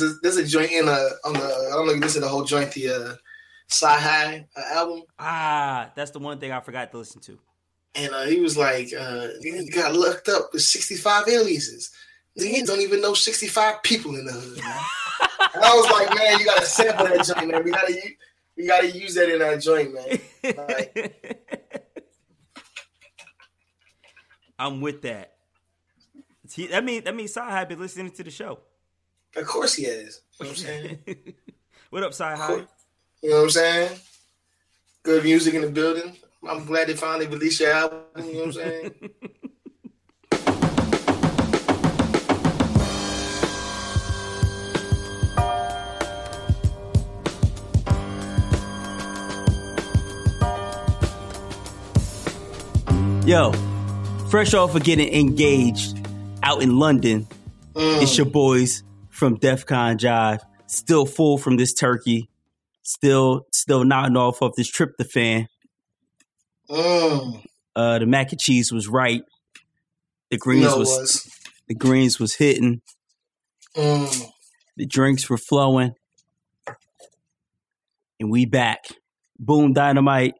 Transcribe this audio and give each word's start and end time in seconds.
There's 0.00 0.12
a, 0.12 0.14
there's 0.22 0.36
a 0.38 0.44
joint 0.46 0.72
in 0.72 0.88
a 0.88 1.08
on 1.24 1.34
the 1.34 1.38
I 1.38 1.70
don't 1.74 1.86
know 1.86 1.92
if 1.92 1.96
you 1.96 2.02
listen 2.02 2.22
to 2.22 2.26
the 2.26 2.32
whole 2.32 2.42
joint 2.44 2.72
the 2.72 2.88
uh, 2.88 3.14
Sci 3.68 3.86
High 3.86 4.46
uh, 4.56 4.62
album, 4.74 5.02
Ah, 5.18 5.92
that's 5.94 6.10
the 6.10 6.18
one 6.18 6.38
thing 6.40 6.50
I 6.52 6.60
forgot 6.60 6.90
to 6.90 6.98
listen 6.98 7.20
to. 7.22 7.38
and 7.94 8.12
uh, 8.12 8.24
he 8.24 8.40
was 8.40 8.56
like, 8.56 8.92
uh, 8.98 9.28
"You 9.40 9.70
got 9.70 9.94
looked 9.94 10.28
up 10.28 10.50
with 10.52 10.62
65 10.62 11.28
aliases. 11.28 11.92
Niggas 12.38 12.66
don't 12.66 12.80
even 12.80 13.00
know 13.00 13.14
65 13.14 13.82
people 13.84 14.16
in 14.16 14.26
the 14.26 14.32
hood." 14.32 14.58
Man. 14.58 14.80
And 15.54 15.62
I 15.62 15.74
was 15.74 15.90
like, 15.90 16.12
"Man, 16.16 16.38
you 16.40 16.44
gotta 16.44 16.66
sample 16.66 17.06
that 17.06 17.24
joint, 17.24 17.48
man. 17.48 17.62
We 17.64 17.70
gotta 17.70 17.94
we 18.56 18.66
gotta 18.66 18.90
use 18.90 19.14
that 19.14 19.28
in 19.28 19.40
our 19.40 19.56
joint, 19.56 19.94
man." 19.94 20.18
I'm 24.58 24.80
with 24.80 25.02
that. 25.02 25.34
See, 26.48 26.66
that 26.68 26.84
mean 26.84 27.04
that 27.04 27.14
means 27.14 27.34
High 27.34 27.64
been 27.64 27.78
listening 27.78 28.10
to 28.12 28.24
the 28.24 28.30
show. 28.30 28.58
Of 29.36 29.46
course 29.46 29.74
he 29.74 29.86
is. 29.86 30.20
You 30.38 30.46
know 30.46 30.50
what 30.50 30.58
I'm 30.58 30.64
saying? 30.64 30.98
what 31.90 32.04
up, 32.04 32.12
Sci 32.12 32.36
High? 32.36 32.62
You 33.22 33.30
know 33.30 33.36
what 33.36 33.42
I'm 33.42 33.50
saying? 33.50 33.98
Good 35.02 35.24
music 35.24 35.54
in 35.54 35.62
the 35.62 35.70
building. 35.70 36.16
I'm 36.48 36.64
glad 36.64 36.86
they 36.86 36.94
finally 36.94 37.26
released 37.26 37.60
your 37.60 37.72
album. 37.72 37.98
You 38.16 38.32
know 38.32 38.38
what 38.38 38.46
I'm 38.46 38.52
saying? 38.52 38.94
Yo, 53.26 53.52
fresh 54.28 54.52
off 54.52 54.74
of 54.74 54.84
getting 54.84 55.12
engaged 55.12 55.98
out 56.42 56.62
in 56.62 56.78
London, 56.78 57.26
it's 57.74 58.12
mm. 58.12 58.18
your 58.18 58.26
boys 58.26 58.82
from 59.14 59.36
DEF 59.36 59.64
CON 59.64 59.96
Jive. 59.96 60.40
Still 60.66 61.06
full 61.06 61.38
from 61.38 61.56
this 61.56 61.72
turkey. 61.72 62.28
Still, 62.82 63.46
still 63.52 63.84
knocking 63.84 64.16
off 64.16 64.42
of 64.42 64.54
this 64.56 64.70
tryptophan. 64.70 65.46
Mm. 66.68 67.44
Uh, 67.76 67.98
the 67.98 68.06
mac 68.06 68.32
and 68.32 68.40
cheese 68.40 68.72
was 68.72 68.88
right. 68.88 69.22
The 70.30 70.38
greens 70.38 70.64
No, 70.64 70.78
was, 70.78 70.88
was. 70.88 71.30
the 71.68 71.74
greens 71.74 72.18
was 72.18 72.34
hitting. 72.34 72.80
Mm. 73.76 74.26
The 74.76 74.86
drinks 74.86 75.30
were 75.30 75.38
flowing. 75.38 75.92
And 78.18 78.30
we 78.30 78.46
back. 78.46 78.84
Boom 79.38 79.72
dynamite. 79.72 80.34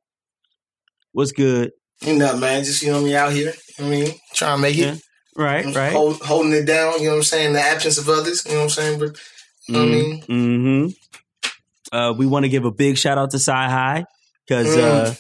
What's 1.13 1.33
good? 1.33 1.73
You 2.03 2.19
know, 2.19 2.37
man, 2.37 2.65
just 2.65 2.83
you 2.83 2.91
know 2.91 3.03
me 3.03 3.15
out 3.15 3.33
here. 3.33 3.53
I 3.79 3.83
mean, 3.83 4.13
trying 4.35 4.57
to 4.59 4.63
make 4.63 4.79
it. 4.79 5.01
Right, 5.37 5.65
right. 5.75 5.93
Hold, 5.93 6.21
holding 6.21 6.53
it 6.53 6.65
down, 6.65 6.99
you 7.01 7.07
know 7.07 7.11
what 7.13 7.17
I'm 7.19 7.23
saying? 7.25 7.53
The 7.55 7.61
absence 7.61 7.99
of 7.99 8.09
others, 8.09 8.45
you 8.47 8.53
know 8.53 8.59
what 8.59 8.65
I'm 8.65 8.71
saying? 8.71 8.99
But 9.01 9.19
you 9.69 9.75
know 9.75 9.81
what 9.81 9.89
I 9.89 9.93
mean? 9.93 10.23
Mm-hmm. 11.93 11.97
Uh, 11.97 12.13
we 12.13 12.27
want 12.27 12.45
to 12.45 12.49
give 12.49 12.65
a 12.65 12.71
big 12.71 12.97
shout 12.99 13.19
out 13.19 13.31
to 13.33 13.39
Sci 13.39 13.53
High 13.53 14.05
because 14.47 14.69
Mm. 14.77 14.83
uh, 14.83 15.15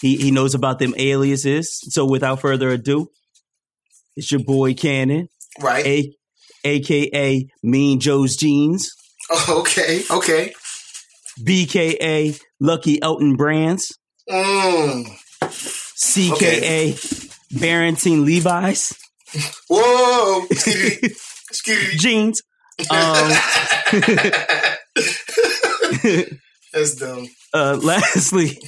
he 0.00 0.16
he 0.16 0.30
knows 0.30 0.54
about 0.54 0.78
them 0.78 0.94
aliases. 0.96 1.78
So 1.92 2.04
without 2.06 2.40
further 2.40 2.70
ado, 2.70 3.08
it's 4.16 4.30
your 4.30 4.42
boy 4.42 4.74
Cannon, 4.74 5.28
Right. 5.60 5.86
a, 5.86 6.14
aka 6.64 7.46
Mean 7.62 8.00
Joe's 8.00 8.36
Jeans, 8.36 8.90
Oh, 9.30 9.60
okay, 9.60 10.02
okay. 10.10 10.52
BKA 11.42 12.38
Lucky 12.60 13.00
Elton 13.02 13.36
Brands, 13.36 13.92
Mm. 14.30 15.06
CKA 15.94 16.96
Barrington 17.60 18.24
Levi's 18.24 18.92
Whoa! 19.68 20.46
Jeans. 21.96 22.42
Um, 22.90 23.30
That's 26.72 26.94
dumb. 26.96 27.28
uh, 27.52 27.78
lastly, 27.82 28.58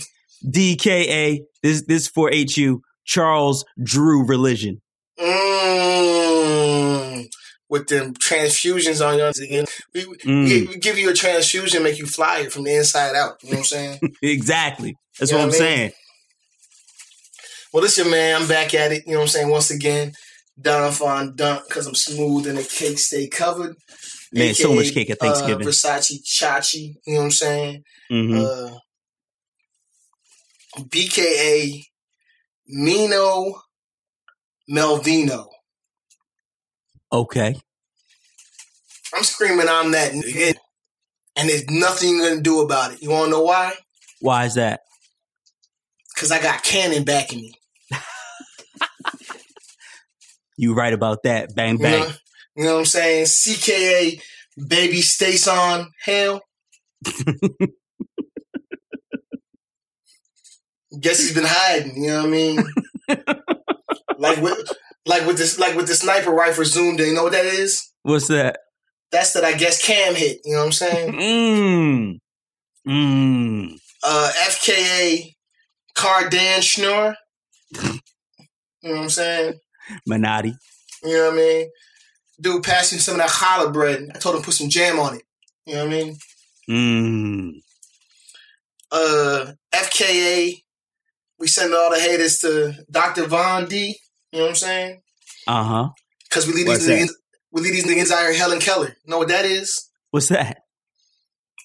DKA 0.46 1.40
this 1.62 1.82
this 1.86 2.08
for 2.08 2.30
HU 2.32 2.80
Charles 3.04 3.64
Drew 3.82 4.24
Religion. 4.26 4.80
Mm. 5.18 7.26
With 7.68 7.88
them 7.88 8.14
transfusions 8.14 9.04
on 9.04 9.18
your 9.18 9.30
again. 9.30 9.64
We, 9.92 10.04
Mm. 10.04 10.68
we, 10.68 10.76
give 10.76 10.98
you 10.98 11.10
a 11.10 11.14
transfusion, 11.14 11.82
make 11.82 11.98
you 11.98 12.06
fly 12.06 12.38
it 12.40 12.52
from 12.52 12.62
the 12.62 12.76
inside 12.76 13.16
out. 13.16 13.38
You 13.42 13.50
know 13.50 13.56
what 13.56 13.58
I'm 13.58 13.64
saying? 13.64 13.98
Exactly. 14.22 14.94
That's 15.18 15.32
You 15.32 15.38
know 15.38 15.46
what 15.46 15.54
I'm 15.56 15.60
mean? 15.60 15.68
saying. 15.76 15.92
well, 17.72 17.82
listen, 17.82 18.08
man, 18.10 18.40
I'm 18.42 18.46
back 18.48 18.72
at 18.74 18.92
it. 18.92 19.02
You 19.06 19.12
know 19.14 19.18
what 19.18 19.22
I'm 19.24 19.28
saying? 19.28 19.50
Once 19.50 19.70
again, 19.72 20.12
Don 20.60 20.90
Fon 20.92 21.34
Dunk, 21.36 21.68
because 21.68 21.86
I'm 21.86 21.94
smooth 21.94 22.46
and 22.46 22.58
the 22.58 22.62
cake 22.62 22.98
stay 22.98 23.28
covered. 23.28 23.76
Man, 24.32 24.54
so 24.54 24.68
AKA, 24.68 24.74
much 24.76 24.94
cake 24.94 25.10
at 25.10 25.18
Thanksgiving. 25.18 25.66
Uh, 25.66 25.70
Versace 25.70 26.22
Chachi, 26.24 26.94
you 27.06 27.14
know 27.14 27.18
what 27.18 27.24
I'm 27.24 27.30
saying? 27.30 27.84
Mhm. 28.10 28.44
Uh, 28.44 28.78
BKA 30.84 31.82
Mino 32.66 33.62
Melvino. 34.70 35.46
okay. 37.12 37.54
I'm 39.14 39.22
screaming 39.22 39.68
I'm 39.68 39.92
that 39.92 40.12
nigga. 40.12 40.54
And 41.36 41.48
there's 41.48 41.68
nothing 41.70 42.16
you're 42.16 42.30
gonna 42.30 42.40
do 42.42 42.60
about 42.60 42.92
it. 42.92 43.02
You 43.02 43.10
wanna 43.10 43.30
know 43.30 43.42
why? 43.42 43.74
Why 44.20 44.46
is 44.46 44.54
that? 44.54 44.80
Because 46.14 46.32
I 46.32 46.42
got 46.42 46.62
Cannon 46.64 47.04
backing 47.04 47.40
me. 47.40 47.54
You 50.56 50.74
right 50.74 50.92
about 50.92 51.22
that. 51.24 51.54
Bang 51.54 51.74
You 51.78 51.82
bang. 51.82 52.00
know, 52.00 52.10
you 52.56 52.64
know 52.64 52.72
what 52.74 52.78
I'm 52.80 52.84
saying? 52.86 53.26
CKA 53.26 54.20
Baby 54.68 55.00
Stays 55.02 55.46
on 55.48 55.90
Hell. 56.04 56.40
Guess 60.98 61.18
he's 61.18 61.34
been 61.34 61.44
hiding, 61.46 62.02
you 62.02 62.08
know 62.10 62.18
what 62.18 62.26
I 62.26 62.30
mean? 62.30 62.58
like 64.18 64.38
with 64.40 64.72
like 65.04 65.26
with 65.26 65.36
this 65.36 65.58
like 65.58 65.76
with 65.76 65.88
the 65.88 65.94
sniper 65.94 66.30
rifle 66.30 66.64
zoomed 66.64 67.00
in, 67.00 67.08
you 67.08 67.14
know 67.14 67.24
what 67.24 67.32
that 67.32 67.44
is? 67.44 67.92
What's 68.02 68.28
that? 68.28 68.60
That's 69.10 69.32
that 69.34 69.44
I 69.44 69.54
guess 69.54 69.84
Cam 69.84 70.14
hit, 70.14 70.40
you 70.44 70.52
know 70.52 70.60
what 70.60 70.66
I'm 70.66 70.72
saying? 70.72 71.12
Mmm. 71.12 72.18
Mmm. 72.88 73.78
Uh 74.02 74.32
FKA 74.46 75.34
Cardan 75.94 76.62
Schnorr. 76.62 77.16
You 77.72 77.82
know 78.84 78.94
what 78.94 79.02
I'm 79.02 79.10
saying? 79.10 79.54
Minotti. 80.06 80.54
You 81.02 81.12
know 81.12 81.24
what 81.26 81.34
I 81.34 81.36
mean? 81.36 81.70
Dude 82.40 82.62
passed 82.62 82.92
me 82.92 82.98
some 82.98 83.14
of 83.14 83.20
that 83.20 83.30
challah 83.30 83.72
bread. 83.72 84.08
I 84.14 84.18
told 84.18 84.36
him 84.36 84.42
put 84.42 84.54
some 84.54 84.68
jam 84.68 84.98
on 84.98 85.16
it. 85.16 85.22
You 85.66 85.74
know 85.74 85.86
what 85.86 85.94
I 85.94 85.96
mean? 85.96 86.16
Mmm. 86.68 87.52
Uh, 88.92 89.52
FKA, 89.74 90.62
we 91.38 91.46
send 91.48 91.74
all 91.74 91.90
the 91.90 91.98
haters 92.00 92.38
to 92.40 92.72
Dr. 92.90 93.26
Von 93.26 93.66
D. 93.66 93.96
You 94.32 94.38
know 94.38 94.44
what 94.44 94.50
I'm 94.50 94.54
saying? 94.56 95.00
Uh 95.46 95.64
huh. 95.64 95.88
Because 96.28 96.46
we 96.46 96.52
leave 96.54 96.66
What's 96.66 96.86
these 96.86 96.88
that? 96.88 97.08
niggas, 97.08 97.14
we 97.52 97.62
leave 97.62 97.72
these 97.72 97.86
niggas 97.86 98.10
out 98.12 98.22
here 98.22 98.34
Helen 98.34 98.60
Keller. 98.60 98.88
You 98.88 99.10
Know 99.10 99.18
what 99.18 99.28
that 99.28 99.44
is? 99.44 99.88
What's 100.10 100.28
that? 100.28 100.58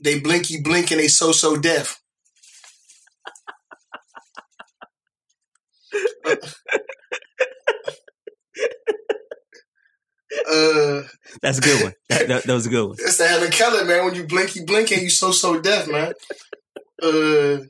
They 0.03 0.19
blinky 0.19 0.61
blink 0.61 0.91
and 0.91 0.99
they 0.99 1.07
so 1.07 1.31
so 1.31 1.55
deaf. 1.57 1.99
Uh, 10.49 11.01
That's 11.41 11.57
a 11.57 11.61
good 11.61 11.83
one. 11.83 11.93
That, 12.09 12.27
that, 12.29 12.43
that 12.43 12.53
was 12.53 12.65
a 12.65 12.69
good 12.69 12.87
one. 12.87 12.95
That's 12.97 13.17
the 13.17 13.27
Helen 13.27 13.51
Keller, 13.51 13.83
man. 13.85 14.05
When 14.05 14.15
you 14.15 14.25
blinky 14.25 14.63
blink 14.63 14.91
and 14.91 15.01
you 15.01 15.09
so 15.09 15.31
so 15.31 15.59
deaf, 15.59 15.87
man. 15.89 16.13
Uh, 17.03 17.65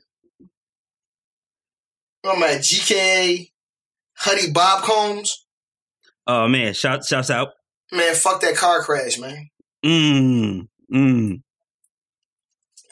oh 2.24 2.36
my 2.38 2.54
GK, 2.60 3.50
Honey 4.16 4.50
Bob 4.52 4.84
Combs, 4.84 5.44
Oh 6.26 6.46
man, 6.46 6.72
shout 6.74 7.04
shouts 7.04 7.30
out. 7.30 7.48
man. 7.90 8.14
Fuck 8.14 8.40
that 8.42 8.54
car 8.56 8.80
crash, 8.82 9.18
man. 9.18 9.48
Mmm. 9.84 10.68
Mmm. 10.92 11.42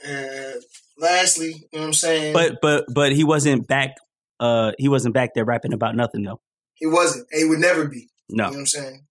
And 0.04 0.62
lastly, 0.98 1.48
you 1.48 1.60
know 1.72 1.80
what 1.80 1.86
I'm 1.86 1.92
saying? 1.92 2.32
But 2.32 2.58
but 2.60 2.86
but 2.92 3.12
he 3.12 3.22
wasn't 3.22 3.68
back. 3.68 3.94
Uh, 4.40 4.72
he 4.78 4.88
wasn't 4.88 5.14
back 5.14 5.34
there 5.34 5.44
rapping 5.44 5.72
about 5.74 5.94
nothing 5.94 6.22
though. 6.24 6.40
He 6.80 6.86
wasn't. 6.86 7.28
And 7.30 7.38
he 7.42 7.48
would 7.48 7.60
never 7.60 7.86
be. 7.86 8.08
You 8.28 8.36
know 8.36 8.44
No. 8.44 8.50
what 8.50 8.58
I'm 8.58 8.66
saying? 8.66 9.06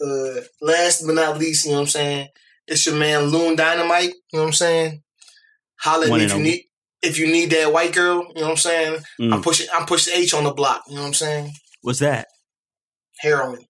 Uh, 0.00 0.40
last 0.62 1.04
but 1.04 1.14
not 1.16 1.38
least, 1.38 1.64
you 1.66 1.72
know 1.72 1.78
what 1.78 1.82
I'm 1.82 1.88
saying? 1.88 2.28
It's 2.66 2.86
your 2.86 2.94
man 2.96 3.24
Loon 3.24 3.56
Dynamite. 3.56 4.10
You 4.10 4.14
know 4.34 4.40
what 4.40 4.46
I'm 4.46 4.52
saying? 4.52 5.02
Holla 5.80 6.04
at 6.06 6.10
One 6.10 6.20
me 6.20 6.24
and 6.24 6.32
if 6.32 6.38
you 6.38 6.42
need 6.44 6.64
if 7.02 7.18
you 7.18 7.26
need 7.30 7.50
that 7.50 7.72
white 7.72 7.92
girl. 7.94 8.24
You 8.28 8.34
know 8.36 8.42
what 8.42 8.50
I'm 8.52 8.56
saying? 8.56 8.98
Mm. 9.20 9.32
I'm 9.34 9.42
pushing. 9.42 9.66
I'm 9.74 9.86
pushing 9.86 10.14
H 10.16 10.34
on 10.34 10.44
the 10.44 10.52
block. 10.52 10.82
You 10.88 10.94
know 10.96 11.02
what 11.02 11.08
I'm 11.08 11.14
saying? 11.14 11.52
What's 11.82 11.98
that? 12.00 12.26
Heroin. 13.20 13.64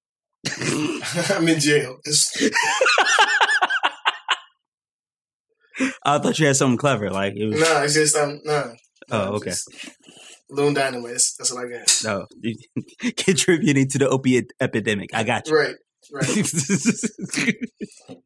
I'm 1.31 1.49
in 1.49 1.59
jail. 1.61 1.99
I 6.05 6.19
thought 6.19 6.39
you 6.39 6.47
had 6.47 6.57
something 6.57 6.77
clever. 6.79 7.11
Like 7.11 7.35
it 7.37 7.47
was. 7.47 7.61
no, 7.61 7.83
it's 7.83 7.95
just 7.95 8.17
um 8.17 8.41
no. 8.45 8.75
Oh, 9.11 9.35
okay. 9.37 9.53
Loon 10.51 10.75
Dynamite. 10.75 11.13
That's, 11.13 11.37
that's 11.37 11.53
what 11.53 11.67
I 11.67 11.69
got. 11.69 12.01
No, 12.05 12.27
contributing 13.17 13.89
to 13.91 13.99
the 13.99 14.09
opiate 14.09 14.53
epidemic. 14.61 15.11
I 15.15 15.25
got 15.25 15.49
you. 15.49 15.57
Right. 15.57 15.75
Right. 16.11 16.27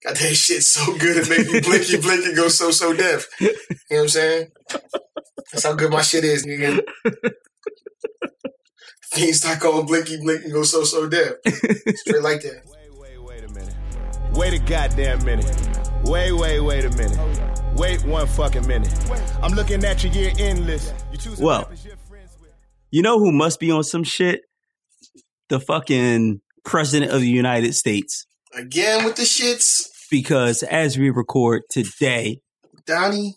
Got 0.05 0.15
that 0.15 0.35
shit 0.35 0.63
so 0.63 0.97
good 0.99 1.17
it 1.17 1.29
make 1.29 1.51
you 1.51 1.61
blinky 1.63 2.01
blink 2.01 2.25
and 2.27 2.37
go 2.37 2.47
so 2.47 2.71
so 2.71 2.93
deaf. 2.93 3.27
You 3.41 3.49
know 3.49 3.55
what 3.89 4.01
I'm 4.03 4.09
saying? 4.09 4.49
That's 5.51 5.65
how 5.65 5.75
good 5.75 5.91
my 5.91 6.03
shit 6.03 6.23
is, 6.23 6.47
nigga. 6.47 6.81
Fiends 9.13 9.39
start 9.41 9.59
calling 9.59 9.87
blinky 9.87 10.19
blink 10.21 10.45
and 10.45 10.53
go 10.53 10.63
so 10.63 10.85
so 10.85 11.09
deaf. 11.09 11.33
Straight 11.97 12.23
like 12.23 12.43
that. 12.43 12.63
Wait, 12.67 12.99
wait, 12.99 13.23
wait 13.23 13.45
a 13.45 13.53
minute. 13.53 13.75
Wait 14.35 14.55
a 14.55 14.59
goddamn 14.61 15.25
minute. 15.25 15.69
Wait, 16.05 16.33
wait, 16.33 16.61
wait 16.61 16.85
a 16.85 16.91
minute. 16.91 17.19
Wait 17.75 18.05
one 18.05 18.27
fucking 18.27 18.67
minute. 18.67 18.93
I'm 19.43 19.53
looking 19.53 19.85
at 19.85 20.05
your 20.05 20.13
year 20.13 20.33
end 20.39 20.67
list. 20.67 20.95
You 21.11 21.19
choose 21.19 21.41
Well, 21.41 21.69
you 22.93 23.03
know 23.03 23.19
who 23.19 23.33
must 23.33 23.59
be 23.59 23.71
on 23.73 23.83
some 23.83 24.05
shit? 24.05 24.43
The 25.49 25.59
fucking 25.59 26.41
president 26.65 27.11
of 27.11 27.21
the 27.21 27.29
United 27.29 27.75
States. 27.75 28.27
Again 28.55 29.05
with 29.05 29.17
the 29.17 29.23
shits. 29.23 29.89
Because 30.11 30.63
as 30.63 30.97
we 30.99 31.11
record 31.11 31.63
today, 31.71 32.41
Donnie. 32.87 33.35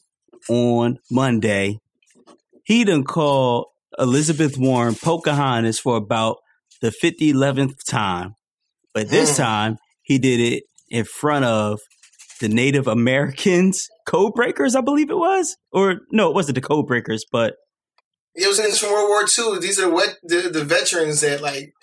on 0.50 1.00
Monday, 1.10 1.80
he 2.66 2.84
done 2.84 3.04
called 3.06 3.68
Elizabeth 3.98 4.58
Warren 4.58 4.94
Pocahontas 4.96 5.80
for 5.80 5.96
about 5.98 6.38
the 6.82 6.92
50 6.92 7.32
11th 7.32 7.76
time. 7.90 8.36
But 8.94 9.10
this 9.10 9.34
Mm. 9.34 9.38
time, 9.38 9.78
he 10.04 10.20
did 10.20 10.40
it 10.42 10.64
in 10.90 11.06
front 11.06 11.46
of 11.46 11.80
the 12.42 12.50
Native 12.50 12.88
Americans, 12.88 13.88
code 14.06 14.34
breakers, 14.34 14.76
I 14.76 14.82
believe 14.82 15.10
it 15.10 15.18
was. 15.18 15.56
Or 15.72 16.02
no, 16.12 16.30
it 16.30 16.36
wasn't 16.36 16.56
the 16.56 16.62
code 18.36 18.44
breakers, 18.44 18.44
but 18.44 18.44
It 18.44 18.48
was 18.48 18.60
in 18.60 18.72
from 18.72 18.92
World 18.92 19.10
War 19.10 19.22
II. 19.22 19.60
These 19.60 19.80
are 19.80 19.90
what 19.90 20.18
the, 20.24 20.50
the 20.50 20.64
veterans 20.64 21.22
that 21.22 21.42
like, 21.42 21.74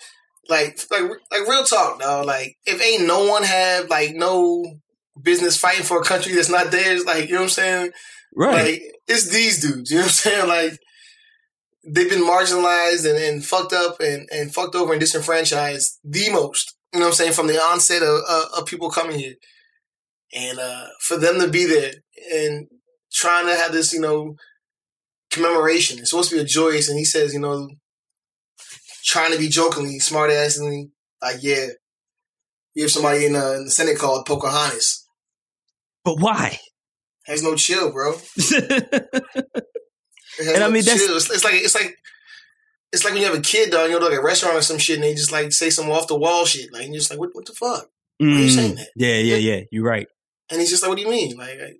like, 0.49 0.79
like, 0.91 1.03
like 1.31 1.47
real 1.47 1.63
talk, 1.63 1.99
dog. 1.99 2.25
Like, 2.25 2.57
if 2.65 2.81
ain't 2.81 3.07
no 3.07 3.25
one 3.25 3.43
have 3.43 3.89
like 3.89 4.15
no 4.15 4.79
business 5.21 5.57
fighting 5.57 5.83
for 5.83 5.99
a 5.99 6.03
country 6.03 6.33
that's 6.35 6.49
not 6.49 6.71
theirs, 6.71 7.05
like 7.05 7.25
you 7.27 7.33
know 7.33 7.41
what 7.41 7.43
I'm 7.43 7.49
saying? 7.49 7.91
right. 8.35 8.65
Like, 8.65 8.81
it's 9.07 9.29
these 9.29 9.61
dudes. 9.61 9.91
You 9.91 9.97
know 9.97 10.03
what 10.03 10.07
I'm 10.07 10.11
saying? 10.11 10.47
Like, 10.47 10.79
they've 11.85 12.09
been 12.09 12.23
marginalized 12.27 13.09
and, 13.09 13.17
and 13.17 13.45
fucked 13.45 13.73
up 13.73 13.99
and, 13.99 14.27
and 14.31 14.53
fucked 14.53 14.75
over 14.75 14.93
and 14.93 14.99
disenfranchised 14.99 15.99
the 16.03 16.29
most. 16.31 16.75
You 16.93 16.99
know 16.99 17.07
what 17.07 17.11
I'm 17.11 17.15
saying? 17.15 17.33
From 17.33 17.47
the 17.47 17.57
onset 17.57 18.03
of, 18.03 18.21
uh, 18.29 18.45
of 18.59 18.65
people 18.65 18.89
coming 18.89 19.19
here, 19.19 19.35
and 20.33 20.59
uh, 20.59 20.85
for 21.01 21.17
them 21.17 21.39
to 21.39 21.47
be 21.47 21.65
there 21.65 21.93
and 22.31 22.67
trying 23.11 23.47
to 23.47 23.55
have 23.55 23.71
this, 23.71 23.93
you 23.93 23.99
know, 23.99 24.35
commemoration. 25.33 25.99
It's 25.99 26.09
supposed 26.11 26.29
to 26.29 26.35
be 26.37 26.41
a 26.41 26.45
joyous, 26.45 26.89
and 26.89 26.97
he 26.97 27.05
says, 27.05 27.33
you 27.33 27.39
know, 27.39 27.69
trying 29.03 29.31
to 29.33 29.37
be 29.39 29.49
jokingly, 29.49 29.99
smart 29.99 30.31
assly, 30.31 30.91
like, 31.21 31.37
yeah, 31.41 31.67
we 32.75 32.81
have 32.83 32.91
somebody 32.91 33.25
in, 33.25 33.35
uh, 33.35 33.51
in 33.53 33.65
the 33.65 33.71
Senate 33.71 33.97
called 33.97 34.25
Pocahontas. 34.25 35.05
but 36.03 36.19
why? 36.19 36.59
Has 37.25 37.41
no 37.43 37.55
chill, 37.55 37.91
bro. 37.91 38.13
And 40.39 40.49
I 40.57 40.59
no 40.67 40.71
mean, 40.71 40.83
that's- 40.83 41.05
chill. 41.05 41.15
It's, 41.15 41.29
it's 41.29 41.43
like 41.43 41.53
it's 41.53 41.75
like 41.75 41.95
it's 42.91 43.03
like 43.03 43.13
when 43.13 43.21
you 43.21 43.29
have 43.29 43.37
a 43.37 43.41
kid, 43.41 43.69
dog. 43.69 43.89
You 43.89 43.99
go 43.99 44.05
to 44.07 44.09
like 44.11 44.19
a 44.19 44.23
restaurant 44.23 44.57
or 44.57 44.61
some 44.63 44.79
shit, 44.79 44.95
and 44.95 45.03
they 45.03 45.13
just 45.13 45.31
like 45.31 45.51
say 45.53 45.69
some 45.69 45.89
off 45.91 46.07
the 46.07 46.17
wall 46.17 46.45
shit. 46.45 46.73
Like 46.73 46.85
you're 46.87 46.95
just 46.95 47.11
like, 47.11 47.19
what, 47.19 47.29
what 47.33 47.45
the 47.45 47.53
fuck? 47.53 47.85
are 48.19 48.25
you 48.25 48.47
Mm, 48.47 48.49
saying 48.55 48.75
that? 48.75 48.89
Yeah, 48.95 49.17
yeah, 49.17 49.35
yeah. 49.35 49.61
You're 49.71 49.83
right. 49.85 50.07
And 50.49 50.59
he's 50.59 50.71
just 50.71 50.81
like, 50.81 50.89
what 50.89 50.95
do 50.95 51.03
you 51.03 51.09
mean? 51.09 51.37
Like, 51.37 51.59
I 51.61 51.73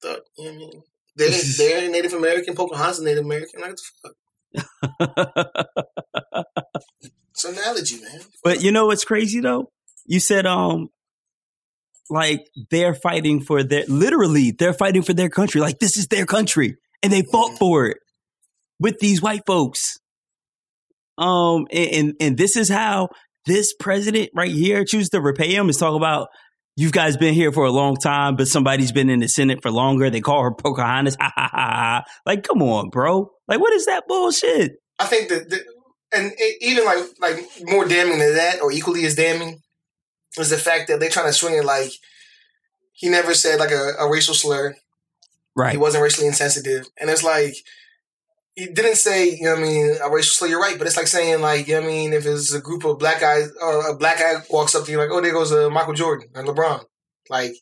thought, 0.00 0.20
you 0.38 0.44
know 0.44 0.50
what 0.52 0.54
I 0.54 0.58
mean? 0.58 0.82
They're, 1.16 1.30
they're 1.58 1.90
Native 1.90 2.12
American. 2.12 2.54
Pocahontas 2.54 3.00
Native 3.00 3.24
American. 3.24 3.60
Like, 3.60 3.70
what 3.70 3.80
the 4.02 5.26
fuck? 5.34 5.46
It's 7.30 7.44
an 7.44 7.54
analogy, 7.54 8.00
man. 8.02 8.20
But 8.42 8.62
you 8.62 8.72
know 8.72 8.86
what's 8.86 9.04
crazy 9.04 9.40
though? 9.40 9.70
You 10.06 10.20
said 10.20 10.46
um 10.46 10.88
like 12.08 12.46
they're 12.70 12.94
fighting 12.94 13.40
for 13.42 13.62
their 13.62 13.84
literally 13.88 14.52
they're 14.52 14.72
fighting 14.72 15.02
for 15.02 15.12
their 15.12 15.28
country. 15.28 15.60
Like 15.60 15.78
this 15.78 15.96
is 15.96 16.06
their 16.06 16.24
country 16.24 16.76
and 17.02 17.12
they 17.12 17.22
fought 17.22 17.52
Mhm. 17.52 17.58
for 17.58 17.86
it 17.86 17.98
with 18.80 18.98
these 19.00 19.20
white 19.20 19.42
folks. 19.46 19.98
Um 21.18 21.66
and, 21.70 21.90
and 21.92 22.14
and 22.20 22.38
this 22.38 22.56
is 22.56 22.68
how 22.70 23.08
this 23.44 23.74
president 23.78 24.30
right 24.34 24.50
here 24.50 24.84
chooses 24.84 25.10
to 25.10 25.20
repay 25.20 25.54
him 25.54 25.68
is 25.68 25.76
talk 25.76 25.94
about 25.94 26.28
you 26.76 26.90
guys 26.90 27.16
been 27.16 27.34
here 27.34 27.52
for 27.52 27.64
a 27.64 27.70
long 27.70 27.96
time, 27.96 28.36
but 28.36 28.48
somebody's 28.48 28.92
been 28.92 29.08
in 29.08 29.20
the 29.20 29.28
Senate 29.28 29.62
for 29.62 29.70
longer. 29.70 30.10
They 30.10 30.20
call 30.20 30.42
her 30.42 30.52
Pocahontas. 30.52 31.16
Like, 32.26 32.42
come 32.42 32.62
on, 32.62 32.90
bro. 32.90 33.30
Like, 33.48 33.60
what 33.60 33.72
is 33.72 33.86
that 33.86 34.06
bullshit? 34.06 34.72
I 34.98 35.06
think 35.06 35.28
that, 35.28 35.48
that 35.50 35.62
and 36.12 36.32
it, 36.36 36.56
even 36.60 36.84
like 36.84 37.04
like 37.20 37.48
more 37.62 37.86
damning 37.86 38.18
than 38.18 38.34
that, 38.34 38.60
or 38.60 38.70
equally 38.70 39.04
as 39.04 39.14
damning, 39.14 39.62
is 40.38 40.50
the 40.50 40.58
fact 40.58 40.88
that 40.88 41.00
they're 41.00 41.10
trying 41.10 41.26
to 41.26 41.32
swing 41.32 41.54
it 41.54 41.64
like 41.64 41.90
he 42.92 43.08
never 43.08 43.34
said 43.34 43.58
like 43.58 43.70
a, 43.70 43.92
a 43.98 44.10
racial 44.10 44.34
slur. 44.34 44.74
Right. 45.54 45.72
He 45.72 45.78
wasn't 45.78 46.02
racially 46.02 46.26
insensitive. 46.26 46.86
And 46.98 47.08
it's 47.08 47.22
like, 47.22 47.54
he 48.56 48.66
didn't 48.68 48.96
say, 48.96 49.36
you 49.36 49.42
know 49.42 49.50
what 49.50 49.58
I 49.60 49.62
mean, 49.62 49.96
a 50.02 50.10
racial 50.10 50.30
slur, 50.32 50.48
you're 50.48 50.60
right, 50.60 50.78
but 50.78 50.86
it's 50.86 50.96
like 50.96 51.06
saying, 51.06 51.42
like, 51.42 51.68
you 51.68 51.74
know 51.74 51.82
what 51.82 51.88
I 51.88 51.92
mean, 51.92 52.12
if 52.14 52.24
it's 52.24 52.52
a 52.54 52.60
group 52.60 52.84
of 52.84 52.98
black 52.98 53.20
guys, 53.20 53.50
or 53.60 53.90
a 53.90 53.96
black 53.96 54.18
guy 54.18 54.36
walks 54.50 54.74
up 54.74 54.86
to 54.86 54.90
you, 54.90 54.96
like, 54.98 55.10
oh, 55.12 55.20
there 55.20 55.32
goes 55.32 55.52
uh, 55.52 55.68
Michael 55.68 55.92
Jordan 55.92 56.28
and 56.34 56.48
LeBron. 56.48 56.82
Like, 57.28 57.52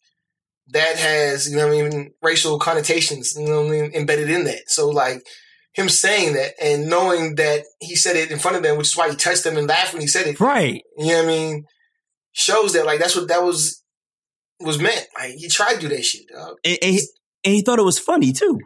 that 0.69 0.96
has, 0.96 1.50
you 1.50 1.56
know 1.56 1.67
what 1.67 1.76
I 1.76 1.88
mean, 1.88 2.12
racial 2.23 2.61
connotations, 2.61 3.35
you 3.37 3.46
know 3.46 3.62
what 3.62 3.75
I 3.75 3.81
mean, 3.81 3.91
embedded 3.93 4.31
in 4.31 4.44
that. 4.44 4.70
So, 4.70 4.88
like, 4.88 5.26
him 5.73 5.88
saying 5.88 6.35
that 6.35 6.52
and 6.62 6.88
knowing 6.88 7.35
that 7.35 7.64
he 7.81 7.96
said 7.96 8.14
it 8.14 8.31
in 8.31 8.38
front 8.38 8.56
of 8.56 8.62
them, 8.62 8.79
which 8.79 8.87
is 8.87 8.96
why 8.96 9.11
he 9.11 9.17
touched 9.17 9.43
them 9.43 9.56
and 9.56 9.67
laughed 9.67 9.93
when 9.93 10.00
he 10.02 10.06
said 10.06 10.29
it, 10.29 10.38
Right. 10.38 10.81
you 10.96 11.06
know 11.08 11.17
what 11.17 11.25
I 11.25 11.26
mean, 11.26 11.64
shows 12.31 12.73
that, 12.75 12.87
like, 12.87 13.00
that's 13.00 13.17
what 13.17 13.26
that 13.29 13.43
was 13.43 13.82
was 14.61 14.79
meant. 14.81 15.06
Like, 15.19 15.32
he 15.32 15.49
tried 15.49 15.75
to 15.75 15.81
do 15.81 15.88
that 15.88 16.05
shit, 16.05 16.29
dog. 16.32 16.56
And, 16.64 16.79
and, 16.81 16.93
he, 16.93 17.00
and 17.44 17.55
he 17.55 17.62
thought 17.62 17.81
it 17.81 17.85
was 17.85 17.99
funny 17.99 18.32
too. 18.32 18.61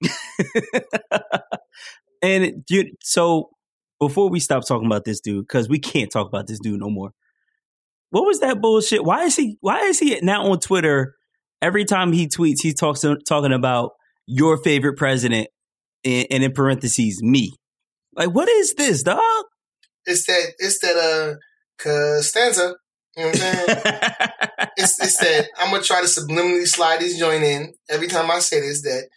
And 2.22 2.64
dude, 2.64 2.90
so 3.02 3.50
before 3.98 4.30
we 4.30 4.38
stop 4.38 4.64
talking 4.64 4.86
about 4.86 5.04
this 5.04 5.20
dude, 5.20 5.44
because 5.46 5.68
we 5.68 5.80
can't 5.80 6.10
talk 6.10 6.28
about 6.28 6.46
this 6.46 6.60
dude 6.60 6.78
no 6.78 6.88
more. 6.88 7.10
What 8.10 8.24
was 8.24 8.40
that 8.40 8.60
bullshit? 8.60 9.04
Why 9.04 9.24
is 9.24 9.34
he? 9.34 9.56
Why 9.60 9.80
is 9.86 9.98
he 9.98 10.20
now 10.22 10.44
on 10.44 10.60
Twitter? 10.60 11.16
Every 11.60 11.84
time 11.84 12.12
he 12.12 12.28
tweets, 12.28 12.60
he 12.62 12.72
talks 12.72 13.04
talking 13.26 13.52
about 13.52 13.92
your 14.26 14.56
favorite 14.56 14.96
president, 14.96 15.48
and, 16.04 16.26
and 16.30 16.44
in 16.44 16.52
parentheses, 16.52 17.22
me. 17.22 17.52
Like, 18.14 18.30
what 18.30 18.48
is 18.48 18.74
this, 18.74 19.02
dog? 19.02 19.20
it's 20.06 20.26
that 20.26 20.52
it's 20.58 20.78
that 20.80 20.96
uh 20.96 21.34
Costanza. 21.78 22.76
You 23.16 23.22
know 23.24 23.28
what 23.28 23.34
I'm 23.34 23.40
saying? 23.40 23.66
it's 24.76 25.00
it's 25.00 25.16
that 25.18 25.48
I'm 25.58 25.70
gonna 25.70 25.82
try 25.82 26.00
to 26.00 26.06
subliminally 26.06 26.66
slide 26.66 27.00
this 27.00 27.18
joint 27.18 27.42
in 27.44 27.74
every 27.88 28.08
time 28.08 28.30
I 28.30 28.38
say 28.38 28.60
this 28.60 28.82
that 28.82 29.08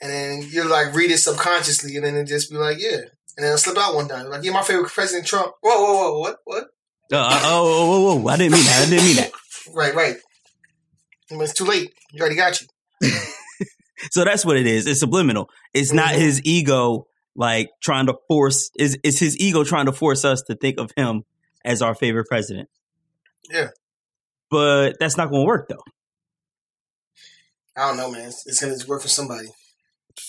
and 0.00 0.10
then 0.10 0.48
you're 0.50 0.68
like 0.68 0.94
read 0.94 1.10
it 1.10 1.18
subconsciously 1.18 1.96
and 1.96 2.04
then 2.04 2.16
it 2.16 2.24
just 2.26 2.50
be 2.50 2.56
like, 2.56 2.78
yeah. 2.80 2.96
And 3.36 3.44
then 3.44 3.52
it'll 3.52 3.58
slip 3.58 3.78
out 3.78 3.94
one 3.94 4.08
time. 4.08 4.28
Like, 4.28 4.42
yeah, 4.42 4.50
my 4.52 4.62
favorite 4.62 4.90
President 4.90 5.26
Trump. 5.26 5.52
Whoa, 5.60 5.78
whoa, 5.80 5.94
whoa, 6.12 6.18
what? 6.18 6.36
What? 6.44 6.64
Uh, 7.12 7.40
oh, 7.44 7.86
whoa, 7.86 8.00
whoa, 8.00 8.16
whoa! 8.22 8.28
I 8.28 8.36
didn't 8.36 8.52
mean 8.52 8.64
that. 8.64 8.84
I 8.86 8.90
didn't 8.90 9.06
mean 9.06 9.16
that. 9.16 9.30
Right, 9.72 9.94
right. 9.94 10.16
But 11.30 11.40
it's 11.40 11.54
too 11.54 11.64
late. 11.64 11.92
You 12.12 12.20
already 12.20 12.36
got 12.36 12.60
you. 12.60 13.08
So 14.12 14.24
that's 14.24 14.44
what 14.44 14.56
it 14.56 14.66
is. 14.66 14.86
It's 14.86 15.00
subliminal. 15.00 15.50
It's 15.74 15.92
not 15.92 16.10
Mhm. 16.14 16.18
his 16.18 16.40
ego 16.44 17.06
like 17.34 17.68
trying 17.82 18.06
to 18.06 18.14
force. 18.28 18.70
Is 18.78 18.96
it's 19.02 19.18
his 19.18 19.36
ego 19.38 19.64
trying 19.64 19.86
to 19.86 19.92
force 19.92 20.24
us 20.24 20.42
to 20.42 20.54
think 20.54 20.78
of 20.78 20.92
him 20.96 21.24
as 21.64 21.82
our 21.82 21.94
favorite 21.96 22.26
president. 22.28 22.68
Yeah. 23.50 23.68
But 24.50 24.96
that's 24.98 25.16
not 25.16 25.30
going 25.30 25.42
to 25.42 25.46
work 25.46 25.68
though. 25.68 25.82
I 27.76 27.88
don't 27.88 27.96
know, 27.96 28.10
man. 28.10 28.26
It's, 28.26 28.44
it's 28.46 28.60
gonna 28.60 28.76
work 28.88 29.02
for 29.02 29.08
somebody. 29.08 29.48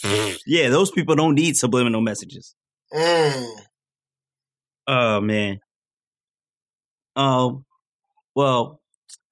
Yeah, 0.45 0.69
those 0.69 0.91
people 0.91 1.15
don't 1.15 1.33
need 1.33 1.55
subliminal 1.55 2.01
messages. 2.01 2.55
Mm. 2.93 3.59
Oh 4.87 5.19
man. 5.21 5.59
Um. 7.15 7.65
Well, 8.35 8.79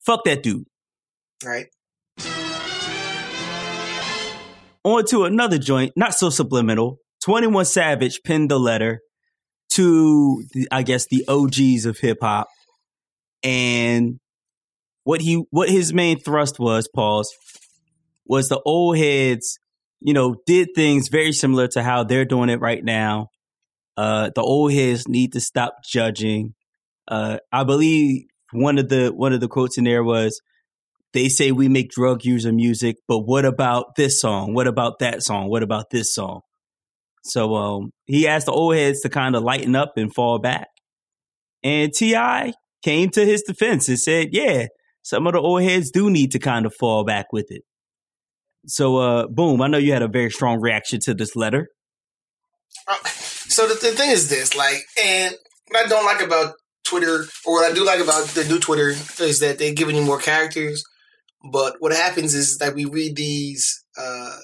fuck 0.03 0.23
that 0.25 0.41
dude. 0.41 0.65
Right. 1.45 1.67
On 4.83 5.05
to 5.05 5.25
another 5.25 5.57
joint, 5.59 5.93
not 5.95 6.15
so 6.15 6.29
subliminal. 6.29 6.97
21 7.23 7.65
Savage 7.65 8.21
penned 8.23 8.49
the 8.49 8.59
letter 8.59 9.01
to, 9.73 10.43
the, 10.53 10.67
I 10.71 10.83
guess, 10.83 11.07
the 11.07 11.25
OGs 11.27 11.85
of 11.85 11.99
hip 11.99 12.17
hop. 12.21 12.47
And 13.43 14.19
what 15.03 15.21
he, 15.21 15.43
what 15.51 15.69
his 15.69 15.93
main 15.93 16.19
thrust 16.19 16.59
was, 16.59 16.87
pause, 16.87 17.33
was 18.25 18.49
the 18.49 18.59
old 18.65 18.97
heads, 18.97 19.59
you 20.01 20.13
know, 20.13 20.35
did 20.45 20.69
things 20.75 21.07
very 21.07 21.31
similar 21.31 21.67
to 21.69 21.83
how 21.83 22.03
they're 22.03 22.25
doing 22.25 22.49
it 22.49 22.59
right 22.59 22.83
now. 22.83 23.29
Uh, 23.95 24.29
the 24.35 24.41
old 24.41 24.73
heads 24.73 25.07
need 25.07 25.33
to 25.33 25.39
stop 25.39 25.77
judging. 25.83 26.53
Uh, 27.07 27.37
I 27.51 27.63
believe 27.63 28.25
one 28.51 28.77
of 28.77 28.89
the, 28.89 29.09
one 29.09 29.33
of 29.33 29.39
the 29.39 29.47
quotes 29.47 29.77
in 29.77 29.85
there 29.85 30.03
was, 30.03 30.41
they 31.13 31.29
say 31.29 31.51
we 31.51 31.67
make 31.69 31.89
drug 31.89 32.25
user 32.25 32.51
music, 32.51 32.97
but 33.07 33.19
what 33.19 33.45
about 33.45 33.95
this 33.95 34.19
song? 34.21 34.53
What 34.53 34.67
about 34.67 34.99
that 34.99 35.23
song? 35.23 35.49
What 35.49 35.63
about 35.63 35.89
this 35.89 36.13
song? 36.13 36.41
So 37.23 37.55
um, 37.55 37.91
he 38.05 38.27
asked 38.27 38.45
the 38.45 38.51
old 38.51 38.75
heads 38.75 39.01
to 39.01 39.09
kind 39.09 39.35
of 39.35 39.43
lighten 39.43 39.75
up 39.75 39.93
and 39.97 40.13
fall 40.13 40.39
back. 40.39 40.67
And 41.63 41.91
T.I. 41.93 42.53
came 42.83 43.09
to 43.11 43.25
his 43.25 43.41
defense 43.41 43.87
and 43.87 43.99
said, 43.99 44.29
yeah, 44.31 44.67
some 45.01 45.27
of 45.27 45.33
the 45.33 45.39
old 45.39 45.63
heads 45.63 45.91
do 45.91 46.09
need 46.09 46.31
to 46.31 46.39
kind 46.39 46.65
of 46.65 46.73
fall 46.75 47.03
back 47.03 47.31
with 47.31 47.47
it. 47.49 47.63
So, 48.65 48.97
uh, 48.97 49.27
boom, 49.27 49.61
I 49.61 49.67
know 49.67 49.77
you 49.77 49.93
had 49.93 50.01
a 50.01 50.07
very 50.07 50.29
strong 50.29 50.59
reaction 50.59 50.99
to 51.01 51.13
this 51.13 51.35
letter. 51.35 51.69
Uh, 52.87 52.95
so 53.05 53.67
the, 53.67 53.75
the 53.75 53.95
thing 53.95 54.11
is 54.11 54.29
this, 54.29 54.55
like, 54.55 54.83
and 55.01 55.35
what 55.69 55.85
I 55.85 55.89
don't 55.89 56.05
like 56.05 56.21
about 56.21 56.55
Twitter, 56.83 57.25
or 57.45 57.53
what 57.53 57.71
I 57.71 57.73
do 57.73 57.85
like 57.85 57.99
about 57.99 58.27
the 58.29 58.45
new 58.45 58.59
Twitter, 58.59 58.89
is 58.89 59.39
that 59.39 59.57
they're 59.57 59.73
giving 59.73 59.95
you 59.95 60.03
more 60.03 60.19
characters. 60.19 60.83
But 61.51 61.75
what 61.79 61.93
happens 61.93 62.33
is 62.33 62.57
that 62.57 62.75
we 62.75 62.85
read 62.85 63.15
these 63.15 63.83
uh, 63.97 64.37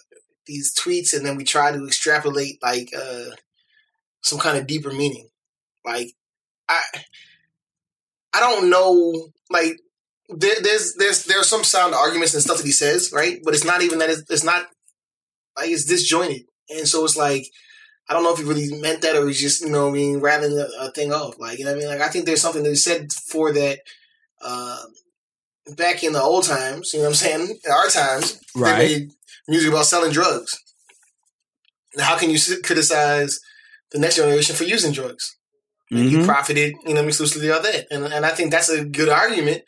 these 0.45 0.73
tweets 0.73 1.13
and 1.13 1.25
then 1.25 1.37
we 1.37 1.43
try 1.43 1.71
to 1.71 1.85
extrapolate 1.85 2.61
like 2.61 2.89
uh, 2.97 3.35
some 4.21 4.39
kind 4.39 4.57
of 4.57 4.67
deeper 4.67 4.91
meaning. 4.91 5.27
Like 5.85 6.11
I 6.69 6.81
I 8.33 8.39
don't 8.39 8.69
know 8.69 9.29
like 9.49 9.79
there, 10.29 10.55
there's 10.61 10.95
there's 10.95 11.25
there 11.25 11.39
are 11.39 11.43
some 11.43 11.63
sound 11.63 11.93
arguments 11.93 12.33
and 12.33 12.43
stuff 12.43 12.57
that 12.57 12.65
he 12.65 12.71
says, 12.71 13.11
right? 13.13 13.39
But 13.43 13.53
it's 13.53 13.65
not 13.65 13.81
even 13.81 13.99
that 13.99 14.09
it's, 14.09 14.29
it's 14.29 14.43
not 14.43 14.67
like 15.57 15.69
it's 15.69 15.85
disjointed. 15.85 16.43
And 16.69 16.87
so 16.87 17.03
it's 17.05 17.17
like 17.17 17.45
I 18.09 18.13
don't 18.13 18.23
know 18.23 18.33
if 18.33 18.39
he 18.39 18.43
really 18.43 18.81
meant 18.81 19.01
that 19.01 19.15
or 19.15 19.27
he's 19.27 19.39
just, 19.39 19.61
you 19.61 19.69
know, 19.69 19.87
I 19.87 19.91
mean, 19.91 20.19
rattling 20.19 20.59
a, 20.59 20.67
a, 20.85 20.91
thing 20.91 21.13
off. 21.13 21.39
Like, 21.39 21.57
you 21.57 21.65
know 21.65 21.71
I 21.71 21.75
mean? 21.75 21.87
Like, 21.87 22.01
I 22.01 22.09
think 22.09 22.25
there's 22.25 22.41
something 22.41 22.63
that 22.63 22.69
he 22.69 22.75
said 22.75 23.13
for 23.13 23.53
that, 23.53 23.79
uh, 24.41 24.83
back 25.77 26.03
in 26.03 26.11
the 26.11 26.21
old 26.21 26.43
times, 26.43 26.93
you 26.93 26.99
know 26.99 27.05
what 27.05 27.09
I'm 27.09 27.15
saying? 27.15 27.59
In 27.65 27.71
our 27.71 27.87
times, 27.87 28.39
right. 28.55 28.77
they 28.77 28.99
made 28.99 29.11
music 29.47 29.71
about 29.71 29.85
selling 29.85 30.11
drugs. 30.11 30.59
Now, 31.95 32.03
how 32.05 32.17
can 32.17 32.29
you 32.29 32.37
criticize 32.63 33.39
the 33.91 33.99
next 33.99 34.17
generation 34.17 34.55
for 34.55 34.65
using 34.65 34.91
drugs? 34.91 35.37
Mm-hmm. 35.91 36.07
You 36.07 36.25
profited, 36.25 36.75
you 36.85 36.93
know, 36.93 37.05
exclusively 37.05 37.51
on 37.51 37.61
that. 37.61 37.87
And, 37.91 38.05
and 38.05 38.25
I 38.25 38.29
think 38.29 38.51
that's 38.51 38.69
a 38.69 38.83
good 38.83 39.09
argument, 39.09 39.63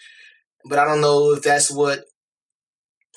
but 0.67 0.79
I 0.79 0.85
don't 0.85 1.01
know 1.01 1.33
if 1.33 1.43
that's 1.43 1.71
what 1.71 2.03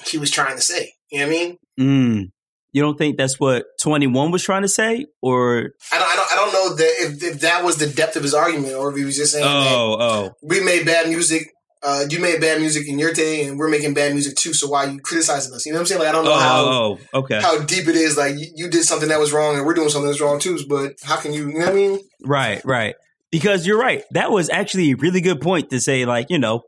he 0.06 0.18
was 0.18 0.30
trying 0.30 0.56
to 0.56 0.62
say. 0.62 0.92
You 1.10 1.20
know 1.20 1.26
what 1.26 1.30
I 1.30 1.38
mean? 1.38 1.58
Mm. 1.80 2.30
You 2.72 2.82
don't 2.82 2.98
think 2.98 3.16
that's 3.16 3.40
what 3.40 3.64
21 3.82 4.30
was 4.30 4.42
trying 4.42 4.62
to 4.62 4.68
say? 4.68 5.06
Or 5.22 5.70
I 5.90 5.98
don't, 5.98 6.08
I 6.08 6.16
don't, 6.16 6.32
I 6.32 6.36
don't 6.36 6.52
know 6.52 6.76
that 6.76 6.94
if, 6.98 7.22
if 7.22 7.40
that 7.40 7.64
was 7.64 7.78
the 7.78 7.86
depth 7.86 8.16
of 8.16 8.22
his 8.22 8.34
argument 8.34 8.74
or 8.74 8.90
if 8.90 8.96
he 8.96 9.04
was 9.04 9.16
just 9.16 9.32
saying, 9.32 9.46
oh, 9.46 9.96
oh, 9.98 10.32
we 10.42 10.62
made 10.62 10.84
bad 10.84 11.08
music 11.08 11.50
uh, 11.82 12.04
you 12.10 12.18
made 12.18 12.40
bad 12.40 12.60
music 12.60 12.88
in 12.88 12.98
your 12.98 13.12
day, 13.12 13.46
and 13.46 13.58
we're 13.58 13.68
making 13.68 13.94
bad 13.94 14.12
music 14.12 14.36
too. 14.36 14.52
So 14.52 14.68
why 14.68 14.86
are 14.86 14.90
you 14.90 15.00
criticizing 15.00 15.54
us? 15.54 15.64
You 15.64 15.72
know 15.72 15.78
what 15.78 15.82
I'm 15.82 15.86
saying? 15.86 16.00
Like 16.00 16.08
I 16.08 16.12
don't 16.12 16.24
know 16.24 16.32
oh, 16.32 16.38
how 16.38 16.64
oh, 16.64 16.98
okay. 17.20 17.40
how 17.40 17.62
deep 17.62 17.86
it 17.86 17.94
is. 17.94 18.16
Like 18.16 18.36
you, 18.36 18.46
you, 18.54 18.68
did 18.68 18.84
something 18.84 19.08
that 19.08 19.20
was 19.20 19.32
wrong, 19.32 19.56
and 19.56 19.64
we're 19.64 19.74
doing 19.74 19.88
something 19.88 20.08
that's 20.08 20.20
wrong 20.20 20.40
too. 20.40 20.58
But 20.68 20.94
how 21.02 21.16
can 21.16 21.32
you? 21.32 21.48
You 21.48 21.58
know 21.58 21.66
what 21.66 21.68
I 21.68 21.74
mean? 21.74 22.00
Right, 22.24 22.64
right. 22.64 22.94
Because 23.30 23.66
you're 23.66 23.78
right. 23.78 24.02
That 24.12 24.30
was 24.30 24.50
actually 24.50 24.92
a 24.92 24.96
really 24.96 25.20
good 25.20 25.40
point 25.40 25.70
to 25.70 25.80
say. 25.80 26.04
Like 26.04 26.26
you 26.30 26.38
know, 26.38 26.62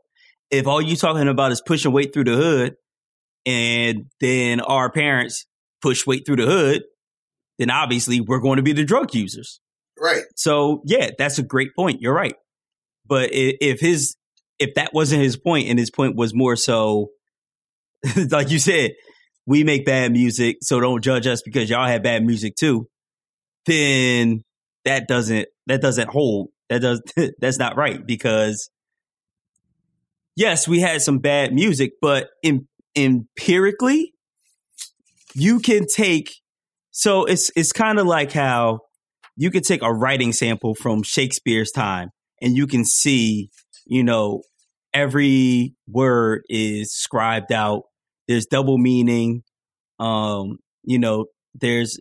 if 0.49 0.67
all 0.67 0.81
you're 0.81 0.95
talking 0.95 1.27
about 1.27 1.51
is 1.51 1.61
pushing 1.65 1.91
weight 1.91 2.13
through 2.13 2.25
the 2.25 2.35
hood, 2.35 2.75
and 3.45 4.05
then 4.21 4.61
our 4.61 4.89
parents 4.91 5.45
push 5.81 6.05
weight 6.07 6.25
through 6.25 6.37
the 6.37 6.45
hood, 6.45 6.83
then 7.59 7.69
obviously 7.69 8.21
we're 8.21 8.39
going 8.39 8.57
to 8.57 8.63
be 8.63 8.73
the 8.73 8.85
drug 8.85 9.13
users. 9.13 9.59
Right. 9.99 10.23
So 10.35 10.81
yeah, 10.85 11.09
that's 11.17 11.37
a 11.37 11.43
great 11.43 11.75
point. 11.75 12.01
You're 12.01 12.13
right. 12.13 12.35
But 13.05 13.29
if 13.33 13.79
his 13.81 14.15
if 14.61 14.75
that 14.75 14.93
wasn't 14.93 15.21
his 15.21 15.37
point 15.37 15.67
and 15.67 15.77
his 15.79 15.91
point 15.91 16.15
was 16.15 16.33
more 16.33 16.55
so 16.55 17.09
like 18.29 18.49
you 18.49 18.59
said 18.59 18.91
we 19.45 19.63
make 19.63 19.85
bad 19.85 20.11
music 20.11 20.57
so 20.61 20.79
don't 20.79 21.03
judge 21.03 21.27
us 21.27 21.41
because 21.41 21.69
y'all 21.69 21.87
have 21.87 22.03
bad 22.03 22.23
music 22.23 22.55
too 22.55 22.87
then 23.65 24.43
that 24.85 25.07
doesn't 25.07 25.47
that 25.67 25.81
doesn't 25.81 26.09
hold. 26.09 26.49
That 26.69 26.81
does 26.81 27.01
that's 27.39 27.59
not 27.59 27.77
right 27.77 28.05
because 28.05 28.69
yes 30.35 30.67
we 30.67 30.79
had 30.79 31.01
some 31.01 31.19
bad 31.19 31.53
music 31.53 31.93
but 32.01 32.29
in, 32.41 32.67
empirically 32.95 34.13
you 35.33 35.59
can 35.59 35.85
take 35.93 36.31
so 36.91 37.25
it's 37.25 37.51
it's 37.55 37.71
kind 37.71 37.99
of 37.99 38.07
like 38.07 38.31
how 38.31 38.79
you 39.35 39.51
can 39.51 39.61
take 39.61 39.81
a 39.81 39.91
writing 39.91 40.33
sample 40.33 40.73
from 40.75 41.03
Shakespeare's 41.03 41.71
time 41.71 42.09
and 42.41 42.55
you 42.55 42.67
can 42.67 42.85
see 42.85 43.49
you 43.85 44.03
know 44.03 44.41
every 44.93 45.73
word 45.87 46.43
is 46.49 46.93
scribed 46.93 47.51
out. 47.51 47.83
There's 48.27 48.45
double 48.45 48.77
meaning. 48.77 49.43
Um, 49.99 50.57
you 50.83 50.99
know, 50.99 51.25
there's 51.55 51.99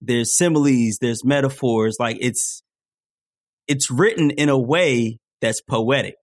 there's 0.00 0.36
similes, 0.36 0.98
there's 1.00 1.24
metaphors. 1.24 1.96
Like 1.98 2.18
it's 2.20 2.62
it's 3.68 3.90
written 3.90 4.30
in 4.30 4.48
a 4.48 4.58
way 4.58 5.18
that's 5.40 5.60
poetic. 5.60 6.14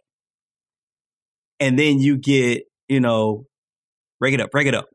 And 1.60 1.78
then 1.78 2.00
you 2.00 2.18
get, 2.18 2.64
you 2.88 3.00
know, 3.00 3.46
break 4.20 4.34
it 4.34 4.42
up, 4.42 4.52
break 4.52 4.68
it 4.68 4.76
up, 4.76 4.88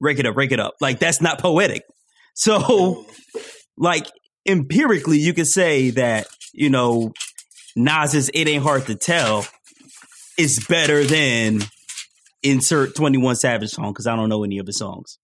break 0.00 0.18
it 0.18 0.26
up, 0.26 0.34
break 0.34 0.52
it 0.52 0.60
up. 0.60 0.74
Like 0.80 0.98
that's 0.98 1.20
not 1.20 1.40
poetic. 1.40 1.82
So, 2.40 3.04
like 3.76 4.06
empirically, 4.46 5.18
you 5.18 5.34
could 5.34 5.48
say 5.48 5.90
that 5.90 6.28
you 6.52 6.70
know 6.70 7.12
Nas's 7.74 8.30
"It 8.32 8.46
Ain't 8.46 8.62
Hard 8.62 8.86
to 8.86 8.94
Tell" 8.94 9.44
is 10.38 10.64
better 10.66 11.04
than 11.04 11.62
insert 12.42 12.94
21 12.94 13.36
Savage 13.36 13.70
song 13.70 13.92
because 13.92 14.06
I 14.06 14.16
don't 14.16 14.28
know 14.28 14.44
any 14.44 14.58
of 14.58 14.66
his 14.66 14.78
songs. 14.78 15.18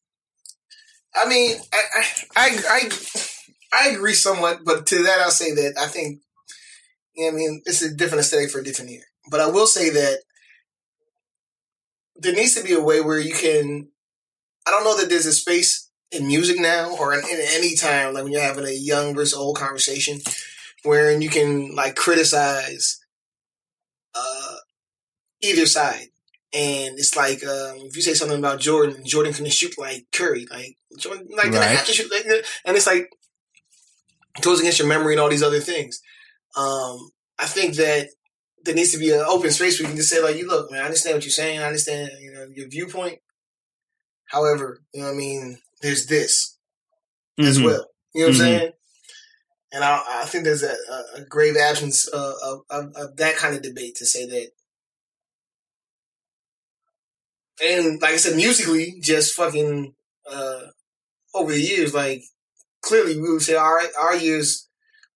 I 1.15 1.29
mean, 1.29 1.57
I, 1.73 1.83
I, 2.37 2.59
I, 2.67 2.91
I, 3.73 3.89
agree 3.91 4.15
somewhat, 4.15 4.65
but 4.65 4.85
to 4.87 5.05
that 5.05 5.21
I'll 5.21 5.31
say 5.31 5.55
that 5.55 5.75
I 5.79 5.87
think, 5.87 6.21
I 7.17 7.31
mean, 7.31 7.63
it's 7.65 7.83
a 7.83 7.95
different 7.95 8.23
aesthetic 8.23 8.51
for 8.51 8.59
a 8.59 8.65
different 8.65 8.91
year. 8.91 9.05
But 9.31 9.41
I 9.41 9.47
will 9.47 9.69
say 9.69 9.91
that 9.91 10.19
there 12.17 12.35
needs 12.35 12.57
to 12.57 12.65
be 12.65 12.73
a 12.73 12.83
way 12.83 13.01
where 13.01 13.21
you 13.21 13.33
can, 13.33 13.89
I 14.67 14.73
don't 14.73 14.83
know 14.83 14.97
that 15.01 15.09
there's 15.09 15.27
a 15.27 15.33
space 15.33 15.89
in 16.11 16.27
music 16.27 16.59
now 16.59 16.97
or 16.97 17.15
in, 17.15 17.21
in 17.21 17.41
any 17.53 17.77
time, 17.77 18.13
like 18.13 18.25
when 18.25 18.33
you're 18.33 18.43
having 18.43 18.67
a 18.67 18.73
young 18.73 19.15
versus 19.15 19.35
old 19.35 19.57
conversation, 19.57 20.19
wherein 20.83 21.23
you 21.23 21.29
can 21.29 21.77
like 21.77 21.95
criticize 21.95 22.99
uh, 24.17 24.54
either 25.45 25.67
side. 25.67 26.09
And 26.53 26.99
it's 26.99 27.17
like 27.17 27.43
um, 27.43 27.79
if 27.87 27.97
you 27.97 28.03
say 28.03 28.15
something 28.15 28.39
about 28.39 28.61
Jordan, 28.61 29.05
Jordan 29.05 29.33
can 29.33 29.49
shoot 29.51 29.77
like 29.77 30.07
Curry, 30.13 30.47
like 30.51 30.77
Jordan, 30.99 31.27
like 31.37 31.51
right. 31.51 31.77
have 31.77 31.87
to 31.87 31.93
shoot, 31.93 32.11
like, 32.13 32.25
and 32.65 32.77
it's 32.77 32.87
like 32.87 33.09
it 34.39 34.43
goes 34.43 34.61
against 34.61 34.79
your 34.79 34.87
memory 34.87 35.15
and 35.15 35.21
all 35.21 35.29
these 35.29 35.43
other 35.43 35.59
things. 35.59 36.01
Um, 36.57 37.11
I 37.41 37.47
think 37.47 37.75
that 37.75 38.09
there 38.65 38.75
needs 38.75 38.93
to 38.93 38.99
be 38.99 39.11
an 39.11 39.25
open 39.27 39.51
space 39.51 39.79
where 39.79 39.89
you 39.89 39.89
can 39.89 39.97
just 39.97 40.11
say 40.11 40.23
like, 40.23 40.37
"You 40.37 40.47
look, 40.47 40.71
man, 40.71 40.83
I 40.83 40.85
understand 40.85 41.17
what 41.17 41.25
you're 41.25 41.33
saying. 41.33 41.59
I 41.59 41.67
understand, 41.67 42.11
you 42.21 42.33
know, 42.33 42.47
your 42.55 42.69
viewpoint. 42.69 43.19
However, 44.27 44.81
you 44.93 45.01
know, 45.01 45.09
what 45.09 45.15
I 45.15 45.17
mean, 45.17 45.59
there's 45.83 46.07
this 46.07 46.57
mm-hmm. 47.39 47.49
as 47.49 47.61
well. 47.61 47.87
You 48.15 48.23
know 48.23 48.29
what 48.29 48.37
mm-hmm. 48.37 48.43
I'm 48.43 48.59
saying? 48.59 48.73
And 49.73 49.83
I, 49.83 50.03
I, 50.23 50.25
think 50.27 50.45
there's 50.45 50.63
a, 50.63 50.75
a 51.17 51.25
grave 51.29 51.57
absence 51.57 52.07
of, 52.07 52.35
of, 52.71 52.93
of, 52.95 53.17
that 53.17 53.35
kind 53.37 53.57
of 53.57 53.63
debate 53.63 53.97
to 53.97 54.07
say 54.07 54.25
that 54.25 54.51
and 57.63 58.01
like 58.01 58.15
I 58.15 58.17
said, 58.17 58.37
musically, 58.37 58.99
just 59.01 59.35
fucking 59.35 59.95
uh, 60.31 60.61
over 61.35 61.53
the 61.53 61.61
years, 61.61 61.95
like 61.95 62.23
clearly 62.83 63.21
we 63.21 63.33
would 63.33 63.43
say 63.43 63.55
our 63.55 63.81
our 64.01 64.17
years 64.17 64.69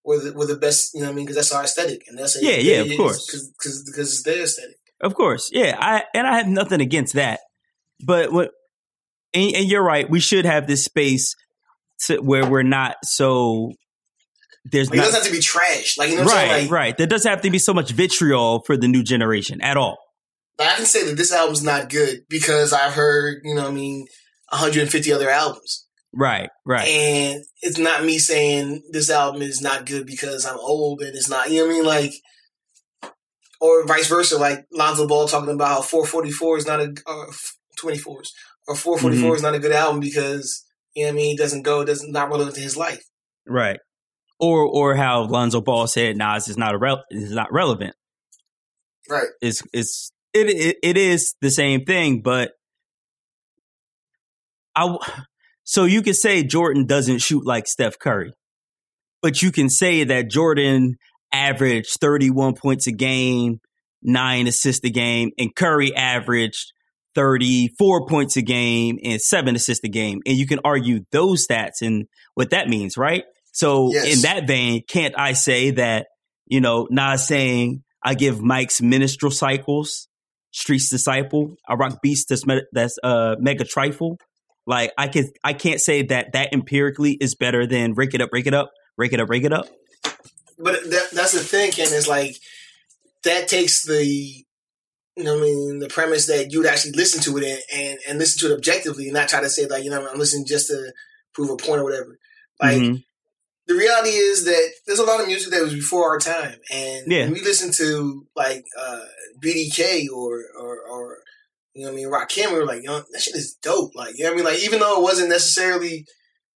were 0.03 0.19
the, 0.19 0.33
were 0.33 0.45
the 0.45 0.57
best. 0.57 0.93
You 0.93 1.01
know 1.01 1.07
what 1.07 1.13
I 1.13 1.15
mean? 1.15 1.25
Because 1.25 1.35
that's 1.35 1.51
our 1.51 1.63
aesthetic, 1.63 2.03
and 2.07 2.17
that's 2.17 2.41
yeah, 2.41 2.57
yeah, 2.57 2.81
of 2.81 2.97
course, 2.97 3.25
because 3.25 3.83
because 3.85 4.13
it's 4.13 4.23
their 4.23 4.43
aesthetic. 4.43 4.75
Of 5.01 5.15
course, 5.15 5.49
yeah. 5.51 5.77
I 5.79 6.03
and 6.13 6.27
I 6.27 6.37
have 6.37 6.47
nothing 6.47 6.81
against 6.81 7.13
that, 7.13 7.39
but 8.05 8.31
what 8.31 8.51
and, 9.33 9.55
and 9.55 9.65
you're 9.69 9.83
right. 9.83 10.09
We 10.09 10.19
should 10.19 10.45
have 10.45 10.67
this 10.67 10.83
space 10.83 11.35
to 12.05 12.19
where 12.19 12.49
we're 12.49 12.63
not 12.63 12.97
so 13.03 13.73
there's 14.65 14.89
like, 14.89 14.97
not, 14.97 15.03
it 15.03 15.05
doesn't 15.05 15.21
have 15.23 15.31
to 15.31 15.37
be 15.37 15.41
trash. 15.41 15.97
Like 15.97 16.09
you 16.09 16.17
know, 16.17 16.25
right, 16.25 16.63
like, 16.63 16.71
right. 16.71 16.97
There 16.97 17.07
doesn't 17.07 17.29
have 17.29 17.41
to 17.41 17.49
be 17.49 17.59
so 17.59 17.73
much 17.73 17.91
vitriol 17.91 18.61
for 18.65 18.77
the 18.77 18.87
new 18.87 19.03
generation 19.03 19.61
at 19.61 19.77
all. 19.77 19.97
I 20.67 20.75
can 20.75 20.85
say 20.85 21.05
that 21.05 21.15
this 21.15 21.31
album's 21.31 21.63
not 21.63 21.89
good 21.89 22.25
because 22.29 22.73
I've 22.73 22.93
heard, 22.93 23.41
you 23.43 23.55
know, 23.55 23.67
I 23.67 23.71
mean, 23.71 24.07
150 24.49 25.13
other 25.13 25.29
albums. 25.29 25.87
Right, 26.13 26.49
right. 26.65 26.87
And 26.87 27.43
it's 27.61 27.77
not 27.77 28.03
me 28.03 28.17
saying 28.17 28.81
this 28.91 29.09
album 29.09 29.41
is 29.41 29.61
not 29.61 29.85
good 29.85 30.05
because 30.05 30.45
I'm 30.45 30.57
old 30.57 31.01
and 31.01 31.15
it's 31.15 31.29
not, 31.29 31.49
you 31.49 31.61
know 31.61 31.67
what 31.67 31.73
I 31.73 31.75
mean? 31.75 31.85
Like, 31.85 32.13
or 33.61 33.85
vice 33.85 34.07
versa, 34.07 34.37
like 34.37 34.65
Lonzo 34.71 35.07
Ball 35.07 35.27
talking 35.27 35.53
about 35.53 35.67
how 35.67 35.81
444 35.81 36.57
is 36.57 36.67
not 36.67 36.79
a, 36.79 36.93
uh, 37.05 37.31
24s, 37.81 38.27
or 38.67 38.75
444 38.75 39.11
mm-hmm. 39.11 39.35
is 39.35 39.41
not 39.43 39.55
a 39.55 39.59
good 39.59 39.71
album 39.71 39.99
because, 39.99 40.65
you 40.95 41.03
know 41.03 41.09
what 41.09 41.13
I 41.13 41.15
mean, 41.15 41.35
it 41.35 41.39
doesn't 41.39 41.61
go, 41.61 41.85
doesn't, 41.85 42.11
not 42.11 42.29
relevant 42.29 42.55
to 42.55 42.61
his 42.61 42.75
life. 42.75 43.03
Right. 43.47 43.79
Or, 44.39 44.63
or 44.63 44.95
how 44.95 45.23
Lonzo 45.23 45.61
Ball 45.61 45.87
said 45.87 46.17
Nas 46.17 46.47
is 46.47 46.57
not 46.57 46.73
a 46.73 46.77
re- 46.77 47.03
is 47.11 47.31
not 47.31 47.51
relevant. 47.51 47.95
Right. 49.09 49.27
It's, 49.41 49.61
it's 49.73 50.11
it, 50.33 50.49
it 50.49 50.77
it 50.83 50.97
is 50.97 51.35
the 51.41 51.51
same 51.51 51.85
thing, 51.85 52.21
but 52.21 52.51
I 54.75 54.97
so 55.63 55.85
you 55.85 56.01
could 56.01 56.15
say 56.15 56.43
Jordan 56.43 56.85
doesn't 56.85 57.19
shoot 57.19 57.45
like 57.45 57.67
Steph 57.67 57.99
Curry. 57.99 58.33
but 59.21 59.41
you 59.41 59.51
can 59.51 59.69
say 59.69 60.03
that 60.05 60.29
Jordan 60.29 60.95
averaged 61.31 61.97
31 62.01 62.55
points 62.55 62.87
a 62.87 62.91
game, 62.91 63.59
nine 64.01 64.47
assists 64.47 64.85
a 64.85 64.89
game, 64.89 65.31
and 65.37 65.55
Curry 65.55 65.95
averaged 65.95 66.73
34 67.15 68.07
points 68.07 68.37
a 68.37 68.41
game 68.41 68.97
and 69.03 69.21
seven 69.21 69.55
assists 69.55 69.83
a 69.83 69.89
game. 69.89 70.21
And 70.25 70.37
you 70.37 70.47
can 70.47 70.59
argue 70.63 71.01
those 71.11 71.45
stats 71.47 71.81
and 71.81 72.07
what 72.35 72.51
that 72.51 72.69
means, 72.69 72.97
right? 72.97 73.25
So 73.51 73.91
Yes. 73.93 74.15
in 74.15 74.21
that 74.23 74.47
vein, 74.47 74.83
can't 74.87 75.15
I 75.17 75.33
say 75.33 75.71
that, 75.71 76.07
you 76.47 76.61
know, 76.61 76.87
not 76.89 77.19
saying 77.19 77.83
I 78.03 78.15
give 78.15 78.41
Mike's 78.41 78.81
minstrel 78.81 79.31
cycles, 79.31 80.07
Streets 80.51 80.89
Disciple, 80.89 81.55
I 81.67 81.75
rock 81.75 82.01
Beast 82.01 82.27
that's, 82.29 82.45
me- 82.45 82.61
that's 82.71 82.97
uh, 83.03 83.35
Mega 83.39 83.63
Trifle. 83.65 84.17
Like 84.65 84.91
I 84.97 85.07
can 85.07 85.25
I 85.43 85.53
can't 85.53 85.79
say 85.79 86.03
that 86.03 86.33
that 86.33 86.53
empirically 86.53 87.13
is 87.19 87.35
better 87.35 87.65
than 87.65 87.93
Rake 87.93 88.13
It 88.13 88.21
Up, 88.21 88.29
Rake 88.31 88.45
It 88.47 88.53
Up, 88.53 88.69
Rake 88.97 89.13
It 89.13 89.19
Up, 89.19 89.29
Rake 89.29 89.43
It 89.43 89.53
Up. 89.53 89.67
But 90.57 90.83
that, 90.89 91.07
that's 91.13 91.31
the 91.31 91.39
thing, 91.39 91.71
Ken, 91.71 91.87
is 91.93 92.07
like 92.07 92.35
that 93.23 93.47
takes 93.47 93.85
the 93.85 94.05
you 94.05 95.23
know 95.23 95.37
I 95.37 95.41
mean 95.41 95.79
the 95.79 95.87
premise 95.89 96.27
that 96.27 96.51
you 96.51 96.59
would 96.59 96.67
actually 96.67 96.91
listen 96.91 97.21
to 97.23 97.37
it 97.39 97.43
and, 97.45 97.81
and, 97.81 97.99
and 98.07 98.19
listen 98.19 98.39
to 98.47 98.53
it 98.53 98.57
objectively 98.57 99.05
and 99.05 99.13
not 99.13 99.27
try 99.29 99.41
to 99.41 99.49
say 99.49 99.65
like, 99.67 99.83
you 99.83 99.89
know, 99.89 100.07
I'm 100.07 100.19
listening 100.19 100.45
just 100.45 100.67
to 100.67 100.93
prove 101.33 101.49
a 101.49 101.55
point 101.57 101.81
or 101.81 101.83
whatever. 101.83 102.17
Like 102.61 102.77
Mhm. 102.81 103.03
The 103.69 103.75
reality 103.75 104.09
is 104.09 104.43
that 104.45 104.71
there's 104.85 104.99
a 104.99 105.05
lot 105.05 105.21
of 105.21 105.27
music 105.27 105.51
that 105.51 105.61
was 105.61 105.73
before 105.73 106.09
our 106.09 106.19
time. 106.19 106.55
And 106.73 107.03
Yeah. 107.07 107.25
when 107.25 107.33
we 107.33 107.41
listen 107.41 107.71
to 107.73 108.25
like 108.35 108.65
uh 108.77 109.05
BDK 109.41 110.07
or 110.13 110.41
or 110.59 110.79
or 110.89 111.17
you 111.75 111.85
know 111.85 111.91
what 111.93 111.93
I 111.93 112.01
mean, 112.01 112.11
Rakim, 112.11 112.51
we 112.51 112.57
were 112.59 112.65
like, 112.65 112.81
you 112.81 112.87
know, 112.89 113.03
that 113.11 113.21
shit 113.21 113.35
is 113.35 113.55
dope. 113.61 113.91
Like, 113.95 114.17
you 114.17 114.23
know 114.25 114.31
what 114.31 114.33
I 114.33 114.35
mean? 114.37 114.45
Like 114.53 114.63
even 114.65 114.79
though 114.79 114.97
it 114.99 115.03
wasn't 115.03 115.29
necessarily 115.29 116.05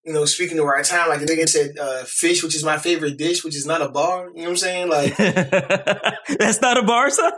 you 0.05 0.12
know, 0.12 0.25
speaking 0.25 0.58
to 0.58 0.63
our 0.65 0.84
time, 0.84 1.08
like 1.08 1.22
the 1.22 1.25
nigga 1.25 1.48
said, 1.48 1.77
uh, 1.79 2.03
fish, 2.05 2.43
which 2.43 2.55
is 2.55 2.63
my 2.65 2.77
favorite 2.77 3.15
dish, 3.17 3.41
which 3.46 3.55
is 3.55 3.65
not 3.65 3.82
a 3.82 3.88
bar. 3.88 4.27
You 4.36 4.41
know 4.41 4.43
what 4.43 4.50
I'm 4.50 4.58
saying? 4.58 4.89
Like, 4.89 5.15
That's 6.39 6.60
not 6.60 6.77
a 6.77 6.84
bar, 6.84 7.10
son. 7.10 7.32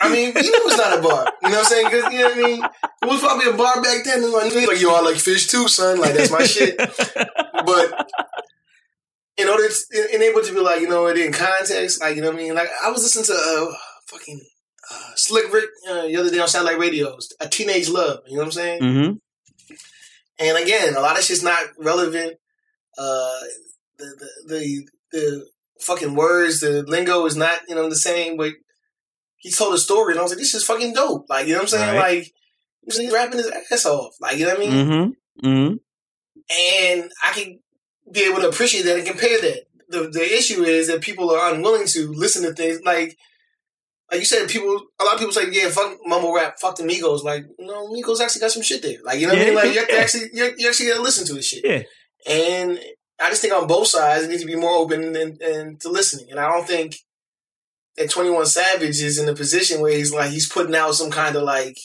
I 0.00 0.08
mean, 0.08 0.28
you 0.28 0.52
know, 0.52 0.58
it's 0.66 0.76
not 0.76 0.96
a 0.96 1.02
bar. 1.02 1.26
You 1.42 1.48
know 1.48 1.56
what 1.56 1.58
I'm 1.58 1.64
saying? 1.64 1.86
Because 1.90 2.12
you 2.12 2.18
know 2.20 2.28
what 2.28 2.38
I 2.38 2.40
mean. 2.40 2.64
It 3.02 3.06
was 3.08 3.20
probably 3.20 3.50
a 3.50 3.52
bar 3.56 3.82
back 3.82 4.04
then. 4.04 4.22
And 4.22 4.32
like, 4.32 4.54
like, 4.68 4.80
yo, 4.80 4.94
I 4.94 5.00
like 5.00 5.16
fish 5.16 5.48
too, 5.48 5.66
son. 5.66 5.98
Like, 6.00 6.14
that's 6.14 6.30
my 6.30 6.44
shit. 6.44 6.76
But 7.66 8.08
in 9.38 9.48
order 9.48 9.68
to 9.68 10.14
enable 10.14 10.42
to 10.42 10.52
be 10.52 10.60
like, 10.60 10.80
you 10.80 10.88
know, 10.88 11.06
it 11.06 11.16
in 11.16 11.32
context, 11.32 12.00
like, 12.00 12.16
you 12.16 12.22
know 12.22 12.28
what 12.30 12.38
I 12.40 12.42
mean? 12.42 12.54
Like, 12.54 12.68
I 12.84 12.90
was 12.90 13.02
listening 13.02 13.24
to 13.26 13.32
uh, 13.34 13.74
fucking 14.08 14.40
uh, 14.90 15.10
Slick 15.14 15.52
Rick 15.52 15.70
uh, 15.88 16.06
the 16.06 16.16
other 16.16 16.30
day 16.30 16.40
on 16.40 16.48
Satellite 16.48 16.78
Radio, 16.78 17.16
A 17.40 17.48
Teenage 17.48 17.88
Love. 17.88 18.20
You 18.26 18.34
know 18.34 18.40
what 18.40 18.46
I'm 18.46 18.52
saying? 18.52 18.80
hmm 18.82 19.12
And 20.38 20.58
again, 20.58 20.94
a 20.96 21.00
lot 21.00 21.18
of 21.18 21.24
shit's 21.24 21.42
not 21.42 21.62
relevant. 21.78 22.36
Uh, 22.96 23.40
the, 23.98 24.06
the 24.18 24.28
the 24.48 24.88
the 25.12 25.46
fucking 25.80 26.14
words, 26.14 26.60
the 26.60 26.82
lingo 26.82 27.24
is 27.26 27.36
not 27.36 27.60
you 27.68 27.74
know 27.74 27.88
the 27.88 27.96
same. 27.96 28.36
But 28.36 28.52
he 29.36 29.50
told 29.50 29.74
a 29.74 29.78
story, 29.78 30.12
and 30.12 30.20
I 30.20 30.22
was 30.22 30.32
like, 30.32 30.38
this 30.38 30.54
is 30.54 30.64
fucking 30.64 30.94
dope. 30.94 31.26
Like 31.28 31.46
you 31.46 31.52
know 31.52 31.58
what 31.58 31.62
I'm 31.64 31.68
saying? 31.68 31.96
Right. 31.96 32.16
Like 32.16 32.32
he's 32.86 33.12
rapping 33.12 33.38
his 33.38 33.50
ass 33.70 33.86
off. 33.86 34.14
Like 34.20 34.38
you 34.38 34.46
know 34.46 34.54
what 34.54 34.66
I 34.66 34.70
mean? 34.70 35.14
hmm 35.42 35.46
hmm 35.46 35.74
And 36.50 37.10
I 37.24 37.32
can 37.32 37.60
be 38.12 38.22
able 38.22 38.40
to 38.40 38.48
appreciate 38.48 38.84
that 38.84 38.98
and 38.98 39.06
compare 39.06 39.40
that. 39.40 39.64
The 39.88 40.08
the 40.10 40.22
issue 40.22 40.62
is 40.64 40.88
that 40.88 41.00
people 41.00 41.30
are 41.30 41.54
unwilling 41.54 41.86
to 41.88 42.12
listen 42.12 42.42
to 42.44 42.52
things 42.52 42.80
like. 42.84 43.16
Like 44.10 44.20
you 44.20 44.26
said, 44.26 44.48
people. 44.48 44.86
A 44.98 45.04
lot 45.04 45.14
of 45.14 45.18
people 45.18 45.34
say, 45.34 45.50
"Yeah, 45.50 45.68
fuck 45.68 45.98
mumble 46.06 46.34
rap, 46.34 46.58
fuck 46.58 46.76
the 46.76 46.82
Migos." 46.82 47.24
Like, 47.24 47.44
no, 47.58 47.88
Migos 47.88 48.20
actually 48.22 48.40
got 48.40 48.52
some 48.52 48.62
shit 48.62 48.80
there. 48.80 48.96
Like, 49.04 49.20
you 49.20 49.26
know 49.26 49.34
what 49.34 49.42
I 49.42 49.44
mean? 49.44 49.54
Like, 49.54 49.72
you 49.74 49.80
have 49.80 49.88
to 49.88 50.00
actually, 50.00 50.30
you, 50.32 50.50
you 50.56 50.66
actually 50.66 50.88
got 50.88 50.96
to 50.96 51.02
listen 51.02 51.26
to 51.26 51.34
this 51.34 51.46
shit. 51.46 51.62
Yeah. 51.62 51.82
And 52.26 52.80
I 53.20 53.28
just 53.28 53.42
think 53.42 53.52
on 53.52 53.66
both 53.66 53.88
sides, 53.88 54.24
it 54.24 54.30
needs 54.30 54.40
to 54.40 54.46
be 54.46 54.56
more 54.56 54.76
open 54.76 55.14
and, 55.14 55.38
and 55.42 55.78
to 55.82 55.90
listening. 55.90 56.30
And 56.30 56.40
I 56.40 56.48
don't 56.48 56.66
think 56.66 56.96
that 57.98 58.08
Twenty 58.08 58.30
One 58.30 58.46
Savage 58.46 58.98
is 58.98 59.18
in 59.18 59.28
a 59.28 59.34
position 59.34 59.82
where 59.82 59.92
he's 59.92 60.10
like 60.10 60.30
he's 60.30 60.50
putting 60.50 60.74
out 60.74 60.94
some 60.94 61.10
kind 61.10 61.36
of 61.36 61.42
like 61.42 61.76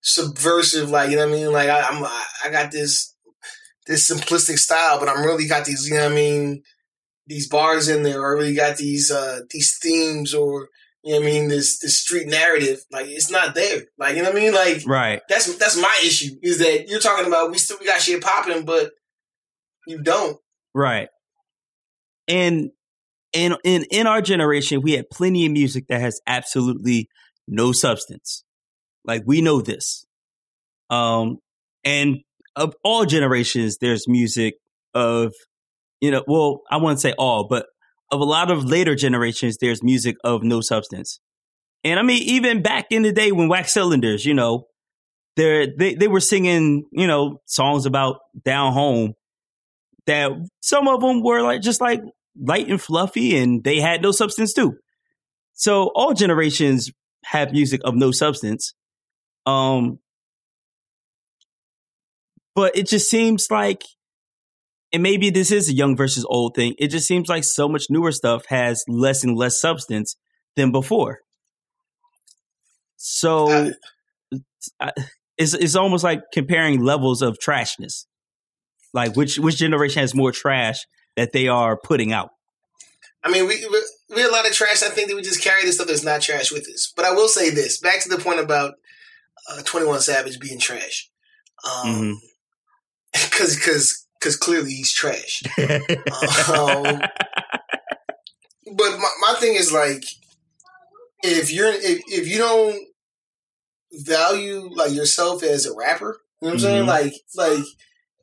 subversive, 0.00 0.90
like 0.90 1.10
you 1.10 1.16
know 1.16 1.28
what 1.28 1.36
I 1.36 1.38
mean. 1.38 1.52
Like 1.52 1.68
I, 1.68 1.82
I'm, 1.82 2.02
I, 2.02 2.24
I 2.46 2.50
got 2.50 2.72
this 2.72 3.14
this 3.90 4.08
simplistic 4.08 4.56
style, 4.58 5.00
but 5.00 5.08
I'm 5.08 5.24
really 5.24 5.48
got 5.48 5.64
these, 5.64 5.88
you 5.88 5.96
know 5.96 6.04
what 6.04 6.12
I 6.12 6.14
mean, 6.14 6.62
these 7.26 7.48
bars 7.48 7.88
in 7.88 8.04
there, 8.04 8.22
or 8.22 8.36
I 8.36 8.38
really 8.38 8.54
got 8.54 8.76
these 8.76 9.10
uh 9.10 9.40
these 9.50 9.76
themes, 9.82 10.32
or 10.32 10.68
you 11.02 11.14
know 11.14 11.20
what 11.20 11.28
I 11.28 11.32
mean, 11.32 11.48
this 11.48 11.78
this 11.80 11.98
street 12.00 12.28
narrative. 12.28 12.84
Like 12.92 13.06
it's 13.08 13.30
not 13.30 13.54
there. 13.56 13.82
Like 13.98 14.14
you 14.16 14.22
know 14.22 14.30
what 14.30 14.38
I 14.38 14.40
mean, 14.40 14.54
like 14.54 14.82
Right. 14.86 15.20
that's 15.28 15.54
that's 15.56 15.76
my 15.76 16.00
issue 16.04 16.36
is 16.40 16.60
that 16.60 16.88
you're 16.88 17.00
talking 17.00 17.26
about 17.26 17.50
we 17.50 17.58
still 17.58 17.78
we 17.80 17.86
got 17.86 18.00
shit 18.00 18.22
popping, 18.22 18.64
but 18.64 18.92
you 19.86 20.00
don't. 20.00 20.38
Right. 20.72 21.08
And 22.28 22.70
and 23.34 23.56
in 23.64 23.86
in 23.90 24.06
our 24.06 24.22
generation, 24.22 24.82
we 24.82 24.92
had 24.92 25.10
plenty 25.10 25.46
of 25.46 25.52
music 25.52 25.86
that 25.88 26.00
has 26.00 26.20
absolutely 26.28 27.08
no 27.48 27.72
substance. 27.72 28.44
Like 29.04 29.24
we 29.26 29.40
know 29.40 29.60
this. 29.60 30.06
Um 30.90 31.38
and 31.84 32.18
of 32.56 32.74
all 32.84 33.04
generations, 33.06 33.78
there's 33.78 34.08
music 34.08 34.54
of 34.94 35.32
you 36.00 36.10
know, 36.10 36.24
well, 36.26 36.62
I 36.70 36.78
wouldn't 36.78 37.00
say 37.00 37.12
all, 37.18 37.46
but 37.46 37.66
of 38.10 38.20
a 38.20 38.24
lot 38.24 38.50
of 38.50 38.64
later 38.64 38.94
generations, 38.94 39.58
there's 39.58 39.82
music 39.82 40.16
of 40.24 40.42
no 40.42 40.60
substance. 40.60 41.20
And 41.84 41.98
I 41.98 42.02
mean, 42.02 42.22
even 42.22 42.62
back 42.62 42.86
in 42.90 43.02
the 43.02 43.12
day 43.12 43.32
when 43.32 43.48
Wax 43.48 43.72
Cylinders, 43.72 44.24
you 44.24 44.34
know, 44.34 44.66
they 45.36 45.94
they 45.98 46.08
were 46.08 46.20
singing, 46.20 46.84
you 46.92 47.06
know, 47.06 47.40
songs 47.46 47.86
about 47.86 48.18
down 48.44 48.72
home 48.72 49.14
that 50.06 50.32
some 50.60 50.88
of 50.88 51.00
them 51.00 51.22
were 51.22 51.42
like 51.42 51.62
just 51.62 51.80
like 51.80 52.02
light 52.38 52.68
and 52.68 52.80
fluffy 52.80 53.36
and 53.36 53.64
they 53.64 53.80
had 53.80 54.02
no 54.02 54.12
substance 54.12 54.52
too. 54.52 54.74
So 55.54 55.90
all 55.94 56.12
generations 56.12 56.90
have 57.24 57.52
music 57.52 57.80
of 57.84 57.94
no 57.94 58.10
substance. 58.10 58.74
Um 59.46 59.98
but 62.54 62.76
it 62.76 62.88
just 62.88 63.08
seems 63.10 63.48
like 63.50 63.82
and 64.92 65.02
maybe 65.02 65.30
this 65.30 65.52
is 65.52 65.68
a 65.68 65.72
young 65.72 65.96
versus 65.96 66.24
old 66.28 66.56
thing. 66.56 66.74
It 66.78 66.88
just 66.88 67.06
seems 67.06 67.28
like 67.28 67.44
so 67.44 67.68
much 67.68 67.84
newer 67.90 68.10
stuff 68.10 68.46
has 68.46 68.84
less 68.88 69.22
and 69.22 69.36
less 69.36 69.60
substance 69.60 70.16
than 70.56 70.72
before. 70.72 71.20
So 72.96 73.48
Uh, 73.48 73.70
I- 74.80 74.92
it's 75.38 75.54
it's 75.54 75.74
almost 75.74 76.04
like 76.04 76.20
comparing 76.32 76.80
levels 76.84 77.22
of 77.22 77.38
trashness. 77.38 78.04
Like 78.92 79.16
which 79.16 79.38
which 79.38 79.56
generation 79.56 80.00
has 80.00 80.14
more 80.14 80.32
trash 80.32 80.84
that 81.16 81.32
they 81.32 81.48
are 81.48 81.78
putting 81.78 82.12
out? 82.12 82.30
I 83.22 83.30
mean, 83.30 83.46
we 83.46 83.66
we, 84.14 84.22
a 84.22 84.28
lot 84.28 84.46
of 84.46 84.52
trash. 84.52 84.82
I 84.82 84.88
think 84.90 85.08
that 85.08 85.14
we 85.16 85.22
just 85.22 85.42
carry 85.42 85.62
this 85.62 85.76
stuff 85.76 85.86
that's 85.86 86.02
not 86.04 86.20
trash 86.20 86.50
with 86.52 86.68
us. 86.68 86.92
But 86.94 87.04
I 87.06 87.12
will 87.12 87.28
say 87.28 87.50
this: 87.50 87.78
back 87.78 88.02
to 88.02 88.08
the 88.08 88.18
point 88.18 88.40
about 88.40 88.74
uh, 89.48 89.62
Twenty 89.64 89.86
One 89.86 90.00
Savage 90.00 90.38
being 90.40 90.58
trash, 90.58 91.08
Mhm. 91.64 92.16
because 93.30 93.56
because 93.56 94.06
because 94.18 94.36
clearly 94.36 94.70
he's 94.72 94.92
trash. 94.92 95.42
um, 95.58 97.00
but 98.76 98.98
my, 98.98 99.10
my 99.20 99.34
thing 99.38 99.54
is 99.54 99.72
like, 99.72 100.04
if 101.22 101.52
you're 101.52 101.72
if, 101.72 102.00
if 102.08 102.28
you 102.28 102.38
don't 102.38 102.78
value 103.92 104.68
like 104.74 104.92
yourself 104.92 105.42
as 105.42 105.66
a 105.66 105.74
rapper, 105.74 106.20
you 106.40 106.48
know 106.48 106.54
what 106.54 106.54
I'm 106.54 106.58
saying? 106.60 106.84
Mhm. 106.84 106.88
Like 106.88 107.14
like 107.36 107.64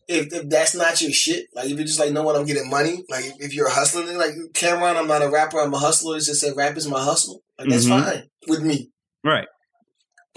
if, 0.07 0.31
if 0.33 0.49
that's 0.49 0.73
not 0.75 1.01
your 1.01 1.11
shit, 1.11 1.47
like 1.53 1.65
if 1.65 1.71
you're 1.77 1.85
just 1.85 1.99
like, 1.99 2.13
no 2.13 2.23
one, 2.23 2.35
I'm 2.35 2.45
getting 2.45 2.69
money. 2.69 3.03
Like 3.09 3.25
if, 3.25 3.33
if 3.41 3.53
you're 3.53 3.69
hustling, 3.69 4.17
like 4.17 4.31
Cameron, 4.53 4.95
I'm 4.95 5.07
not 5.07 5.21
a 5.21 5.29
rapper, 5.29 5.59
I'm 5.59 5.73
a 5.73 5.79
hustler. 5.79 6.15
It's 6.15 6.27
just 6.27 6.41
that 6.45 6.55
rap 6.55 6.77
is 6.77 6.87
my 6.87 7.03
hustle. 7.03 7.43
Like 7.59 7.69
that's 7.69 7.85
Mhm. 7.85 8.03
fine 8.03 8.29
with 8.47 8.61
me. 8.63 8.91
right, 9.23 9.47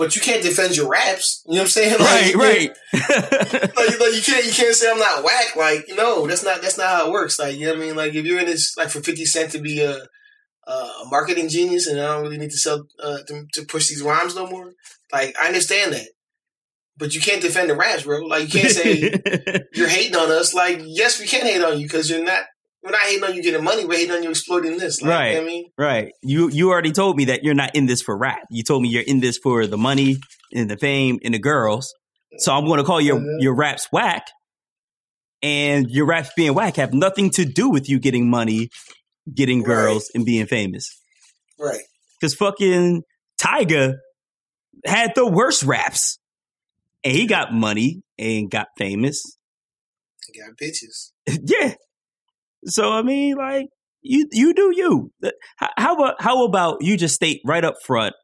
But 0.00 0.16
you 0.16 0.22
can't 0.22 0.42
defend 0.42 0.78
your 0.78 0.88
raps. 0.88 1.42
You 1.46 1.56
know 1.56 1.60
what 1.60 1.64
I'm 1.64 1.68
saying? 1.68 1.98
right, 2.00 2.34
right. 2.34 2.70
like, 2.94 4.00
like 4.00 4.14
you 4.14 4.22
can't 4.22 4.46
you 4.46 4.50
can't 4.50 4.74
say 4.74 4.90
I'm 4.90 4.98
not 4.98 5.22
whack. 5.22 5.56
Like 5.56 5.90
no, 5.90 6.26
that's 6.26 6.42
not 6.42 6.62
that's 6.62 6.78
not 6.78 6.88
how 6.88 7.06
it 7.06 7.12
works. 7.12 7.38
Like 7.38 7.58
you 7.58 7.66
know 7.66 7.74
what 7.74 7.82
I 7.82 7.86
mean. 7.86 7.96
Like 7.96 8.14
if 8.14 8.24
you're 8.24 8.40
in 8.40 8.46
this 8.46 8.74
like 8.78 8.88
for 8.88 9.02
Fifty 9.02 9.26
Cent 9.26 9.52
to 9.52 9.58
be 9.58 9.82
a 9.82 9.98
a 10.66 11.04
marketing 11.10 11.50
genius 11.50 11.86
and 11.86 12.00
I 12.00 12.06
don't 12.06 12.22
really 12.22 12.38
need 12.38 12.50
to 12.50 12.56
sell 12.56 12.86
uh, 13.02 13.18
to, 13.26 13.44
to 13.52 13.66
push 13.66 13.88
these 13.88 14.02
rhymes 14.02 14.34
no 14.34 14.46
more. 14.46 14.72
Like 15.12 15.36
I 15.38 15.48
understand 15.48 15.92
that, 15.92 16.08
but 16.96 17.14
you 17.14 17.20
can't 17.20 17.42
defend 17.42 17.68
the 17.68 17.76
raps, 17.76 18.04
bro. 18.04 18.20
Like 18.20 18.54
you 18.54 18.60
can't 18.60 18.72
say 18.72 19.20
you're 19.74 19.88
hating 19.88 20.16
on 20.16 20.30
us. 20.30 20.54
Like 20.54 20.80
yes, 20.82 21.20
we 21.20 21.26
can 21.26 21.42
hate 21.42 21.62
on 21.62 21.78
you 21.78 21.86
because 21.86 22.08
you're 22.08 22.24
not. 22.24 22.44
We're 22.82 22.92
not 22.92 23.00
hating 23.02 23.24
on 23.24 23.34
you 23.34 23.42
getting 23.42 23.62
money. 23.62 23.84
We're 23.84 23.98
hating 23.98 24.14
on 24.14 24.22
you 24.22 24.30
exploiting 24.30 24.78
this. 24.78 25.02
Like, 25.02 25.08
You 25.08 25.10
know 25.10 25.16
Right. 25.18 25.36
I 25.36 25.44
mean. 25.44 25.70
right. 25.76 26.12
You 26.22 26.48
you 26.48 26.70
already 26.70 26.92
told 26.92 27.16
me 27.16 27.26
that 27.26 27.42
you're 27.44 27.54
not 27.54 27.74
in 27.76 27.86
this 27.86 28.00
for 28.02 28.16
rap. 28.16 28.42
You 28.50 28.62
told 28.62 28.82
me 28.82 28.88
you're 28.88 29.02
in 29.02 29.20
this 29.20 29.36
for 29.38 29.66
the 29.66 29.76
money 29.76 30.16
and 30.54 30.70
the 30.70 30.76
fame 30.78 31.18
and 31.22 31.34
the 31.34 31.38
girls. 31.38 31.92
So 32.38 32.52
I'm 32.54 32.64
going 32.64 32.78
to 32.78 32.84
call 32.84 33.00
your 33.00 33.18
Mhm. 33.18 33.36
your 33.40 33.54
raps 33.54 33.88
whack, 33.92 34.24
and 35.42 35.90
your 35.90 36.06
raps 36.06 36.30
being 36.36 36.54
whack 36.54 36.76
have 36.76 36.92
nothing 36.94 37.30
to 37.30 37.44
do 37.44 37.68
with 37.68 37.88
you 37.88 37.98
getting 37.98 38.28
money, 38.30 38.70
getting 39.34 39.58
Right. 39.60 39.66
girls, 39.66 40.10
and 40.14 40.24
being 40.24 40.46
famous. 40.46 40.84
Right. 41.58 41.82
Because 42.20 42.34
fucking 42.34 43.02
Tyga 43.42 43.94
had 44.86 45.12
the 45.14 45.26
worst 45.26 45.62
raps. 45.64 46.18
And 47.02 47.14
he 47.14 47.26
got 47.26 47.52
money 47.52 48.02
and 48.18 48.50
got 48.50 48.68
famous. 48.76 49.22
Got 50.38 50.56
bitches. 50.60 51.12
yeah. 51.46 51.74
So 52.66 52.92
I 52.92 53.02
mean, 53.02 53.36
like 53.36 53.66
you 54.02 54.28
you 54.32 54.54
do 54.54 54.72
you. 54.74 55.12
How 55.56 55.94
about 55.94 56.20
how 56.20 56.44
about 56.44 56.78
you 56.82 56.96
just 56.96 57.14
state 57.14 57.40
right 57.44 57.64
up 57.64 57.76
front 57.84 58.14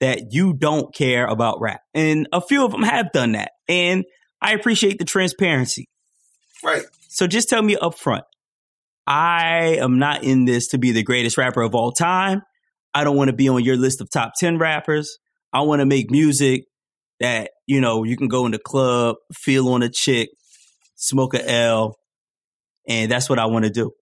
that 0.00 0.32
you 0.32 0.54
don't 0.54 0.94
care 0.94 1.26
about 1.26 1.60
rap, 1.60 1.80
and 1.94 2.26
a 2.32 2.40
few 2.40 2.64
of 2.64 2.72
them 2.72 2.82
have 2.82 3.12
done 3.12 3.32
that, 3.32 3.52
and 3.68 4.04
I 4.40 4.52
appreciate 4.52 4.98
the 4.98 5.04
transparency. 5.04 5.88
Right. 6.62 6.84
So 7.08 7.26
just 7.26 7.48
tell 7.48 7.62
me 7.62 7.76
up 7.76 7.98
front. 7.98 8.24
I 9.06 9.78
am 9.80 9.98
not 9.98 10.22
in 10.22 10.44
this 10.44 10.68
to 10.68 10.78
be 10.78 10.92
the 10.92 11.02
greatest 11.02 11.36
rapper 11.36 11.62
of 11.62 11.74
all 11.74 11.92
time. 11.92 12.42
I 12.94 13.04
don't 13.04 13.16
want 13.16 13.28
to 13.28 13.36
be 13.36 13.48
on 13.48 13.64
your 13.64 13.76
list 13.76 14.00
of 14.00 14.10
top 14.10 14.32
10 14.38 14.58
rappers. 14.58 15.18
I 15.52 15.62
want 15.62 15.80
to 15.80 15.86
make 15.86 16.10
music 16.10 16.64
that, 17.18 17.50
you 17.66 17.80
know, 17.80 18.04
you 18.04 18.16
can 18.16 18.28
go 18.28 18.46
in 18.46 18.52
the 18.52 18.58
club, 18.58 19.16
feel 19.32 19.68
on 19.68 19.82
a 19.82 19.88
chick, 19.88 20.30
smoke 20.96 21.34
a 21.34 21.48
L, 21.48 21.96
and 22.90 23.10
that's 23.10 23.30
what 23.30 23.38
I 23.38 23.46
want 23.46 23.64
to 23.64 23.70
do. 23.70 23.92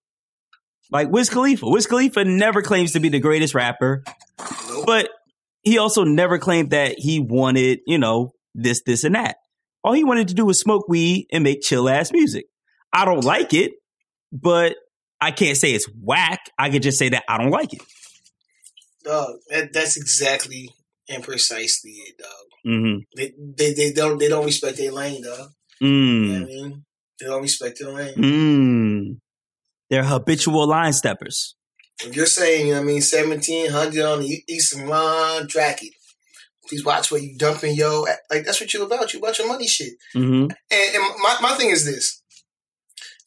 Like 0.91 1.09
Wiz 1.09 1.29
Khalifa. 1.29 1.69
Wiz 1.69 1.85
Khalifa 1.85 2.25
never 2.25 2.61
claims 2.61 2.93
to 2.93 2.99
be 2.99 3.09
the 3.09 3.19
greatest 3.19 3.53
rapper, 3.53 4.03
but 4.85 5.09
he 5.61 5.77
also 5.77 6.03
never 6.03 6.39
claimed 6.39 6.71
that 6.71 6.95
he 6.97 7.19
wanted, 7.19 7.79
you 7.85 7.99
know, 7.99 8.31
this, 8.55 8.81
this, 8.85 9.03
and 9.03 9.15
that. 9.15 9.37
All 9.83 9.93
he 9.93 10.03
wanted 10.03 10.29
to 10.29 10.33
do 10.33 10.45
was 10.45 10.59
smoke 10.59 10.89
weed 10.89 11.27
and 11.31 11.43
make 11.43 11.61
chill 11.61 11.87
ass 11.87 12.11
music. 12.11 12.45
I 12.91 13.05
don't 13.05 13.23
like 13.23 13.53
it, 13.53 13.73
but 14.31 14.75
I 15.21 15.31
can't 15.31 15.57
say 15.57 15.73
it's 15.73 15.87
whack. 16.01 16.39
I 16.57 16.69
can 16.69 16.81
just 16.81 16.97
say 16.97 17.09
that 17.09 17.23
I 17.29 17.37
don't 17.37 17.51
like 17.51 17.73
it. 17.73 17.81
Dog, 19.03 19.35
that, 19.49 19.71
that's 19.71 19.95
exactly 19.95 20.69
and 21.07 21.23
precisely 21.23 21.91
it, 21.91 22.17
dog. 22.17 22.29
Mm-hmm. 22.65 22.97
They, 23.15 23.33
they 23.57 23.73
they 23.73 23.91
don't 23.93 24.17
they 24.17 24.27
don't 24.27 24.45
respect 24.45 24.77
their 24.77 24.91
lane, 24.91 25.23
dog. 25.23 25.51
Mm. 25.81 26.25
You 26.25 26.27
know 26.27 26.41
I 26.41 26.45
mean? 26.45 26.85
They 27.19 27.27
don't 27.27 27.41
respect 27.41 27.79
their 27.79 27.91
lane. 27.91 28.15
Mm. 28.15 29.17
They're 29.89 30.03
habitual 30.03 30.67
line 30.67 30.93
steppers. 30.93 31.55
If 32.03 32.15
you're 32.15 32.25
saying, 32.25 32.67
you 32.67 32.73
know 32.73 32.81
I 32.81 32.83
mean, 32.83 33.01
seventeen 33.01 33.71
hundred 33.71 34.05
on 34.05 34.21
the 34.21 34.43
Eastern 34.47 34.87
Line, 34.87 35.47
track 35.47 35.83
it. 35.83 35.93
Please 36.67 36.85
watch 36.85 37.11
where 37.11 37.19
you 37.19 37.37
dumping 37.37 37.75
yo. 37.75 38.05
Like 38.29 38.45
that's 38.45 38.61
what 38.61 38.73
you're 38.73 38.85
about. 38.85 39.13
You 39.13 39.19
about 39.19 39.37
your 39.37 39.47
money 39.47 39.67
shit. 39.67 39.93
Mm-hmm. 40.15 40.43
And, 40.43 40.51
and 40.71 41.03
my 41.21 41.37
my 41.41 41.53
thing 41.55 41.71
is 41.71 41.85
this: 41.85 42.21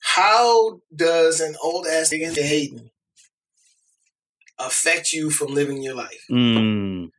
How 0.00 0.80
does 0.94 1.40
an 1.40 1.56
old 1.62 1.86
ass 1.86 2.10
nigga 2.10 2.34
hating 2.34 2.90
affect 4.58 5.12
you 5.12 5.30
from 5.30 5.54
living 5.54 5.82
your 5.82 5.94
life? 5.94 6.24
Mm. 6.30 7.10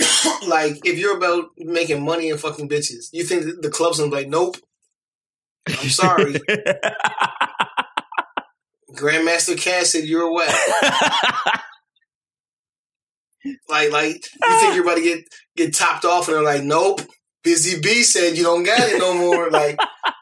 like 0.48 0.78
if 0.84 0.98
you're 0.98 1.16
about 1.16 1.50
making 1.58 2.04
money 2.04 2.30
and 2.30 2.40
fucking 2.40 2.68
bitches, 2.68 3.08
you 3.12 3.24
think 3.24 3.62
the 3.62 3.70
club's 3.70 3.98
gonna 3.98 4.10
be 4.10 4.16
like, 4.16 4.28
nope. 4.28 4.56
I'm 5.68 5.88
sorry. 5.88 6.34
Grandmaster 8.94 9.56
Caz 9.56 9.86
said 9.86 10.04
you're 10.04 10.32
wet. 10.32 10.54
like, 13.68 13.90
like 13.90 14.26
you 14.42 14.60
think 14.60 14.74
you're 14.74 14.84
about 14.84 14.96
to 14.96 15.02
get 15.02 15.24
get 15.56 15.74
topped 15.74 16.04
off, 16.04 16.28
and 16.28 16.36
they're 16.36 16.44
like, 16.44 16.62
nope. 16.62 17.00
Busy 17.42 17.80
B 17.80 18.04
said 18.04 18.36
you 18.36 18.44
don't 18.44 18.62
got 18.62 18.78
it 18.78 18.98
no 18.98 19.14
more. 19.14 19.50
Like, 19.50 19.76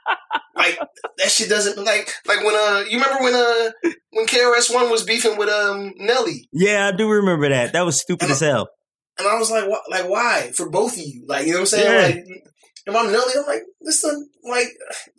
like 0.56 0.78
that 1.18 1.30
shit 1.30 1.50
doesn't 1.50 1.76
like 1.84 2.10
like 2.26 2.42
when 2.42 2.54
uh 2.54 2.84
you 2.88 2.98
remember 2.98 3.22
when 3.22 3.34
uh 3.34 3.70
when 4.12 4.26
KRS 4.26 4.72
One 4.74 4.90
was 4.90 5.04
beefing 5.04 5.36
with 5.36 5.50
um 5.50 5.92
Nelly. 5.96 6.48
Yeah, 6.52 6.88
I 6.88 6.96
do 6.96 7.08
remember 7.10 7.50
that. 7.50 7.74
That 7.74 7.84
was 7.84 8.00
stupid 8.00 8.24
and 8.24 8.32
as 8.32 8.40
hell. 8.40 8.70
And 9.18 9.28
I 9.28 9.36
was 9.38 9.50
like, 9.50 9.68
what, 9.68 9.82
like 9.90 10.08
why 10.08 10.50
for 10.54 10.70
both 10.70 10.94
of 10.94 11.02
you? 11.02 11.24
Like 11.26 11.44
you 11.44 11.52
know 11.52 11.58
what 11.58 11.60
I'm 11.60 11.66
saying? 11.66 11.92
Yeah. 11.92 12.16
Like 12.16 12.44
if 12.86 12.94
I'm 12.94 13.12
Nelly, 13.12 13.32
I'm 13.36 13.46
like 13.46 13.62
this 13.80 14.02
is 14.02 14.28
like 14.44 14.68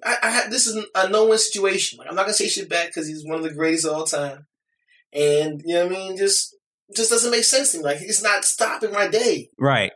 I, 0.04 0.18
I 0.24 0.30
have 0.30 0.52
this 0.52 0.68
is 0.68 0.86
a 0.96 1.10
no 1.10 1.28
win 1.28 1.38
situation. 1.38 2.00
Like 2.00 2.08
I'm 2.10 2.16
not 2.16 2.24
gonna 2.24 2.34
say 2.34 2.48
shit 2.48 2.70
back 2.70 2.88
because 2.88 3.08
he's 3.08 3.26
one 3.26 3.38
of 3.38 3.44
the 3.44 3.54
greatest 3.54 3.86
of 3.86 3.94
all 3.94 4.06
time. 4.06 4.48
And 5.14 5.62
you 5.66 5.76
know 5.76 5.86
what 5.86 5.96
I 5.96 5.98
mean? 5.98 6.18
Just 6.18 6.56
just 6.96 7.10
doesn't 7.10 7.32
make 7.32 7.44
sense 7.44 7.72
to 7.72 7.80
me. 7.80 7.84
Like 7.84 7.98
it's 8.02 8.24
not 8.24 8.46
stopping 8.46 8.92
my 8.92 9.08
day. 9.08 9.50
Right. 9.60 9.92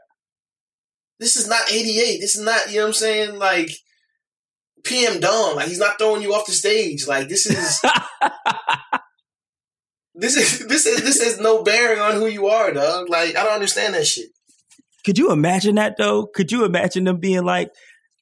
This 1.20 1.36
is 1.36 1.48
not 1.48 1.72
88. 1.72 2.20
This 2.20 2.36
is 2.36 2.44
not, 2.44 2.70
you 2.70 2.76
know 2.76 2.82
what 2.84 2.88
I'm 2.88 2.94
saying? 2.94 3.40
Like 3.40 3.70
PM 4.84 5.20
Dawn. 5.22 5.56
Like 5.56 5.68
he's 5.68 5.80
not 5.80 5.98
throwing 5.98 6.22
you 6.22 6.34
off 6.34 6.46
the 6.46 6.52
stage. 6.52 7.08
Like 7.08 7.30
this 7.30 7.46
is 7.46 7.82
This 10.18 10.38
is 10.38 10.66
this 10.68 10.86
is 10.86 11.02
this 11.02 11.22
has 11.22 11.40
no 11.40 11.62
bearing 11.62 12.00
on 12.00 12.14
who 12.16 12.28
you 12.28 12.48
are, 12.48 12.72
dog. 12.72 13.10
Like 13.10 13.36
I 13.36 13.44
don't 13.44 13.54
understand 13.54 13.94
that 13.94 14.08
shit. 14.08 14.30
Could 15.06 15.18
you 15.18 15.32
imagine 15.32 15.76
that 15.76 15.98
though? 15.98 16.26
Could 16.26 16.52
you 16.52 16.66
imagine 16.66 17.04
them 17.04 17.20
being 17.20 17.44
like, 17.44 17.70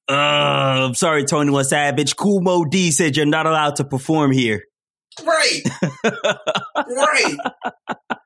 uh, 0.10 0.14
I'm 0.14 0.96
sorry, 0.96 1.24
Tony 1.24 1.50
One 1.52 1.64
Savage. 1.64 2.14
Moe 2.20 2.66
Dee 2.66 2.92
said 2.92 3.16
you're 3.16 3.26
not 3.26 3.48
allowed 3.48 3.78
to 3.78 3.86
perform 3.86 4.32
here. 4.32 4.66
Right. 5.24 5.62
right. 6.76 7.38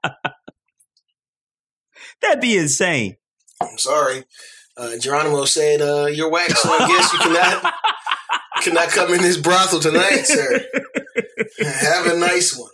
That'd 2.22 2.42
be 2.42 2.58
insane. 2.58 3.18
I'm 3.62 3.78
sorry. 3.78 4.24
Uh, 4.76 4.98
Geronimo 5.00 5.46
said, 5.46 5.82
uh, 5.82 6.08
you're 6.08 6.32
whack, 6.32 6.50
so 6.52 6.70
I 6.70 6.88
guess 6.88 7.14
you 7.14 7.20
cannot 7.20 7.74
cannot 8.62 8.90
come 8.90 9.14
in 9.14 9.22
this 9.22 9.38
brothel 9.38 9.80
tonight, 9.80 10.24
sir. 10.24 10.60
Have 11.60 12.08
a 12.08 12.18
nice 12.18 12.58
one. 12.58 12.72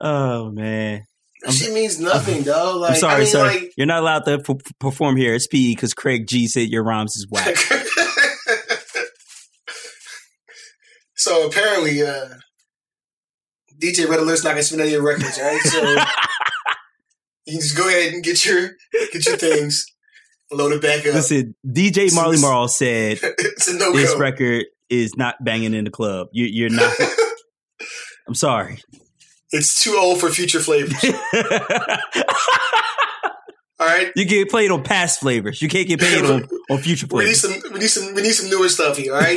Oh 0.00 0.50
man. 0.50 1.04
She 1.50 1.72
means 1.72 2.00
nothing, 2.00 2.42
though. 2.44 2.78
Like, 2.78 2.92
I'm 2.92 2.98
sorry, 2.98 3.14
I 3.14 3.18
mean, 3.18 3.26
sir. 3.26 3.42
Like, 3.42 3.72
you're 3.76 3.86
not 3.86 4.00
allowed 4.00 4.24
to 4.24 4.38
p- 4.38 4.54
perform 4.80 5.16
here. 5.16 5.34
It's 5.34 5.46
PE 5.46 5.74
because 5.74 5.94
Craig 5.94 6.26
G 6.26 6.48
said 6.48 6.68
your 6.68 6.82
rhymes 6.82 7.16
is 7.16 7.26
whack. 7.30 7.56
so 11.14 11.46
apparently, 11.46 12.02
uh, 12.02 12.28
DJ 13.78 14.08
Red 14.08 14.20
Alert's 14.20 14.44
not 14.44 14.50
gonna 14.50 14.62
spin 14.62 14.80
any 14.80 14.88
of 14.88 14.94
your 14.94 15.02
records, 15.04 15.38
right? 15.40 15.60
So 15.62 15.80
you 17.46 17.52
can 17.52 17.60
just 17.60 17.76
go 17.76 17.88
ahead 17.88 18.12
and 18.14 18.24
get 18.24 18.44
your 18.44 18.70
get 19.12 19.26
your 19.26 19.36
things 19.36 19.86
loaded 20.50 20.80
back 20.80 21.00
up. 21.06 21.14
Listen, 21.14 21.54
DJ 21.66 22.14
Marley 22.14 22.40
Marl 22.40 22.68
said 22.68 23.20
no 23.68 23.92
this 23.92 24.16
record 24.16 24.64
is 24.88 25.16
not 25.16 25.36
banging 25.44 25.74
in 25.74 25.84
the 25.84 25.90
club. 25.90 26.28
You, 26.32 26.46
you're 26.46 26.70
not. 26.70 26.94
I'm 28.26 28.34
sorry. 28.34 28.80
It's 29.56 29.82
too 29.82 29.96
old 29.98 30.20
for 30.20 30.30
future 30.30 30.60
flavors. 30.60 31.02
All 33.78 33.86
right. 33.86 34.10
You 34.16 34.24
can 34.24 34.38
get 34.38 34.50
paid 34.50 34.70
on 34.70 34.82
past 34.82 35.20
flavors. 35.20 35.60
You 35.60 35.68
can't 35.68 35.86
get 35.86 36.00
paid 36.00 36.24
on, 36.24 36.48
on 36.70 36.78
future 36.78 37.06
flavors. 37.06 37.44
We 37.44 37.50
need 37.50 37.60
some 37.60 37.72
we 37.72 37.78
need 37.80 37.88
some 37.88 38.14
we 38.14 38.22
need 38.22 38.32
some 38.32 38.48
newer 38.48 38.68
stuff 38.70 38.96
here, 38.96 39.14
all 39.14 39.20
right? 39.20 39.36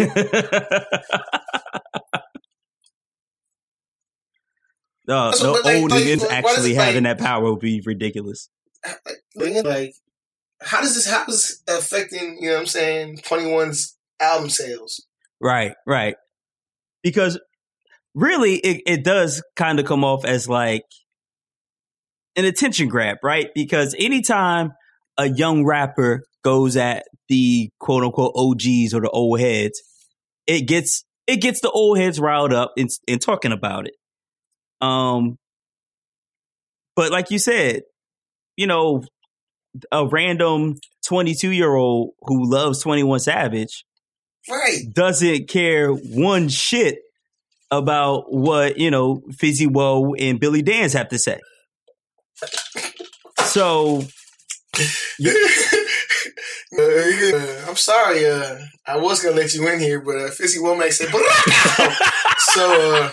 no, 5.08 5.32
so, 5.32 5.54
no 5.54 5.60
like, 5.62 5.78
old 5.78 5.92
like, 5.92 6.22
actually 6.32 6.74
having 6.74 7.04
that 7.04 7.20
power 7.20 7.52
would 7.52 7.60
be 7.60 7.82
ridiculous. 7.86 8.50
Like, 9.36 9.94
how 10.62 10.82
does 10.82 10.96
this 10.96 11.10
how 11.10 11.26
is 11.28 11.62
affecting, 11.68 12.38
you 12.40 12.48
know 12.48 12.56
what 12.56 12.62
I'm 12.62 12.68
saying, 12.68 13.18
21's 13.18 13.98
album 14.22 14.50
sales? 14.50 15.06
Right, 15.42 15.76
right. 15.86 16.16
Because 17.04 17.40
really 18.20 18.56
it, 18.56 18.82
it 18.86 19.04
does 19.04 19.44
kind 19.56 19.80
of 19.80 19.86
come 19.86 20.04
off 20.04 20.26
as 20.26 20.48
like 20.48 20.84
an 22.36 22.46
attention 22.46 22.88
grab, 22.88 23.18
right? 23.24 23.50
Because 23.56 23.96
anytime 23.98 24.74
a 25.18 25.30
young 25.30 25.66
rapper 25.66 26.24
goes 26.44 26.78
at 26.78 27.06
the 27.28 27.70
quote 27.80 28.04
unquote 28.04 28.34
OGs 28.36 28.94
or 28.94 29.02
the 29.02 29.10
old 29.12 29.40
heads, 29.40 29.82
it 30.48 30.62
gets 30.68 31.04
it 31.28 31.38
gets 31.38 31.62
the 31.62 31.70
old 31.70 31.98
heads 31.98 32.20
riled 32.20 32.54
up 32.54 32.74
in, 32.78 32.88
in 33.08 33.20
talking 33.20 33.52
about 33.52 33.88
it. 33.88 33.94
Um, 34.82 35.38
but 36.96 37.12
like 37.12 37.32
you 37.32 37.40
said, 37.40 37.84
you 38.58 38.68
know, 38.68 39.04
a 39.92 40.08
random 40.08 40.76
22 41.06 41.52
year 41.52 41.74
old 41.74 42.12
who 42.22 42.50
loves 42.50 42.82
21 42.82 43.20
Savage 43.20 43.86
right. 44.50 44.80
doesn't 44.92 45.48
care 45.48 45.92
one 45.92 46.50
shit 46.50 47.00
about 47.72 48.34
what, 48.34 48.78
you 48.78 48.92
know, 48.92 49.22
Fizzy 49.38 49.68
Woe 49.68 50.14
and 50.16 50.40
Billy 50.40 50.64
Danze 50.64 50.94
have 50.94 51.10
to 51.10 51.20
say. 51.20 51.40
So 53.38 54.04
uh, 54.78 54.82
I'm 57.68 57.76
sorry, 57.76 58.26
uh, 58.26 58.58
I 58.86 58.98
was 58.98 59.22
gonna 59.24 59.36
let 59.36 59.54
you 59.54 59.68
in 59.68 59.80
here, 59.80 60.02
but 60.02 60.18
uh, 60.18 60.30
Fizzy 60.30 60.60
Womack 60.60 60.94
said 60.94 61.10
so 62.54 62.96
uh, 62.96 63.12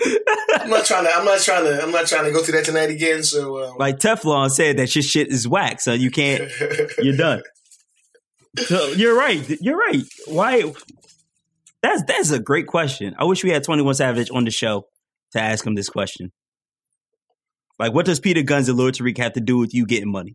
I'm 0.60 0.70
not 0.70 0.84
trying 0.84 1.04
to. 1.04 1.16
I'm 1.16 1.24
not 1.24 1.40
trying 1.40 1.64
to. 1.64 1.82
I'm 1.82 1.92
not 1.92 2.06
trying 2.06 2.24
to 2.24 2.32
go 2.32 2.42
through 2.42 2.56
that 2.58 2.64
tonight 2.64 2.90
again. 2.90 3.22
So, 3.22 3.64
um, 3.64 3.76
like 3.78 3.98
Teflon 3.98 4.50
said, 4.50 4.78
that 4.78 4.94
your 4.94 5.02
shit 5.02 5.28
is 5.28 5.46
whack, 5.46 5.80
so 5.80 5.92
you 5.92 6.10
can't. 6.10 6.50
you're 6.98 7.16
done. 7.16 7.42
So 8.56 8.88
you're 8.88 9.16
right. 9.16 9.48
You're 9.60 9.76
right. 9.76 10.02
Why? 10.26 10.72
That's 11.84 12.02
that's 12.04 12.30
a 12.30 12.38
great 12.38 12.66
question. 12.66 13.14
I 13.18 13.24
wish 13.24 13.44
we 13.44 13.50
had 13.50 13.62
Twenty 13.62 13.82
One 13.82 13.94
Savage 13.94 14.30
on 14.30 14.46
the 14.46 14.50
show 14.50 14.86
to 15.32 15.40
ask 15.40 15.66
him 15.66 15.74
this 15.74 15.90
question. 15.90 16.32
Like, 17.78 17.92
what 17.92 18.06
does 18.06 18.20
Peter 18.20 18.42
Guns 18.42 18.70
and 18.70 18.78
Lord 18.78 18.94
Tariq 18.94 19.18
have 19.18 19.34
to 19.34 19.40
do 19.40 19.58
with 19.58 19.74
you 19.74 19.84
getting 19.84 20.10
money? 20.10 20.34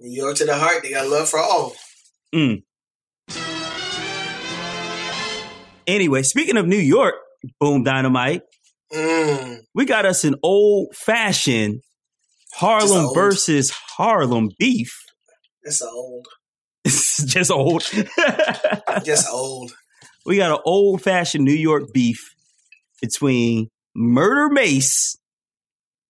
New 0.00 0.10
York 0.10 0.36
to 0.36 0.44
the 0.44 0.54
heart. 0.54 0.82
They 0.82 0.90
got 0.90 1.08
love 1.08 1.30
for 1.30 1.38
all. 1.38 1.74
Mm. 2.34 2.62
Anyway, 5.86 6.22
speaking 6.22 6.58
of 6.58 6.66
New 6.66 6.76
York, 6.76 7.14
boom 7.58 7.84
dynamite. 7.84 8.42
Mm. 8.92 9.60
We 9.74 9.86
got 9.86 10.04
us 10.04 10.24
an 10.24 10.34
old 10.42 10.94
fashioned 10.94 11.80
Harlem 12.52 13.06
old. 13.06 13.14
versus 13.14 13.70
Harlem 13.96 14.50
beef. 14.58 14.94
That's 15.62 15.80
old. 15.80 16.26
Just 16.86 17.50
old. 17.50 17.82
Just 19.04 19.28
old. 19.32 19.72
we 20.26 20.36
got 20.36 20.52
an 20.52 20.58
old 20.64 21.02
fashioned 21.02 21.44
New 21.44 21.52
York 21.54 21.92
beef 21.92 22.34
between 23.00 23.70
Murder 23.94 24.48
Mace 24.52 25.16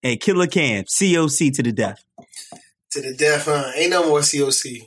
and 0.03 0.21
Killer 0.21 0.47
Cam. 0.47 0.85
COC 0.85 1.55
to 1.55 1.63
the 1.63 1.73
death. 1.73 2.03
To 2.93 3.01
the 3.01 3.15
death, 3.15 3.45
huh? 3.47 3.73
Ain't 3.77 3.91
no 3.91 4.09
more 4.09 4.21
COC. 4.21 4.83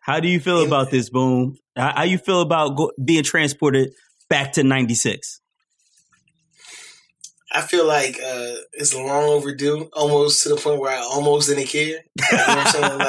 How 0.00 0.20
do 0.20 0.28
you 0.28 0.40
feel 0.40 0.60
Yeah. 0.60 0.66
about 0.66 0.90
this, 0.90 1.10
Boom? 1.10 1.56
How, 1.74 1.92
how 1.96 2.02
you 2.04 2.18
feel 2.18 2.40
about 2.40 2.76
go, 2.76 2.92
being 3.02 3.24
transported 3.24 3.92
back 4.28 4.52
to 4.54 4.62
96? 4.62 5.40
I 7.52 7.60
feel 7.62 7.86
like 7.86 8.16
uh, 8.16 8.54
it's 8.72 8.94
long 8.94 9.24
overdue, 9.24 9.88
almost 9.92 10.42
to 10.42 10.50
the 10.50 10.56
point 10.56 10.80
where 10.80 10.92
I 10.92 11.00
almost 11.00 11.48
didn't 11.48 11.66
care. 11.68 11.86
You 12.30 12.36
know 12.36 12.44
what 12.46 12.74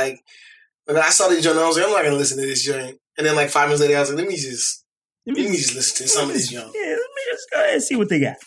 I'm 0.88 0.96
saying? 0.96 0.96
Like 0.96 0.96
when 0.96 0.98
I 0.98 1.10
saw 1.10 1.28
the 1.28 1.42
joint, 1.42 1.58
I 1.58 1.68
was 1.68 1.78
like, 1.78 1.86
I'm 1.86 1.92
not 1.92 2.04
gonna 2.04 2.16
listen 2.16 2.38
to 2.40 2.46
this 2.46 2.64
joint. 2.64 2.98
And 3.18 3.26
then 3.26 3.36
like 3.36 3.50
five 3.50 3.68
minutes 3.68 3.82
later, 3.82 3.98
I 3.98 4.00
was 4.02 4.10
like, 4.10 4.20
let 4.20 4.28
me 4.28 4.36
just 4.36 4.86
Let 5.26 5.38
let 5.38 5.50
me 5.50 5.58
just 5.58 5.76
listen 5.76 6.06
to 6.06 6.10
some 6.10 6.30
of 6.30 6.34
this 6.36 6.50
joint. 6.50 6.72
Yeah, 6.74 6.90
let 6.90 6.98
me 6.98 7.22
just 7.32 7.48
go 7.52 7.60
ahead 7.60 7.74
and 7.74 7.84
see 7.84 7.96
what 7.96 8.10
they 8.10 8.20
got. 8.20 8.38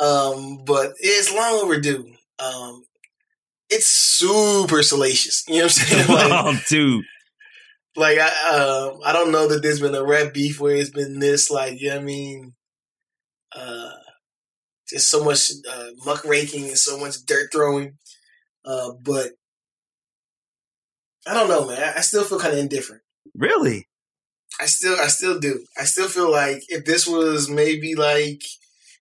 Um, 0.00 0.64
but 0.64 0.92
it's 0.98 1.32
long 1.34 1.60
overdue. 1.62 2.06
Um, 2.38 2.84
it's 3.68 3.86
super 3.86 4.82
salacious. 4.82 5.44
You 5.46 5.58
know 5.58 5.64
what 5.64 5.78
I'm 5.80 5.86
saying? 5.86 6.06
Like, 6.30 6.44
oh, 6.44 6.60
dude. 6.68 7.04
like 7.96 8.18
I, 8.18 8.26
um, 8.56 9.00
I 9.04 9.12
don't 9.12 9.30
know 9.30 9.48
that 9.48 9.62
there's 9.62 9.80
been 9.80 9.94
a 9.94 10.04
rap 10.04 10.32
beef 10.32 10.58
where 10.60 10.74
it's 10.74 10.90
been 10.90 11.18
this 11.18 11.50
like, 11.50 11.80
you 11.80 11.88
know 11.88 11.96
what 11.96 12.02
I 12.02 12.04
mean? 12.04 12.54
Uh, 13.54 13.90
just 14.88 15.08
so 15.08 15.22
much 15.24 15.52
uh, 15.70 15.88
muck 16.04 16.24
raking 16.24 16.64
and 16.64 16.78
so 16.78 16.98
much 16.98 17.16
dirt 17.26 17.50
throwing. 17.52 17.98
Uh, 18.64 18.92
but 19.02 19.30
I 21.26 21.34
don't 21.34 21.48
know, 21.48 21.66
man. 21.66 21.94
I, 21.96 22.00
still 22.00 22.24
feel 22.24 22.38
kind 22.40 22.52
of 22.54 22.58
indifferent. 22.58 23.02
Really? 23.34 23.88
I 24.60 24.66
still, 24.66 24.96
I 24.98 25.08
still 25.08 25.38
do. 25.38 25.64
I 25.78 25.84
still 25.84 26.08
feel 26.08 26.30
like 26.30 26.62
if 26.68 26.84
this 26.84 27.06
was 27.06 27.48
maybe 27.48 27.94
like, 27.94 28.42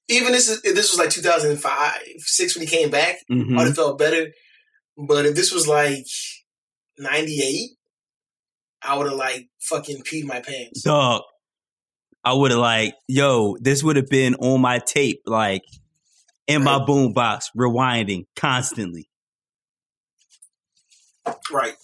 even 0.09 0.31
this 0.33 0.49
is, 0.49 0.61
if 0.63 0.75
this 0.75 0.91
was 0.91 0.99
like 0.99 1.09
2005, 1.09 1.93
six 2.19 2.55
when 2.55 2.67
he 2.67 2.75
came 2.75 2.89
back, 2.89 3.17
Mhm. 3.31 3.53
I 3.53 3.57
would 3.59 3.67
have 3.67 3.75
felt 3.75 3.97
better. 3.97 4.27
But 4.97 5.25
if 5.25 5.35
this 5.35 5.51
was 5.53 5.67
like 5.67 6.05
98, 6.97 7.69
I 8.81 8.97
would 8.97 9.07
have 9.07 9.15
like 9.17 9.47
fucking 9.61 10.03
peed 10.03 10.25
my 10.25 10.41
pants. 10.41 10.83
Dog. 10.83 11.21
I 12.23 12.33
would 12.33 12.51
have 12.51 12.59
like, 12.59 12.95
yo, 13.07 13.55
this 13.61 13.81
would 13.81 13.95
have 13.95 14.09
been 14.09 14.35
on 14.35 14.59
my 14.61 14.79
tape, 14.79 15.21
like 15.25 15.63
in 16.47 16.63
my 16.63 16.77
Right. 16.77 16.87
boombox, 16.87 17.45
rewinding 17.57 18.25
constantly. 18.35 19.09
Right. 21.51 21.75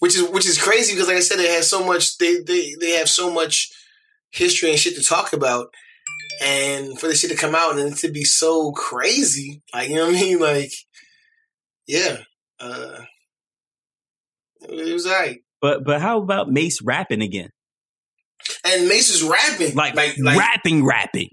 Which 0.00 0.14
is 0.16 0.28
which 0.30 0.46
is 0.46 0.60
crazy 0.60 0.92
because 0.92 1.08
like 1.08 1.16
I 1.16 1.20
said, 1.20 1.38
they 1.38 1.54
have 1.54 1.64
so 1.64 1.84
much 1.84 2.18
they, 2.18 2.40
they 2.40 2.74
they 2.80 2.90
have 2.92 3.08
so 3.08 3.32
much 3.32 3.70
history 4.30 4.70
and 4.70 4.78
shit 4.78 4.96
to 4.96 5.02
talk 5.02 5.32
about. 5.32 5.72
And 6.42 6.98
for 6.98 7.06
this 7.06 7.20
shit 7.20 7.30
to 7.30 7.36
come 7.36 7.54
out 7.54 7.78
and 7.78 7.92
it 7.92 7.96
to 7.98 8.10
be 8.10 8.24
so 8.24 8.72
crazy, 8.72 9.62
like 9.72 9.88
you 9.88 9.96
know 9.96 10.06
what 10.06 10.16
I 10.16 10.20
mean? 10.20 10.38
Like, 10.38 10.72
yeah. 11.86 12.18
Uh 12.60 12.98
it 14.60 14.92
was 14.92 15.06
alright. 15.06 15.40
But 15.62 15.84
but 15.84 16.00
how 16.00 16.20
about 16.20 16.50
Mace 16.50 16.82
rapping 16.82 17.22
again? 17.22 17.50
And 18.64 18.88
Mace 18.88 19.10
is 19.10 19.22
rapping. 19.22 19.74
Like, 19.74 19.94
like, 19.94 20.16
like 20.18 20.38
rapping, 20.38 20.84
rapping. 20.84 21.30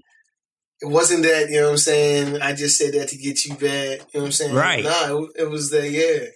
it 0.80 0.86
wasn't 0.86 1.22
that, 1.22 1.48
you 1.50 1.56
know 1.56 1.64
what 1.64 1.72
I'm 1.72 1.76
saying? 1.78 2.42
I 2.42 2.52
just 2.54 2.78
said 2.78 2.94
that 2.94 3.08
to 3.08 3.16
get 3.16 3.44
you 3.44 3.54
back. 3.54 3.60
You 3.60 4.18
know 4.18 4.20
what 4.20 4.24
I'm 4.26 4.32
saying? 4.32 4.54
Right. 4.54 4.84
No, 4.84 5.24
it, 5.34 5.42
it 5.42 5.50
was 5.50 5.70
that, 5.70 5.90
yeah. 5.90 6.28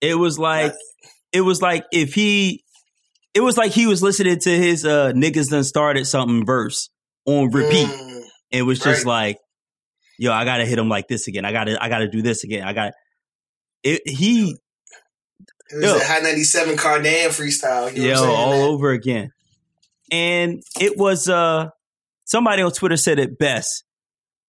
It 0.00 0.14
was 0.14 0.38
like 0.38 0.74
it 1.32 1.40
was 1.42 1.60
like 1.62 1.84
if 1.92 2.14
he 2.14 2.64
it 3.34 3.40
was 3.40 3.56
like 3.56 3.72
he 3.72 3.86
was 3.86 4.02
listening 4.02 4.38
to 4.40 4.50
his 4.50 4.84
uh 4.84 5.12
niggas 5.12 5.50
done 5.50 5.64
started 5.64 6.06
something 6.06 6.44
verse 6.44 6.88
on 7.26 7.50
repeat. 7.50 7.86
Mm, 7.86 8.22
It 8.50 8.62
was 8.62 8.78
just 8.80 9.04
Right. 9.04 9.26
like, 9.28 9.38
yo, 10.18 10.32
I 10.32 10.44
gotta 10.44 10.64
hit 10.64 10.78
him 10.78 10.88
like 10.88 11.06
this 11.08 11.28
again. 11.28 11.44
I 11.44 11.52
gotta 11.52 11.82
I 11.82 11.88
gotta 11.88 12.08
do 12.08 12.22
this 12.22 12.42
again. 12.44 12.64
I 12.66 12.72
got 12.72 12.92
it 13.84 14.02
he 14.06 14.56
it 15.72 15.76
was 15.76 15.84
Yo. 15.84 15.96
a 15.98 16.04
high 16.04 16.18
97 16.18 16.76
Cardan 16.76 17.28
freestyle. 17.30 17.94
You 17.94 18.02
know 18.02 18.08
yo 18.08 18.14
what 18.14 18.20
I'm 18.22 18.24
saying? 18.52 18.62
all 18.62 18.72
over 18.74 18.90
again. 18.90 19.30
And 20.10 20.62
it 20.80 20.98
was 20.98 21.28
uh 21.28 21.68
somebody 22.24 22.62
on 22.62 22.72
Twitter 22.72 22.96
said 22.96 23.18
it 23.20 23.38
best. 23.38 23.84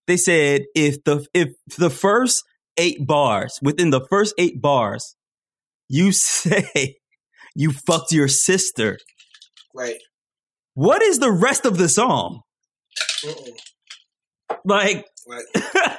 They 0.08 0.18
said 0.18 0.64
if 0.74 1.04
the 1.04 1.26
if 1.36 1.50
the 1.78 1.92
first 1.92 2.44
eight 2.78 3.06
bars, 3.06 3.60
within 3.62 3.92
the 3.92 4.02
first 4.10 4.34
eight 4.40 4.60
bars, 4.60 5.16
you 5.92 6.12
say 6.14 6.96
you 7.56 7.72
fucked 7.72 8.12
your 8.14 8.28
sister, 8.30 8.98
Right. 9.76 9.98
what 10.74 11.02
is 11.02 11.20
the 11.20 11.32
rest 11.32 11.66
of 11.66 11.78
the 11.78 11.90
song? 11.90 12.42
Mm-mm. 13.26 13.58
Like 14.66 15.06
Right. 15.28 15.46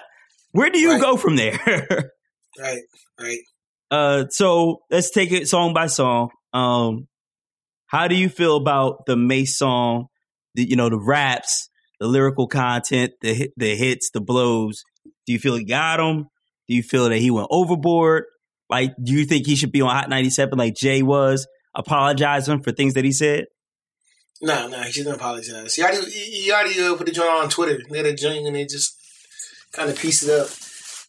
where 0.53 0.71
do 0.71 0.79
you 0.79 0.93
Right. 0.93 1.01
go 1.01 1.17
from 1.17 1.37
there? 1.37 1.61
Right. 2.59 2.83
Right. 3.19 3.39
Uh, 3.91 4.25
so 4.29 4.81
let's 4.91 5.11
take 5.11 5.33
it 5.33 5.49
song 5.49 5.73
by 5.73 5.87
song. 5.87 6.29
Um, 6.53 7.09
how 7.87 8.09
do 8.09 8.15
you 8.15 8.29
feel 8.29 8.57
about 8.57 9.07
the 9.07 9.17
Mace 9.17 9.57
song? 9.57 10.09
The, 10.55 10.69
you 10.69 10.77
know, 10.77 10.91
the 10.91 11.01
raps, 11.01 11.71
the 11.99 12.07
lyrical 12.07 12.47
content, 12.49 13.13
the 13.23 13.49
the 13.57 13.75
hits, 13.75 14.11
the 14.13 14.21
blows. 14.21 14.83
Do 15.27 15.33
you 15.33 15.39
feel 15.39 15.57
he 15.57 15.65
got 15.65 15.97
them? 15.97 16.25
Do 16.69 16.75
you 16.75 16.83
feel 16.83 17.09
that 17.09 17.17
he 17.17 17.31
went 17.31 17.49
overboard? 17.51 18.25
Like, 18.73 18.95
do 19.03 19.13
you 19.13 19.27
think 19.27 19.47
he 19.47 19.55
should 19.55 19.71
be 19.71 19.83
on 19.83 19.91
Hot 19.91 20.09
97 20.09 20.59
like 20.59 20.75
Jay 20.75 21.03
was, 21.03 21.47
apologizing 21.75 22.63
for 22.63 22.73
things 22.73 22.95
that 22.95 23.05
he 23.05 23.13
said? 23.13 23.45
No, 24.41 24.67
no, 24.67 24.81
he 24.81 24.91
shouldn't 24.91 25.15
apologize. 25.15 25.75
He 25.75 25.83
already, 25.83 26.11
he 26.11 26.51
already 26.51 26.81
uh, 26.81 26.97
put 26.97 27.05
the 27.05 27.13
joint 27.13 27.29
on 27.29 27.51
Twitter. 27.51 27.83
They 27.91 27.99
had 27.99 28.07
a 28.07 28.15
joint 28.15 28.47
and 28.47 28.57
they 28.57 28.65
just 28.65 28.97
kind 29.73 29.91
of 29.91 29.99
pieced 29.99 30.27
it 30.27 30.31
up. 30.31 30.49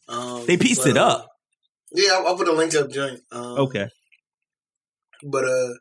Um, 0.09 0.45
They 0.45 0.57
pieced 0.57 0.81
but, 0.81 0.89
it 0.89 0.97
uh, 0.97 1.07
up. 1.07 1.29
Yeah, 1.93 2.11
I'll, 2.15 2.27
I'll 2.27 2.37
put 2.37 2.49
a 2.49 2.51
link 2.51 2.73
to 2.73 2.83
the 2.83 2.89
joint. 2.89 3.21
Um, 3.31 3.57
Okay. 3.59 3.87
But 5.23 5.45
uh, 5.45 5.73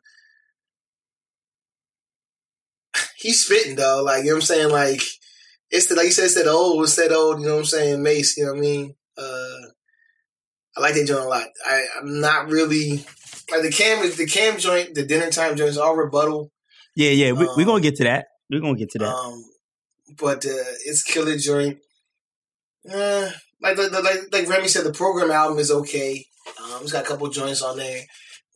he's 3.17 3.43
spitting 3.43 3.75
though. 3.75 4.03
Like 4.05 4.19
you 4.19 4.29
know 4.29 4.35
what 4.35 4.43
I'm 4.43 4.45
saying. 4.45 4.69
Like 4.69 5.01
it's 5.69 5.87
the 5.87 5.95
like 5.95 6.05
you 6.05 6.11
said, 6.11 6.25
it's 6.25 6.35
that 6.35 6.47
old, 6.47 6.81
it's 6.83 6.95
that 6.95 7.11
old. 7.11 7.41
You 7.41 7.47
know 7.47 7.55
what 7.55 7.59
I'm 7.59 7.65
saying, 7.65 8.01
Mace. 8.01 8.37
You 8.37 8.45
know 8.45 8.53
what 8.53 8.59
I 8.59 8.61
mean. 8.61 8.95
I 10.75 10.81
like 10.81 10.95
that 10.95 11.05
joint 11.07 11.25
a 11.25 11.27
lot. 11.27 11.47
I 11.65 11.85
I'm 11.99 12.19
not 12.19 12.49
really 12.49 13.05
like 13.51 13.61
the 13.61 13.71
cam 13.71 14.03
is 14.03 14.17
the 14.17 14.25
cam 14.25 14.57
joint, 14.57 14.95
the 14.95 15.05
dinner 15.05 15.29
time 15.29 15.55
joint 15.55 15.69
is 15.69 15.77
all 15.77 15.95
rebuttal. 15.95 16.51
Yeah, 16.95 17.09
yeah. 17.11 17.31
We, 17.31 17.45
we're 17.45 17.51
Um, 17.59 17.65
going 17.65 17.81
to 17.83 17.89
get 17.89 17.97
to 17.97 18.03
that. 18.05 18.27
We're 18.49 18.59
going 18.61 18.75
to 18.75 18.79
get 18.79 18.91
to 18.91 18.99
that. 18.99 19.07
Um, 19.13 19.43
but 20.19 20.45
uh, 20.45 20.63
it's 20.85 21.03
killer 21.03 21.37
joint. 21.37 21.79
Uh, 22.91 23.29
like, 23.61 23.77
like 23.77 23.91
like 23.91 24.19
like 24.31 24.47
Remy 24.49 24.67
said, 24.67 24.85
the 24.85 24.91
program 24.93 25.31
album 25.31 25.57
is 25.59 25.71
okay. 25.71 26.25
Um, 26.61 26.81
it's 26.83 26.91
got 26.91 27.05
a 27.05 27.07
couple 27.07 27.29
joints 27.29 27.61
on 27.61 27.77
there. 27.77 28.01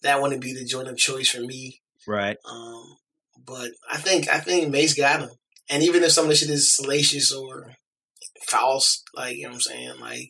That 0.04 0.22
wouldn't 0.22 0.42
be 0.42 0.54
the 0.54 0.66
joint 0.66 0.88
of 0.90 0.98
choice 0.98 1.30
for 1.30 1.42
me. 1.42 1.82
right. 2.08 2.38
Um, 2.50 2.84
but 3.46 3.72
I 3.90 3.98
think 3.98 4.28
I 4.30 4.40
think 4.40 4.70
Mace 4.70 4.94
got 4.94 5.22
him. 5.22 5.30
And 5.70 5.84
even 5.84 6.04
if 6.04 6.12
some 6.12 6.26
of 6.26 6.30
the 6.30 6.36
shit 6.36 6.50
is 6.50 6.76
salacious 6.76 7.34
or 7.34 7.74
false, 8.48 9.04
like 9.16 9.38
you 9.38 9.44
know 9.44 9.50
what 9.50 9.56
I'm 9.56 9.62
saying, 9.62 10.00
like 10.02 10.30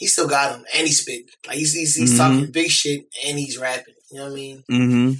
he 0.00 0.06
still 0.08 0.26
got 0.26 0.56
him, 0.56 0.64
and 0.74 0.86
he 0.86 0.92
spit. 0.92 1.26
Like 1.46 1.58
he's 1.58 1.72
he's, 1.74 1.94
he's 1.94 2.14
Mhm. 2.14 2.16
talking 2.16 2.50
big 2.50 2.70
shit, 2.70 3.04
and 3.24 3.38
he's 3.38 3.56
rapping. 3.58 3.94
You 4.10 4.18
know 4.18 4.24
what 4.24 4.32
I 4.32 4.34
mean? 4.34 4.64
Mm-hmm. 4.70 5.12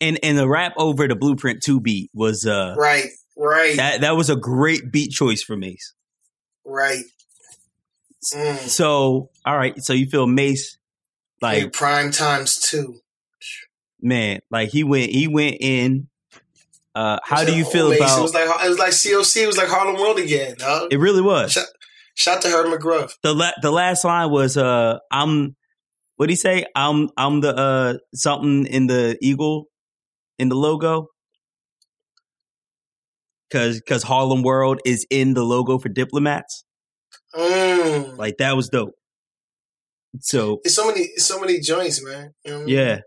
And 0.00 0.18
and 0.22 0.38
the 0.38 0.48
rap 0.48 0.72
over 0.78 1.06
the 1.06 1.14
Blueprint 1.14 1.62
2 1.62 1.78
beat 1.80 2.10
was 2.14 2.46
uh 2.46 2.74
Right, 2.76 3.06
right, 3.36 3.76
that 3.76 4.00
that 4.00 4.16
was 4.16 4.30
a 4.30 4.36
great 4.36 4.90
beat 4.90 5.10
choice 5.12 5.42
for 5.42 5.56
Mace. 5.56 5.92
right. 6.64 7.04
Mm. 8.34 8.56
So, 8.68 9.30
all 9.46 9.56
right, 9.56 9.74
so 9.82 9.92
you 9.92 10.06
feel 10.06 10.26
Mace 10.26 10.76
like 11.40 11.62
Like 11.64 11.72
prime 11.72 12.10
times 12.10 12.56
two. 12.56 13.00
man, 14.00 14.40
like 14.50 14.70
he 14.70 14.84
went 14.84 15.10
he 15.10 15.26
went 15.28 15.56
in 15.60 16.08
uh 16.94 17.18
how 17.22 17.44
do 17.44 17.54
you 17.54 17.64
feel 17.64 17.90
Mace. 17.90 18.00
It 18.16 18.22
was 18.22 18.34
like 18.34 18.48
it 18.64 18.68
was 18.68 18.78
like 18.78 18.90
COC. 18.92 19.42
It 19.42 19.46
was 19.46 19.56
like 19.58 19.68
Harlem 19.68 19.96
World 20.00 20.18
again. 20.18 20.54
Dog. 20.58 20.92
it 20.92 20.98
really 20.98 21.22
was. 21.22 21.56
Shout, 22.20 22.42
to 22.42 22.48
Herb 22.48 22.66
McGruff. 22.66 23.14
The 23.22 23.32
la- 23.32 23.52
the 23.62 23.70
last 23.70 24.04
line 24.04 24.30
was 24.30 24.56
uh 24.58 24.98
I'm 25.10 25.56
what 26.16 26.24
would 26.24 26.30
he 26.30 26.36
say? 26.36 26.66
I'm 26.76 27.08
I'm 27.16 27.40
the 27.40 27.56
uh 27.56 27.94
something 28.14 28.66
in 28.66 28.86
the 28.88 29.16
eagle 29.22 29.68
in 30.38 30.50
the 30.50 30.54
logo. 30.54 31.06
Cause 33.52 33.80
cause 33.88 34.02
Harlem 34.02 34.42
World 34.42 34.80
is 34.84 35.06
in 35.10 35.34
the 35.34 35.42
logo 35.42 35.78
for 35.78 35.88
diplomats. 35.88 36.64
Mm. 37.34 38.16
Like 38.18 38.36
that 38.38 38.54
was 38.54 38.68
dope. 38.68 38.92
So 40.20 40.60
It's 40.64 40.74
so 40.74 40.86
many, 40.86 41.08
so 41.16 41.40
many 41.40 41.58
joints, 41.60 42.04
man. 42.04 42.34
You 42.44 42.50
know 42.50 42.56
what 42.58 42.62
I 42.62 42.66
mean? 42.66 42.74
yeah. 42.76 42.98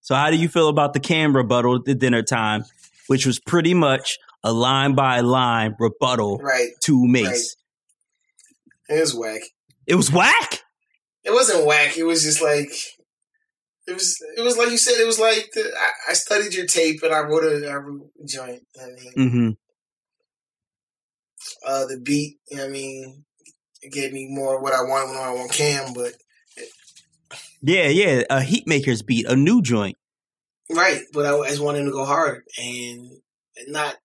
So 0.00 0.14
how 0.14 0.30
do 0.30 0.36
you 0.36 0.48
feel 0.48 0.68
about 0.68 0.92
the 0.94 1.00
Cam 1.00 1.36
rebuttal 1.36 1.76
at 1.76 1.84
the 1.84 1.94
dinner 1.94 2.22
time, 2.22 2.64
which 3.08 3.26
was 3.26 3.38
pretty 3.38 3.74
much 3.74 4.16
a 4.42 4.52
line 4.52 4.94
by 4.94 5.20
line 5.20 5.74
rebuttal 5.78 6.38
Right. 6.38 6.70
to 6.84 7.06
Mace? 7.06 7.56
It 8.88 9.00
was 9.00 9.14
whack. 9.14 9.42
It 9.86 9.94
was 9.96 10.10
whack. 10.12 10.62
It 11.24 11.32
wasn't 11.32 11.66
whack. 11.66 11.96
It 11.96 12.04
was 12.04 12.22
just 12.22 12.40
like 12.42 12.70
it 13.88 13.92
was. 13.92 14.16
It 14.36 14.42
was 14.42 14.56
like 14.56 14.70
you 14.70 14.78
said. 14.78 15.00
It 15.00 15.06
was 15.06 15.18
like 15.18 15.48
the, 15.54 15.62
I, 15.62 16.10
I 16.10 16.12
studied 16.14 16.54
your 16.54 16.66
tape 16.66 17.02
and 17.02 17.12
I 17.14 17.20
wrote 17.20 17.44
a, 17.44 17.68
I 17.68 17.74
wrote 17.74 18.10
a 18.22 18.26
joint. 18.26 18.62
I 18.80 18.86
mean, 18.86 19.12
Mm-hmm. 19.16 19.50
uh, 21.66 21.86
the 21.86 22.00
beat. 22.02 22.38
You 22.50 22.56
know 22.58 22.62
what 22.64 22.68
I 22.68 22.72
mean, 22.72 23.24
it 23.82 23.92
gave 23.92 24.12
me 24.12 24.26
more 24.28 24.60
what 24.62 24.72
I 24.74 24.82
wanted 24.82 25.10
when 25.10 25.22
I 25.22 25.32
want 25.34 25.52
Cam, 25.52 25.92
but 25.94 26.12
Yeah, 27.62 27.88
yeah. 27.88 28.22
A 28.30 28.40
Heatmakerz 28.40 29.04
beat, 29.04 29.26
a 29.26 29.36
new 29.36 29.62
joint. 29.62 29.96
right. 30.70 31.02
But 31.12 31.26
I 31.26 31.48
just 31.48 31.62
wanted 31.62 31.84
to 31.84 31.90
go 31.92 32.04
hard 32.04 32.42
and 32.58 33.10
not 33.68 33.96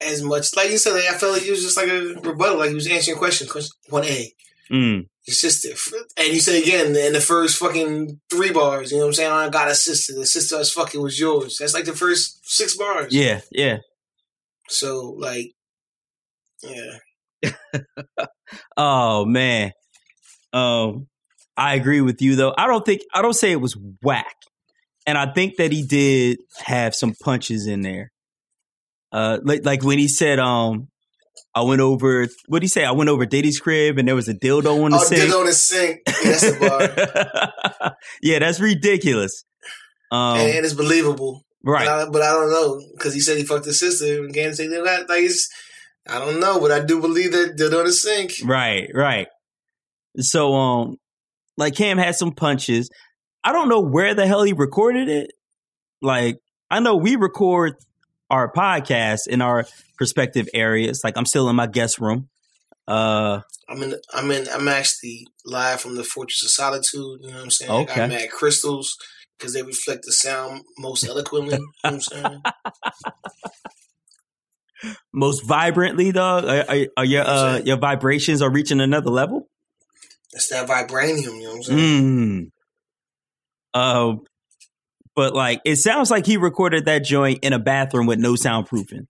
as 0.00 0.22
much. 0.22 0.54
Like 0.56 0.70
you 0.70 0.78
said, 0.78 0.92
like, 0.92 1.04
I 1.04 1.16
felt 1.16 1.32
like 1.32 1.46
it 1.46 1.50
was 1.50 1.62
just 1.62 1.76
like 1.76 1.88
a 1.88 2.20
rebuttal. 2.20 2.58
Like 2.58 2.70
he 2.70 2.74
was 2.74 2.86
answering 2.86 3.18
questions. 3.18 3.50
Question 3.50 3.70
one 3.88 4.04
A. 4.04 4.32
Mm. 4.70 5.06
Sister. 5.26 5.70
And 6.18 6.28
you 6.28 6.40
said 6.40 6.62
again 6.62 6.94
in 6.94 7.12
the 7.12 7.20
first 7.20 7.56
fucking 7.56 8.20
three 8.30 8.52
bars, 8.52 8.90
you 8.90 8.98
know 8.98 9.04
what 9.04 9.08
I'm 9.08 9.14
saying? 9.14 9.32
I 9.32 9.48
got 9.48 9.70
a 9.70 9.74
sister. 9.74 10.14
The 10.14 10.26
sister 10.26 10.56
I 10.56 10.58
was 10.58 10.72
fucking 10.72 11.00
was 11.00 11.18
yours. 11.18 11.56
That's 11.58 11.72
like 11.72 11.86
the 11.86 11.92
first 11.92 12.40
six 12.44 12.76
bars. 12.76 13.14
Yeah, 13.14 13.40
yeah. 13.50 13.78
So 14.68 15.14
like, 15.18 15.52
yeah. 16.62 17.52
Oh 18.76 19.24
man. 19.24 19.72
Um 20.52 21.08
I 21.56 21.74
agree 21.74 22.00
with 22.00 22.20
you 22.20 22.36
though. 22.36 22.54
I 22.56 22.66
don't 22.66 22.84
think 22.84 23.00
I 23.14 23.22
don't 23.22 23.34
say 23.34 23.50
it 23.50 23.60
was 23.60 23.76
whack. 24.02 24.36
And 25.06 25.18
I 25.18 25.32
think 25.32 25.56
that 25.56 25.72
he 25.72 25.82
did 25.86 26.38
have 26.64 26.94
some 26.94 27.14
punches 27.22 27.66
in 27.66 27.82
there. 27.82 28.10
Uh 29.14 29.38
like 29.44 29.64
like 29.64 29.84
when 29.84 29.98
he 30.00 30.08
said 30.08 30.38
um 30.40 30.88
I 31.54 31.62
went 31.62 31.80
over 31.80 32.26
what 32.48 32.58
did 32.58 32.64
he 32.64 32.68
say? 32.68 32.84
I 32.84 32.90
went 32.90 33.08
over 33.10 33.24
Diddy's 33.26 33.60
crib 33.60 33.96
and 33.98 34.08
there 34.08 34.16
was 34.16 34.28
a 34.28 34.34
dildo 34.34 34.82
on 34.84 34.90
the 34.90 34.96
Oh, 34.96 35.04
sink. 35.04 35.22
dildo 35.22 35.40
on 35.40 35.46
the 35.46 35.52
sink. 35.52 36.00
Yeah, 36.08 36.30
that's 36.30 36.40
the 36.50 36.58
bar. 37.80 37.92
yeah, 38.22 38.38
that's 38.40 38.58
ridiculous. 38.60 39.44
Um 40.10 40.38
and, 40.38 40.50
and 40.56 40.64
it's 40.66 40.74
believable. 40.74 41.42
right. 41.62 41.86
But 41.86 42.08
I, 42.08 42.10
but 42.10 42.22
I 42.22 42.30
don't 42.32 42.50
know 42.50 42.80
because 42.96 43.14
he 43.14 43.20
said 43.20 43.36
he 43.38 43.44
fucked 43.44 43.66
his 43.66 43.78
sister 43.78 44.24
and 44.24 44.34
can't 44.34 44.56
say 44.56 44.66
that. 44.66 45.06
Like 45.08 45.22
it's, 45.22 45.48
I 46.08 46.18
don't 46.18 46.40
know, 46.40 46.60
but 46.60 46.72
I 46.72 46.80
do 46.84 47.00
believe 47.00 47.30
that 47.32 47.56
dildo 47.56 47.78
on 47.80 47.86
the 47.86 47.92
sink. 47.92 48.32
Right, 48.44 48.88
right. 48.92 49.28
So 50.18 50.52
um 50.54 50.96
like 51.56 51.76
Cam 51.76 51.98
had 51.98 52.16
some 52.16 52.32
punches. 52.32 52.90
I 53.44 53.52
don't 53.52 53.68
know 53.68 53.80
where 53.80 54.14
the 54.14 54.26
hell 54.26 54.42
he 54.42 54.52
recorded 54.54 55.08
it. 55.08 55.30
Like 56.02 56.38
I 56.70 56.80
know 56.80 56.96
we 56.96 57.14
record 57.16 57.74
our 58.30 58.52
podcast 58.52 59.26
in 59.28 59.42
our 59.42 59.66
respective 60.00 60.48
areas. 60.54 61.02
Like 61.04 61.16
I'm 61.16 61.26
still 61.26 61.48
in 61.48 61.56
my 61.56 61.66
guest 61.66 61.98
room. 61.98 62.28
Uh 62.86 63.40
I'm 63.68 63.82
in. 63.82 63.94
I'm 64.12 64.30
in. 64.30 64.46
I'm 64.52 64.68
actually 64.68 65.26
live 65.46 65.80
from 65.80 65.96
the 65.96 66.04
Fortress 66.04 66.44
of 66.44 66.50
Solitude. 66.50 67.20
You 67.22 67.28
know 67.28 67.34
what 67.34 67.44
I'm 67.44 67.50
saying? 67.50 67.70
Okay. 67.70 67.92
I 67.92 67.96
got 67.96 68.08
mad 68.10 68.30
crystals 68.30 68.96
because 69.38 69.54
they 69.54 69.62
reflect 69.62 70.04
the 70.04 70.12
sound 70.12 70.62
most 70.78 71.06
eloquently. 71.06 71.54
you 71.54 71.60
know 71.60 71.66
what 71.82 71.94
I'm 71.94 72.00
saying? 72.00 72.42
most 75.12 75.46
vibrantly 75.46 76.10
though. 76.10 76.46
Are, 76.46 76.64
are, 76.68 76.86
are 76.98 77.04
your 77.04 77.24
uh 77.26 77.60
your 77.64 77.78
vibrations 77.78 78.42
are 78.42 78.50
reaching 78.50 78.80
another 78.80 79.10
level? 79.10 79.48
That's 80.32 80.48
that 80.48 80.68
vibranium. 80.68 81.36
You 81.36 81.42
know 81.42 81.48
what 81.50 81.56
I'm 81.56 81.62
saying? 81.62 82.02
Mm. 82.02 82.50
Uh 83.72 84.14
but 85.14 85.34
like 85.34 85.60
it 85.64 85.76
sounds 85.76 86.10
like 86.10 86.26
he 86.26 86.36
recorded 86.36 86.86
that 86.86 87.04
joint 87.04 87.40
in 87.42 87.52
a 87.52 87.58
bathroom 87.58 88.06
with 88.06 88.18
no 88.18 88.34
soundproofing 88.34 89.06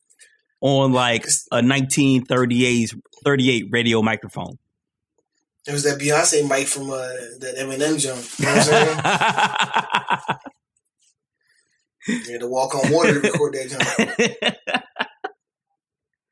on 0.61 0.93
like 0.93 1.25
a 1.51 1.63
1938 1.63 2.95
38 3.25 3.67
radio 3.71 4.03
microphone. 4.03 4.59
It 5.67 5.73
was 5.73 5.85
that 5.85 5.99
Beyonce 5.99 6.47
mic 6.47 6.67
from 6.67 6.91
uh, 6.91 6.99
that 7.41 7.55
Eminem 7.59 7.99
jump. 7.99 8.23
You 8.39 8.45
know 8.45 8.53
what 8.53 8.59
I'm 8.59 10.21
saying? 10.21 10.39
You 12.07 12.33
had 12.33 12.41
to 12.41 12.49
walk 12.49 12.75
on 12.75 12.93
water 12.93 13.15
to 13.15 13.21
record 13.21 13.55
that 13.55 14.57
jump. 14.67 14.85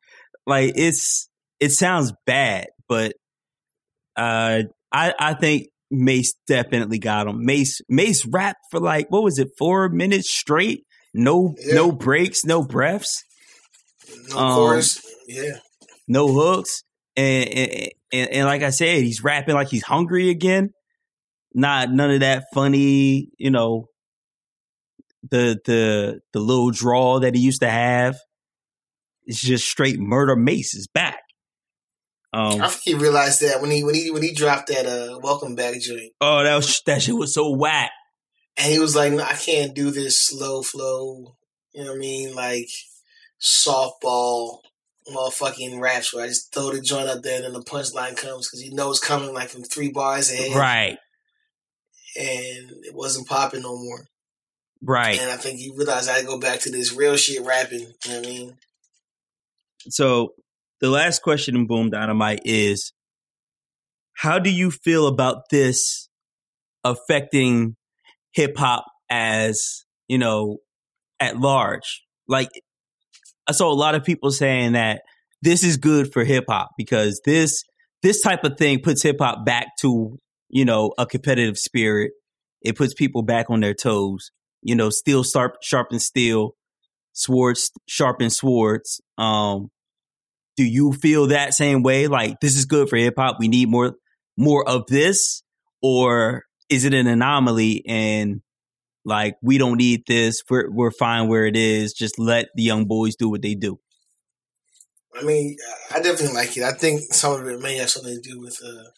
like 0.46 0.72
it's 0.76 1.30
it 1.61 1.70
sounds 1.70 2.12
bad, 2.26 2.66
but 2.88 3.14
uh 4.16 4.64
I 4.92 5.14
I 5.18 5.35
think 5.35 5.68
Mace 5.92 6.35
definitely 6.48 6.98
got 6.98 7.26
him. 7.26 7.44
Mace 7.44 7.81
Mace 7.88 8.26
rapped 8.26 8.61
for 8.70 8.81
like 8.81 9.07
what 9.11 9.22
was 9.22 9.38
it, 9.38 9.48
four 9.59 9.88
minutes 9.88 10.35
straight? 10.35 10.85
No 11.14 11.55
Yeah. 11.59 11.74
no 11.74 11.92
breaks, 11.92 12.44
no 12.44 12.62
breaths, 12.64 13.22
No 14.31 14.38
Um, 14.38 14.55
chorus. 14.55 15.00
Yeah. 15.28 15.59
no 16.09 16.28
hooks. 16.33 16.83
And, 17.16 17.48
and 17.48 17.88
and 18.12 18.31
and 18.31 18.46
like 18.46 18.62
I 18.62 18.70
said, 18.70 19.02
he's 19.02 19.22
rapping 19.22 19.55
like 19.55 19.68
he's 19.68 19.85
hungry 19.85 20.31
again. 20.31 20.70
Not 21.55 21.90
none 21.90 22.11
of 22.11 22.20
that 22.20 22.44
funny, 22.55 23.28
you 23.38 23.50
know, 23.50 23.87
the 25.31 25.59
the 25.66 26.20
the 26.33 26.40
little 26.40 26.70
draw 26.70 27.20
that 27.20 27.35
he 27.35 27.40
used 27.42 27.61
to 27.61 27.68
have. 27.70 28.16
It's 29.26 29.40
just 29.40 29.66
straight 29.68 30.00
murder 30.00 30.35
Mace 30.35 30.74
is 30.74 30.88
back. 30.88 31.21
Um, 32.34 32.62
I 32.62 32.68
think 32.68 32.82
he 32.84 32.94
realized 32.94 33.42
that 33.42 33.60
when 33.60 33.70
he 33.70 33.84
when 33.84 33.94
he 33.94 34.10
when 34.10 34.22
he 34.22 34.32
dropped 34.32 34.68
that 34.68 34.86
uh 34.86 35.18
welcome 35.22 35.54
back 35.54 35.78
joint. 35.80 36.12
oh, 36.20 36.42
that 36.42 36.56
was 36.56 36.80
that 36.86 37.02
shit 37.02 37.14
was 37.14 37.34
so 37.34 37.50
whack. 37.50 37.90
And 38.56 38.72
he 38.72 38.78
was 38.78 38.94
like, 38.96 39.12
no, 39.12 39.22
I 39.22 39.34
can't 39.34 39.74
do 39.74 39.90
this 39.90 40.26
slow 40.26 40.62
flow, 40.62 41.36
you 41.72 41.84
know 41.84 41.90
what 41.90 41.96
I 41.96 42.00
mean? 42.00 42.34
Like 42.34 42.68
softball 43.40 44.58
motherfucking 45.12 45.80
raps 45.80 46.14
where 46.14 46.24
I 46.24 46.28
just 46.28 46.54
throw 46.54 46.70
the 46.70 46.80
joint 46.80 47.08
up 47.08 47.22
there 47.22 47.36
and 47.36 47.44
then 47.44 47.52
the 47.54 47.60
punchline 47.60 48.16
comes 48.16 48.48
because 48.48 48.62
you 48.62 48.72
know 48.72 48.90
it's 48.90 49.00
coming 49.00 49.34
like 49.34 49.48
from 49.48 49.64
three 49.64 49.90
bars 49.90 50.30
ahead. 50.32 50.54
Right, 50.56 50.96
And 52.16 52.70
it 52.84 52.94
wasn't 52.94 53.26
popping 53.28 53.62
no 53.62 53.76
more. 53.76 54.06
right. 54.80 55.18
And 55.20 55.30
I 55.30 55.36
think 55.36 55.58
he 55.58 55.72
realized 55.74 56.08
I 56.08 56.12
had 56.14 56.20
to 56.20 56.26
go 56.26 56.38
back 56.38 56.60
to 56.60 56.70
this 56.70 56.92
real 56.94 57.16
shit 57.16 57.44
rapping. 57.44 57.80
You 57.80 58.12
know 58.12 58.18
what 58.18 58.26
I 58.26 58.30
mean? 58.30 58.56
So 59.88 60.34
the 60.82 60.90
last 60.90 61.22
question 61.22 61.54
in 61.54 61.66
Boom 61.66 61.90
Dynamite 61.90 62.42
is 62.44 62.92
how 64.14 64.40
do 64.40 64.50
you 64.50 64.70
feel 64.70 65.06
about 65.06 65.48
this 65.48 66.08
affecting 66.84 67.76
hip 68.32 68.56
hop 68.58 68.84
as, 69.08 69.84
you 70.08 70.18
know, 70.18 70.58
at 71.20 71.38
large? 71.38 72.02
Like 72.26 72.50
I 73.48 73.52
saw 73.52 73.70
a 73.70 73.74
lot 73.74 73.94
of 73.94 74.02
people 74.02 74.32
saying 74.32 74.72
that 74.72 75.02
this 75.40 75.62
is 75.62 75.76
good 75.76 76.12
for 76.12 76.24
hip 76.24 76.44
hop 76.48 76.70
because 76.76 77.20
this 77.24 77.62
this 78.02 78.20
type 78.20 78.42
of 78.42 78.58
thing 78.58 78.80
puts 78.80 79.04
hip 79.04 79.16
hop 79.20 79.46
back 79.46 79.68
to, 79.82 80.18
you 80.48 80.64
know, 80.64 80.92
a 80.98 81.06
competitive 81.06 81.58
spirit. 81.58 82.10
It 82.60 82.76
puts 82.76 82.92
people 82.92 83.22
back 83.22 83.46
on 83.50 83.60
their 83.60 83.74
toes. 83.74 84.32
You 84.62 84.74
know, 84.74 84.90
steel 84.90 85.22
sharp 85.22 85.54
sharpen 85.62 86.00
steel, 86.00 86.56
swords 87.12 87.70
sharpen 87.86 88.30
swords. 88.30 89.00
Um, 89.16 89.70
do 90.56 90.64
you 90.64 90.92
feel 90.92 91.28
that 91.28 91.54
same 91.54 91.82
way? 91.82 92.06
Like 92.08 92.40
this 92.40 92.56
is 92.56 92.64
good 92.64 92.88
for 92.88 92.96
hip 92.96 93.14
hop. 93.16 93.36
We 93.38 93.48
need 93.48 93.68
more 93.68 93.94
more 94.36 94.68
of 94.68 94.86
this, 94.86 95.42
or 95.80 96.44
is 96.68 96.84
it 96.84 96.94
an 96.94 97.06
anomaly 97.06 97.84
and 97.86 98.42
like 99.04 99.36
we 99.42 99.58
don't 99.58 99.78
need 99.78 100.04
this? 100.06 100.42
We're 100.48 100.70
we're 100.70 100.90
fine 100.90 101.28
where 101.28 101.46
it 101.46 101.56
is. 101.56 101.92
Just 101.92 102.18
let 102.18 102.48
the 102.54 102.62
young 102.62 102.86
boys 102.86 103.16
do 103.16 103.28
what 103.28 103.42
they 103.42 103.54
do. 103.54 103.78
I 105.14 105.24
mean, 105.24 105.56
I 105.90 106.00
definitely 106.00 106.34
like 106.34 106.56
it. 106.56 106.62
I 106.62 106.72
think 106.72 107.12
some 107.12 107.40
of 107.40 107.46
it 107.46 107.60
may 107.60 107.76
have 107.76 107.90
something 107.90 108.14
to 108.14 108.30
do 108.30 108.40
with 108.40 108.58
uh, 108.64 108.90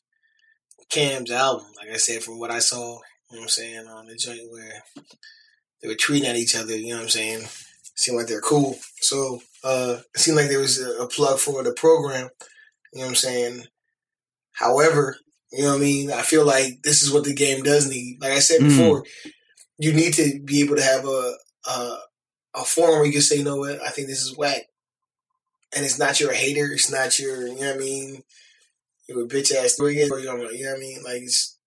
Cam's 0.88 1.30
album. 1.30 1.66
Like 1.76 1.92
I 1.92 1.96
said, 1.96 2.22
from 2.22 2.38
what 2.38 2.52
I 2.52 2.60
saw, 2.60 2.78
you 2.78 2.84
know 2.84 3.00
what 3.30 3.42
I'm 3.42 3.48
saying, 3.48 3.86
on 3.88 4.06
the 4.06 4.14
joint 4.14 4.48
where 4.48 4.84
they 5.82 5.88
were 5.88 5.94
tweeting 5.94 6.24
at 6.24 6.36
each 6.36 6.54
other, 6.54 6.76
you 6.76 6.90
know 6.90 6.96
what 6.96 7.02
I'm 7.04 7.08
saying? 7.08 7.42
Seemed 7.94 8.18
like 8.18 8.26
they're 8.26 8.40
cool. 8.40 8.76
So 9.00 9.40
uh, 9.62 9.98
it 10.14 10.20
seemed 10.20 10.36
like 10.36 10.48
there 10.48 10.58
was 10.58 10.80
a, 10.80 11.06
plug 11.06 11.38
for 11.38 11.62
the 11.62 11.72
program, 11.72 12.28
you 12.92 13.00
know 13.00 13.06
what 13.06 13.10
I'm 13.10 13.14
saying? 13.14 13.64
However, 14.52 15.16
you 15.52 15.62
know 15.62 15.70
what 15.70 15.76
I 15.76 15.80
mean? 15.80 16.10
I 16.10 16.22
feel 16.22 16.44
like 16.44 16.82
this 16.82 17.02
is 17.02 17.12
what 17.12 17.24
the 17.24 17.34
game 17.34 17.62
does 17.62 17.88
need. 17.88 18.18
Like 18.20 18.32
I 18.32 18.40
said 18.40 18.60
Mm. 18.60 18.68
before, 18.68 19.04
you 19.78 19.92
need 19.92 20.14
to 20.14 20.40
be 20.44 20.62
able 20.62 20.76
to 20.76 20.82
have 20.82 21.04
a, 21.04 21.34
a, 21.66 21.98
a 22.56 22.64
forum 22.64 22.96
where 22.96 23.06
you 23.06 23.12
can 23.12 23.22
say, 23.22 23.36
you 23.36 23.44
know 23.44 23.56
what, 23.56 23.80
I 23.82 23.90
think 23.90 24.08
this 24.08 24.22
is 24.22 24.36
whack 24.36 24.62
and 25.74 25.84
it's 25.84 25.98
not 25.98 26.20
your 26.20 26.32
hater. 26.32 26.72
It's 26.72 26.90
not 26.90 27.18
your, 27.18 27.46
you 27.46 27.60
know 27.60 27.66
what 27.66 27.76
I 27.76 27.78
mean? 27.78 28.22
You're 29.08 29.24
a 29.24 29.28
bitch 29.28 29.54
ass 29.54 29.78
You 29.78 29.84
know 29.86 30.70
what 30.70 30.76
I 30.76 30.80
mean? 30.80 31.02
Like 31.04 31.22
it's 31.22 31.58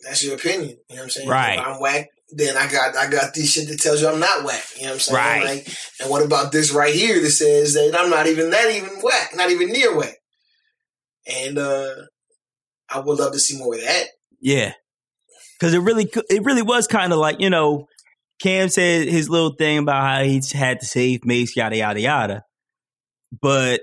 that's 0.00 0.24
your 0.24 0.36
opinion. 0.36 0.78
You 0.88 0.96
know 0.96 0.96
what 0.96 1.02
I'm 1.04 1.10
saying? 1.10 1.28
Right. 1.28 1.58
If 1.58 1.66
I'm 1.66 1.80
whack. 1.80 2.08
Then 2.30 2.56
I 2.56 2.70
got 2.70 2.96
I 2.96 3.08
got 3.08 3.34
this 3.34 3.52
shit 3.52 3.68
that 3.68 3.78
tells 3.78 4.02
you 4.02 4.08
I'm 4.08 4.18
not 4.18 4.44
whack. 4.44 4.64
You 4.76 4.82
know 4.82 4.88
what 4.88 4.94
I'm 4.94 5.00
saying? 5.00 5.16
Right. 5.16 5.44
Like, 5.44 5.68
and 6.00 6.10
what 6.10 6.24
about 6.24 6.50
this 6.50 6.72
right 6.72 6.92
here 6.92 7.20
that 7.20 7.30
says 7.30 7.74
that 7.74 7.96
I'm 7.96 8.10
not 8.10 8.26
even 8.26 8.50
that 8.50 8.70
even 8.70 8.98
whack, 9.00 9.30
not 9.34 9.50
even 9.50 9.70
near 9.70 9.96
whack. 9.96 10.16
And 11.26 11.58
uh 11.58 11.94
I 12.88 13.00
would 13.00 13.18
love 13.18 13.32
to 13.32 13.38
see 13.38 13.58
more 13.58 13.74
of 13.74 13.80
that. 13.80 14.06
Yeah, 14.40 14.72
because 15.58 15.72
it 15.72 15.78
really 15.78 16.10
it 16.28 16.44
really 16.44 16.62
was 16.62 16.86
kind 16.86 17.12
of 17.12 17.18
like 17.18 17.40
you 17.40 17.50
know 17.50 17.86
Cam 18.40 18.68
said 18.68 19.08
his 19.08 19.28
little 19.28 19.54
thing 19.54 19.78
about 19.78 20.02
how 20.02 20.24
he 20.24 20.42
had 20.52 20.80
to 20.80 20.86
save 20.86 21.24
Mace, 21.24 21.56
yada 21.56 21.76
yada 21.76 22.00
yada, 22.00 22.42
but 23.40 23.80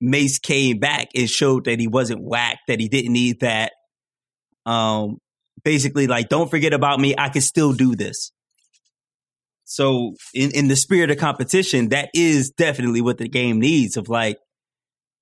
Mace 0.00 0.38
came 0.38 0.78
back 0.78 1.08
and 1.14 1.28
showed 1.28 1.64
that 1.64 1.80
he 1.80 1.88
wasn't 1.88 2.22
whack, 2.22 2.58
that 2.68 2.80
he 2.80 2.88
didn't 2.88 3.12
need 3.12 3.40
that. 3.40 3.72
Um, 4.64 5.18
basically, 5.66 6.06
like, 6.06 6.28
don't 6.28 6.48
forget 6.48 6.72
about 6.72 7.00
me. 7.00 7.16
I 7.18 7.28
can 7.28 7.42
still 7.42 7.72
do 7.72 7.96
this. 7.96 8.30
So, 9.64 10.14
in 10.32 10.52
in 10.52 10.68
the 10.68 10.76
spirit 10.76 11.10
of 11.10 11.18
competition, 11.18 11.88
that 11.88 12.08
is 12.14 12.50
definitely 12.50 13.00
what 13.00 13.18
the 13.18 13.28
game 13.28 13.58
needs. 13.58 13.96
Of 13.96 14.08
like, 14.08 14.38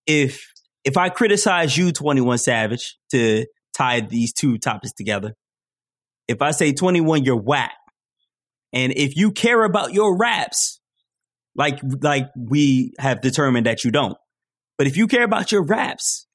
if 0.07 0.47
if 0.85 0.99
I 0.99 1.09
criticize 1.09 1.77
you, 1.77 1.93
Twenty 1.93 2.21
One 2.21 2.37
Savage, 2.37 2.97
to 3.11 3.47
tie 3.75 4.01
these 4.01 4.35
two 4.35 4.59
topics 4.59 4.93
together, 4.93 5.35
if 6.29 6.43
I 6.43 6.51
say 6.51 6.73
21, 6.73 7.25
you're 7.25 7.37
whack. 7.37 7.73
And 8.73 8.93
if 8.93 9.17
you 9.17 9.33
care 9.33 9.65
about 9.65 9.95
your 9.95 10.17
raps, 10.19 10.79
like 11.57 11.81
like 12.03 12.29
we 12.37 12.93
have 12.99 13.23
determined 13.23 13.65
that 13.65 13.83
you 13.83 13.91
don't. 13.91 14.19
But 14.77 14.89
if 14.89 14.99
you 14.99 15.07
care 15.07 15.25
about 15.25 15.53
your 15.53 15.65
raps, 15.65 16.27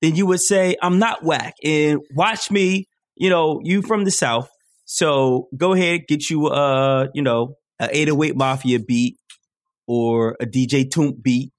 then 0.00 0.14
you 0.14 0.26
would 0.26 0.40
say, 0.40 0.76
I'm 0.80 1.00
not 1.00 1.24
whack. 1.24 1.54
And 1.64 2.00
watch 2.14 2.52
me, 2.52 2.86
you 3.18 3.28
know, 3.28 3.60
you 3.62 3.82
from 3.82 4.04
the 4.04 4.10
South. 4.10 4.48
So 4.84 5.48
go 5.56 5.74
ahead, 5.74 6.06
get 6.08 6.30
you 6.30 6.46
uh, 6.46 7.08
you 7.12 7.22
know, 7.22 7.56
a 7.78 7.88
808 7.94 8.36
Mafia 8.36 8.78
beat 8.78 9.16
or 9.86 10.36
a 10.40 10.46
DJ 10.46 10.88
Toomp 10.88 11.22
beat, 11.22 11.52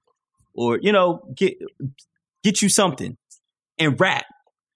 or, 0.54 0.80
you 0.82 0.92
know, 0.92 1.22
get 1.36 1.54
get 2.44 2.62
you 2.62 2.70
something 2.70 3.18
and 3.78 4.00
rap. 4.00 4.26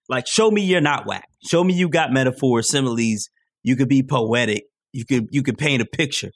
Like 0.08 0.26
show 0.26 0.50
me 0.50 0.62
you're 0.62 0.80
not 0.80 1.06
whack. 1.06 1.28
Show 1.46 1.64
me 1.64 1.74
you 1.74 1.88
got 1.88 2.12
metaphors, 2.12 2.68
similes. 2.68 3.28
You 3.62 3.76
could 3.76 3.88
be 3.88 4.02
poetic. 4.02 4.64
You 4.92 5.04
could 5.04 5.28
you 5.30 5.42
could 5.42 5.58
paint 5.58 5.82
a 5.82 5.86
picture. 5.86 6.30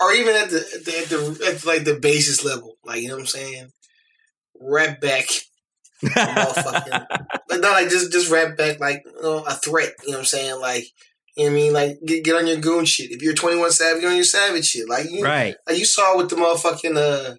Or 0.00 0.12
even 0.12 0.36
at 0.36 0.50
the 0.50 0.58
at 0.58 0.84
the, 0.84 0.98
at 0.98 1.08
the 1.08 1.46
at 1.46 1.64
like 1.64 1.84
the 1.84 1.98
basis 1.98 2.44
level, 2.44 2.76
like 2.84 3.00
you 3.00 3.08
know 3.08 3.14
what 3.14 3.20
I'm 3.20 3.26
saying, 3.26 3.70
rap 4.60 5.00
back, 5.00 5.26
motherfucking, 6.04 7.06
but 7.48 7.60
not 7.60 7.72
like 7.72 7.88
just 7.88 8.12
just 8.12 8.30
rap 8.30 8.56
back 8.56 8.80
like 8.80 9.02
you 9.04 9.22
know, 9.22 9.44
a 9.44 9.54
threat. 9.54 9.92
You 10.02 10.12
know 10.12 10.18
what 10.18 10.20
I'm 10.20 10.24
saying, 10.26 10.60
like. 10.60 10.84
You 11.38 11.44
know 11.44 11.50
what 11.50 11.58
I 11.58 11.60
mean? 11.60 11.72
Like, 11.74 11.98
get, 12.06 12.24
get 12.24 12.34
on 12.34 12.46
your 12.46 12.56
goon 12.56 12.86
shit. 12.86 13.10
If 13.10 13.20
you're 13.20 13.34
21 13.34 13.70
Savage, 13.70 14.00
get 14.00 14.08
on 14.08 14.14
your 14.14 14.24
Savage 14.24 14.64
shit. 14.64 14.88
Like, 14.88 15.10
you, 15.10 15.22
right. 15.22 15.54
Like 15.66 15.76
you 15.76 15.84
saw 15.84 16.16
with 16.16 16.30
the 16.30 16.36
motherfucking, 16.36 16.96
uh, 16.96 17.34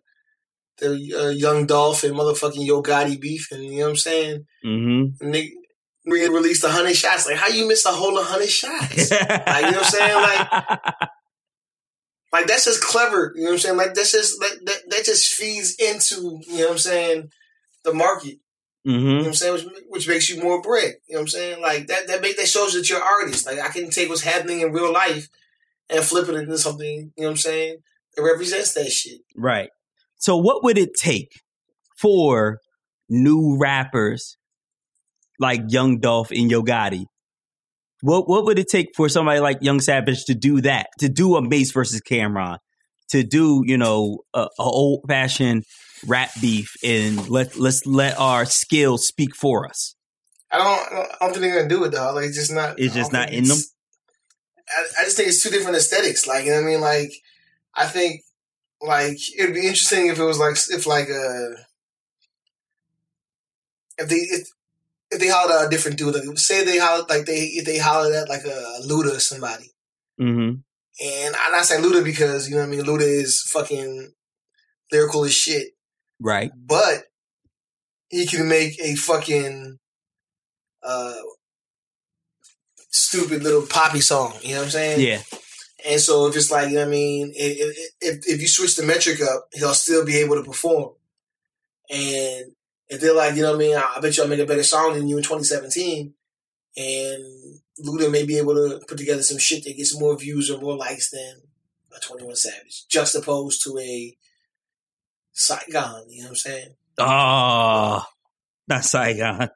the 0.78 1.20
uh, 1.20 1.30
Young 1.30 1.66
Dolph 1.66 2.03
and 2.03 2.16
motherfucking 2.16 2.66
Yo 2.66 2.82
Gotti 2.82 3.20
beef, 3.20 3.51
and 3.51 3.64
you 3.64 3.80
know 3.80 3.86
what 3.86 3.89
I'm 3.89 3.95
saying? 3.95 4.45
Mm-hmm. 4.66 5.26
And 5.26 5.34
they, 5.34 5.51
we 6.05 6.28
released 6.28 6.64
a 6.64 6.70
hundred 6.70 6.95
shots. 6.95 7.28
Like, 7.28 7.38
how 7.38 7.47
you 7.47 7.68
miss 7.68 7.86
a 7.86 7.91
whole 7.91 8.22
hundred 8.22 8.49
shots? 8.49 9.12
like, 9.12 9.66
you 9.66 9.72
know 9.72 9.78
what 9.78 9.78
I'm 9.78 9.84
saying? 9.84 10.16
Like, 10.16 10.80
like 12.34 12.47
that's 12.47 12.66
just 12.66 12.84
clever. 12.84 13.34
You 13.36 13.43
know 13.43 13.49
what 13.49 13.53
I'm 13.53 13.60
saying? 13.60 13.78
Like, 13.78 13.93
that's 13.93 14.12
just 14.12 14.39
that 14.39 14.60
that, 14.66 14.82
that 14.89 15.05
just 15.05 15.34
feeds 15.34 15.76
into 15.76 16.39
you 16.47 16.60
know 16.60 16.66
what 16.66 16.72
I'm 16.72 16.78
saying 16.78 17.32
the 17.84 17.93
market. 17.93 18.38
Mm-hmm. 18.88 19.05
You 19.05 19.13
know 19.15 19.17
what 19.17 19.27
I'm 19.27 19.33
saying? 19.33 19.53
Which, 19.53 19.83
which, 19.89 20.07
makes 20.07 20.29
you 20.29 20.41
more 20.41 20.61
bread. 20.61 20.95
You 21.07 21.15
know 21.15 21.19
what 21.19 21.21
I'm 21.23 21.27
saying? 21.27 21.61
Like 21.61 21.88
that 21.88 22.07
that 22.07 22.21
make 22.21 22.38
that 22.38 22.47
shows 22.47 22.73
that 22.73 22.89
you're 22.89 22.99
an 22.99 23.07
artist. 23.21 23.45
Like 23.45 23.59
I 23.59 23.67
can 23.67 23.89
take 23.89 24.07
what's 24.07 24.21
happening 24.21 24.61
in 24.61 24.71
real 24.71 24.93
life 24.93 25.27
and 25.89 26.03
flip 26.03 26.29
it 26.29 26.35
into 26.35 26.57
something. 26.57 26.88
You 26.88 27.11
know 27.17 27.27
what 27.27 27.29
I'm 27.31 27.38
saying? 27.38 27.77
That 28.15 28.23
represents 28.23 28.73
that 28.75 28.89
shit. 28.89 29.19
Right. 29.35 29.69
So 30.15 30.38
what 30.38 30.63
would 30.63 30.77
it 30.77 30.93
take 30.95 31.41
for 31.97 32.59
new 33.09 33.57
rappers 33.59 34.38
like 35.38 35.61
Young 35.67 35.99
Dolph 35.99 36.31
and 36.31 36.49
Yo 36.49 36.63
Gotti? 36.63 37.05
What 38.01 38.29
what 38.29 38.45
would 38.45 38.57
it 38.57 38.69
take 38.69 38.89
for 38.95 39.09
somebody 39.09 39.41
like 39.41 39.57
Young 39.59 39.81
Savage 39.81 40.23
to 40.25 40.33
do 40.33 40.61
that? 40.61 40.88
To 40.99 41.09
do 41.09 41.35
a 41.35 41.41
Mace 41.41 41.71
versus 41.71 41.99
Cam'ron? 41.99 42.59
To 43.09 43.23
do, 43.23 43.63
you 43.65 43.77
know, 43.77 44.19
a, 44.33 44.43
a 44.43 44.63
old 44.63 45.01
fashioned 45.09 45.65
rap 46.06 46.30
beef 46.41 46.76
and 46.84 47.30
let 47.30 47.58
let's 47.58 47.86
let 47.86 48.18
our 48.20 48.45
skills 48.45 49.08
speak 49.08 49.36
for 49.36 49.68
us. 49.68 49.95
I 50.52 50.58
don't 50.58 51.10
I 51.12 51.18
don't 51.22 51.32
think 51.32 51.41
they're 51.41 51.56
gonna 51.58 51.70
do 51.70 51.84
it 51.84 51.91
though. 51.91 52.14
Like 52.14 52.26
it's 52.26 52.38
just 52.38 52.52
not 52.52 52.80
It's 52.80 52.93
just 52.93 53.12
not 53.12 53.32
in 53.32 53.45
them. 53.45 53.58
I, 54.70 55.02
I 55.02 55.04
just 55.06 55.18
think 55.18 55.30
it's 55.30 55.41
two 55.41 55.50
different 55.50 55.78
aesthetics. 55.78 56.28
Like 56.28 56.45
you 56.45 56.52
know 56.52 56.62
what 56.62 56.68
I 56.68 56.72
mean? 56.72 56.82
Like 56.82 57.12
I 57.76 57.86
think 57.86 58.22
like 58.82 59.18
it'd 59.38 59.56
be 59.56 59.62
interesting 59.68 60.08
if 60.08 60.20
it 60.20 60.24
was 60.24 60.39
like 60.39 60.56
if 60.70 60.86
like 60.86 61.10
uh 61.10 61.62
if 63.98 64.10
they 64.10 64.16
if, 64.16 64.48
if 65.12 65.20
they 65.20 65.30
hollered 65.30 65.62
at 65.62 65.68
a 65.68 65.70
different 65.70 65.98
dude, 65.98 66.14
like 66.14 66.38
say 66.38 66.64
they 66.64 66.78
hollered 66.78 67.10
like 67.10 67.26
they 67.26 67.41
if 67.41 67.66
they 67.66 67.78
hollered 67.78 68.14
at 68.14 68.30
like 68.30 68.45
a 68.45 68.80
Luda 68.86 69.16
or 69.16 69.20
somebody. 69.20 69.72
Mm-hmm. 70.20 70.60
And 71.00 71.36
I'm 71.36 71.52
not 71.52 71.66
saying 71.66 71.84
Luda 71.84 72.04
because 72.04 72.50
you 72.50 72.56
know 72.56 72.62
what 72.62 72.68
I 72.68 72.72
mean. 72.72 72.86
Luda 72.86 73.02
is 73.02 73.41
fucking 73.52 74.14
lyrical 74.91 75.26
as 75.26 75.34
shit, 75.34 75.74
Right. 76.20 76.51
but 76.55 77.03
he 78.09 78.26
can 78.26 78.47
make 78.47 78.80
a 78.80 78.95
fucking 78.95 79.78
uh 80.84 81.13
stupid 82.89 83.43
little 83.43 83.65
poppy 83.65 84.01
song. 84.01 84.34
You 84.41 84.53
know 84.53 84.57
what 84.59 84.65
I'm 84.65 84.72
saying? 84.72 85.01
Yeah. 85.01 85.22
And 85.88 86.01
so 86.01 86.28
if 86.28 86.36
it's 86.36 86.51
like, 86.51 86.70
you 86.70 86.76
know 86.76 86.82
what 86.82 86.88
I 86.88 86.91
mean, 86.91 87.34
if, 87.36 87.93
if, 88.01 88.28
if 88.28 88.41
you 88.41 88.47
switch 88.47 88.76
the 88.76 88.84
metric 88.84 89.22
up, 89.22 89.47
he'll 89.53 89.74
still 89.74 90.05
be 90.05 90.18
able 90.18 90.36
to 90.36 90.43
perform. 90.43 90.93
And 91.89 92.51
if 92.89 92.99
they're 92.99 93.13
like, 93.13 93.36
you 93.36 93.43
know 93.43 93.51
what 93.51 93.57
I 93.57 93.68
mean, 93.68 93.78
I 93.78 93.99
bet 94.01 94.18
you 94.18 94.24
I'll 94.24 94.30
make 94.30 94.39
a 94.39 94.45
better 94.45 94.63
song 94.63 94.93
than 94.93 95.07
you 95.07 95.18
in 95.18 95.24
2017. 95.24 96.13
And 96.78 97.59
Luda 97.86 98.11
may 98.11 98.26
be 98.26 98.38
able 98.38 98.55
to 98.55 98.82
put 98.88 98.97
together 98.97 99.22
some 99.22 99.38
shit 99.38 99.63
that 99.63 99.78
gets 99.78 99.99
more 99.99 100.18
views 100.18 100.49
or 100.49 100.59
more 100.59 100.76
likes 100.76 101.11
than 101.11 101.41
a 101.95 101.99
21 101.99 102.36
Savage, 102.36 102.88
just 102.89 103.15
opposed 103.15 103.63
to 103.63 103.78
a 103.78 104.16
Saigon, 105.38 106.05
you 106.09 106.21
know 106.21 106.25
what 106.25 106.29
I'm 106.29 106.35
saying? 106.35 106.69
Oh, 106.97 108.03
not 108.67 108.83
Saigon. 108.83 109.49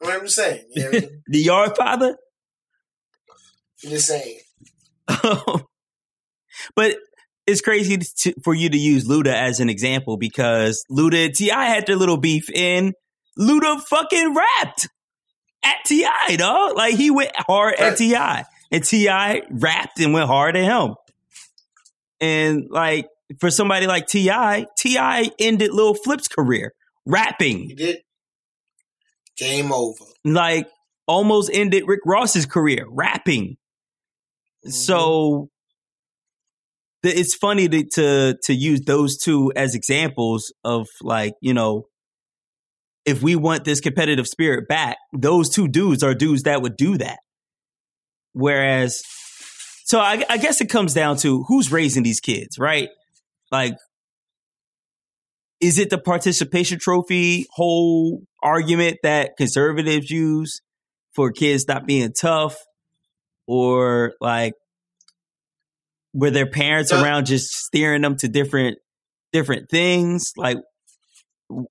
What 0.00 0.20
I'm 0.20 0.28
saying, 0.28 0.64
you 0.74 0.82
know 0.82 0.90
what 0.90 0.96
I 0.96 1.00
mean? 1.00 1.22
the 1.28 1.38
Yard 1.38 1.76
Father? 1.76 2.16
I'm 3.84 3.90
just 3.90 4.08
saying. 4.08 4.40
but 6.74 6.96
it's 7.46 7.60
crazy 7.60 7.98
to, 7.98 8.34
for 8.42 8.54
you 8.54 8.68
to 8.68 8.76
use 8.76 9.06
Luda 9.06 9.32
as 9.32 9.60
an 9.60 9.70
example 9.70 10.16
because 10.16 10.84
Luda 10.90 11.26
and 11.26 11.34
T.I. 11.34 11.64
had 11.66 11.86
their 11.86 11.96
little 11.96 12.18
beef, 12.18 12.48
and 12.54 12.92
Luda 13.38 13.80
fucking 13.80 14.34
rapped 14.34 14.88
at 15.62 15.76
T.I., 15.86 16.36
dog. 16.36 16.76
Like 16.76 16.94
he 16.94 17.12
went 17.12 17.30
hard 17.36 17.76
at 17.76 17.98
T.I., 17.98 18.44
and 18.72 18.84
T.I. 18.84 19.42
rapped 19.48 20.00
and 20.00 20.12
went 20.12 20.26
hard 20.26 20.56
at 20.56 20.64
him. 20.64 20.96
And 22.20 22.68
like 22.68 23.06
for 23.40 23.50
somebody 23.50 23.86
like 23.86 24.06
T.I., 24.06 24.66
T.I. 24.78 25.30
ended 25.38 25.72
Lil 25.72 25.94
Flip's 25.94 26.28
career 26.28 26.72
rapping. 27.06 27.68
He 27.68 27.74
did. 27.74 27.98
Game 29.36 29.72
over. 29.72 30.04
Like 30.24 30.68
almost 31.06 31.50
ended 31.52 31.84
Rick 31.86 32.00
Ross's 32.04 32.46
career 32.46 32.84
rapping. 32.90 33.56
Mm-hmm. 34.66 34.70
So 34.70 35.48
the, 37.02 37.10
it's 37.10 37.34
funny 37.34 37.68
to, 37.68 37.84
to 37.94 38.38
to 38.42 38.54
use 38.54 38.82
those 38.84 39.16
two 39.16 39.52
as 39.54 39.74
examples 39.74 40.52
of 40.64 40.86
like 41.02 41.34
you 41.40 41.54
know 41.54 41.84
if 43.08 43.22
we 43.22 43.36
want 43.36 43.64
this 43.64 43.80
competitive 43.80 44.26
spirit 44.26 44.68
back, 44.68 44.98
those 45.14 45.48
two 45.48 45.66
dudes 45.66 46.02
are 46.02 46.14
dudes 46.14 46.42
that 46.42 46.60
would 46.60 46.76
do 46.76 46.98
that. 46.98 47.18
Whereas, 48.34 49.00
so 49.86 49.98
I, 49.98 50.22
I 50.28 50.36
guess 50.36 50.60
it 50.60 50.68
comes 50.68 50.92
down 50.92 51.16
to 51.18 51.42
who's 51.44 51.72
raising 51.72 52.02
these 52.02 52.20
kids, 52.20 52.58
right? 52.58 52.90
Like, 53.50 53.74
is 55.60 55.78
it 55.78 55.90
the 55.90 55.98
participation 55.98 56.78
trophy 56.78 57.46
whole 57.50 58.22
argument 58.42 58.98
that 59.02 59.32
conservatives 59.36 60.10
use 60.10 60.60
for 61.14 61.32
kids 61.32 61.66
not 61.66 61.86
being 61.86 62.12
tough? 62.12 62.56
Or 63.46 64.12
like 64.20 64.52
were 66.12 66.30
their 66.30 66.48
parents 66.50 66.92
Yeah. 66.92 67.02
around 67.02 67.26
just 67.26 67.50
steering 67.50 68.02
them 68.02 68.16
to 68.18 68.28
different 68.28 68.78
different 69.32 69.70
things? 69.70 70.32
Like 70.36 70.58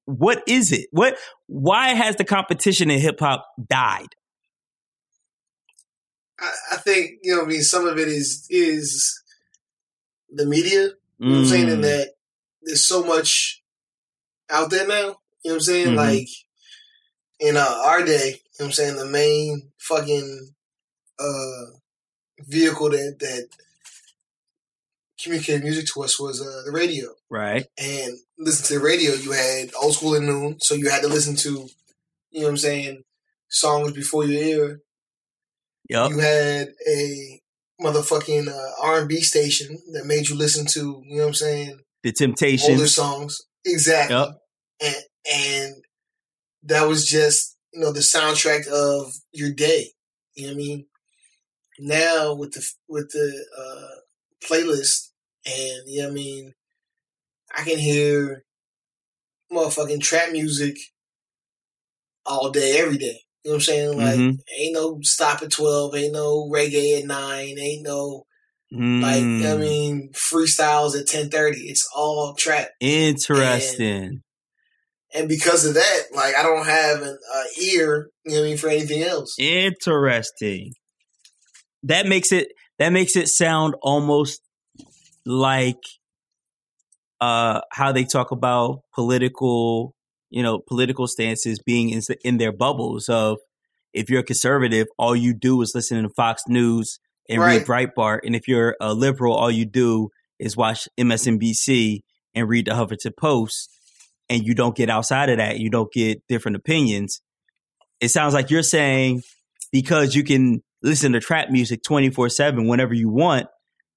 what 0.06 0.44
is 0.48 0.72
it? 0.72 0.88
What 0.92 1.18
why 1.46 1.90
has 1.90 2.16
the 2.16 2.24
competition 2.26 2.90
in 2.90 3.00
hip 3.00 3.20
hop 3.20 3.46
died? 3.70 4.08
I, 6.40 6.52
I 6.74 6.78
think, 6.78 7.12
you 7.24 7.36
know, 7.36 7.44
I 7.44 7.46
mean, 7.46 7.62
some 7.62 7.86
of 7.86 7.98
it 7.98 8.08
is 8.08 8.46
is 8.50 9.22
the 10.30 10.46
media. 10.46 10.90
You 11.20 11.28
know 11.28 11.34
what 11.34 11.40
I'm 11.40 11.46
saying? 11.48 11.70
In 11.70 11.80
Mm, 11.80 11.82
that 11.84 12.10
there's 12.62 12.88
so 12.88 13.04
much 13.04 13.64
out 14.50 14.70
there 14.70 14.88
now. 14.88 14.96
You 14.96 15.06
know 15.06 15.16
what 15.44 15.54
I'm 15.54 15.60
saying? 15.62 15.88
Mhm. 15.94 15.96
Like 15.96 16.28
in 17.40 17.58
uh, 17.58 17.82
our 17.86 18.04
day, 18.04 18.28
you 18.30 18.34
know 18.34 18.40
what 18.58 18.66
I'm 18.68 18.72
saying, 18.72 18.96
the 18.98 19.06
main 19.06 19.72
fucking 19.80 20.54
uh 21.20 21.66
vehicle 22.48 22.90
that 22.92 23.18
that 23.20 23.48
communicated 25.22 25.64
music 25.64 25.88
to 25.88 26.04
us 26.04 26.20
was 26.20 26.42
uh, 26.42 26.62
the 26.66 26.72
radio. 26.72 27.10
right. 27.30 27.66
And 27.80 28.18
listen 28.38 28.66
to 28.68 28.74
the 28.76 28.86
radio, 28.86 29.14
you 29.14 29.32
had 29.32 29.72
old 29.82 29.96
school 29.96 30.14
and 30.16 30.28
noon, 30.28 30.58
so 30.62 30.76
you 30.76 30.90
had 30.90 31.02
to 31.02 31.08
listen 31.08 31.36
to, 31.38 31.68
you 32.30 32.42
know 32.42 32.46
what 32.46 32.50
I'm 32.50 32.58
saying, 32.58 33.04
songs 33.50 33.94
before 33.94 34.26
your 34.26 34.44
ear. 34.44 34.82
Yep. 35.90 36.12
You 36.12 36.20
had 36.20 36.68
a 36.88 37.42
motherfucking 37.82 38.48
uh, 38.48 38.72
R&B 38.82 39.22
station 39.22 39.78
that 39.94 40.06
made 40.06 40.30
you 40.30 40.36
listen 40.36 40.66
to, 40.68 41.02
you 41.06 41.18
know 41.18 41.24
what 41.24 41.28
I'm 41.30 41.34
saying, 41.34 41.80
The 42.04 42.12
Temptations. 42.12 42.70
older 42.70 42.88
songs. 42.88 43.38
Exactly. 43.66 44.16
Yep. 44.16 44.30
And 44.82 44.96
and 45.34 45.76
that 46.64 46.88
was 46.88 47.08
just, 47.08 47.58
you 47.74 47.82
know, 47.82 47.92
the 47.92 48.00
soundtrack 48.00 48.68
of 48.68 49.14
your 49.32 49.52
day. 49.52 49.92
You 50.36 50.48
know 50.48 50.54
what 50.54 50.56
I 50.56 50.58
mean? 50.58 50.86
Now 51.80 52.34
with 52.34 52.54
the 52.54 52.66
with 52.88 53.10
the 53.12 53.46
uh 53.58 54.00
playlist 54.48 55.10
and 55.46 55.82
you 55.88 56.02
know 56.02 56.06
what 56.08 56.12
I 56.12 56.14
mean, 56.16 56.54
I 57.56 57.64
can 57.64 57.78
hear 57.78 58.44
motherfucking 59.52 60.02
trap 60.02 60.32
music 60.32 60.78
all 62.26 62.50
day, 62.52 62.78
every 62.80 62.98
day. 62.98 63.22
You 63.48 63.54
know 63.54 63.56
what 63.56 63.62
I'm 63.62 63.62
saying? 63.62 63.98
Like 63.98 64.20
Mhm. 64.20 64.40
ain't 64.60 64.74
no 64.74 65.00
stop 65.04 65.42
at 65.42 65.52
twelve, 65.52 65.96
ain't 65.96 66.12
no 66.12 66.50
reggae 66.54 67.00
at 67.00 67.06
nine, 67.06 67.58
ain't 67.58 67.82
no 67.82 68.26
like 69.02 69.22
know 69.24 69.56
what 69.56 69.56
I 69.56 69.56
Mm, 69.56 69.62
mean 69.62 70.10
freestyles 70.12 71.00
at 71.00 71.08
ten 71.08 71.30
thirty. 71.30 71.62
It's 71.70 71.88
all 71.96 72.34
trap. 72.34 72.72
Interesting. 72.82 74.22
And 75.14 75.30
because 75.30 75.66
of 75.66 75.76
that, 75.76 76.02
like 76.14 76.36
I 76.36 76.44
don't 76.44 76.66
have 76.66 77.02
an 77.04 77.18
uh, 77.34 77.44
ear, 77.62 78.10
you 78.26 78.34
know 78.34 78.40
what 78.42 78.46
I 78.48 78.50
mean, 78.50 78.58
for 78.58 78.68
anything 78.68 79.02
else. 79.02 79.38
Interesting. 79.40 80.74
That 81.84 82.06
makes 82.06 82.34
it 82.34 82.50
that 82.80 82.90
makes 82.90 83.16
it 83.16 83.30
sound 83.30 83.76
almost 83.82 84.42
like 85.26 85.80
uh 87.22 87.62
how 87.72 87.94
they 87.94 88.04
talk 88.04 88.32
about 88.32 88.82
political, 88.94 89.96
you 90.30 90.44
know, 90.44 90.60
political 90.60 91.08
stances 91.08 91.60
being 91.60 91.90
in, 91.90 92.02
in 92.24 92.38
their 92.38 92.52
bubbles 92.52 93.10
of 93.10 93.38
if 93.94 94.10
you're 94.10 94.22
a 94.22 94.24
conservative, 94.24 94.88
all 94.98 95.16
you 95.16 95.34
do 95.34 95.62
is 95.62 95.74
listen 95.74 96.04
to 96.04 96.10
Fox 96.10 96.44
News 96.48 97.00
and 97.30 97.42
read 97.42 97.66
Breitbart, 97.66 98.20
and 98.24 98.36
if 98.36 98.48
you're 98.48 98.76
a 98.80 98.94
liberal, 98.94 99.36
all 99.36 99.52
you 99.52 99.66
do 99.66 100.10
is 100.40 100.56
watch 100.56 100.88
MSNBC 100.98 102.02
and 102.34 102.48
read 102.48 102.68
the 102.68 102.72
Huffington 102.72 103.16
Post, 103.18 103.70
and 104.30 104.44
you 104.44 104.54
don't 104.54 104.76
get 104.76 104.90
outside 104.90 105.30
of 105.30 105.38
that. 105.38 105.60
You 105.60 105.70
don't 105.70 105.92
get 105.92 106.22
different 106.28 106.58
opinions. 106.58 107.22
It 108.00 108.10
sounds 108.10 108.34
like 108.34 108.50
you're 108.50 108.64
saying 108.64 109.24
because 109.72 110.16
you 110.16 110.24
can 110.24 110.64
listen 110.84 111.14
to 111.14 111.20
trap 111.20 111.50
music 111.50 111.82
24 111.84 112.30
7 112.30 112.68
whenever 112.68 112.94
you 112.94 113.10
want, 113.10 113.48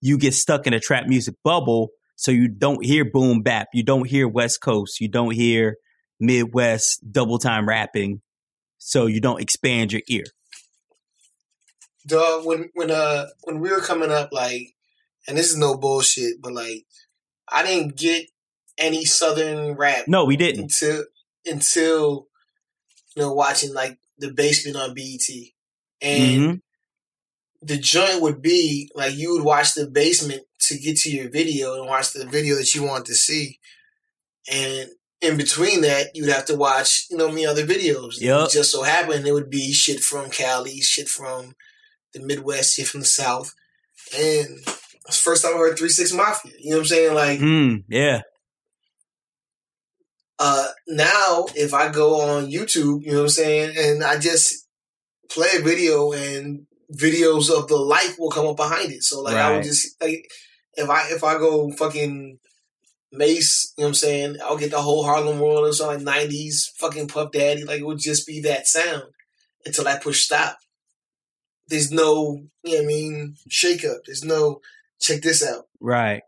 you 0.00 0.18
get 0.18 0.34
stuck 0.34 0.66
in 0.66 0.72
a 0.72 0.80
trap 0.80 1.06
music 1.06 1.34
bubble. 1.44 1.90
So 2.16 2.30
you 2.32 2.48
don't 2.48 2.84
hear 2.84 3.04
boom 3.10 3.42
bap, 3.42 3.68
you 3.72 3.82
don't 3.82 4.06
hear 4.06 4.28
West 4.28 4.60
Coast, 4.60 5.00
you 5.00 5.08
don't 5.08 5.32
hear 5.32 5.76
Midwest 6.20 7.00
double 7.10 7.38
time 7.38 7.68
rapping. 7.68 8.20
So 8.78 9.06
you 9.06 9.20
don't 9.20 9.40
expand 9.40 9.92
your 9.92 10.02
ear. 10.08 10.24
Dog, 12.06 12.46
when 12.46 12.70
when 12.74 12.90
uh 12.90 13.26
when 13.42 13.60
we 13.60 13.70
were 13.70 13.80
coming 13.80 14.10
up, 14.10 14.30
like, 14.32 14.74
and 15.28 15.36
this 15.36 15.50
is 15.50 15.56
no 15.56 15.76
bullshit, 15.76 16.40
but 16.40 16.52
like, 16.52 16.86
I 17.50 17.62
didn't 17.62 17.96
get 17.96 18.26
any 18.78 19.04
southern 19.04 19.74
rap 19.76 20.08
No, 20.08 20.24
we 20.24 20.36
didn't. 20.36 20.62
until 20.62 21.04
until 21.44 22.28
you 23.14 23.22
know 23.22 23.32
watching 23.34 23.74
like 23.74 23.98
the 24.18 24.32
basement 24.32 24.76
on 24.76 24.94
BET, 24.94 25.28
and 26.00 26.42
hmm 26.42 26.54
the 27.62 27.76
joint 27.76 28.22
would 28.22 28.40
be 28.40 28.90
like 28.94 29.14
you 29.14 29.32
would 29.34 29.44
watch 29.44 29.74
the 29.74 29.86
basement 29.86 30.42
to 30.60 30.78
get 30.78 30.96
to 30.96 31.10
your 31.10 31.28
video 31.28 31.74
and 31.74 31.86
watch 31.86 32.12
the 32.12 32.24
video 32.24 32.56
that 32.56 32.74
you 32.74 32.82
want 32.82 33.04
to 33.06 33.14
see, 33.14 33.58
and 34.50 34.88
in 35.22 35.36
between 35.36 35.82
that 35.82 36.14
you 36.14 36.22
would 36.24 36.32
have 36.32 36.46
to 36.46 36.56
watch 36.56 37.02
you 37.10 37.16
know 37.16 37.28
many 37.28 37.46
other 37.46 37.66
videos. 37.66 38.20
Yep. 38.20 38.46
It 38.46 38.50
just 38.52 38.72
so 38.72 38.82
happened 38.82 39.26
it 39.26 39.32
would 39.32 39.50
be 39.50 39.72
shit 39.72 40.00
from 40.00 40.30
Cali, 40.30 40.80
shit 40.80 41.08
from 41.08 41.54
the 42.14 42.20
Midwest, 42.20 42.74
shit 42.74 42.88
from 42.88 43.00
the 43.00 43.06
South, 43.06 43.54
and 44.16 44.48
that's 45.04 45.18
the 45.18 45.22
first 45.22 45.44
time 45.44 45.54
I 45.54 45.58
heard 45.58 45.78
Three 45.78 45.88
Six 45.88 46.12
Mafia. 46.12 46.52
You 46.58 46.70
know 46.70 46.76
what 46.76 46.82
I'm 46.82 46.86
saying? 46.86 47.14
Like 47.14 47.38
Mm, 47.40 47.84
yeah. 47.88 48.22
uh 50.38 50.68
now 50.88 51.46
if 51.54 51.74
I 51.74 51.90
go 51.90 52.20
on 52.22 52.46
YouTube, 52.50 53.02
you 53.02 53.12
know 53.12 53.18
what 53.18 53.22
I'm 53.24 53.28
saying, 53.28 53.74
and 53.76 54.02
I 54.02 54.18
just 54.18 54.66
play 55.30 55.48
a 55.58 55.62
video 55.62 56.12
and 56.12 56.66
videos 56.92 57.50
of 57.56 57.68
the 57.68 57.76
life 57.76 58.16
will 58.18 58.30
come 58.30 58.46
up 58.46 58.56
behind 58.56 58.90
it. 58.90 59.02
So 59.04 59.20
like 59.20 59.36
I 59.36 59.52
would 59.54 59.62
just 59.64 60.00
like 60.02 60.28
if 60.74 60.88
I 60.90 61.08
if 61.10 61.22
I 61.22 61.34
go 61.38 61.70
fucking 61.70 62.39
Mace, 63.12 63.72
you 63.76 63.82
know 63.82 63.86
what 63.86 63.88
I'm 63.88 63.94
saying, 63.94 64.36
I'll 64.44 64.56
get 64.56 64.70
the 64.70 64.80
whole 64.82 65.04
Harlem 65.04 65.40
World 65.40 65.66
and 65.66 65.74
so 65.74 65.88
like 65.88 66.00
nineties 66.00 66.70
fucking 66.76 67.08
Puff 67.08 67.32
Daddy, 67.32 67.64
like 67.64 67.80
it 67.80 67.86
would 67.86 67.98
just 67.98 68.26
be 68.26 68.40
that 68.42 68.66
sound 68.66 69.04
until 69.66 69.88
I 69.88 69.98
push 69.98 70.20
stop. 70.20 70.58
There's 71.68 71.90
no, 71.90 72.42
you 72.62 72.72
know 72.72 72.78
what 72.78 72.82
I 72.82 72.86
mean, 72.86 73.36
shake 73.48 73.84
up. 73.84 73.98
There's 74.06 74.24
no 74.24 74.61
check 75.00 75.22
this 75.22 75.44
out. 75.44 75.64
Right. 75.80 76.22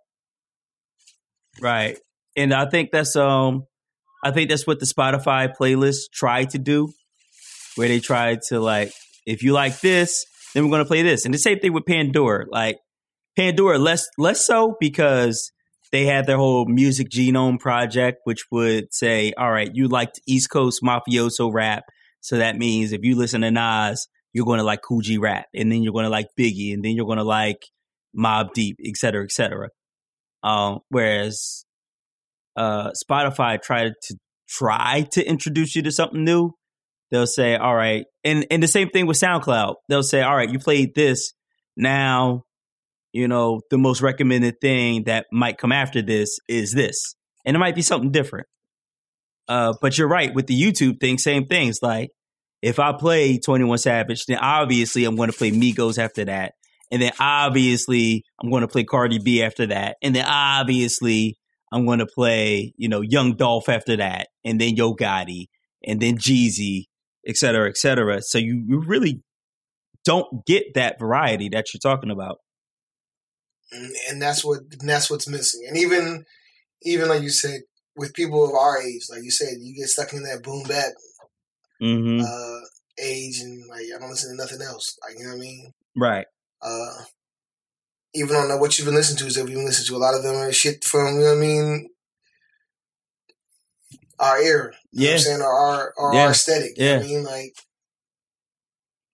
Right. 1.61 1.99
And 2.37 2.53
I 2.53 2.68
think 2.68 2.91
that's 2.91 3.14
um 3.16 3.66
I 4.24 4.30
think 4.30 4.51
that's 4.51 4.66
what 4.66 4.80
the 4.80 4.87
Spotify 4.87 5.53
playlist 5.55 6.11
tried 6.12 6.51
to 6.51 6.59
do, 6.59 6.93
where 7.76 7.89
they 7.89 8.01
tried 8.01 8.41
to 8.49 8.61
like, 8.61 8.93
if 9.26 9.43
you 9.43 9.53
like 9.53 9.80
this, 9.80 10.24
then 10.55 10.64
we're 10.64 10.70
gonna 10.70 10.85
play 10.85 11.03
this. 11.03 11.24
And 11.24 11.35
the 11.35 11.39
same 11.39 11.59
thing 11.59 11.72
with 11.72 11.87
Pandora. 11.87 12.47
Like 12.49 12.78
Pandora, 13.37 13.78
less 13.78 14.07
less 14.18 14.45
so 14.45 14.76
because 14.80 15.53
they 15.93 16.07
had 16.07 16.26
their 16.26 16.38
whole 16.38 16.64
music 16.64 17.11
genome 17.11 17.61
project, 17.61 18.18
which 18.24 18.47
would 18.51 18.93
say, 18.93 19.32
all 19.36 19.53
right, 19.53 19.70
you 19.72 19.88
liked 19.88 20.20
East 20.26 20.51
Coast 20.51 20.82
mafioso 20.82 21.53
rap. 21.53 21.84
So 22.20 22.38
that 22.38 22.57
means 22.57 22.93
if 22.93 23.03
you 23.03 23.14
listen 23.16 23.43
to 23.43 23.51
Nas, 23.51 24.09
you're 24.32 24.47
going 24.47 24.59
to 24.59 24.64
like 24.64 24.80
Coogi 24.82 25.20
rap, 25.20 25.47
and 25.55 25.70
then 25.70 25.82
you're 25.82 25.93
going 25.93 26.07
to 26.07 26.11
like 26.11 26.28
Biggie, 26.38 26.72
and 26.72 26.82
then 26.82 26.93
you're 26.93 27.07
going 27.07 27.18
to 27.18 27.24
like 27.24 27.62
Mobb 28.18 28.55
Deep, 28.55 28.78
et 28.84 28.97
cetera, 28.97 29.22
et 29.22 29.32
cetera. 29.32 29.68
Um, 30.43 30.80
whereas 30.88 31.64
uh, 32.57 32.93
Spotify 32.93 33.61
tried 33.61 33.93
to 34.05 34.16
try 34.49 35.07
to 35.12 35.24
introduce 35.24 35.76
you 35.76 35.82
to 35.82 35.93
something 35.93 36.24
new. 36.24 36.53
They'll 37.11 37.26
say, 37.26 37.57
all 37.57 37.74
right, 37.74 38.07
and 38.24 38.47
and 38.51 38.62
the 38.62 38.68
same 38.68 38.88
thing 38.88 39.07
with 39.07 39.20
SoundCloud. 39.20 39.74
They'll 39.90 40.03
say, 40.03 40.22
all 40.22 40.34
right, 40.34 40.51
you 40.51 40.59
played 40.59 40.95
this. 40.95 41.34
Now, 41.76 42.45
you 43.13 43.29
know, 43.29 43.61
the 43.71 43.79
most 43.79 44.01
recommended 44.01 44.61
thing 44.61 45.05
that 45.05 45.27
might 45.31 45.59
come 45.59 45.73
after 45.73 46.03
this 46.03 46.39
is 46.49 46.73
this, 46.73 47.15
and 47.45 47.55
it 47.57 47.59
might 47.59 47.75
be 47.75 47.83
something 47.83 48.11
different. 48.11 48.47
Uh, 49.49 49.75
but 49.81 49.99
you're 49.99 50.09
right 50.09 50.35
with 50.35 50.47
the 50.47 50.61
YouTube 50.61 51.01
thing. 51.01 51.19
Same 51.19 51.47
things. 51.47 51.79
Like 51.83 52.11
if 52.63 52.79
I 52.79 52.93
play 52.93 53.39
Twenty 53.39 53.65
One 53.65 53.79
Savage, 53.79 54.25
then 54.27 54.39
obviously 54.39 55.05
I'm 55.05 55.17
going 55.17 55.31
to 55.31 55.37
play 55.37 55.51
Migos 55.51 55.99
after 55.99 56.25
that, 56.25 56.55
and 56.91 57.03
then 57.03 57.13
obviously 57.21 58.25
I'm 58.41 58.51
going 58.51 58.63
to 58.63 58.69
play 58.69 58.85
Cardi 58.85 59.19
B 59.19 59.43
after 59.43 59.67
that, 59.67 59.97
and 60.03 60.15
then 60.15 60.25
obviously 60.27 61.37
I'm 61.73 61.87
going 61.87 61.99
to 61.99 62.07
play 62.07 62.73
you 62.77 62.89
know 62.89 63.01
Young 63.01 63.37
Dolph 63.37 63.69
after 63.69 63.97
that, 63.97 64.29
and 64.45 64.61
then 64.61 64.77
Yo 64.77 64.95
Gotti, 64.95 65.47
and 65.85 66.01
then 66.01 66.17
Jeezy, 66.17 66.85
et 67.27 67.37
cetera, 67.37 67.69
et 67.69 67.77
cetera. 67.77 68.23
So 68.23 68.39
you, 68.39 68.65
you 68.67 68.81
really 68.81 69.23
don't 70.05 70.45
get 70.47 70.75
that 70.75 70.99
variety 70.99 71.49
that 71.51 71.67
you're 71.73 71.81
talking 71.81 72.11
about. 72.11 72.39
And, 73.73 73.93
and 74.11 74.23
that's 74.23 74.45
what 74.45 74.61
and 74.81 74.89
that's 74.89 75.11
what's 75.11 75.29
missing. 75.29 75.64
And 75.68 75.77
even 75.77 76.25
even 76.83 77.09
like 77.09 77.23
you 77.23 77.31
said, 77.31 77.62
with 77.97 78.14
people 78.14 78.45
of 78.45 78.55
our 78.55 78.81
age, 78.81 79.07
like 79.11 79.23
you 79.23 79.31
said, 79.31 79.55
you 79.61 79.75
get 79.75 79.89
stuck 79.89 80.12
in 80.12 80.23
that 80.25 80.43
boom 80.43 80.64
bap 80.64 80.93
hmm 81.81 82.20
uh, 82.20 82.61
age, 82.99 83.41
and 83.41 83.66
like 83.68 83.87
I 83.95 83.99
don't 83.99 84.11
listen 84.11 84.37
to 84.37 84.43
nothing 84.43 84.62
else. 84.62 84.97
Like 85.03 85.18
you 85.18 85.25
know 85.25 85.31
what 85.31 85.37
I 85.37 85.41
mean? 85.41 85.73
Right. 85.97 86.27
Uh, 86.61 87.05
even 88.14 88.37
on 88.37 88.61
what 88.61 88.79
you've 88.79 88.87
been 88.87 88.95
listening 88.95 89.18
to, 89.18 89.27
is 89.27 89.35
that 89.35 89.41
you've 89.49 89.57
been 89.57 89.64
listening 89.64 89.87
to 89.89 89.97
a 89.97 90.05
lot 90.05 90.14
of 90.14 90.23
them 90.23 90.37
are 90.37 90.53
shit 90.53 90.85
from 90.85 91.14
you 91.16 91.20
know 91.20 91.27
what 91.31 91.39
I 91.39 91.41
mean. 91.41 91.89
Our 94.18 94.39
era, 94.39 94.73
you 94.93 95.01
know 95.01 95.05
what 95.05 95.09
Yeah. 95.09 95.12
I'm 95.12 95.18
saying, 95.18 95.41
or 95.41 95.53
our, 95.53 95.95
or 95.97 96.14
Yeah. 96.14 96.20
our 96.25 96.31
aesthetic. 96.31 96.79
You 96.79 96.85
know 96.85 96.97
what 96.97 97.05
I 97.05 97.07
mean, 97.07 97.25
like 97.25 97.55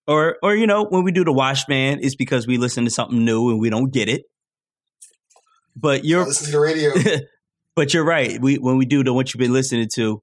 Or 0.07 0.39
or 0.43 0.55
you 0.55 0.67
know 0.67 0.85
when 0.85 1.05
we 1.05 1.13
do 1.13 1.25
the 1.25 1.33
wash 1.33 1.61
Watchman, 1.61 2.01
it's 2.03 2.15
because 2.17 2.47
we 2.47 2.57
listen 2.57 2.85
to 2.85 2.91
something 2.91 3.25
new 3.25 3.51
and 3.51 3.61
we 3.61 3.71
don't 3.71 3.93
get 3.93 4.09
it. 4.09 4.23
But 5.81 6.05
you're 6.05 6.25
listen 6.25 6.47
to 6.47 6.53
the 6.53 6.61
radio. 6.61 6.93
but 7.77 7.95
you're 7.95 8.05
right. 8.05 8.41
We 8.41 8.57
when 8.57 8.79
we 8.79 8.87
do 8.87 9.05
the 9.05 9.13
what 9.13 9.33
you've 9.33 9.39
been 9.39 9.53
listening 9.53 9.89
to, 9.95 10.23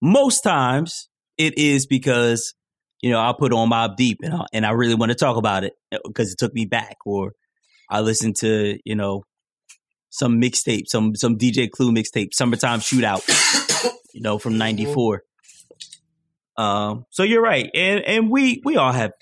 most 0.00 0.42
times 0.42 1.08
it 1.38 1.58
is 1.58 1.86
because 1.86 2.54
you 3.00 3.10
know 3.10 3.18
I'll 3.18 3.34
put 3.34 3.52
on 3.52 3.70
Mobb 3.70 3.96
Deep 3.96 4.18
and 4.22 4.34
I, 4.34 4.44
and 4.52 4.64
I 4.64 4.70
really 4.70 4.94
want 4.94 5.10
to 5.10 5.16
talk 5.16 5.36
about 5.36 5.64
it 5.64 5.72
because 6.04 6.32
it 6.32 6.38
took 6.38 6.54
me 6.54 6.66
back, 6.66 6.98
or 7.04 7.32
I 7.90 8.00
listen 8.00 8.32
to 8.34 8.78
you 8.84 8.94
know 8.94 9.24
some 10.10 10.40
mixtape, 10.40 10.84
some 10.86 11.16
some 11.16 11.36
DJ 11.36 11.70
Clue 11.70 11.90
mixtape, 11.90 12.34
Summertime 12.34 12.80
Shootout, 12.80 13.22
you 14.14 14.20
know 14.20 14.38
from 14.38 14.58
'94. 14.58 15.24
Um, 16.56 17.06
so 17.10 17.22
you're 17.22 17.42
right, 17.42 17.70
and 17.74 18.04
and 18.04 18.30
we 18.30 18.62
we 18.64 18.76
all 18.76 18.92
have, 18.92 19.12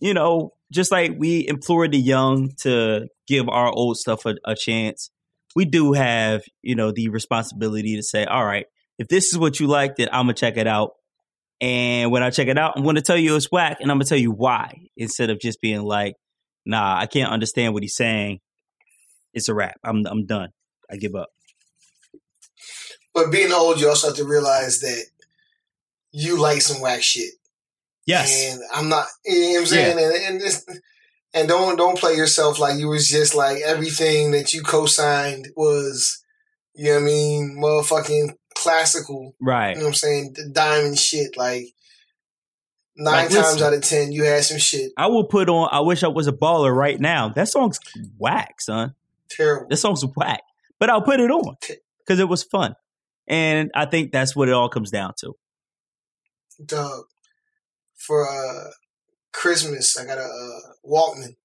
you 0.00 0.14
know, 0.14 0.54
just 0.72 0.90
like 0.90 1.12
we 1.16 1.46
implore 1.46 1.86
the 1.86 1.98
young 1.98 2.50
to 2.62 3.08
give 3.26 3.48
our 3.48 3.70
old 3.70 3.98
stuff 3.98 4.26
a, 4.26 4.34
a 4.44 4.54
chance. 4.54 5.10
We 5.56 5.64
do 5.64 5.92
have, 5.92 6.42
you 6.62 6.74
know, 6.74 6.92
the 6.92 7.08
responsibility 7.08 7.96
to 7.96 8.02
say, 8.02 8.24
all 8.24 8.44
right, 8.44 8.66
if 8.98 9.08
this 9.08 9.32
is 9.32 9.38
what 9.38 9.60
you 9.60 9.66
like, 9.66 9.96
then 9.96 10.08
I'm 10.12 10.26
gonna 10.26 10.34
check 10.34 10.56
it 10.56 10.66
out. 10.66 10.92
And 11.60 12.12
when 12.12 12.22
I 12.22 12.30
check 12.30 12.48
it 12.48 12.58
out, 12.58 12.74
I'm 12.76 12.84
going 12.84 12.94
to 12.94 13.02
tell 13.02 13.16
you 13.16 13.34
it's 13.34 13.50
whack, 13.50 13.78
and 13.80 13.90
I'm 13.90 13.96
going 13.96 14.04
to 14.04 14.08
tell 14.08 14.18
you 14.18 14.30
why 14.30 14.86
instead 14.96 15.28
of 15.28 15.40
just 15.40 15.60
being 15.60 15.82
like, 15.82 16.14
"Nah, 16.64 16.96
I 16.96 17.06
can't 17.06 17.32
understand 17.32 17.74
what 17.74 17.82
he's 17.82 17.96
saying." 17.96 18.38
It's 19.34 19.48
a 19.48 19.54
wrap. 19.54 19.74
I'm 19.82 20.06
I'm 20.06 20.24
done. 20.24 20.50
I 20.90 20.96
give 20.96 21.16
up. 21.16 21.30
But 23.12 23.32
being 23.32 23.52
old, 23.52 23.80
you 23.80 23.88
also 23.88 24.08
have 24.08 24.16
to 24.18 24.24
realize 24.24 24.80
that 24.80 25.04
you 26.12 26.40
like 26.40 26.62
some 26.62 26.80
whack 26.80 27.02
shit. 27.02 27.32
Yes. 28.06 28.52
And 28.52 28.62
I'm 28.72 28.88
not. 28.88 29.06
You 29.24 29.40
know 29.40 29.48
what 29.48 29.60
I'm 29.60 29.66
saying? 29.66 29.98
Yeah. 29.98 30.04
And 30.04 30.26
and, 30.26 30.40
this, 30.40 30.64
and 31.34 31.48
don't 31.48 31.76
don't 31.76 31.98
play 31.98 32.14
yourself 32.14 32.58
like 32.58 32.78
you 32.78 32.88
was 32.88 33.08
just 33.08 33.34
like 33.34 33.58
everything 33.62 34.30
that 34.32 34.52
you 34.52 34.62
co-signed 34.62 35.48
was. 35.56 36.22
You 36.74 36.86
know 36.86 36.94
what 36.94 37.00
I 37.00 37.04
mean? 37.06 37.58
Motherfucking 37.60 38.34
classical. 38.54 39.34
Right. 39.40 39.70
You 39.70 39.76
know 39.76 39.82
what 39.82 39.88
I'm 39.88 39.94
saying? 39.94 40.32
The 40.34 40.48
diamond 40.48 40.98
shit. 40.98 41.36
Like 41.36 41.66
nine 42.96 43.14
like, 43.14 43.30
times 43.30 43.34
listen, 43.34 43.62
out 43.66 43.74
of 43.74 43.82
ten, 43.82 44.12
you 44.12 44.24
had 44.24 44.44
some 44.44 44.58
shit. 44.58 44.92
I 44.96 45.08
will 45.08 45.24
put 45.24 45.48
on 45.48 45.68
I 45.72 45.80
wish 45.80 46.02
I 46.02 46.08
was 46.08 46.28
a 46.28 46.32
baller 46.32 46.74
right 46.74 46.98
now. 47.00 47.30
That 47.30 47.48
song's 47.48 47.78
whack, 48.16 48.60
son. 48.60 48.94
Terrible. 49.28 49.66
That 49.68 49.76
song's 49.76 50.04
whack. 50.16 50.42
But 50.78 50.90
I'll 50.90 51.02
put 51.02 51.20
it 51.20 51.30
on. 51.30 51.56
Because 51.98 52.20
it 52.20 52.28
was 52.28 52.42
fun. 52.42 52.74
And 53.26 53.70
I 53.74 53.84
think 53.84 54.12
that's 54.12 54.34
what 54.34 54.48
it 54.48 54.54
all 54.54 54.68
comes 54.68 54.90
down 54.90 55.12
to. 55.20 55.34
Dog. 56.64 57.04
For 57.96 58.26
uh 58.26 58.70
Christmas, 59.32 59.98
I 59.98 60.04
got 60.04 60.18
a 60.18 60.22
uh, 60.22 60.72
Walkman. 60.84 61.36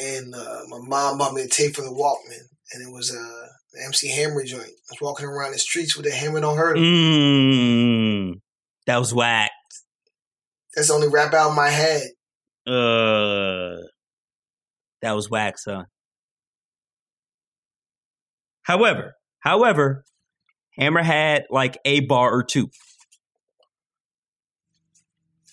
And 0.00 0.34
uh, 0.34 0.60
my 0.68 0.78
mom 0.80 1.18
bought 1.18 1.34
me 1.34 1.42
a 1.42 1.48
tape 1.48 1.74
for 1.76 1.82
the 1.82 1.90
Walkman. 1.90 2.44
And 2.72 2.82
it 2.82 2.90
was 2.90 3.14
uh 3.14 3.48
the 3.72 3.84
MC 3.84 4.08
Hammer 4.08 4.44
joint. 4.44 4.64
I 4.64 4.92
was 4.92 5.00
walking 5.00 5.26
around 5.26 5.52
the 5.52 5.58
streets 5.58 5.96
with 5.96 6.06
a 6.06 6.10
hammer 6.10 6.44
on 6.44 6.56
her. 6.56 6.74
Mm, 6.74 8.40
that 8.86 8.98
was 8.98 9.14
whack. 9.14 9.50
That's 10.74 10.88
the 10.88 10.94
only 10.94 11.08
rap 11.08 11.34
album 11.34 11.58
I 11.58 11.68
had. 11.68 12.02
Uh, 12.66 13.82
that 15.02 15.12
was 15.12 15.28
whack, 15.28 15.58
son. 15.58 15.86
However, 18.62 19.16
however, 19.40 20.04
Hammer 20.78 21.02
had 21.02 21.44
like 21.50 21.78
a 21.84 22.00
bar 22.00 22.32
or 22.32 22.42
two. 22.42 22.70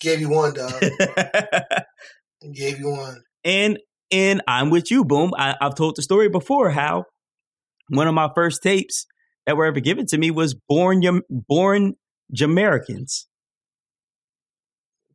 Gave 0.00 0.20
you 0.20 0.30
one, 0.30 0.54
dog. 0.54 0.72
Gave 2.52 2.78
you 2.78 2.90
one. 2.90 3.22
And 3.44 3.78
and 4.10 4.42
I'm 4.48 4.70
with 4.70 4.90
you, 4.90 5.04
boom. 5.04 5.32
I, 5.36 5.54
I've 5.60 5.74
told 5.74 5.96
the 5.96 6.02
story 6.02 6.28
before 6.28 6.70
how 6.70 7.04
one 7.88 8.08
of 8.08 8.14
my 8.14 8.30
first 8.34 8.62
tapes 8.62 9.06
that 9.46 9.56
were 9.56 9.66
ever 9.66 9.80
given 9.80 10.06
to 10.06 10.18
me 10.18 10.30
was 10.30 10.54
Born 10.54 11.02
Born 11.28 11.94
Jamericans. 12.32 13.26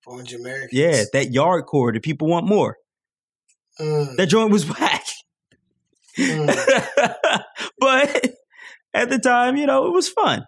Born 0.05 0.25
Jamericans. 0.25 0.73
Yeah, 0.73 1.03
that 1.13 1.31
yardcore. 1.31 1.93
The 1.93 1.99
people 1.99 2.27
want 2.27 2.45
more. 2.45 2.77
Mm. 3.79 4.15
That 4.17 4.27
joint 4.27 4.51
was 4.51 4.65
whack. 4.79 5.05
Mm. 6.17 6.47
but 7.79 8.33
at 8.93 9.09
the 9.09 9.19
time, 9.19 9.57
you 9.57 9.65
know, 9.65 9.87
it 9.87 9.91
was 9.91 10.07
fun. 10.09 10.45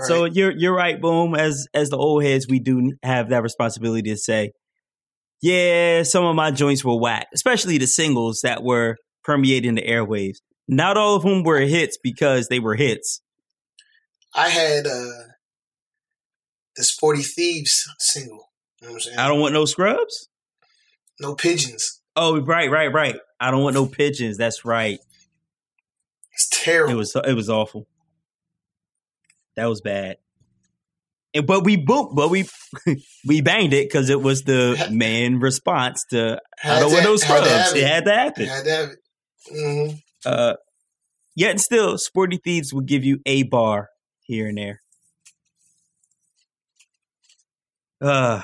Right. 0.00 0.06
So 0.06 0.24
you're 0.24 0.52
you're 0.52 0.74
right, 0.74 1.00
boom. 1.00 1.34
As 1.34 1.68
as 1.74 1.90
the 1.90 1.98
old 1.98 2.24
heads, 2.24 2.48
we 2.48 2.58
do 2.58 2.94
have 3.02 3.28
that 3.30 3.42
responsibility 3.42 4.10
to 4.10 4.16
say, 4.16 4.52
yeah, 5.42 6.02
some 6.04 6.24
of 6.24 6.34
my 6.34 6.50
joints 6.50 6.84
were 6.84 6.98
whack, 6.98 7.28
especially 7.34 7.76
the 7.78 7.86
singles 7.86 8.40
that 8.42 8.62
were 8.62 8.96
permeating 9.24 9.74
the 9.74 9.82
airwaves. 9.82 10.38
Not 10.66 10.96
all 10.96 11.16
of 11.16 11.22
whom 11.22 11.42
were 11.42 11.60
hits 11.60 11.98
because 12.02 12.48
they 12.48 12.60
were 12.60 12.76
hits. 12.76 13.20
I 14.34 14.48
had 14.48 14.86
uh 14.86 15.10
the 16.76 16.84
Sporty 16.84 17.20
Thievz 17.22 17.82
single. 17.98 18.48
You 18.80 18.88
know 18.88 18.92
what 18.92 18.94
I'm 18.94 19.00
saying? 19.00 19.18
I 19.18 19.28
don't 19.28 19.40
want 19.40 19.52
no 19.52 19.66
scrubs. 19.66 20.28
No 21.20 21.34
pigeons. 21.34 22.00
Oh, 22.16 22.40
right, 22.40 22.70
right, 22.70 22.90
right. 22.92 23.16
I 23.38 23.50
don't 23.50 23.62
want 23.62 23.74
no 23.74 23.84
pigeons. 23.84 24.38
That's 24.38 24.64
right. 24.64 24.98
It's 26.32 26.48
terrible. 26.50 26.94
It 26.94 26.96
was 26.96 27.14
it 27.14 27.34
was 27.34 27.50
awful. 27.50 27.86
That 29.60 29.68
was 29.68 29.82
bad. 29.82 30.16
And, 31.34 31.46
but 31.46 31.64
we 31.64 31.76
booked, 31.76 32.16
but 32.16 32.30
we 32.30 32.48
we 33.26 33.42
banged 33.42 33.74
it 33.74 33.86
because 33.86 34.08
it 34.08 34.22
was 34.22 34.44
the 34.44 34.88
main 34.90 35.36
response 35.36 36.02
to 36.10 36.40
I 36.64 36.80
don't 36.80 36.90
want 36.90 37.04
no 37.04 37.16
scrubs. 37.16 37.74
It. 37.74 37.86
had 37.86 38.06
to 38.06 38.14
happen. 38.14 38.46
Had 38.46 38.64
to 38.64 38.84
it. 38.84 38.98
Mm-hmm. 39.54 39.96
Uh, 40.24 40.54
yet 41.36 41.60
still, 41.60 41.98
Sporty 41.98 42.38
Thievz 42.38 42.72
will 42.72 42.80
give 42.80 43.04
you 43.04 43.20
a 43.26 43.42
bar 43.42 43.90
here 44.22 44.48
and 44.48 44.56
there. 44.56 44.80
Uh, 48.00 48.40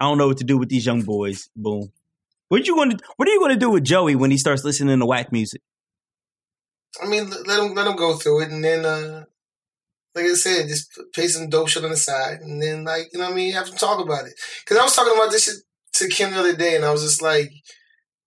I 0.00 0.04
don't 0.06 0.16
know 0.16 0.28
what 0.28 0.38
to 0.38 0.44
do 0.44 0.56
with 0.56 0.70
these 0.70 0.86
young 0.86 1.02
boys. 1.02 1.50
Boom. 1.54 1.92
What 2.48 2.66
you 2.66 2.76
going 2.76 2.96
to 2.96 3.04
What 3.16 3.28
are 3.28 3.32
you 3.32 3.40
going 3.40 3.52
to 3.52 3.60
do 3.60 3.68
with 3.68 3.84
Joey 3.84 4.16
when 4.16 4.30
he 4.30 4.38
starts 4.38 4.64
listening 4.64 5.00
to 5.00 5.06
whack 5.06 5.32
music? 5.32 5.60
I 7.02 7.06
mean, 7.06 7.28
let 7.28 7.62
him 7.62 7.74
let 7.74 7.86
him 7.86 7.96
go 7.96 8.16
through 8.16 8.44
it, 8.44 8.50
and 8.50 8.64
then, 8.64 8.86
uh, 8.86 9.24
like 10.18 10.30
I 10.30 10.34
said, 10.34 10.68
just 10.68 10.90
pay 11.14 11.28
some 11.28 11.48
dope 11.48 11.68
shit 11.68 11.84
on 11.84 11.90
the 11.90 11.96
side, 11.96 12.38
and 12.40 12.60
then, 12.60 12.84
like 12.84 13.06
you 13.12 13.18
know, 13.18 13.26
what 13.26 13.32
I 13.32 13.36
mean, 13.36 13.52
have 13.52 13.70
to 13.70 13.76
talk 13.76 14.04
about 14.04 14.26
it. 14.26 14.34
Because 14.64 14.76
I 14.76 14.82
was 14.82 14.94
talking 14.94 15.14
about 15.14 15.30
this 15.30 15.44
shit 15.44 15.54
to 15.94 16.08
Kim 16.08 16.32
the 16.32 16.40
other 16.40 16.56
day, 16.56 16.74
and 16.76 16.84
I 16.84 16.90
was 16.90 17.02
just 17.02 17.22
like, 17.22 17.50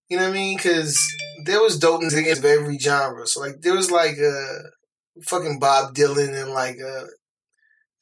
you 0.09 0.17
know 0.17 0.23
what 0.23 0.31
I 0.31 0.33
mean? 0.33 0.57
Because 0.57 0.97
there 1.45 1.61
was 1.61 1.77
dope 1.77 2.01
dopeness 2.01 2.17
against 2.17 2.45
every 2.45 2.77
genre. 2.77 3.27
So 3.27 3.41
like 3.41 3.61
there 3.61 3.75
was 3.75 3.91
like 3.91 4.17
uh 4.19 4.59
fucking 5.23 5.59
Bob 5.59 5.93
Dylan 5.93 6.33
and 6.41 6.51
like 6.51 6.77
uh 6.81 7.05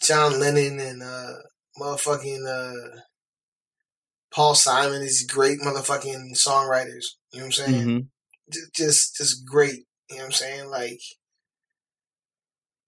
John 0.02 0.40
Lennon 0.40 0.80
and 0.80 1.04
uh 1.04 1.34
motherfucking 1.80 2.48
uh 2.48 3.00
Paul 4.32 4.56
Simon 4.56 5.02
These 5.02 5.26
great 5.26 5.60
motherfucking 5.60 6.36
songwriters. 6.36 7.06
You 7.32 7.40
know 7.40 7.46
what 7.46 7.46
I'm 7.46 7.52
saying? 7.52 7.88
Mm-hmm. 7.88 8.60
Just 8.76 9.16
just 9.18 9.46
great. 9.46 9.86
You 10.10 10.18
know 10.18 10.24
what 10.24 10.26
I'm 10.26 10.32
saying? 10.32 10.70
Like 10.70 11.00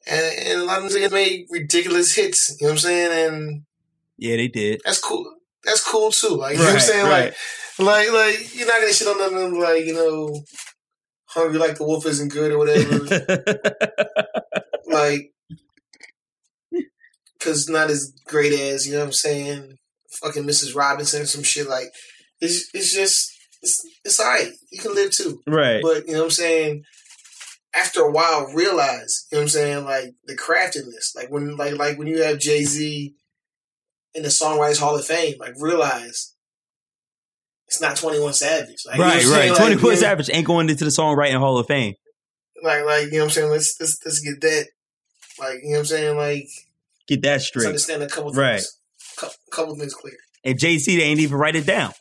and, 0.08 0.48
and 0.48 0.62
a 0.62 0.66
lot 0.66 0.84
of 0.84 0.92
them 0.92 1.12
made 1.12 1.48
ridiculous 1.50 2.16
hits, 2.16 2.58
you 2.60 2.68
know 2.68 2.74
what 2.74 2.74
I'm 2.74 2.80
saying? 2.80 3.30
And 3.30 3.64
Yeah, 4.18 4.38
they 4.38 4.48
did. 4.48 4.82
That's 4.86 5.00
cool. 5.00 5.32
That's 5.64 5.88
cool 5.88 6.12
too. 6.12 6.36
Like 6.36 6.58
you 6.58 6.64
right, 6.64 6.66
know 6.66 6.66
what 6.66 6.74
I'm 6.74 6.80
saying? 6.80 7.06
Right. 7.06 7.34
Like 7.34 7.36
like, 7.80 8.12
like 8.12 8.56
you're 8.56 8.68
not 8.68 8.82
gonna 8.82 8.94
shit 8.94 9.08
on 9.08 9.34
them 9.34 9.60
like 9.60 9.86
you 9.86 9.94
know, 9.94 10.44
hungry 11.26 11.58
like 11.58 11.78
the 11.78 11.84
wolf 11.84 12.06
isn't 12.06 12.32
good 12.32 12.52
or 12.52 12.58
whatever. 12.58 13.00
like, 14.88 15.32
because 17.38 17.70
not 17.70 17.90
as 17.90 18.14
great 18.26 18.54
as 18.54 18.86
you 18.86 18.94
know 18.94 19.00
what 19.00 19.06
I'm 19.06 19.14
saying. 19.14 19.78
Fucking 20.22 20.44
Mrs. 20.44 20.76
Robinson, 20.76 21.22
or 21.22 21.26
some 21.26 21.44
shit 21.44 21.70
like 21.70 21.88
it's 22.42 22.70
it's 22.74 22.94
just 22.94 23.32
it's 23.62 23.82
it's 24.04 24.20
alright. 24.20 24.52
You 24.72 24.80
can 24.80 24.94
live 24.94 25.12
too, 25.12 25.42
right? 25.48 25.82
But 25.82 26.06
you 26.06 26.14
know 26.14 26.20
what 26.20 26.26
I'm 26.26 26.32
saying. 26.32 26.84
After 27.74 28.02
a 28.02 28.12
while, 28.12 28.52
realize 28.54 29.28
you 29.32 29.38
know 29.38 29.42
what 29.42 29.44
I'm 29.44 29.50
saying, 29.50 29.86
like 29.86 30.14
the 30.26 30.36
craftiness, 30.36 31.14
like 31.16 31.30
when 31.30 31.56
like 31.56 31.78
like 31.78 31.98
when 31.98 32.08
you 32.08 32.22
have 32.24 32.40
Jay 32.40 32.64
Z 32.64 33.16
in 34.14 34.24
the 34.24 34.30
Songwriters 34.30 34.80
Hall 34.80 34.96
of 34.96 35.06
Fame, 35.06 35.36
like 35.40 35.54
realize 35.58 36.36
it's 37.72 37.80
not 37.80 37.96
Twenty 37.96 38.20
One 38.20 38.34
Savage. 38.34 38.84
Like, 38.86 39.00
right, 39.00 39.24
you 39.24 39.30
know 39.30 39.38
right. 39.38 39.56
Twenty 39.56 39.78
One 39.78 39.96
Savage 39.96 40.30
ain't 40.34 40.46
going 40.46 40.70
into 40.70 40.84
the 40.84 40.90
songwriting 40.90 41.40
Hall 41.40 41.58
of 41.58 41.68
Fame. 41.68 41.94
Like, 42.62 42.84
like 42.84 43.06
you 43.06 43.12
know 43.12 43.20
what 43.20 43.24
I'm 43.24 43.30
saying. 43.30 43.50
Let's 43.50 43.80
let's 43.80 43.98
let's 44.06 44.20
get 44.20 44.42
that. 44.42 44.68
Like 45.40 45.60
you 45.64 45.70
know 45.70 45.72
what 45.72 45.80
I'm 45.80 45.86
saying. 45.86 46.18
Like 46.18 46.50
get 47.08 47.22
that 47.22 47.42
straight. 47.42 47.68
understand 47.68 48.04
a 48.04 48.10
couple 48.10 48.32
things. 48.32 48.38
Right. 48.38 48.64
Couple, 49.18 49.36
couple 49.52 49.76
things 49.76 49.94
clear. 49.94 50.18
And 50.44 50.60
Jay 50.60 50.78
Z, 50.78 50.98
they 50.98 51.04
ain't 51.04 51.22
even 51.22 51.38
write 51.38 51.56
it 51.56 51.66
down. 51.66 51.94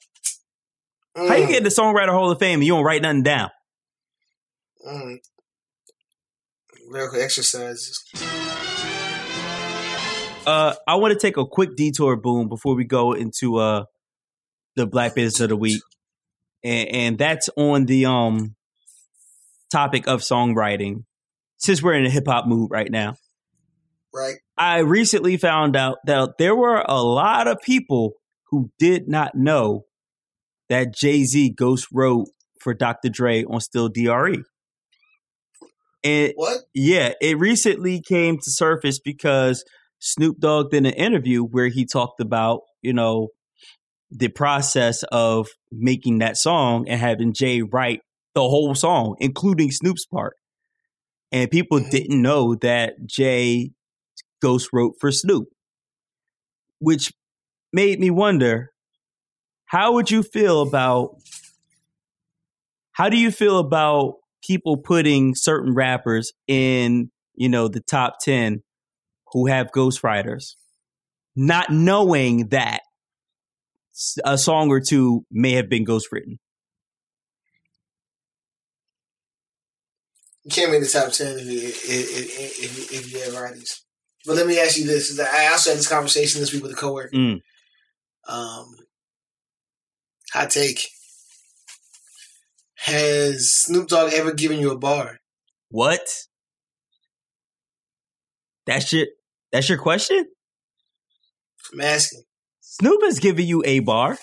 Mm. 1.16 1.28
How 1.28 1.36
you 1.36 1.46
get 1.46 1.62
the 1.62 1.68
songwriter 1.68 2.10
Hall 2.10 2.30
of 2.30 2.40
Fame 2.40 2.58
and 2.58 2.64
you 2.64 2.74
don't 2.74 2.84
write 2.84 3.02
nothing 3.02 3.22
down? 3.22 3.50
Mm. 4.84 5.18
Quick 6.91 7.14
exercises. 7.14 8.05
Uh, 10.45 10.74
I 10.88 10.97
want 10.97 11.12
to 11.12 11.18
take 11.18 11.36
a 11.36 11.47
quick 11.47 11.76
detour, 11.76 12.16
boom, 12.16 12.49
before 12.49 12.74
we 12.74 12.84
go 12.84 13.12
into 13.12 13.59
uh 13.59 13.84
the 14.74 14.86
Black 14.86 15.14
Business 15.14 15.41
of 15.41 15.51
the 15.51 15.57
Week, 15.57 15.82
and, 16.64 16.88
and 16.88 17.18
that's 17.18 17.49
on 17.57 17.86
the 17.86 18.07
um 18.07 18.57
topic 19.70 20.09
of 20.09 20.22
songwriting. 20.22 21.05
Since 21.59 21.80
we're 21.80 21.95
in 21.95 22.07
a 22.07 22.11
hip 22.11 22.26
hop 22.26 22.49
mood 22.49 22.70
right 22.72 22.91
now, 22.91 23.14
right? 24.12 24.36
I 24.59 24.78
recently 24.78 25.36
found 25.36 25.76
out 25.76 25.99
that 26.07 26.38
there 26.38 26.57
were 26.57 26.84
a 26.84 27.01
lot 27.01 27.47
of 27.47 27.59
people 27.62 28.14
who 28.47 28.72
did 28.80 29.07
not 29.07 29.36
know 29.36 29.84
that 30.68 30.93
Jay 30.93 31.22
Z 31.22 31.51
ghost 31.51 31.86
wrote 31.93 32.26
for 32.61 32.74
Dr. 32.74 33.11
Dre 33.11 33.45
on 33.45 33.61
Still 33.61 33.88
Dre. 33.88 34.43
And 36.05 36.32
what? 36.36 36.59
Yeah, 36.74 37.12
it 37.20 37.38
recently 37.38 38.01
came 38.01 38.36
to 38.38 38.51
surface 38.51 38.98
because 38.98 39.64
Snoop 39.98 40.38
Dogg 40.40 40.70
did 40.70 40.86
an 40.86 40.94
interview 40.94 41.42
where 41.44 41.68
he 41.68 41.84
talked 41.84 42.20
about, 42.20 42.62
you 42.82 42.92
know, 42.92 43.28
the 44.11 44.28
process 44.28 45.03
of 45.12 45.48
making 45.70 46.18
that 46.18 46.36
song 46.36 46.88
and 46.88 47.01
having 47.01 47.32
Jay 47.34 47.62
write 47.62 48.01
the 48.34 48.40
whole 48.40 48.74
song, 48.74 49.16
including 49.20 49.70
Snoop's 49.70 50.07
part. 50.07 50.36
And 51.32 51.51
people 51.51 51.80
mm-hmm. 51.80 51.90
didn't 51.90 52.22
know 52.22 52.55
that 52.57 52.94
Jay 53.07 53.72
ghost 54.42 54.70
wrote 54.72 54.94
for 55.01 55.12
Snoop. 55.12 55.48
which 56.80 57.12
made 57.72 58.01
me 58.01 58.11
wonder 58.11 58.72
how 59.66 59.92
would 59.92 60.11
you 60.11 60.22
feel 60.22 60.62
about 60.62 61.16
how 62.92 63.09
do 63.09 63.16
you 63.16 63.30
feel 63.30 63.59
about 63.59 64.14
people 64.43 64.76
putting 64.76 65.34
certain 65.34 65.74
rappers 65.74 66.32
in 66.47 67.11
you 67.34 67.49
know 67.49 67.68
the 67.68 67.80
top 67.80 68.18
10 68.20 68.62
who 69.32 69.47
have 69.47 69.70
ghostwriters 69.70 70.55
not 71.36 71.70
knowing 71.70 72.49
that 72.49 72.80
a 74.24 74.38
song 74.38 74.70
or 74.70 74.80
two 74.80 75.24
may 75.30 75.53
have 75.53 75.68
been 75.68 75.84
ghostwritten. 75.84 76.38
You 80.45 80.51
can't 80.51 80.70
make 80.70 80.82
the 80.82 80.88
top 80.88 81.12
10 81.12 81.38
if 81.38 81.47
you, 81.47 81.68
if, 81.68 81.84
if, 81.84 82.93
if 82.93 83.12
you 83.12 83.20
have 83.20 83.34
writers. 83.34 83.84
But 84.26 84.36
let 84.36 84.47
me 84.47 84.59
ask 84.61 84.76
you 84.76 84.86
this 84.86 85.18
i 85.18 85.49
also 85.49 85.70
had 85.70 85.78
this 85.78 85.88
conversation 85.88 86.41
this 86.41 86.53
week 86.53 86.62
with 86.62 86.72
a 86.72 86.76
coworker. 86.76 87.11
Mm. 87.14 87.41
um 88.28 88.66
hot 90.32 90.51
take 90.51 90.88
has 92.80 93.52
Snoop 93.52 93.88
Dogg 93.88 94.12
ever 94.12 94.32
given 94.32 94.58
you 94.58 94.70
a 94.70 94.78
bar? 94.78 95.18
What? 95.70 96.00
That's 98.66 98.92
your 98.92 99.06
that's 99.52 99.68
your 99.68 99.78
question? 99.78 100.26
I'm 101.72 101.80
asking. 101.80 102.22
Snoop 102.60 103.02
has 103.02 103.18
given 103.18 103.46
you 103.46 103.62
a 103.66 103.80
bar. 103.80 104.18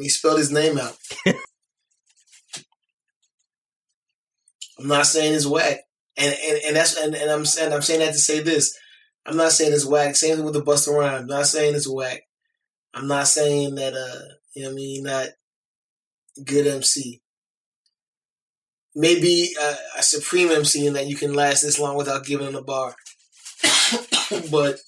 He 0.00 0.08
spelled 0.08 0.38
his 0.38 0.50
name 0.50 0.78
out. 0.78 0.96
I'm 4.78 4.88
not 4.88 5.06
saying 5.06 5.34
it's 5.34 5.46
whack. 5.46 5.80
And 6.16 6.34
and, 6.44 6.60
and 6.66 6.76
that's 6.76 6.96
and, 6.96 7.14
and 7.14 7.30
I'm 7.30 7.44
saying 7.44 7.72
I'm 7.72 7.82
saying 7.82 8.00
that 8.00 8.12
to 8.12 8.18
say 8.18 8.40
this. 8.40 8.76
I'm 9.26 9.36
not 9.36 9.52
saying 9.52 9.72
it's 9.72 9.86
whack. 9.86 10.16
Same 10.16 10.36
thing 10.36 10.44
with 10.44 10.54
the 10.54 10.62
Busta 10.62 10.92
Rhymes. 10.92 11.22
I'm 11.22 11.26
not 11.28 11.46
saying 11.46 11.74
it's 11.74 11.88
whack. 11.88 12.22
I'm 12.92 13.06
not 13.06 13.28
saying 13.28 13.76
that 13.76 13.94
uh 13.94 14.34
you 14.54 14.62
know 14.62 14.68
what 14.68 14.72
I 14.72 14.76
mean 14.76 15.04
not 15.04 15.28
good 16.42 16.66
MC. 16.66 17.20
Maybe 18.94 19.50
a, 19.60 19.74
a 19.98 20.02
supreme 20.02 20.50
MC 20.50 20.86
in 20.86 20.94
that 20.94 21.06
you 21.06 21.16
can 21.16 21.34
last 21.34 21.62
this 21.62 21.78
long 21.78 21.96
without 21.96 22.24
giving 22.24 22.46
them 22.46 22.54
a 22.54 22.62
bar. 22.62 22.94
but 24.50 24.78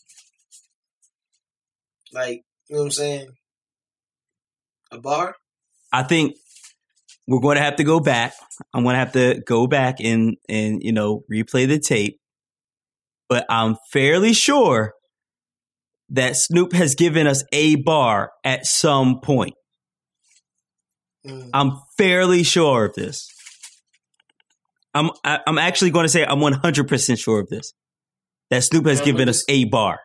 like, 2.12 2.42
you 2.68 2.76
know 2.76 2.82
what 2.82 2.84
I'm 2.86 2.90
saying? 2.90 3.28
A 4.92 4.98
bar? 4.98 5.34
I 5.92 6.02
think 6.02 6.36
we're 7.26 7.40
going 7.40 7.56
to 7.56 7.62
have 7.62 7.76
to 7.76 7.84
go 7.84 8.00
back. 8.00 8.34
I'm 8.72 8.84
going 8.84 8.94
to 8.94 8.98
have 8.98 9.12
to 9.12 9.42
go 9.46 9.66
back 9.66 9.96
and 10.00 10.36
and 10.48 10.82
you 10.82 10.92
know 10.92 11.24
replay 11.32 11.66
the 11.66 11.78
tape. 11.78 12.18
But 13.28 13.44
I'm 13.50 13.76
fairly 13.92 14.32
sure 14.32 14.94
that 16.10 16.36
Snoop 16.36 16.72
has 16.72 16.94
given 16.94 17.26
us 17.26 17.42
a 17.52 17.74
bar 17.76 18.30
at 18.44 18.66
some 18.66 19.20
point. 19.20 19.54
Mm. 21.26 21.50
I'm 21.52 21.72
fairly 21.96 22.42
sure 22.42 22.86
of 22.86 22.94
this. 22.94 23.28
I'm 24.94 25.10
I, 25.24 25.34
am 25.34 25.40
i 25.46 25.50
am 25.50 25.58
actually 25.58 25.90
going 25.90 26.04
to 26.04 26.08
say 26.08 26.24
I'm 26.24 26.40
100 26.40 26.88
percent 26.88 27.18
sure 27.18 27.40
of 27.40 27.48
this. 27.48 27.72
That 28.50 28.62
Snoop 28.62 28.86
has 28.86 29.00
given 29.00 29.28
us 29.28 29.44
a 29.48 29.64
bar. 29.64 29.98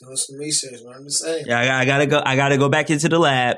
Doing 0.00 0.16
some 0.16 0.38
research. 0.38 0.80
What 0.82 0.96
I'm 0.96 1.08
saying. 1.08 1.44
Yeah, 1.46 1.58
I, 1.58 1.80
I, 1.80 1.84
gotta 1.84 2.06
go. 2.06 2.22
I 2.24 2.36
gotta 2.36 2.58
go 2.58 2.68
back 2.68 2.90
into 2.90 3.08
the 3.08 3.18
lab. 3.18 3.56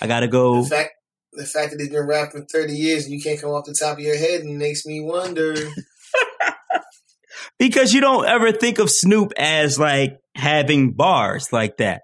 I 0.00 0.06
gotta 0.06 0.28
go. 0.28 0.62
The 0.62 0.68
fact, 0.68 0.90
the 1.32 1.44
fact 1.44 1.72
that 1.72 1.80
he's 1.80 1.90
been 1.90 2.06
rapping 2.06 2.46
30 2.46 2.72
years 2.72 3.04
and 3.04 3.12
you 3.12 3.20
can't 3.20 3.40
come 3.40 3.50
off 3.50 3.66
the 3.66 3.76
top 3.78 3.98
of 3.98 4.04
your 4.04 4.16
head 4.16 4.44
makes 4.44 4.86
me 4.86 5.00
wonder. 5.00 5.54
because 7.58 7.92
you 7.92 8.00
don't 8.00 8.26
ever 8.26 8.52
think 8.52 8.78
of 8.78 8.90
Snoop 8.90 9.32
as 9.36 9.78
like 9.78 10.18
having 10.34 10.92
bars 10.92 11.52
like 11.52 11.78
that. 11.78 12.02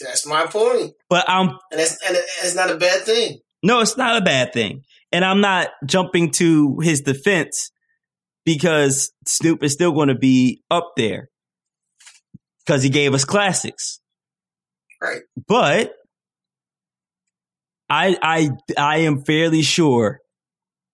That's 0.00 0.26
my 0.26 0.46
point. 0.46 0.92
But 1.08 1.28
I'm, 1.28 1.48
and 1.70 1.80
it's 1.80 1.98
and 2.06 2.16
it's 2.16 2.54
not 2.54 2.70
a 2.70 2.76
bad 2.76 3.02
thing. 3.02 3.40
No, 3.62 3.80
it's 3.80 3.96
not 3.96 4.16
a 4.16 4.24
bad 4.24 4.52
thing, 4.52 4.84
and 5.12 5.24
I'm 5.24 5.40
not 5.40 5.68
jumping 5.84 6.30
to 6.32 6.78
his 6.80 7.00
defense 7.00 7.72
because 8.44 9.12
Snoop 9.26 9.62
is 9.62 9.72
still 9.72 9.92
going 9.92 10.08
to 10.08 10.14
be 10.14 10.62
up 10.70 10.92
there 10.96 11.30
because 12.64 12.82
he 12.82 12.90
gave 12.90 13.14
us 13.14 13.24
classics. 13.24 14.00
Right. 15.02 15.22
But 15.46 15.92
I 17.90 18.16
I 18.22 18.50
I 18.76 18.98
am 18.98 19.24
fairly 19.24 19.62
sure 19.62 20.20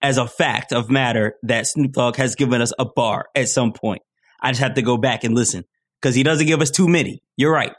as 0.00 0.16
a 0.16 0.26
fact 0.26 0.72
of 0.72 0.90
matter 0.90 1.34
that 1.42 1.66
Snoop 1.66 1.92
Dogg 1.92 2.16
has 2.16 2.34
given 2.34 2.62
us 2.62 2.72
a 2.78 2.84
bar 2.84 3.26
at 3.34 3.48
some 3.48 3.72
point. 3.72 4.02
I 4.40 4.50
just 4.50 4.62
have 4.62 4.74
to 4.74 4.82
go 4.82 4.96
back 4.96 5.24
and 5.24 5.34
listen 5.34 5.64
because 6.00 6.14
he 6.14 6.22
doesn't 6.22 6.46
give 6.46 6.61
us 6.61 6.70
too 6.70 6.88
many. 6.88 7.22
You're 7.36 7.52
right 7.52 7.74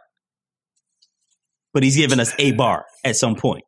but 1.75 1.83
he's 1.83 1.95
given 1.97 2.19
us 2.21 2.33
a 2.39 2.53
bar 2.53 2.85
at 3.03 3.17
some 3.17 3.35
point. 3.35 3.65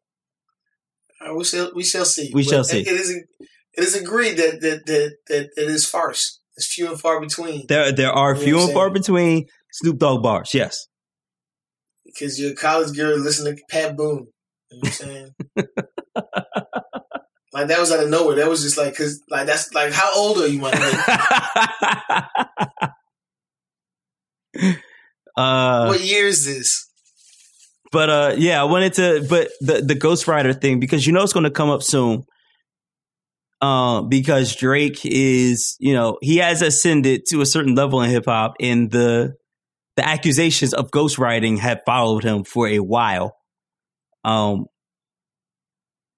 Uh, 1.22 1.36
we 1.36 1.43
shall 1.43 1.72
we 1.76 1.84
shall 1.84 2.05
see. 2.05 2.32
We 2.34 2.43
but 2.43 2.49
shall 2.49 2.64
see. 2.64 2.80
It 2.80 2.88
is 2.88 3.10
it 3.10 3.28
is 3.76 3.95
agreed 3.95 4.38
that 4.38 4.62
that 4.62 4.86
that 4.86 5.18
that 5.28 5.49
it 5.58 5.70
is 5.70 5.86
farce. 5.86 6.39
It's 6.55 6.74
few 6.74 6.88
and 6.88 6.97
far 6.99 7.20
between. 7.20 7.66
There 7.68 7.91
there 7.91 8.14
are 8.14 8.34
you 8.34 8.41
few 8.41 8.62
and 8.62 8.72
far 8.72 8.89
between 8.89 9.47
Snoop 9.74 9.99
Dogg 9.99 10.24
bars. 10.24 10.53
Yes, 10.53 10.88
because 12.05 12.39
you're 12.39 12.53
a 12.53 12.55
college 12.55 12.95
girl 12.95 13.20
listening 13.20 13.58
to 13.58 13.64
Pat 13.70 13.97
Boone. 13.97 14.28
You 14.72 14.78
know 14.78 14.80
what 14.80 14.88
I'm 14.88 14.93
saying? 14.93 15.36
like 17.51 17.68
that 17.68 17.80
was 17.80 17.91
out 17.91 18.03
of 18.03 18.10
nowhere. 18.10 18.38
That 18.38 18.47
was 18.47 18.64
just 18.64 18.78
like 18.78 18.93
because 18.93 19.22
like 19.30 19.47
that's 19.47 19.74
like 19.74 19.91
how 19.91 20.16
old 20.16 20.38
are 20.38 20.47
you, 20.47 20.62
my 20.62 20.72
uh, 25.36 25.88
what 25.88 25.99
year 25.99 26.26
is 26.26 26.45
this? 26.45 26.88
But 27.92 28.10
uh, 28.10 28.36
yeah, 28.38 28.62
I 28.62 28.66
wanted 28.66 28.94
to, 28.94 29.26
but 29.30 29.50
the 29.62 29.82
the 29.82 29.96
Ghostwriter 29.96 30.60
thing 30.60 30.80
because 30.80 31.08
you 31.08 31.14
know 31.14 31.24
it's 31.24 31.34
going 31.34 31.46
to 31.46 31.52
come 31.52 31.70
up 31.70 31.84
soon. 31.84 32.24
Uh, 33.60 34.04
because 34.04 34.56
Drake 34.56 35.04
is, 35.04 35.78
you 35.80 35.94
know, 35.94 36.20
he 36.22 36.38
has 36.38 36.62
ascended 36.62 37.26
to 37.30 37.42
a 37.42 37.46
certain 37.46 37.74
level 37.74 38.04
in 38.04 38.12
hip 38.12 38.26
hop, 38.26 38.54
and 38.60 38.92
the 38.92 39.34
the 39.96 40.08
accusations 40.08 40.76
of 40.76 40.92
ghostwriting 40.92 41.58
have 41.58 41.80
followed 41.86 42.24
him 42.24 42.44
for 42.44 42.68
a 42.68 42.80
while. 42.80 43.36
Um, 44.24 44.68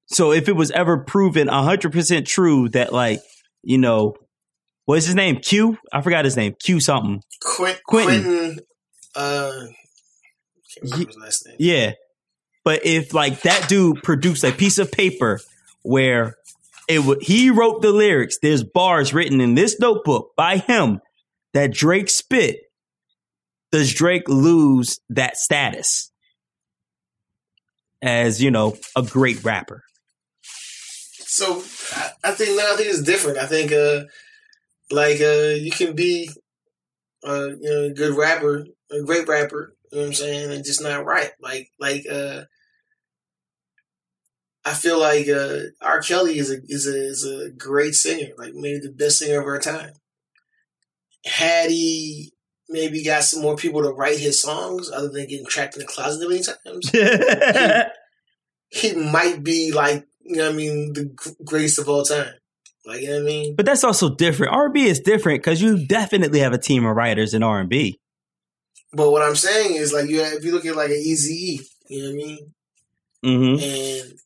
so 0.08 0.34
if 0.34 0.50
it 0.50 0.56
was 0.56 0.70
ever 0.72 1.06
proven 1.06 1.48
hundred 1.48 1.94
percent 1.94 2.28
true 2.28 2.68
that, 2.70 2.92
like, 2.92 3.22
you 3.64 3.78
know, 3.78 4.16
what's 4.86 5.06
his 5.06 5.16
name? 5.16 5.38
Q? 5.38 5.78
I 5.94 6.02
forgot 6.02 6.26
his 6.26 6.36
name. 6.36 6.56
Q 6.62 6.82
something. 6.82 7.22
Quint, 7.42 7.80
Quentin. 7.88 8.24
Quentin 8.24 8.60
uh, 9.16 9.52
yeah. 11.58 11.94
But 12.64 12.86
if 12.86 13.14
like 13.14 13.42
that 13.42 13.70
dude 13.70 14.04
produced 14.04 14.44
a 14.44 14.52
piece 14.52 14.78
of 14.78 14.92
paper 14.92 15.40
where 15.84 16.36
it 16.88 17.00
would 17.00 17.22
he 17.22 17.50
wrote 17.50 17.82
the 17.82 17.92
lyrics, 17.92 18.38
there's 18.42 18.64
bars 18.64 19.14
written 19.14 19.42
in 19.42 19.56
this 19.56 19.80
notebook 19.80 20.32
by 20.36 20.58
him 20.58 21.00
that 21.54 21.74
Drake 21.74 22.10
spit, 22.10 22.62
does 23.72 23.94
Drake 23.94 24.28
lose 24.28 25.00
that 25.10 25.38
status 25.38 26.12
as, 28.02 28.42
you 28.42 28.52
know, 28.52 28.78
a 28.96 29.04
great 29.04 29.44
rapper? 29.44 29.84
So 31.22 31.58
I 32.24 32.32
think 32.32 32.58
now 32.58 32.74
I 32.74 32.76
think 32.76 32.90
it's 32.90 33.04
different. 33.04 33.38
I 33.38 33.46
think 33.46 33.72
uh 33.72 34.06
like 34.92 35.22
uh 35.22 35.56
you 35.56 35.72
can 35.72 35.96
be 35.96 36.30
uh 37.26 37.50
you 37.50 37.70
know 37.70 37.84
a 37.84 37.94
good 37.94 38.18
rapper, 38.18 38.66
a 38.92 39.02
great 39.04 39.28
rapper, 39.28 39.74
you 39.92 39.98
know 39.98 40.04
what 40.04 40.08
I'm 40.08 40.14
saying? 40.14 40.52
And 40.52 40.66
just 40.66 40.82
not 40.82 41.06
right. 41.06 41.32
Like 41.42 41.70
like 41.80 42.06
uh 42.12 42.44
I 44.66 44.74
feel 44.74 45.00
like 45.00 45.28
uh 45.28 45.60
R. 45.82 46.02
Kelly 46.02 46.38
is 46.38 46.52
a 46.52 46.58
is 46.68 46.88
a 46.88 46.96
is 46.96 47.26
a 47.26 47.50
great 47.52 47.94
singer, 47.94 48.34
like 48.38 48.54
maybe 48.54 48.80
the 48.80 48.92
best 48.92 49.20
singer 49.20 49.40
of 49.40 49.48
our 49.48 49.60
time. 49.60 49.94
Had 51.26 51.70
he 51.70 52.32
maybe 52.70 53.04
got 53.04 53.24
some 53.24 53.42
more 53.42 53.56
people 53.56 53.82
to 53.82 53.92
write 53.92 54.20
his 54.20 54.42
songs 54.42 54.92
other 54.92 55.10
than 55.10 55.28
getting 55.28 55.46
trapped 55.46 55.76
in 55.76 55.82
the 55.82 55.86
closet 55.86 56.30
many 56.30 56.42
times, 56.44 56.90
he, 58.70 58.90
he, 58.90 58.96
might 58.96 59.44
be 59.44 59.72
like, 59.72 60.08
you 60.22 60.38
know 60.38 60.46
what 60.46 60.54
I 60.54 60.56
mean, 60.56 60.94
the 60.94 61.36
greatest 61.44 61.80
of 61.80 61.90
all 61.90 62.04
time. 62.04 62.32
Like, 62.86 63.02
you 63.02 63.08
know 63.10 63.16
what 63.16 63.24
I 63.24 63.26
mean? 63.26 63.56
But 63.56 63.66
that's 63.66 63.84
also 63.84 64.16
different. 64.16 64.54
R&B 64.54 64.86
is 64.86 65.00
different 65.00 65.42
because 65.42 65.62
you 65.62 65.86
definitely 65.86 66.40
have 66.40 66.54
a 66.54 66.58
team 66.58 66.86
of 66.86 66.96
writers 66.96 67.34
in 67.34 67.44
R&B. 67.44 68.00
But 68.92 69.12
what 69.12 69.22
I'm 69.22 69.36
saying 69.36 69.76
is, 69.76 69.94
like, 69.94 70.10
you 70.10 70.22
have, 70.22 70.34
if 70.34 70.44
you 70.44 70.52
look 70.52 70.66
at 70.66 70.76
like 70.76 70.90
an 70.90 70.96
Eazy 70.96 71.60
you 71.90 72.04
know 72.04 72.10
what 72.10 72.14
I 72.14 72.18
mean? 72.18 72.54
Mm-hmm. 73.26 73.64
And 73.64 74.20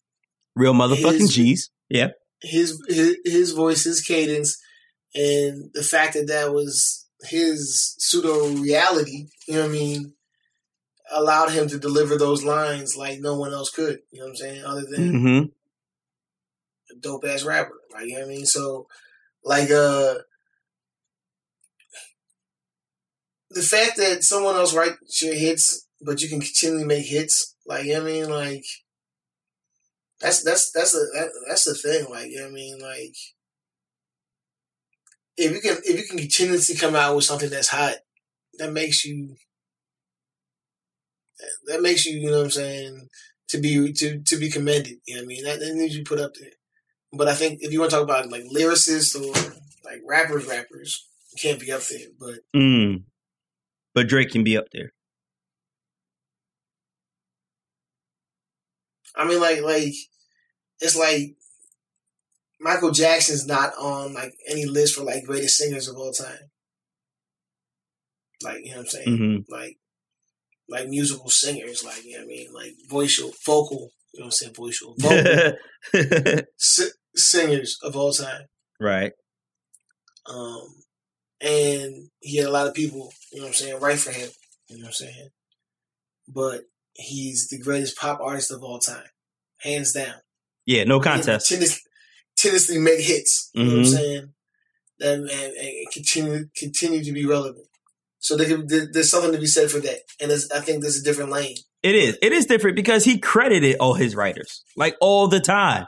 real 0.56 0.74
motherfucking 0.74 1.20
his, 1.20 1.34
G's, 1.34 1.70
yeah. 1.90 2.10
His, 2.42 2.80
his 2.88 3.18
his 3.24 3.52
voice, 3.52 3.86
his 3.86 4.02
cadence, 4.02 4.62
and 5.16 5.72
the 5.74 5.82
fact 5.82 6.14
that 6.14 6.28
that 6.28 6.54
was 6.54 7.08
his 7.22 7.96
pseudo 7.98 8.50
reality. 8.50 9.28
You 9.48 9.56
know 9.56 9.62
what 9.62 9.70
I 9.70 9.72
mean? 9.72 10.14
Allowed 11.12 11.52
him 11.52 11.68
to 11.70 11.80
deliver 11.80 12.18
those 12.18 12.44
lines 12.44 12.98
like 12.98 13.20
no 13.20 13.38
one 13.38 13.54
else 13.54 13.70
could. 13.70 14.00
You 14.12 14.20
know 14.20 14.26
what 14.26 14.32
I'm 14.32 14.36
saying? 14.36 14.66
Other 14.66 14.86
than 14.86 15.14
mm-hmm. 15.14 15.46
a 16.92 17.00
dope 17.00 17.26
ass 17.26 17.44
rapper, 17.44 17.80
like 17.94 18.08
you 18.08 18.16
know 18.16 18.22
what 18.22 18.26
I 18.26 18.36
mean. 18.36 18.46
So, 18.46 18.88
like, 19.44 19.72
uh 19.72 20.16
the 23.54 23.62
fact 23.62 23.98
that 23.98 24.24
someone 24.24 24.56
else 24.56 24.74
writes 24.74 25.22
your 25.22 25.36
hits, 25.36 25.88
but 26.02 26.22
you 26.22 26.30
can 26.30 26.42
continually 26.42 26.86
make 26.86 27.06
hits, 27.06 27.56
like 27.66 27.86
you 27.86 27.94
know 27.94 28.02
I 28.02 28.06
mean, 28.06 28.30
like 28.30 28.66
that's 30.20 30.44
that's 30.44 30.72
that's 30.72 30.96
a 30.96 31.00
that, 31.14 31.30
that's 31.48 31.66
the 31.66 31.76
thing, 31.76 32.10
like 32.10 32.30
you 32.30 32.38
know 32.38 32.44
what 32.44 32.52
I 32.52 32.54
mean, 32.54 32.80
like 32.80 33.16
if 35.38 35.52
you 35.52 35.62
can 35.62 35.78
if 35.84 35.98
you 35.98 36.06
can 36.08 36.18
continuously 36.18 36.76
come 36.76 36.96
out 36.96 37.16
with 37.16 37.26
something 37.26 37.50
that's 37.50 37.70
hot, 37.70 37.96
that 38.60 38.72
makes 38.72 39.04
you 39.04 39.36
that 41.66 41.82
makes 41.82 42.06
you, 42.06 42.18
you 42.20 42.30
know 42.30 42.38
what 42.38 42.46
I'm 42.46 42.52
saying, 42.52 43.10
to 43.50 43.58
be 43.58 43.92
to 43.94 44.22
to 44.22 44.38
be 44.38 44.50
commended. 44.50 44.98
You 45.06 45.16
know 45.16 45.22
what 45.22 45.26
I 45.26 45.28
mean? 45.28 45.44
That, 45.44 45.60
that 45.60 45.74
needs 45.76 45.96
you 45.96 46.04
put 46.04 46.20
up 46.20 46.34
there. 46.40 46.52
But 47.12 47.28
I 47.28 47.36
think 47.36 47.60
if 47.62 47.72
you 47.72 47.80
want 47.80 47.92
to 47.92 47.98
talk 47.98 48.04
about 48.04 48.30
like 48.30 48.44
lyricists 48.44 49.16
or 49.16 49.32
like 49.86 50.02
rappers, 50.08 50.48
rappers 50.48 51.08
can't 51.40 51.60
be 51.60 51.72
up 51.72 51.82
there. 51.82 52.08
But 52.20 52.40
mm. 52.56 53.04
But 53.94 54.08
Drake 54.08 54.32
can 54.32 54.44
be 54.44 54.58
up 54.58 54.66
there. 54.72 54.94
I 59.16 59.26
mean, 59.26 59.40
like 59.40 59.62
like 59.62 59.94
it's 60.80 60.98
like 60.98 61.36
Michael 62.60 62.92
Jackson's 62.92 63.46
not 63.46 63.74
on 63.78 64.14
like 64.14 64.34
any 64.48 64.66
list 64.66 64.96
for 64.96 65.04
like 65.04 65.26
greatest 65.26 65.58
singers 65.58 65.88
of 65.88 65.98
all 65.98 66.12
time. 66.12 66.50
Like 68.44 68.60
you 68.64 68.72
know 68.72 68.78
what 68.78 68.80
I'm 68.80 68.88
saying? 68.88 69.08
Mm-hmm. 69.08 69.54
Like 69.54 69.78
like 70.70 70.88
musical 70.88 71.30
singers, 71.30 71.84
like 71.84 72.04
you 72.04 72.14
know 72.14 72.20
what 72.20 72.24
I 72.24 72.28
mean, 72.28 72.54
like 72.54 72.74
vocal, 72.90 73.32
vocal. 73.46 73.92
You 74.14 74.22
know 74.22 74.26
what 74.26 74.26
I'm 74.26 74.32
saying? 74.32 74.54
Vocal, 74.56 74.96
vocal 75.00 76.44
si- 76.58 76.92
singers 77.16 77.78
of 77.84 77.96
all 77.96 78.12
time. 78.12 78.44
Right. 78.80 79.12
Um, 80.26 80.68
and 81.44 82.10
he 82.22 82.38
had 82.38 82.48
a 82.48 82.52
lot 82.52 82.68
of 82.68 82.74
people, 82.74 83.12
you 83.32 83.40
know 83.40 83.46
what 83.46 83.50
I'm 83.50 83.54
saying, 83.54 83.80
write 83.80 84.00
for 84.00 84.12
him. 84.12 84.30
You 84.70 84.78
know 84.78 84.84
what 84.84 84.88
I'm 84.88 84.94
saying? 84.94 85.30
But 86.28 86.62
he's 86.94 87.50
the 87.50 87.60
greatest 87.60 87.98
pop 87.98 88.22
artist 88.22 88.52
of 88.52 88.64
all 88.64 88.80
time, 88.80 89.04
hands 89.62 89.92
down. 89.92 90.16
Yeah, 90.66 90.86
no 90.86 91.02
contest. 91.02 91.54
Tendency 92.38 92.80
make 92.80 93.02
hits. 93.02 93.52
You 93.54 93.62
mm-hmm. 93.62 93.70
know 93.70 93.76
what 93.76 93.80
I'm 93.80 93.86
mm-hmm. 93.86 93.96
saying? 93.96 94.34
And, 95.02 95.30
and, 95.30 95.54
and, 95.54 95.92
continue 95.92 96.46
continue 96.56 97.04
to 97.04 97.12
be 97.12 97.26
relevant. 97.26 97.66
So 98.20 98.38
there, 98.38 98.58
there's 98.58 99.12
something 99.12 99.34
to 99.34 99.38
be 99.38 99.48
said 99.48 99.70
for 99.70 99.80
that, 99.80 100.00
and 100.22 100.32
I 100.32 100.62
think 100.62 100.82
there's 100.82 100.98
a 100.98 101.04
different 101.04 101.32
lane. 101.32 101.58
It 101.82 101.96
is. 101.96 102.18
It 102.22 102.32
is 102.32 102.46
different 102.46 102.78
because 102.78 103.04
he 103.04 103.20
credited 103.20 103.76
all 103.82 103.96
his 103.96 104.16
writers 104.16 104.64
like 104.78 104.96
all 105.02 105.28
the 105.28 105.42
time. 105.42 105.88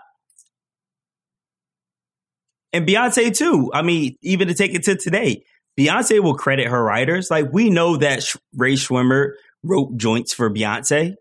And 2.75 2.85
Beyonce 2.85 3.33
too. 3.33 3.71
I 3.73 3.83
mean, 3.83 4.17
even 4.21 4.49
to 4.49 4.53
take 4.53 4.73
it 4.73 4.83
to 4.83 4.97
today, 4.97 5.45
Beyonce 5.79 6.19
will 6.19 6.35
credit 6.35 6.67
her 6.67 6.83
writers. 6.83 7.31
Like 7.31 7.45
we 7.53 7.69
know 7.69 7.95
that 7.95 8.25
Rae 8.53 8.73
Sremmurd 8.73 9.31
wrote 9.63 9.95
joints 9.95 10.33
for 10.33 10.49
Beyonce. 10.49 11.13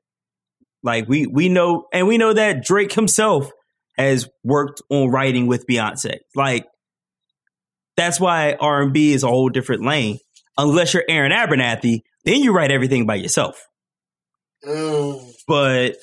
Like 0.82 1.08
we 1.08 1.28
we 1.28 1.48
know, 1.48 1.86
and 1.92 2.08
we 2.08 2.18
know 2.18 2.32
that 2.32 2.64
Drake 2.64 2.92
himself 2.92 3.52
has 3.96 4.28
worked 4.42 4.82
on 4.90 5.10
writing 5.10 5.46
with 5.46 5.64
Beyonce. 5.68 6.18
Like 6.34 6.66
that's 7.96 8.18
why 8.18 8.54
R 8.54 8.82
and 8.82 8.92
B 8.92 9.12
is 9.12 9.22
a 9.22 9.28
whole 9.28 9.48
different 9.48 9.84
lane. 9.84 10.18
Unless 10.58 10.92
you're 10.92 11.04
Aaron 11.08 11.30
Abernathy, 11.30 12.00
then 12.24 12.42
you 12.42 12.52
write 12.52 12.72
everything 12.72 13.06
by 13.06 13.14
yourself. 13.14 13.64
Mm. 14.66 15.32
But 15.46 15.98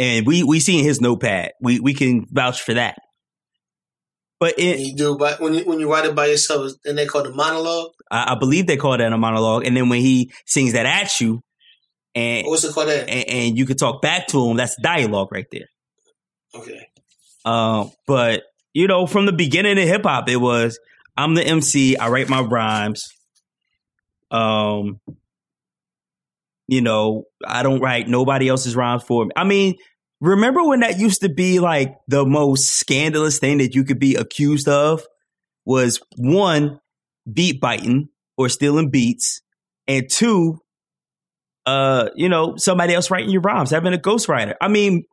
and 0.00 0.26
we 0.26 0.42
we 0.42 0.58
see 0.58 0.80
in 0.80 0.84
his 0.84 1.00
notepad, 1.00 1.52
we 1.60 1.78
we 1.78 1.94
can 1.94 2.26
vouch 2.28 2.60
for 2.60 2.74
that. 2.74 2.98
But 4.40 4.54
it, 4.58 4.78
you 4.78 4.94
do, 4.94 5.16
but 5.18 5.40
when 5.40 5.54
you 5.54 5.64
when 5.64 5.80
you 5.80 5.90
write 5.90 6.04
it 6.04 6.14
by 6.14 6.26
yourself, 6.26 6.72
then 6.84 6.94
they 6.94 7.06
call 7.06 7.22
it 7.22 7.32
a 7.32 7.34
monologue. 7.34 7.90
I, 8.10 8.34
I, 8.34 8.38
believe 8.38 8.66
they 8.66 8.76
call 8.76 8.96
that 8.96 9.12
a 9.12 9.18
monologue. 9.18 9.66
And 9.66 9.76
then 9.76 9.88
when 9.88 10.00
he 10.00 10.30
sings 10.46 10.74
that 10.74 10.86
at 10.86 11.20
you, 11.20 11.42
and 12.14 12.46
what's 12.46 12.62
it 12.62 12.72
called? 12.72 12.88
That? 12.88 13.08
And, 13.08 13.28
and 13.28 13.58
you 13.58 13.66
can 13.66 13.76
talk 13.76 14.00
back 14.00 14.28
to 14.28 14.48
him. 14.48 14.56
That's 14.56 14.76
dialogue 14.80 15.28
right 15.32 15.46
there. 15.50 15.68
Okay. 16.54 16.86
Um, 17.44 17.90
but 18.06 18.44
you 18.74 18.86
know, 18.86 19.06
from 19.06 19.26
the 19.26 19.32
beginning 19.32 19.76
of 19.76 19.84
hip 19.84 20.04
hop, 20.04 20.28
it 20.28 20.36
was 20.36 20.78
I'm 21.16 21.34
the 21.34 21.42
MC. 21.44 21.96
I 21.96 22.08
write 22.08 22.28
my 22.28 22.40
rhymes. 22.40 23.08
Um, 24.30 25.00
you 26.68 26.82
know, 26.82 27.24
I 27.44 27.64
don't 27.64 27.80
write 27.80 28.08
nobody 28.08 28.48
else's 28.48 28.76
rhymes 28.76 29.02
for 29.02 29.24
me. 29.24 29.32
I 29.34 29.44
mean, 29.44 29.74
remember 30.20 30.64
when 30.64 30.80
that 30.80 30.98
used 30.98 31.22
to 31.22 31.28
be 31.28 31.60
like 31.60 31.96
the 32.08 32.24
most 32.24 32.68
scandalous 32.68 33.38
thing 33.38 33.58
that 33.58 33.74
you 33.74 33.84
could 33.84 33.98
be 33.98 34.14
accused 34.14 34.68
of 34.68 35.06
was 35.64 36.00
one, 36.16 36.80
beat 37.30 37.60
biting 37.60 38.08
or 38.36 38.48
stealing 38.48 38.90
beats, 38.90 39.42
and 39.86 40.08
two, 40.10 40.60
uh, 41.66 42.08
you 42.14 42.28
know, 42.28 42.56
somebody 42.56 42.94
else 42.94 43.10
writing 43.10 43.30
your 43.30 43.42
rhymes, 43.42 43.70
having 43.70 43.94
a 43.94 43.98
ghostwriter. 43.98 44.54
I 44.60 44.68
mean, 44.68 45.04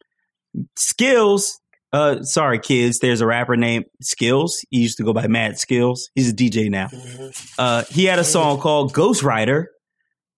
skills. 0.75 1.59
Uh, 1.93 2.23
sorry, 2.23 2.59
kids. 2.59 2.99
There's 2.99 3.21
a 3.21 3.25
rapper 3.25 3.55
named 3.55 3.85
Skillz. 4.03 4.65
He 4.69 4.79
used 4.79 4.97
to 4.97 5.03
go 5.03 5.13
by 5.13 5.27
Mad 5.27 5.53
Skillz. 5.53 6.09
He's 6.13 6.29
a 6.29 6.33
DJ 6.33 6.69
now. 6.69 6.87
Mm-hmm. 6.87 7.29
Uh, 7.57 7.83
he 7.89 8.03
had 8.03 8.19
a 8.19 8.23
song 8.23 8.59
called 8.59 8.93
Ghostwriter 8.93 9.67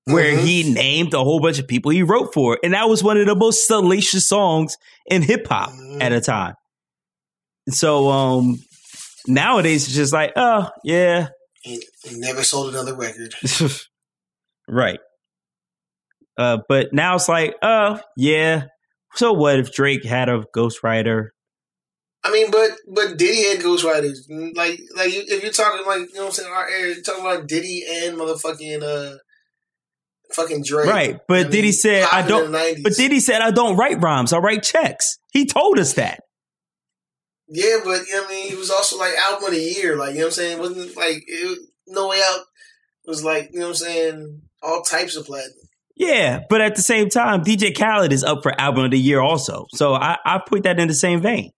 where 0.07 0.35
mm-hmm. 0.35 0.45
he 0.45 0.73
named 0.73 1.13
a 1.13 1.23
whole 1.23 1.41
bunch 1.41 1.59
of 1.59 1.67
people 1.67 1.91
he 1.91 2.01
wrote 2.01 2.33
for. 2.33 2.57
And 2.63 2.73
that 2.73 2.87
was 2.87 3.03
one 3.03 3.17
of 3.17 3.27
the 3.27 3.35
most 3.35 3.67
salacious 3.67 4.27
songs 4.27 4.77
in 5.05 5.21
hip 5.21 5.47
hop 5.47 5.69
mm-hmm. 5.69 6.01
at 6.01 6.13
a 6.13 6.21
time. 6.21 6.55
So 7.69 8.09
um 8.09 8.59
nowadays 9.27 9.85
it's 9.85 9.95
just 9.95 10.13
like, 10.13 10.31
oh 10.35 10.69
yeah. 10.83 11.29
He, 11.61 11.83
he 12.03 12.17
never 12.17 12.43
sold 12.43 12.69
another 12.69 12.95
record. 12.95 13.35
right. 14.67 14.99
Uh 16.37 16.59
but 16.69 16.93
now 16.93 17.15
it's 17.15 17.27
like, 17.27 17.55
oh 17.61 17.99
yeah. 18.15 18.65
So 19.15 19.33
what 19.33 19.59
if 19.59 19.73
Drake 19.73 20.05
had 20.05 20.29
a 20.29 20.45
ghostwriter? 20.55 21.29
I 22.23 22.31
mean, 22.31 22.49
but 22.49 22.71
but 22.87 23.17
Diddy 23.17 23.49
had 23.49 23.59
ghostwriters. 23.59 24.19
Like 24.55 24.79
like 24.95 25.11
if 25.13 25.43
you're 25.43 25.51
talking 25.51 25.85
like 25.85 26.07
you 26.09 26.15
know 26.15 26.21
what 26.21 26.27
I'm 26.27 26.31
saying, 26.31 26.53
our 26.53 26.69
you're 26.69 27.01
talking 27.01 27.25
about 27.25 27.47
Diddy 27.47 27.83
and 27.89 28.17
motherfucking 28.17 28.83
uh 28.83 29.17
fucking 30.33 30.63
Drake. 30.63 30.89
Right. 30.89 31.19
But 31.27 31.47
I 31.47 31.49
Diddy 31.49 31.61
mean, 31.63 31.73
said 31.73 32.07
I 32.11 32.27
don't 32.27 32.51
but 32.83 32.93
Diddy 32.93 33.19
said 33.19 33.41
I 33.41 33.51
don't 33.51 33.77
write 33.77 34.01
rhymes, 34.01 34.33
I 34.33 34.37
write 34.37 34.63
checks. 34.63 35.17
He 35.31 35.45
told 35.45 35.79
us 35.79 35.93
that. 35.93 36.21
Yeah, 37.49 37.77
but 37.83 38.05
you 38.07 38.15
know 38.15 38.25
I 38.25 38.27
mean, 38.29 38.49
he 38.49 38.55
was 38.55 38.69
also 38.69 38.97
like 38.97 39.13
album 39.13 39.45
of 39.45 39.51
the 39.51 39.61
year, 39.61 39.95
like 39.95 40.13
you 40.13 40.19
know 40.19 40.25
what 40.25 40.27
I'm 40.27 40.31
saying? 40.31 40.57
It 40.57 40.59
wasn't 40.59 40.97
like 40.97 41.23
it, 41.27 41.59
No 41.87 42.09
Way 42.09 42.21
Out 42.21 42.41
was 43.05 43.23
like, 43.23 43.49
you 43.53 43.59
know 43.59 43.67
what 43.67 43.69
I'm 43.69 43.75
saying, 43.75 44.41
all 44.61 44.81
types 44.81 45.15
of 45.15 45.25
platinum. 45.25 45.53
Yeah, 45.95 46.41
but 46.49 46.61
at 46.61 46.75
the 46.75 46.81
same 46.81 47.09
time, 47.09 47.43
DJ 47.43 47.75
Khaled 47.75 48.13
is 48.13 48.23
up 48.23 48.43
for 48.43 48.59
album 48.59 48.85
of 48.85 48.91
the 48.91 48.99
year 48.99 49.19
also. 49.19 49.65
So 49.73 49.95
I, 49.95 50.17
I 50.23 50.39
put 50.45 50.63
that 50.63 50.79
in 50.79 50.87
the 50.87 50.93
same 50.93 51.21
vein 51.21 51.51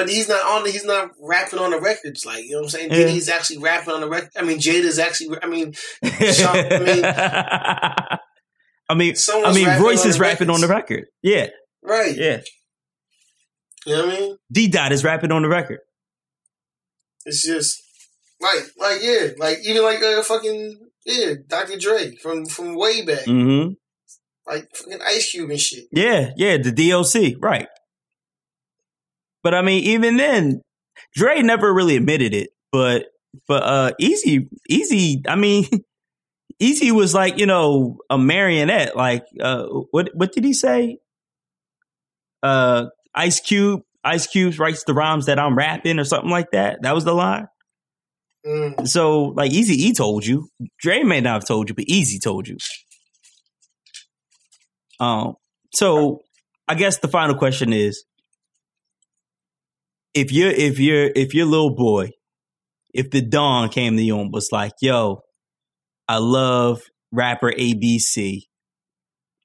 but 0.00 0.08
he's 0.08 0.28
not 0.28 0.44
on. 0.46 0.64
He's 0.64 0.84
not 0.84 1.10
rapping 1.20 1.58
on 1.58 1.72
the 1.72 1.80
records. 1.80 2.24
Like 2.24 2.44
you 2.44 2.52
know 2.52 2.58
what 2.58 2.64
I'm 2.64 2.70
saying. 2.70 2.90
Yeah. 2.90 2.96
Diddy's 2.96 3.28
actually 3.28 3.58
rapping 3.58 3.92
on 3.92 4.00
the 4.00 4.08
record. 4.08 4.30
I 4.34 4.42
mean, 4.42 4.58
Jada's 4.58 4.98
actually. 4.98 5.36
I 5.42 5.46
mean, 5.46 5.74
Sean, 5.74 6.56
I 6.56 6.78
mean, 6.78 7.04
I 8.88 8.94
mean, 8.94 9.14
I 9.44 9.52
mean, 9.52 9.82
Royce 9.82 10.06
is 10.06 10.18
rapping 10.18 10.48
records. 10.48 10.62
on 10.64 10.68
the 10.68 10.74
record. 10.74 11.04
Yeah, 11.22 11.48
right. 11.82 12.16
Yeah, 12.16 12.40
you 13.84 13.94
know 13.94 14.06
what 14.06 14.16
I 14.16 14.20
mean. 14.20 14.36
D 14.50 14.68
Dot 14.68 14.92
is 14.92 15.04
rapping 15.04 15.32
on 15.32 15.42
the 15.42 15.48
record. 15.48 15.80
It's 17.26 17.46
just 17.46 17.82
like, 18.40 18.64
like 18.78 19.02
yeah, 19.02 19.28
like 19.36 19.58
even 19.64 19.82
like 19.82 20.02
uh, 20.02 20.22
fucking 20.22 20.78
yeah, 21.04 21.34
Dr. 21.46 21.78
Dre 21.78 22.16
from 22.16 22.46
from 22.46 22.74
way 22.74 23.04
back. 23.04 23.26
Mm-hmm. 23.26 23.72
Like 24.46 24.66
fucking 24.74 25.02
Ice 25.02 25.30
Cube 25.30 25.50
and 25.50 25.60
shit. 25.60 25.84
Yeah, 25.92 26.30
yeah, 26.36 26.56
the 26.56 26.72
D.O.C., 26.72 27.36
right. 27.38 27.68
But 29.42 29.54
I 29.54 29.62
mean, 29.62 29.84
even 29.84 30.16
then, 30.16 30.62
Dre 31.14 31.42
never 31.42 31.72
really 31.72 31.96
admitted 31.96 32.34
it. 32.34 32.50
But 32.72 33.06
but 33.46 33.62
uh 33.62 33.92
Eazy 34.00 34.48
Eazy, 34.70 35.22
I 35.28 35.36
mean, 35.36 35.66
Eazy 36.62 36.92
was 36.92 37.14
like, 37.14 37.38
you 37.38 37.46
know, 37.46 37.98
a 38.08 38.18
marionette. 38.18 38.96
Like 38.96 39.24
uh 39.40 39.64
what 39.90 40.10
what 40.14 40.32
did 40.32 40.44
he 40.44 40.52
say? 40.52 40.98
Uh 42.42 42.86
Ice 43.14 43.40
Cube 43.40 43.82
Ice 44.04 44.26
Cube 44.26 44.58
writes 44.58 44.84
the 44.84 44.94
rhymes 44.94 45.26
that 45.26 45.38
I'm 45.38 45.56
rapping 45.56 45.98
or 45.98 46.04
something 46.04 46.30
like 46.30 46.52
that. 46.52 46.82
That 46.82 46.94
was 46.94 47.04
the 47.04 47.14
line. 47.14 47.48
Mm. 48.46 48.88
So 48.88 49.26
like 49.36 49.52
Eazy 49.52 49.70
E 49.70 49.92
told 49.92 50.24
you. 50.24 50.48
Dre 50.80 51.02
may 51.02 51.20
not 51.20 51.34
have 51.34 51.46
told 51.46 51.68
you, 51.68 51.74
but 51.74 51.86
Eazy 51.86 52.22
told 52.22 52.48
you. 52.48 52.56
Um 54.98 55.34
so 55.74 56.22
I 56.68 56.74
guess 56.74 56.98
the 56.98 57.08
final 57.08 57.34
question 57.34 57.72
is 57.72 58.04
if 60.14 60.32
you're 60.32 60.50
if 60.50 60.78
you're 60.78 61.10
if 61.14 61.34
your 61.34 61.46
little 61.46 61.74
boy, 61.74 62.10
if 62.92 63.10
the 63.10 63.22
Don 63.22 63.68
came 63.68 63.96
to 63.96 64.02
you 64.02 64.18
and 64.20 64.32
was 64.32 64.48
like, 64.52 64.72
"Yo, 64.80 65.22
I 66.08 66.18
love 66.18 66.82
rapper 67.12 67.52
ABC, 67.52 68.42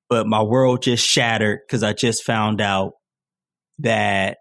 but 0.10 0.28
my 0.28 0.42
world 0.42 0.82
just 0.82 1.06
shattered 1.06 1.60
because 1.66 1.84
I 1.84 1.94
just 1.94 2.24
found 2.24 2.62
out 2.62 2.94
that 3.80 4.38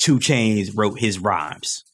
2 0.00 0.18
Chainz 0.18 0.70
wrote 0.74 0.98
his 0.98 1.18
rhymes." 1.18 1.84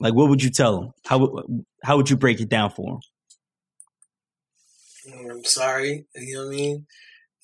Like, 0.00 0.14
what 0.14 0.28
would 0.28 0.42
you 0.42 0.50
tell 0.50 0.82
him? 0.82 0.92
How 1.06 1.44
how 1.82 1.96
would 1.96 2.10
you 2.10 2.16
break 2.16 2.40
it 2.40 2.48
down 2.48 2.70
for 2.70 2.94
him? 2.94 3.00
I'm 5.30 5.44
sorry. 5.44 6.06
You 6.14 6.34
know 6.34 6.46
what 6.46 6.54
I 6.54 6.56
mean? 6.56 6.86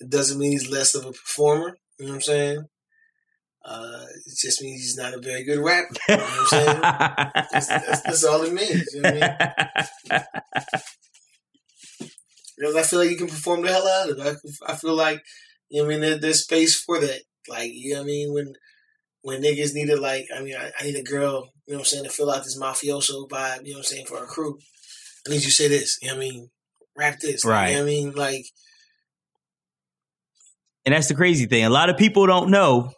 It 0.00 0.10
doesn't 0.10 0.38
mean 0.38 0.52
he's 0.52 0.70
less 0.70 0.94
of 0.94 1.04
a 1.04 1.12
performer. 1.12 1.76
You 1.98 2.06
know 2.06 2.12
what 2.12 2.16
I'm 2.16 2.22
saying? 2.22 2.64
Uh, 3.64 4.04
it 4.26 4.34
just 4.40 4.62
means 4.62 4.80
he's 4.80 4.96
not 4.96 5.14
a 5.14 5.20
very 5.20 5.44
good 5.44 5.58
rapper. 5.58 5.94
You 6.08 6.16
know 6.16 6.22
what 6.22 6.38
I'm 6.38 6.46
saying? 6.46 6.80
that's, 7.52 7.68
that's, 7.68 8.02
that's, 8.02 8.24
all 8.24 8.42
it 8.42 8.52
means. 8.52 8.94
You 8.94 9.02
know 9.02 9.08
I 9.10 9.12
mean? 9.12 10.22
Because 12.56 12.76
I 12.76 12.82
feel 12.82 12.98
like 13.00 13.10
you 13.10 13.16
can 13.16 13.28
perform 13.28 13.62
the 13.62 13.68
hell 13.68 13.86
out 13.86 14.10
of 14.10 14.18
it. 14.18 14.36
I, 14.66 14.72
I 14.72 14.76
feel 14.76 14.94
like, 14.94 15.22
you 15.68 15.80
know 15.80 15.86
what 15.86 15.94
I 15.94 15.98
mean, 15.98 16.00
there, 16.08 16.18
there's 16.18 16.42
space 16.42 16.80
for 16.80 17.00
that. 17.00 17.20
Like, 17.48 17.70
you 17.72 17.92
know 17.92 18.00
what 18.00 18.04
I 18.04 18.06
mean? 18.06 18.32
When 18.32 18.54
when 19.22 19.42
niggas 19.42 19.74
needed, 19.74 19.98
like, 19.98 20.26
I 20.34 20.42
mean, 20.42 20.56
I, 20.56 20.70
I 20.78 20.84
need 20.84 20.96
a 20.96 21.02
girl, 21.02 21.50
you 21.66 21.74
know 21.74 21.78
what 21.78 21.78
I'm 21.80 21.84
saying, 21.84 22.04
to 22.04 22.10
fill 22.10 22.30
out 22.30 22.42
this 22.42 22.58
mafioso 22.58 23.28
vibe, 23.28 23.66
you 23.66 23.72
know 23.72 23.78
what 23.78 23.80
I'm 23.80 23.82
saying, 23.84 24.06
for 24.06 24.22
a 24.22 24.26
crew. 24.26 24.58
I 25.26 25.30
need 25.30 25.42
you 25.42 25.48
to 25.48 25.50
say 25.50 25.68
this, 25.68 25.98
you 26.00 26.08
know 26.08 26.14
what 26.14 26.24
I 26.24 26.28
mean? 26.28 26.50
Rap 26.96 27.20
this. 27.20 27.44
Right. 27.44 27.70
You 27.70 27.76
know 27.76 27.82
what 27.82 27.90
I 27.90 27.92
mean? 27.92 28.12
Like, 28.12 28.44
and 30.86 30.94
that's 30.94 31.08
the 31.08 31.14
crazy 31.14 31.46
thing. 31.46 31.64
A 31.64 31.70
lot 31.70 31.90
of 31.90 31.98
people 31.98 32.26
don't 32.26 32.50
know 32.50 32.92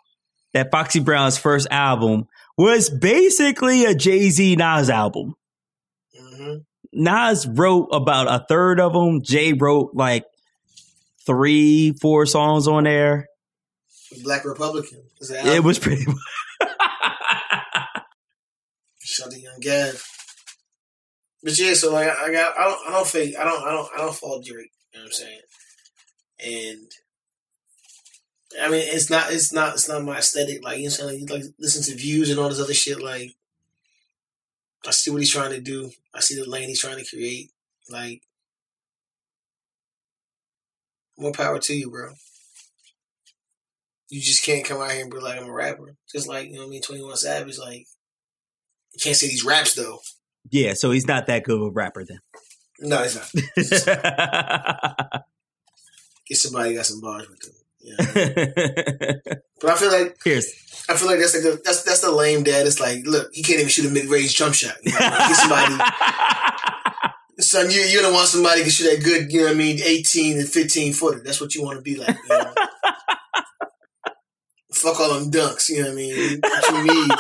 that 0.53 0.71
Foxy 0.71 1.01
Brown's 1.01 1.39
first 1.39 1.69
album 1.71 2.29
was 2.57 2.91
basically 2.91 3.85
a 3.85 3.95
Jay 3.95 4.31
Z 4.31 4.57
Nas 4.57 4.91
album. 4.91 5.35
Mm-hmm. 6.19 6.59
Nas 6.93 7.47
wrote 7.47 7.89
about 7.93 8.29
a 8.29 8.45
third 8.47 8.81
of 8.81 8.93
them. 8.93 9.23
Jay 9.23 9.53
wrote 9.53 9.93
like 9.95 10.25
three, 11.27 11.93
four 11.93 12.27
songs 12.27 12.69
on 12.69 12.85
there. 12.85 13.29
Black 14.23 14.45
Republican. 14.45 15.03
It 15.21 15.65
was 15.65 15.79
pretty. 15.79 16.05
Shout 19.01 19.31
to 19.31 19.41
Young 19.41 19.59
Gav. 19.61 20.05
But 21.43 21.59
yeah, 21.59 21.75
so 21.75 21.93
like 21.93 22.09
I 22.09 22.31
got 22.31 22.59
I 22.59 22.65
don't 22.65 22.89
I 22.89 22.91
don't 22.93 23.07
fake 23.07 23.35
I 23.39 23.45
don't 23.45 23.63
I 23.63 23.73
don't 23.73 23.89
I 23.95 23.99
don't 23.99 24.15
fault 24.15 24.45
Drake. 24.45 24.71
You 24.93 25.01
know 25.01 25.05
what 25.05 25.07
I'm 25.07 25.13
saying? 25.13 25.41
And 26.45 26.91
I 28.61 28.69
mean, 28.69 28.83
it's 28.85 29.11
not, 29.11 29.33
it's 29.33 29.53
not, 29.53 29.75
it's 29.75 29.89
not 29.89 30.05
my 30.05 30.19
aesthetic. 30.19 30.63
Like 30.65 30.79
you 30.79 30.89
know, 30.89 31.07
like, 31.07 31.31
like 31.31 31.45
listen 31.59 31.83
to 31.85 32.01
views 32.01 32.31
and 32.31 32.39
all 32.39 32.49
this 32.49 32.61
other 32.61 32.75
shit. 32.75 33.01
Like, 33.03 33.35
I 34.87 34.91
see 34.91 35.11
what 35.11 35.21
he's 35.21 35.33
trying 35.33 35.53
to 35.53 35.61
do. 35.61 35.91
I 36.15 36.21
see 36.21 36.35
the 36.35 36.49
lane 36.49 36.69
he's 36.69 36.81
trying 36.81 36.99
to 36.99 37.09
create. 37.09 37.51
Like, 37.91 38.23
more 41.19 41.33
power 41.33 41.59
to 41.59 41.75
you, 41.75 41.91
bro. 41.91 42.13
You 44.09 44.21
just 44.21 44.45
can't 44.45 44.65
come 44.65 44.81
out 44.81 44.93
here 44.93 45.03
and 45.03 45.11
be 45.11 45.19
like 45.19 45.41
I'm 45.41 45.49
a 45.49 45.53
rapper. 45.53 45.95
Just 46.11 46.29
like 46.29 46.49
you 46.49 46.55
know 46.55 46.61
what 46.61 46.67
I 46.67 46.71
mean. 46.71 46.83
Twenty 46.83 47.03
One 47.03 47.17
Savage, 47.17 47.59
like, 47.59 47.87
you 48.93 49.01
can't 49.01 49.17
say 49.17 49.29
these 49.29 49.45
raps 49.45 49.75
though. 49.75 50.01
Yeah, 50.51 50.75
so 50.75 50.91
he's 50.91 51.07
not 51.07 51.27
that 51.27 51.45
good 51.45 51.57
of 51.57 51.63
a 51.69 51.71
rapper 51.71 52.05
then. 52.05 52.21
No, 52.81 53.03
he's 53.03 53.15
not. 53.15 53.31
Get 56.29 56.39
somebody 56.39 56.75
got 56.75 56.87
some 56.87 57.01
bars 57.01 57.29
with 57.29 57.45
him. 57.45 57.55
Yeah. 57.83 57.97
but 59.61 59.71
I 59.71 59.77
feel 59.77 59.93
like 59.93 60.17
Here's. 60.25 60.53
I 60.89 60.97
feel 60.97 61.09
like 61.09 61.19
that's 61.19 61.35
like 61.35 61.43
the, 61.43 61.61
that's 61.65 61.83
that's 61.85 62.01
the 62.01 62.11
lame 62.11 62.43
dad. 62.43 62.67
It's 62.67 62.81
like, 62.81 63.07
look, 63.07 63.31
he 63.33 63.43
can't 63.43 63.59
even 63.61 63.71
shoot 63.71 63.87
a 63.87 63.91
mid 63.91 64.07
range 64.07 64.35
jump 64.35 64.55
shot. 64.55 64.75
You 64.83 64.93
know, 64.93 64.99
get 64.99 65.37
somebody, 65.37 65.75
son, 67.41 67.71
you 67.71 67.81
you 67.83 68.01
don't 68.01 68.15
want 68.15 68.29
somebody 68.29 68.65
to 68.65 68.71
shoot 68.71 68.91
that 68.91 69.05
good. 69.05 69.33
You 69.33 69.41
know 69.41 69.47
what 69.47 69.55
I 69.55 69.59
mean? 69.59 69.81
Eighteen 69.85 70.39
and 70.39 70.49
fifteen 70.49 70.93
footer. 70.93 71.23
That's 71.25 71.41
what 71.41 71.55
you 71.55 71.63
want 71.63 71.79
to 71.79 71.83
be 71.83 71.97
like. 71.97 72.17
You 72.29 72.37
know? 72.37 72.55
Fuck 74.73 75.01
all 75.01 75.15
them 75.15 75.31
dunks. 75.31 75.69
You 75.69 75.83
know 75.83 75.89
what 75.89 75.93
I 75.93 75.97
mean? 75.97 76.41
What 76.43 76.71
you 76.73 76.83
need? 76.83 77.11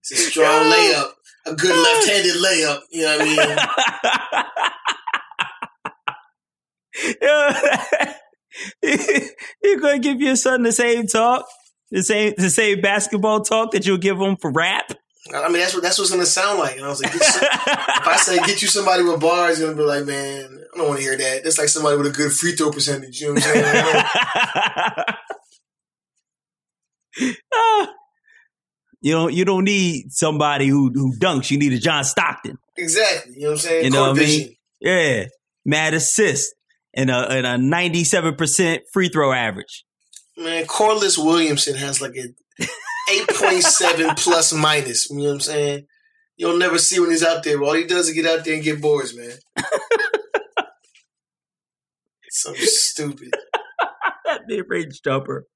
It's 0.00 0.12
a 0.12 0.16
strong 0.16 0.70
layup, 0.70 1.12
a 1.46 1.54
good 1.54 1.76
left 1.76 2.08
handed 2.08 2.36
layup. 2.36 2.80
You 2.90 3.02
know 3.04 3.18
what 3.18 3.28
I 7.20 8.04
mean? 8.04 8.14
You're 8.82 9.80
going 9.80 10.02
to 10.02 10.08
give 10.08 10.20
your 10.20 10.36
son 10.36 10.62
the 10.62 10.72
same 10.72 11.06
talk, 11.06 11.46
the 11.90 12.02
same 12.02 12.34
the 12.36 12.50
same 12.50 12.80
basketball 12.80 13.42
talk 13.42 13.72
that 13.72 13.86
you'll 13.86 13.98
give 13.98 14.20
him 14.20 14.36
for 14.36 14.52
rap. 14.52 14.92
I 15.34 15.48
mean, 15.48 15.58
that's 15.58 15.74
what 15.74 15.82
that's 15.82 15.98
what's 15.98 16.10
going 16.10 16.22
to 16.22 16.26
sound 16.26 16.58
like. 16.58 16.76
And 16.76 16.84
I 16.84 16.88
was 16.88 17.02
like, 17.02 17.12
some, 17.12 17.48
if 17.52 18.06
I 18.06 18.16
say 18.16 18.38
get 18.38 18.62
you 18.62 18.68
somebody 18.68 19.02
with 19.02 19.20
bars, 19.20 19.58
you're 19.58 19.68
going 19.68 19.76
to 19.76 19.82
be 19.82 19.86
like, 19.86 20.06
man, 20.06 20.64
I 20.74 20.78
don't 20.78 20.88
want 20.88 21.00
to 21.00 21.04
hear 21.04 21.16
that. 21.16 21.44
That's 21.44 21.58
like 21.58 21.68
somebody 21.68 21.96
with 21.96 22.06
a 22.06 22.10
good 22.10 22.32
free 22.32 22.52
throw 22.52 22.70
percentage. 22.70 23.20
You 23.20 23.28
know 23.28 23.34
what 23.34 23.44
I'm 23.46 23.52
saying? 23.52 24.04
Ah. 27.52 27.92
you 29.00 29.12
don't 29.12 29.34
you 29.34 29.44
don't 29.44 29.64
need 29.64 30.12
somebody 30.12 30.68
who 30.68 30.92
who 30.94 31.16
dunks. 31.18 31.50
You 31.50 31.58
need 31.58 31.72
a 31.72 31.78
John 31.78 32.04
Stockton. 32.04 32.58
Exactly. 32.76 33.34
You 33.34 33.40
know 33.40 33.46
what 33.48 33.52
I'm 33.54 33.58
saying? 33.58 33.84
You 33.86 33.90
know 33.90 34.10
what 34.10 34.20
I 34.20 34.24
mean? 34.24 34.56
Yeah. 34.80 35.24
Mad 35.64 35.94
assist 35.94 36.54
and 36.94 37.10
a, 37.10 37.30
and 37.30 37.46
a 37.46 37.56
97% 37.56 38.80
free 38.92 39.08
throw 39.08 39.32
average. 39.32 39.84
Man, 40.36 40.66
Corliss 40.66 41.18
Williamson 41.18 41.74
has 41.76 42.00
like 42.00 42.16
a 42.16 42.28
8.7 43.10 44.16
plus 44.22 44.52
minus. 44.52 45.10
You 45.10 45.18
know 45.18 45.24
what 45.24 45.32
I'm 45.32 45.40
saying? 45.40 45.86
You'll 46.36 46.58
never 46.58 46.78
see 46.78 47.00
when 47.00 47.10
he's 47.10 47.24
out 47.24 47.42
there. 47.42 47.60
All 47.60 47.74
he 47.74 47.84
does 47.84 48.08
is 48.08 48.14
get 48.14 48.26
out 48.26 48.44
there 48.44 48.54
and 48.54 48.62
get 48.62 48.80
boards, 48.80 49.16
man. 49.16 49.32
so 52.30 52.54
stupid. 52.54 53.30
that 54.24 54.42
mid 54.46 54.64
range 54.68 55.00
jumper. 55.02 55.46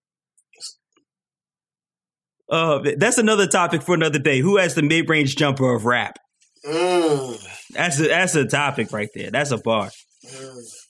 Uh, 2.51 2.81
that's 2.99 3.19
another 3.19 3.47
topic 3.47 3.83
for 3.83 3.95
another 3.95 4.19
day. 4.19 4.41
Who 4.41 4.57
has 4.57 4.75
the 4.75 4.83
mid 4.83 5.09
range 5.09 5.37
jumper 5.37 5.73
of 5.73 5.85
rap? 5.85 6.19
Mm. 6.67 7.41
That's 7.71 8.01
a 8.01 8.09
that's 8.09 8.35
a 8.35 8.47
topic 8.47 8.93
right 8.93 9.09
there. 9.15 9.31
That's 9.31 9.53
a 9.53 9.59
bar. 9.59 9.91
Mm 10.27 10.82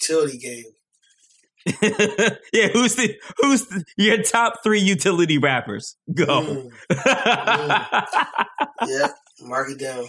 utility 0.00 0.38
game. 0.38 0.64
yeah, 2.52 2.68
who's 2.68 2.94
the 2.94 3.14
who's 3.38 3.66
the, 3.66 3.84
your 3.96 4.22
top 4.22 4.62
three 4.62 4.80
utility 4.80 5.38
rappers? 5.38 5.96
Go. 6.12 6.42
Mm. 6.42 6.70
Mm. 8.80 8.88
yeah, 8.88 9.08
mark 9.42 9.68
it 9.70 9.78
down. 9.80 10.04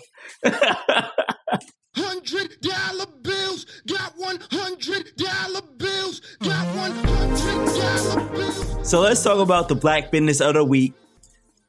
Hundred 1.95 2.61
dollar 2.61 3.05
bills, 3.23 3.65
got 3.87 4.13
one 4.15 4.37
hundred 4.51 5.11
dollar 5.17 5.61
bills, 5.77 6.21
got 6.39 6.75
one 6.75 6.91
hundred 6.91 7.65
dollar 7.65 8.29
bills. 8.29 8.89
So 8.89 9.01
let's 9.01 9.23
talk 9.23 9.39
about 9.39 9.67
the 9.69 9.75
Black 9.75 10.11
Business 10.11 10.39
of 10.39 10.53
the 10.53 10.63
Week. 10.63 10.93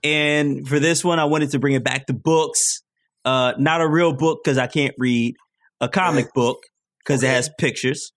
And 0.05 0.69
for 0.69 0.79
this 0.79 1.05
one, 1.05 1.19
I 1.19 1.25
wanted 1.25 1.51
to 1.51 1.59
bring 1.59 1.75
it 1.75 1.85
back 1.85 2.07
to 2.07 2.13
books. 2.13 2.83
Uh, 3.25 3.55
not 3.59 3.81
a 3.81 3.89
real 3.89 4.13
book 4.13 4.41
because 4.45 4.59
I 4.59 4.67
can't 4.67 4.95
read. 4.99 5.37
A 5.81 5.89
comic 5.89 6.33
book 6.35 6.63
because 7.11 7.25
okay. 7.25 7.33
it 7.33 7.37
has 7.37 7.51
pictures, 7.59 8.13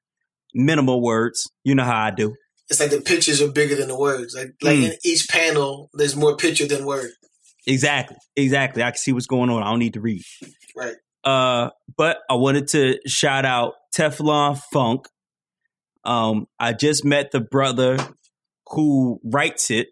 minimal 0.54 1.02
words. 1.02 1.50
You 1.64 1.74
know 1.74 1.84
how 1.84 2.06
I 2.06 2.12
do. 2.12 2.36
It's 2.70 2.80
like 2.80 2.92
the 2.92 3.02
pictures 3.02 3.42
are 3.42 3.52
bigger 3.52 3.76
than 3.76 3.88
the 3.88 3.98
words. 3.98 4.36
Like 4.36 4.54
like 4.62 4.78
mm. 4.78 4.92
in 4.92 4.94
each 5.04 5.28
panel, 5.28 5.90
there's 5.94 6.16
more 6.16 6.38
picture 6.38 6.68
than 6.68 6.86
word. 6.86 7.10
Exactly, 7.66 8.18
exactly. 8.36 8.84
I 8.84 8.92
can 8.92 8.98
see 8.98 9.12
what's 9.12 9.26
going 9.26 9.50
on. 9.50 9.64
I 9.64 9.70
don't 9.72 9.80
need 9.80 9.94
to 9.94 10.02
read. 10.02 10.22
Right. 10.76 10.96
Uh, 11.24 11.70
but 11.98 12.20
I 12.30 12.36
wanted 12.36 12.68
to 12.70 13.00
shout 13.08 13.46
out 13.46 13.74
Teflon 13.96 14.60
Funk. 14.72 15.08
Um, 16.04 16.48
I 16.60 16.74
just 16.74 17.06
met 17.06 17.32
the 17.32 17.40
brother 17.40 17.98
who 18.68 19.20
writes 19.24 19.72
it. 19.72 19.88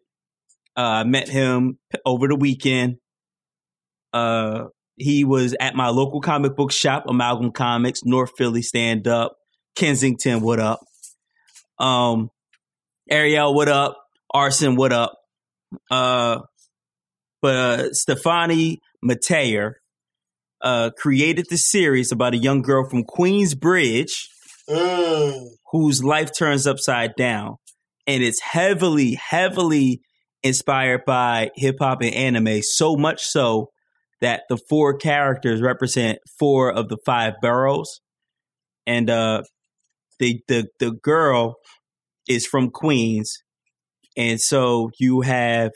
Uh, 0.77 0.81
I 0.81 1.03
met 1.05 1.29
him 1.29 1.79
over 2.05 2.27
the 2.27 2.35
weekend. 2.35 2.97
Uh, 4.13 4.65
he 5.01 5.23
was 5.23 5.55
at 5.59 5.75
my 5.75 5.89
local 5.89 6.21
comic 6.21 6.55
book 6.55 6.71
shop, 6.71 7.05
Amalgam 7.07 7.51
Comics, 7.51 8.03
North 8.03 8.31
Philly 8.37 8.61
Stand 8.61 9.07
Up, 9.07 9.35
Kensington, 9.75 10.41
what 10.41 10.59
up? 10.59 10.79
Um, 11.79 12.29
Ariel, 13.09 13.53
what 13.53 13.67
up? 13.67 13.97
Arson, 14.33 14.75
what 14.75 14.93
up? 14.93 15.13
Uh, 15.89 16.39
but 17.41 17.55
uh, 17.55 17.93
Stefani 17.93 18.79
Mateer 19.03 19.73
uh, 20.61 20.91
created 20.97 21.47
the 21.49 21.57
series 21.57 22.11
about 22.11 22.33
a 22.33 22.37
young 22.37 22.61
girl 22.61 22.87
from 22.87 23.03
Queensbridge 23.03 24.27
mm. 24.69 25.47
whose 25.71 26.03
life 26.03 26.31
turns 26.37 26.67
upside 26.67 27.15
down. 27.15 27.57
And 28.07 28.23
it's 28.23 28.41
heavily, 28.41 29.15
heavily 29.15 30.01
inspired 30.43 31.05
by 31.05 31.51
hip 31.55 31.77
hop 31.79 32.01
and 32.01 32.13
anime, 32.13 32.61
so 32.61 32.95
much 32.95 33.23
so 33.23 33.69
that 34.21 34.43
the 34.49 34.57
four 34.69 34.95
characters 34.97 35.61
represent 35.61 36.19
four 36.39 36.71
of 36.71 36.87
the 36.87 36.97
five 37.05 37.33
boroughs, 37.41 37.99
and 38.85 39.09
uh, 39.09 39.43
the 40.19 40.39
the 40.47 40.67
the 40.79 40.91
girl 40.91 41.55
is 42.27 42.45
from 42.45 42.69
Queens, 42.69 43.33
and 44.15 44.39
so 44.39 44.91
you 44.99 45.21
have 45.21 45.71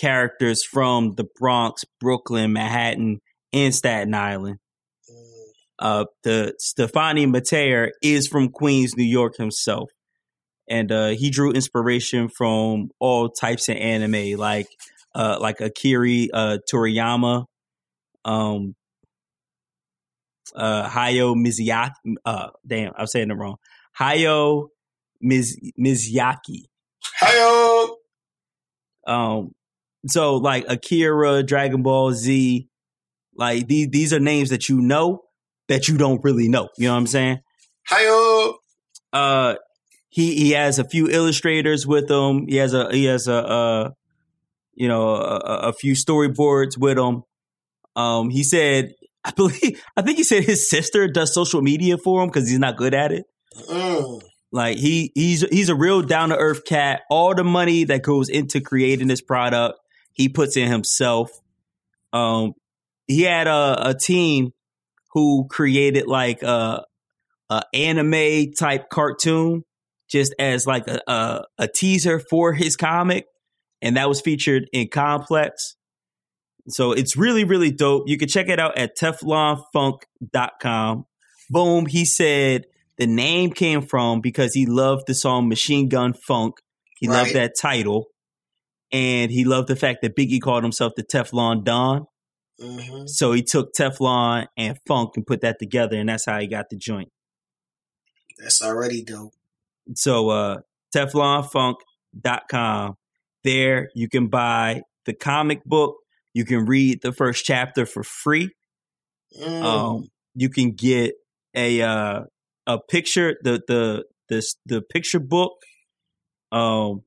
characters 0.00 0.64
from 0.64 1.14
the 1.16 1.26
Bronx, 1.38 1.82
Brooklyn, 2.00 2.52
Manhattan, 2.52 3.20
and 3.52 3.74
Staten 3.74 4.14
Island. 4.14 4.58
Uh, 5.78 6.04
the 6.22 6.54
Stefani 6.58 7.26
Mateer 7.26 7.90
is 8.02 8.28
from 8.28 8.48
Queens, 8.48 8.96
New 8.96 9.04
York 9.04 9.36
himself, 9.36 9.90
and 10.68 10.90
uh, 10.90 11.08
he 11.08 11.30
drew 11.30 11.52
inspiration 11.52 12.28
from 12.36 12.88
all 12.98 13.28
types 13.28 13.68
of 13.68 13.76
anime, 13.76 14.38
like 14.38 14.66
uh, 15.14 15.38
like 15.40 15.60
Akira 15.60 16.26
uh, 16.32 16.58
Toriyama, 16.72 17.44
um, 18.24 18.74
uh, 20.54 20.88
Hayao 20.88 21.34
Mizuyaki. 21.34 22.16
Uh, 22.24 22.48
damn, 22.66 22.92
I'm 22.96 23.06
saying 23.06 23.30
it 23.30 23.34
wrong. 23.34 23.56
Hayao 23.98 24.68
Miz, 25.20 25.58
Mizuyaki. 25.78 26.68
Hiyo. 27.20 27.88
Um, 29.06 29.54
so 30.06 30.36
like 30.36 30.64
Akira, 30.68 31.42
Dragon 31.42 31.82
Ball 31.82 32.12
Z, 32.12 32.68
like 33.36 33.66
these 33.66 33.88
these 33.88 34.12
are 34.12 34.20
names 34.20 34.50
that 34.50 34.68
you 34.68 34.80
know 34.80 35.22
that 35.68 35.88
you 35.88 35.96
don't 35.96 36.22
really 36.22 36.48
know. 36.48 36.68
You 36.78 36.88
know 36.88 36.94
what 36.94 37.00
I'm 37.00 37.06
saying? 37.06 37.40
Hiyo. 37.90 38.54
Uh, 39.12 39.54
he 40.08 40.34
he 40.36 40.50
has 40.52 40.78
a 40.78 40.84
few 40.84 41.08
illustrators 41.08 41.86
with 41.86 42.10
him. 42.10 42.46
He 42.46 42.56
has 42.56 42.74
a 42.74 42.90
he 42.92 43.04
has 43.06 43.28
a 43.28 43.34
uh, 43.34 43.90
you 44.74 44.88
know 44.88 45.14
a, 45.14 45.68
a 45.68 45.72
few 45.72 45.94
storyboards 45.94 46.78
with 46.78 46.98
him. 46.98 47.22
Um, 47.96 48.30
he 48.30 48.42
said, 48.42 48.94
I 49.24 49.30
believe, 49.30 49.82
I 49.96 50.02
think 50.02 50.18
he 50.18 50.24
said 50.24 50.44
his 50.44 50.68
sister 50.68 51.08
does 51.08 51.34
social 51.34 51.62
media 51.62 51.98
for 51.98 52.22
him 52.22 52.28
because 52.28 52.48
he's 52.48 52.58
not 52.58 52.76
good 52.76 52.94
at 52.94 53.12
it. 53.12 53.24
Mm. 53.68 54.22
Like 54.54 54.76
he 54.76 55.10
he's 55.16 55.40
he's 55.50 55.68
a 55.68 55.74
real 55.74 56.02
down 56.02 56.28
to 56.28 56.36
earth 56.36 56.64
cat. 56.64 57.02
All 57.10 57.34
the 57.34 57.42
money 57.42 57.84
that 57.84 58.02
goes 58.02 58.28
into 58.28 58.60
creating 58.60 59.08
this 59.08 59.20
product, 59.20 59.80
he 60.12 60.28
puts 60.28 60.56
in 60.56 60.70
himself. 60.70 61.30
Um, 62.12 62.52
he 63.08 63.22
had 63.22 63.48
a, 63.48 63.88
a 63.88 63.94
team 63.94 64.52
who 65.10 65.48
created 65.50 66.06
like 66.06 66.44
a, 66.44 66.84
a 67.50 67.62
anime 67.74 68.52
type 68.52 68.90
cartoon, 68.90 69.64
just 70.08 70.32
as 70.38 70.68
like 70.68 70.86
a, 70.86 71.00
a 71.08 71.44
a 71.58 71.66
teaser 71.68 72.20
for 72.20 72.52
his 72.52 72.76
comic, 72.76 73.26
and 73.82 73.96
that 73.96 74.08
was 74.08 74.20
featured 74.20 74.68
in 74.72 74.86
Complex. 74.86 75.74
So 76.68 76.92
it's 76.92 77.16
really, 77.16 77.44
really 77.44 77.70
dope. 77.70 78.08
You 78.08 78.16
can 78.16 78.28
check 78.28 78.48
it 78.48 78.58
out 78.58 78.78
at 78.78 78.96
teflonfunk.com. 78.96 81.06
Boom. 81.50 81.86
He 81.86 82.04
said 82.04 82.64
the 82.96 83.06
name 83.06 83.52
came 83.52 83.82
from 83.82 84.20
because 84.20 84.54
he 84.54 84.66
loved 84.66 85.06
the 85.06 85.14
song 85.14 85.48
Machine 85.48 85.88
Gun 85.88 86.14
Funk. 86.14 86.56
He 86.98 87.06
Right. 87.06 87.18
loved 87.18 87.34
that 87.34 87.52
title. 87.60 88.06
And 88.92 89.30
he 89.30 89.44
loved 89.44 89.68
the 89.68 89.76
fact 89.76 90.02
that 90.02 90.16
Biggie 90.16 90.40
called 90.40 90.62
himself 90.62 90.92
the 90.96 91.02
Teflon 91.02 91.64
Don. 91.64 92.06
hmm 92.60 93.06
So 93.06 93.32
he 93.32 93.42
took 93.42 93.74
Teflon 93.74 94.46
and 94.56 94.78
Funk 94.86 95.16
and 95.16 95.26
put 95.26 95.40
that 95.40 95.58
together, 95.58 95.98
and 95.98 96.08
that's 96.08 96.26
how 96.26 96.38
he 96.38 96.46
got 96.46 96.70
the 96.70 96.76
joint. 96.76 97.10
That's 98.38 98.62
already 98.62 99.02
dope. 99.02 99.34
So 99.96 100.28
uh 100.30 100.58
teflonfunk.com. 100.94 102.96
There 103.42 103.90
you 103.94 104.08
can 104.08 104.28
buy 104.28 104.82
the 105.04 105.12
comic 105.12 105.64
book. 105.64 105.96
You 106.34 106.44
can 106.44 106.66
read 106.66 107.00
the 107.02 107.12
first 107.12 107.44
chapter 107.44 107.86
for 107.86 108.02
free. 108.02 108.50
Mm. 109.40 109.62
Um, 109.62 110.08
you 110.34 110.50
can 110.50 110.72
get 110.72 111.14
a 111.54 111.80
uh, 111.80 112.24
a 112.66 112.78
picture 112.78 113.36
the 113.42 113.62
the 113.66 114.04
this 114.28 114.56
the 114.66 114.82
picture 114.82 115.20
book. 115.20 115.52
Um, 116.52 117.02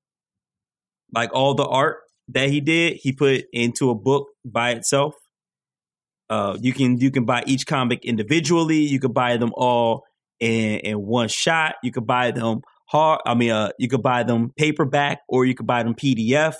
like 1.13 1.33
all 1.33 1.53
the 1.53 1.65
art 1.65 1.97
that 2.29 2.49
he 2.49 2.59
did, 2.59 2.97
he 3.01 3.13
put 3.13 3.45
into 3.53 3.89
a 3.89 3.95
book 3.95 4.27
by 4.43 4.71
itself. 4.71 5.13
Uh, 6.29 6.57
you 6.59 6.73
can 6.73 6.97
you 6.97 7.11
can 7.11 7.25
buy 7.25 7.43
each 7.47 7.65
comic 7.65 8.03
individually. 8.03 8.79
You 8.79 8.99
can 8.99 9.13
buy 9.13 9.37
them 9.37 9.51
all 9.55 10.03
in 10.39 10.79
in 10.79 11.05
one 11.05 11.29
shot. 11.29 11.75
You 11.83 11.91
could 11.91 12.05
buy 12.07 12.31
them 12.31 12.61
hard. 12.87 13.21
I 13.25 13.35
mean, 13.35 13.51
uh, 13.51 13.71
you 13.77 13.87
could 13.87 14.03
buy 14.03 14.23
them 14.23 14.51
paperback 14.57 15.19
or 15.29 15.45
you 15.45 15.55
could 15.55 15.67
buy 15.67 15.83
them 15.83 15.95
PDF. 15.95 16.55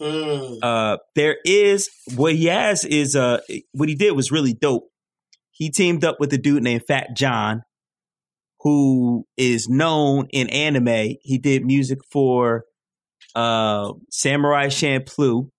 Mm. 0.00 0.58
Uh, 0.62 0.98
there 1.14 1.36
is 1.44 1.88
what 2.16 2.34
he 2.34 2.46
has 2.46 2.84
is 2.84 3.14
uh 3.14 3.38
what 3.72 3.88
he 3.88 3.94
did 3.94 4.12
was 4.16 4.32
really 4.32 4.52
dope. 4.52 4.88
He 5.52 5.70
teamed 5.70 6.04
up 6.04 6.16
with 6.18 6.32
a 6.32 6.38
dude 6.38 6.62
named 6.64 6.82
Fat 6.86 7.14
Jon, 7.14 7.62
who 8.60 9.24
is 9.36 9.68
known 9.68 10.26
in 10.32 10.48
anime. 10.50 11.16
He 11.22 11.38
did 11.38 11.64
music 11.64 11.98
for 12.10 12.64
uh 13.36 13.92
Samurai 14.10 14.66
Champloo, 14.66 15.50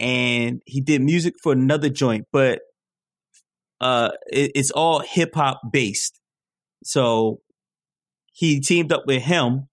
and 0.00 0.60
he 0.66 0.80
did 0.80 1.00
music 1.00 1.34
for 1.42 1.52
another 1.52 1.88
joint, 1.88 2.26
but 2.32 2.60
uh 3.80 4.10
it, 4.32 4.52
it's 4.56 4.72
all 4.72 5.00
hip 5.00 5.34
hop 5.34 5.60
based. 5.72 6.18
So 6.82 7.38
he 8.32 8.58
teamed 8.60 8.92
up 8.92 9.04
with 9.06 9.22
him, 9.22 9.68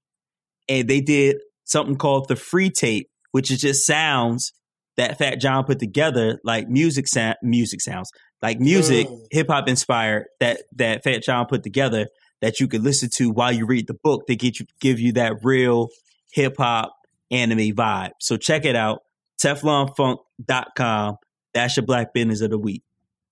and 0.67 0.87
they 0.87 1.01
did 1.01 1.37
something 1.65 1.95
called 1.95 2.27
the 2.27 2.35
free 2.35 2.69
tape 2.69 3.07
which 3.31 3.51
is 3.51 3.61
just 3.61 3.85
sounds 3.85 4.51
that 4.97 5.17
Fat 5.17 5.35
Jon 5.39 5.63
put 5.63 5.79
together, 5.79 6.39
like 6.43 6.67
music 6.67 7.07
sound, 7.07 7.37
music 7.41 7.81
sounds, 7.81 8.11
like 8.41 8.59
music, 8.59 9.07
Mm. 9.07 9.25
hip 9.31 9.47
hop 9.49 9.67
inspired 9.69 10.25
that 10.39 10.63
that 10.75 11.03
Fat 11.03 11.23
Jon 11.23 11.45
put 11.45 11.63
together 11.63 12.07
that 12.41 12.59
you 12.59 12.67
could 12.67 12.83
listen 12.83 13.09
to 13.15 13.29
while 13.31 13.51
you 13.51 13.65
read 13.65 13.87
the 13.87 13.93
book 13.93 14.27
to 14.27 14.35
get 14.35 14.59
you 14.59 14.65
give 14.79 14.99
you 14.99 15.13
that 15.13 15.43
real 15.43 15.89
hip 16.31 16.55
hop 16.57 16.93
anime 17.31 17.75
vibe. 17.75 18.11
So 18.19 18.37
check 18.37 18.65
it 18.65 18.75
out, 18.75 19.03
teflonfunk.com. 19.41 21.17
That's 21.53 21.75
your 21.77 21.85
black 21.85 22.13
business 22.13 22.41
of 22.41 22.51
the 22.51 22.57
week. 22.57 22.83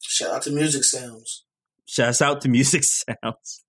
Shout 0.02 0.36
out 0.36 0.42
to 0.44 0.52
Music 0.52 0.84
Sounds. 0.84 1.44
Shouts 1.86 2.22
out 2.22 2.42
to 2.42 2.50
Music 2.50 2.84
Sounds. 2.84 3.64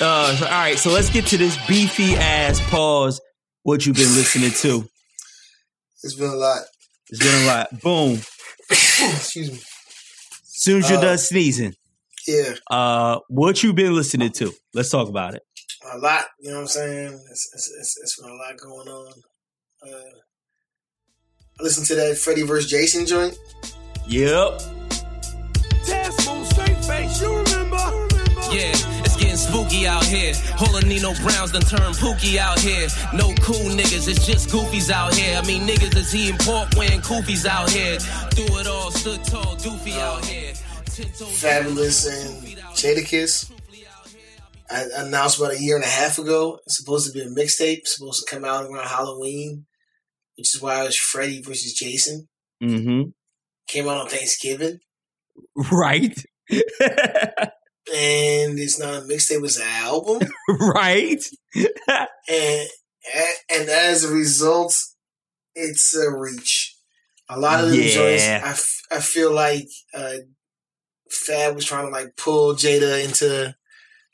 Uh, 0.00 0.36
so- 0.36 0.44
all 0.46 0.50
right, 0.52 0.78
so 0.78 0.90
let's 0.90 1.10
get 1.10 1.26
to 1.26 1.36
this 1.38 1.56
beefy 1.66 2.14
ass 2.16 2.60
pause. 2.70 3.20
What 3.62 3.84
you've 3.84 3.96
been 3.96 4.14
listening 4.14 4.50
to? 4.52 4.88
It's 6.02 6.14
been 6.14 6.30
a 6.30 6.34
lot. 6.36 6.62
It's 7.10 7.18
been 7.22 7.42
a 7.42 7.46
lot. 7.46 7.80
Boom. 7.80 8.20
Excuse 8.70 9.50
me. 9.52 9.60
Soon 10.44 10.82
as 10.82 10.88
you're 10.90 10.98
Uh, 10.98 11.02
done 11.02 11.18
sneezing, 11.18 11.74
Yeah, 12.26 12.54
uh, 12.70 13.18
what 13.28 13.62
you 13.62 13.72
been 13.72 13.94
listening 13.94 14.30
to? 14.32 14.52
Let's 14.74 14.90
talk 14.90 15.08
about 15.08 15.34
it. 15.34 15.42
a 15.92 15.98
lot. 15.98 16.26
You 16.40 16.50
know 16.50 16.56
what 16.56 16.62
I'm 16.62 16.68
saying? 16.68 17.24
It's 17.30 17.50
it's 17.54 17.72
it's, 17.80 17.96
it's 18.02 18.20
been 18.20 18.30
a 18.30 18.34
lot 18.34 18.56
going 18.58 18.88
on. 18.88 19.12
Uh, 19.86 20.18
I 21.58 21.62
listened 21.62 21.86
to 21.88 21.94
that 21.96 22.18
Freddy 22.18 22.42
vs. 22.42 22.70
Jason 22.70 23.06
joint. 23.06 23.36
Yep. 24.08 24.60
Tassel, 25.86 26.44
straight 26.44 26.84
face, 26.84 27.20
you 27.22 27.34
remember? 27.36 28.07
Yeah, 28.52 28.72
it's 29.04 29.16
getting 29.16 29.36
spooky 29.36 29.86
out 29.86 30.04
here. 30.04 30.32
Holding 30.56 30.88
Nino 30.88 31.14
Browns 31.14 31.52
done 31.52 31.62
turned 31.62 31.94
pookie 31.96 32.36
out 32.38 32.58
here. 32.58 32.88
No 33.12 33.34
cool 33.42 33.70
niggas, 33.70 34.08
it's 34.08 34.26
just 34.26 34.48
goofies 34.48 34.90
out 34.90 35.14
here. 35.14 35.38
I 35.38 35.46
mean, 35.46 35.66
niggas 35.66 35.96
is 35.96 36.14
eating 36.14 36.38
pork 36.38 36.68
wearing 36.76 37.00
koofies 37.00 37.46
out 37.46 37.70
here. 37.70 37.98
Do 38.30 38.44
it 38.58 38.66
all, 38.66 38.90
stood 38.90 39.22
tall, 39.24 39.56
doofy 39.56 39.98
out 39.98 40.24
here. 40.24 40.52
Fabolous 40.52 42.08
and 42.08 42.42
Jadakiss. 42.74 43.52
I 44.70 44.84
announced 44.96 45.38
about 45.38 45.54
a 45.54 45.60
year 45.62 45.76
and 45.76 45.84
a 45.84 45.88
half 45.88 46.18
ago. 46.18 46.58
It's 46.66 46.78
supposed 46.78 47.06
to 47.06 47.12
be 47.12 47.24
a 47.24 47.28
mixtape, 47.30 47.86
supposed 47.86 48.26
to 48.26 48.34
come 48.34 48.44
out 48.44 48.64
around 48.64 48.86
Halloween, 48.86 49.66
which 50.36 50.54
is 50.54 50.60
why 50.60 50.82
it 50.82 50.86
was 50.86 50.96
Freddy 50.96 51.40
versus 51.40 51.72
Jason. 51.72 52.28
Mm-hmm. 52.62 53.10
Came 53.68 53.88
out 53.88 53.98
on 53.98 54.08
Thanksgiving, 54.08 54.78
Right. 55.72 56.18
and 57.94 58.58
it's 58.58 58.78
not 58.78 59.02
a 59.02 59.06
mixtape; 59.06 59.44
it's 59.44 59.58
an 59.58 59.66
album. 59.68 60.20
right. 60.48 61.22
and 62.28 62.68
and 63.50 63.68
as 63.68 64.04
a 64.04 64.12
result, 64.12 64.74
it's 65.54 65.94
a 65.96 66.10
reach. 66.10 66.74
A 67.28 67.38
lot 67.38 67.62
of 67.62 67.70
the 67.70 67.76
Yeah. 67.76 67.94
joints, 67.94 68.22
I, 68.24 68.50
f- 68.50 68.82
I 68.90 69.00
feel 69.00 69.32
like 69.32 69.68
uh, 69.94 70.14
Fab 71.10 71.54
was 71.54 71.64
trying 71.66 71.86
to 71.86 71.92
like 71.92 72.16
pull 72.16 72.54
Jada 72.54 73.04
into 73.04 73.54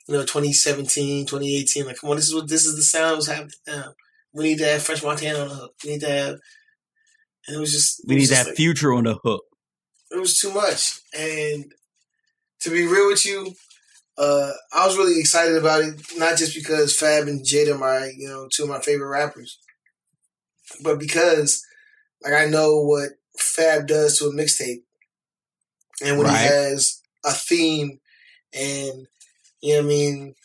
you 0.07 0.13
know 0.13 0.21
2017, 0.21 1.25
2018. 1.25 1.85
Like, 1.85 1.97
come 1.99 2.09
on, 2.09 2.15
this 2.17 2.27
is 2.27 2.35
what 2.35 2.49
this 2.49 2.65
is 2.65 2.75
the 2.75 2.81
sound 2.81 3.17
was 3.17 3.27
happening 3.27 3.51
now. 3.67 3.93
We 4.33 4.43
need 4.43 4.57
to 4.59 4.65
have 4.65 4.83
French 4.83 5.01
Montana 5.03 5.39
on 5.39 5.47
the 5.49 5.55
hook. 5.55 5.73
We 5.83 5.91
need 5.91 6.01
to 6.01 6.09
have, 6.09 6.35
and 7.47 7.55
it 7.55 7.59
was 7.59 7.71
just 7.71 8.01
We 8.07 8.15
need 8.15 8.27
that 8.29 8.47
like- 8.47 8.55
future 8.57 8.93
on 8.93 9.05
the 9.05 9.15
hook. 9.23 9.43
it 10.11 10.19
was 10.19 10.37
too 10.37 10.51
much. 10.53 10.99
And 11.17 11.71
to 12.61 12.69
be 12.69 12.85
real 12.85 13.07
with 13.07 13.25
you, 13.25 13.53
uh, 14.17 14.51
I 14.73 14.85
was 14.87 14.97
really 14.97 15.19
excited 15.19 15.57
about 15.57 15.83
it, 15.83 15.95
not 16.17 16.37
just 16.37 16.55
because 16.55 16.95
Fab 16.97 17.27
and 17.27 17.41
Jada 17.45 17.75
are 17.75 17.77
my, 17.77 18.11
you 18.15 18.27
know, 18.27 18.47
two 18.51 18.63
of 18.63 18.69
my 18.69 18.79
favorite 18.79 19.09
rappers, 19.09 19.59
but 20.81 20.99
because 20.99 21.63
like 22.23 22.33
I 22.33 22.45
know 22.45 22.79
what 22.81 23.09
Fab 23.37 23.87
does 23.87 24.17
to 24.17 24.25
a 24.25 24.33
mixtape. 24.33 24.83
And 26.01 26.17
when 26.17 26.27
Right. 26.27 26.39
he 26.39 26.45
has 26.45 27.01
a 27.23 27.31
theme 27.31 27.99
and 28.53 29.07
you 29.61 29.73
know 29.73 29.79
what 29.79 29.85
I 29.85 29.87
mean, 29.87 30.35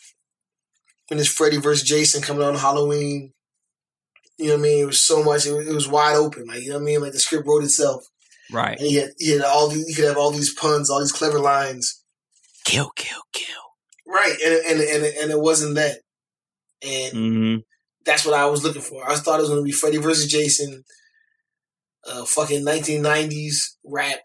when 1.07 1.19
it's 1.19 1.29
Freddy 1.29 1.57
versus 1.57 1.87
Jason 1.87 2.21
coming 2.21 2.43
on 2.43 2.55
Halloween, 2.55 3.33
you 4.37 4.47
know 4.47 4.53
what 4.53 4.59
I 4.59 4.63
mean, 4.63 4.79
it 4.83 4.85
was 4.87 5.01
so 5.01 5.23
much 5.23 5.45
it 5.45 5.53
was, 5.53 5.67
it 5.67 5.73
was 5.73 5.87
wide 5.87 6.15
open. 6.15 6.47
Like 6.47 6.61
you 6.61 6.69
know 6.69 6.75
what 6.75 6.81
I 6.81 6.85
mean? 6.85 7.01
Like 7.01 7.11
the 7.13 7.19
script 7.19 7.47
wrote 7.47 7.63
itself 7.63 8.03
Right. 8.51 8.77
and 8.77 8.87
he 8.87 8.95
had, 8.95 9.11
he 9.17 9.31
had 9.31 9.43
all 9.43 9.69
these, 9.69 9.87
you 9.87 9.95
could 9.95 10.05
have 10.05 10.17
all 10.17 10.31
these 10.31 10.53
puns, 10.53 10.89
all 10.89 10.99
these 10.99 11.11
clever 11.13 11.39
lines, 11.39 12.01
Kill, 12.63 12.91
kill, 12.95 13.21
kill. 13.33 13.60
Right? 14.11 14.35
And 14.45 14.53
and 14.65 14.79
and 14.81 15.03
and 15.17 15.31
it 15.31 15.39
wasn't 15.39 15.75
that. 15.75 15.97
And 16.83 17.13
Mm-hmm. 17.13 17.59
that's 18.05 18.25
what 18.25 18.33
I 18.33 18.45
was 18.47 18.63
looking 18.63 18.81
for. 18.81 19.07
I 19.09 19.15
thought 19.15 19.39
it 19.39 19.43
was 19.43 19.49
going 19.49 19.61
to 19.61 19.65
be 19.65 19.71
Freddy 19.71 19.97
versus 19.97 20.27
Jason, 20.31 20.83
uh, 22.07 22.25
fucking 22.25 22.65
1990s 22.65 23.75
rap, 23.85 24.19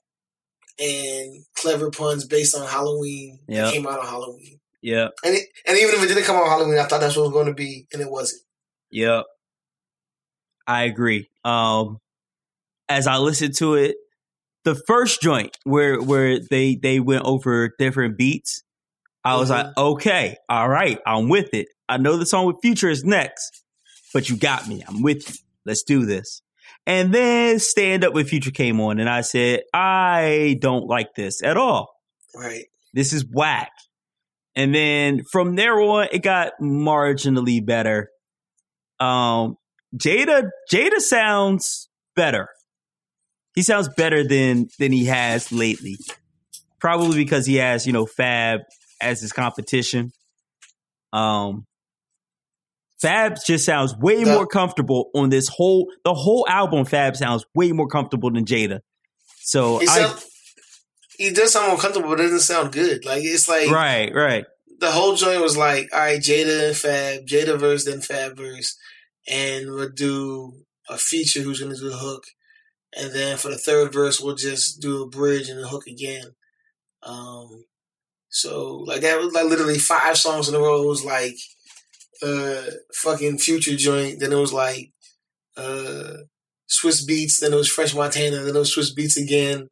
and 0.79 1.45
clever 1.57 1.91
puns 1.91 2.25
based 2.27 2.57
on 2.57 2.67
Halloween. 2.67 3.41
that 3.49 3.55
Yep. 3.55 3.73
came 3.73 3.87
out 3.87 4.01
on 4.01 4.07
Halloween. 4.07 4.61
Yeah, 4.83 5.09
And 5.25 5.35
it, 5.35 5.47
and 5.67 5.77
even 5.77 5.95
if 5.97 6.03
it 6.05 6.09
didn't 6.09 6.25
come 6.25 6.37
out 6.37 6.45
on 6.45 6.49
Halloween, 6.51 6.79
I 6.79 6.85
thought 6.85 7.01
that's 7.01 7.17
what 7.17 7.23
it 7.25 7.27
was 7.27 7.33
going 7.33 7.47
to 7.47 7.55
be, 7.55 7.87
and 7.93 8.01
it 8.01 8.11
wasn't. 8.11 8.43
Yep. 8.91 9.25
I 10.67 10.85
agree. 10.85 11.29
Um 11.45 11.99
as 12.89 13.07
I 13.09 13.17
listened 13.19 13.55
to 13.57 13.75
it, 13.75 13.97
the 14.65 14.75
first 14.87 15.21
joint 15.21 15.57
where 15.65 16.01
where 16.01 16.39
they 16.41 16.77
they 16.77 17.01
went 17.01 17.25
over 17.25 17.73
different 17.79 18.17
beats, 18.17 18.63
I 19.27 19.37
was 19.37 19.49
Mhm. 19.51 19.53
like, 19.53 19.77
okay, 19.77 20.37
all 20.49 20.69
right, 20.69 20.99
I'm 21.07 21.29
with 21.29 21.53
it. 21.53 21.69
I 21.89 21.97
know 21.99 22.17
the 22.17 22.27
song 22.27 22.47
with 22.47 22.57
Future 22.63 22.89
is 22.89 23.05
next, 23.05 23.63
but 24.15 24.29
you 24.31 24.37
got 24.37 24.69
me. 24.69 24.83
I'm 24.87 25.03
with 25.03 25.29
you. 25.29 25.35
Let's 25.65 25.83
do 25.83 26.07
this. 26.07 26.43
And 26.87 27.13
then 27.13 27.59
Stand 27.59 28.05
Up 28.05 28.15
with 28.15 28.29
Future 28.29 28.53
came 28.53 28.81
on, 28.81 29.01
and 29.01 29.09
I 29.09 29.23
said, 29.23 29.63
I 29.75 30.57
don't 30.61 30.87
like 30.87 31.15
this 31.17 31.43
at 31.43 31.57
all. 31.57 31.89
Right. 32.35 32.67
This 32.93 33.13
is 33.13 33.25
whack. 33.25 33.73
And 34.55 34.75
then 34.75 35.23
from 35.33 35.57
there 35.57 35.79
on, 35.81 36.09
it 36.13 36.23
got 36.23 36.53
marginally 36.63 37.65
better. 37.65 38.11
Um, 39.01 39.57
Jada, 39.97 40.51
Jada 40.73 41.01
sounds 41.01 41.89
better. 42.15 42.49
He 43.55 43.63
sounds 43.63 43.89
better 43.89 44.23
than 44.27 44.69
than 44.79 44.93
he 44.93 45.07
has 45.07 45.51
lately. 45.51 45.97
Probably 46.79 47.17
because 47.17 47.47
he 47.47 47.57
has, 47.57 47.87
you 47.87 47.93
know, 47.93 48.07
Fab 48.07 48.61
as 49.01 49.21
his 49.21 49.33
competition. 49.33 50.13
Um, 51.13 51.65
Fab 53.01 53.37
just 53.47 53.65
sounds 53.67 53.95
way 53.97 54.25
The- 54.25 54.33
more 54.33 54.47
comfortable 54.47 55.11
on 55.15 55.29
this 55.29 55.49
whole 55.49 55.89
the 56.05 56.15
whole 56.15 56.47
album. 56.49 56.85
Fab 56.85 57.17
sounds 57.17 57.45
way 57.55 57.73
more 57.73 57.89
comfortable 57.89 58.31
than 58.31 58.45
Jada. 58.45 58.81
So 59.41 59.79
He, 59.79 59.87
I, 59.87 59.99
sound, 60.03 60.25
he 61.19 61.31
does 61.31 61.53
sound 61.53 61.73
uncomfortable, 61.73 62.09
but 62.11 62.21
it 62.21 62.25
doesn't 62.25 62.41
sound 62.41 62.73
good. 62.73 63.05
Like 63.05 63.23
it's 63.23 63.49
like 63.49 63.71
right, 63.71 64.13
right. 64.15 64.45
the 64.81 64.91
whole 64.91 65.15
joint 65.15 65.43
was 65.43 65.57
like, 65.57 65.89
all 65.93 66.01
right, 66.01 66.21
Jada 66.21 66.69
and 66.69 66.77
Fab, 66.77 67.27
Jada 67.27 67.59
verse, 67.59 67.85
then 67.85 68.01
Fab 68.01 68.37
verse, 68.37 68.77
and 69.29 69.71
we'll 69.71 69.91
do 69.91 70.53
a 70.89 70.97
feature 70.97 71.41
who's 71.43 71.61
gonna 71.61 71.77
do 71.77 71.91
the 71.91 71.97
hook, 71.97 72.25
and 72.97 73.13
then 73.13 73.37
for 73.37 73.49
the 73.51 73.59
third 73.59 73.93
verse 73.93 74.21
we'll 74.21 74.35
just 74.37 74.81
do 74.81 75.03
a 75.03 75.09
bridge 75.09 75.49
and 75.51 75.61
a 75.63 75.69
hook 75.69 75.87
again. 75.87 76.35
Um, 77.03 77.65
so 78.29 78.79
like 78.87 79.01
that 79.03 79.19
was 79.21 79.33
like 79.33 79.47
literally 79.47 79.79
five 79.79 80.17
songs 80.17 80.49
in 80.49 80.55
a 80.55 80.59
row. 80.59 80.83
It 80.83 80.87
was 80.87 81.05
like 81.05 81.37
uh 82.23 82.63
fucking 82.95 83.39
future 83.39 83.77
joint, 83.77 84.21
then 84.21 84.33
it 84.33 84.37
was 84.37 84.53
like 84.53 84.93
uh 85.57 86.13
Swizz 86.69 87.07
Beatz, 87.09 87.39
then 87.39 87.53
it 87.53 87.57
was 87.57 87.69
French 87.71 87.95
Montana, 87.95 88.39
then 88.39 88.57
it 88.57 88.59
was 88.59 88.75
Swizz 88.75 88.95
Beatz 88.97 89.17
again, 89.23 89.69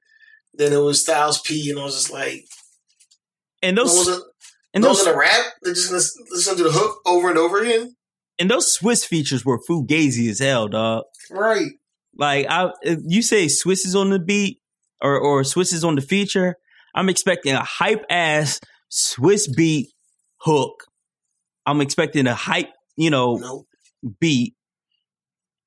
then 0.55 0.73
it 0.73 0.79
was 0.79 1.03
Styles 1.03 1.41
P, 1.41 1.71
and 1.71 1.79
I 1.79 1.85
was 1.85 1.95
just 1.95 2.13
like, 2.13 2.45
And 3.63 3.77
those 3.77 4.07
gonna, 4.07 4.21
and 4.73 4.83
no 4.83 4.89
those 4.89 4.99
one's 4.99 5.07
gonna 5.09 5.19
rap. 5.19 5.47
They're 5.63 5.75
just 5.75 5.89
gonna 5.89 6.03
listen 6.31 6.57
to 6.57 6.63
the 6.65 6.73
hook 6.73 7.01
over 7.07 7.29
and 7.31 7.39
over 7.39 7.63
again. 7.63 7.97
and 8.39 8.51
those 8.51 8.77
Swizz 8.79 9.05
features 9.05 9.45
were 9.45 9.59
fugazi 9.59 10.29
as 10.31 10.39
hell, 10.39 10.69
dog. 10.69 11.05
Right. 11.31 11.73
Like 12.17 12.47
I, 12.49 12.71
you 12.85 13.23
say 13.23 13.47
Swizz 13.47 13.87
is 13.87 13.97
on 13.97 14.11
the 14.11 14.19
beat 14.21 14.61
or 15.03 15.19
or 15.19 15.43
Swizz 15.43 15.73
is 15.73 15.83
on 15.85 15.97
the 15.97 16.01
feature, 16.03 16.57
I'm 16.95 17.09
expecting 17.09 17.55
a 17.55 17.63
hype 17.65 18.05
ass 18.11 18.61
Swizz 18.91 19.55
beat 19.55 19.89
hook. 20.39 20.85
I'm 21.67 21.81
expecting 21.81 22.27
a 22.27 22.35
hype, 22.35 22.71
you 22.97 23.11
know, 23.11 23.37
Nope. 23.37 23.67
beat. 24.21 24.55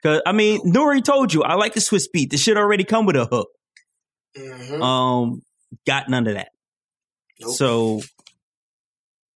Cause 0.04 0.22
I 0.26 0.32
mean, 0.32 0.62
Nori 0.72 1.04
told 1.04 1.34
you 1.34 1.44
I 1.44 1.56
like 1.56 1.74
the 1.74 1.80
Swizz 1.80 2.06
beat. 2.14 2.30
The 2.30 2.38
shit 2.38 2.56
already 2.56 2.84
come 2.84 3.06
with 3.06 3.16
a 3.16 3.26
hook. 3.26 3.50
hmm 4.38 4.82
Um, 4.82 5.42
got 5.86 6.08
none 6.10 6.28
of 6.28 6.36
that. 6.36 6.50
nope. 7.42 7.56
So, 7.56 8.02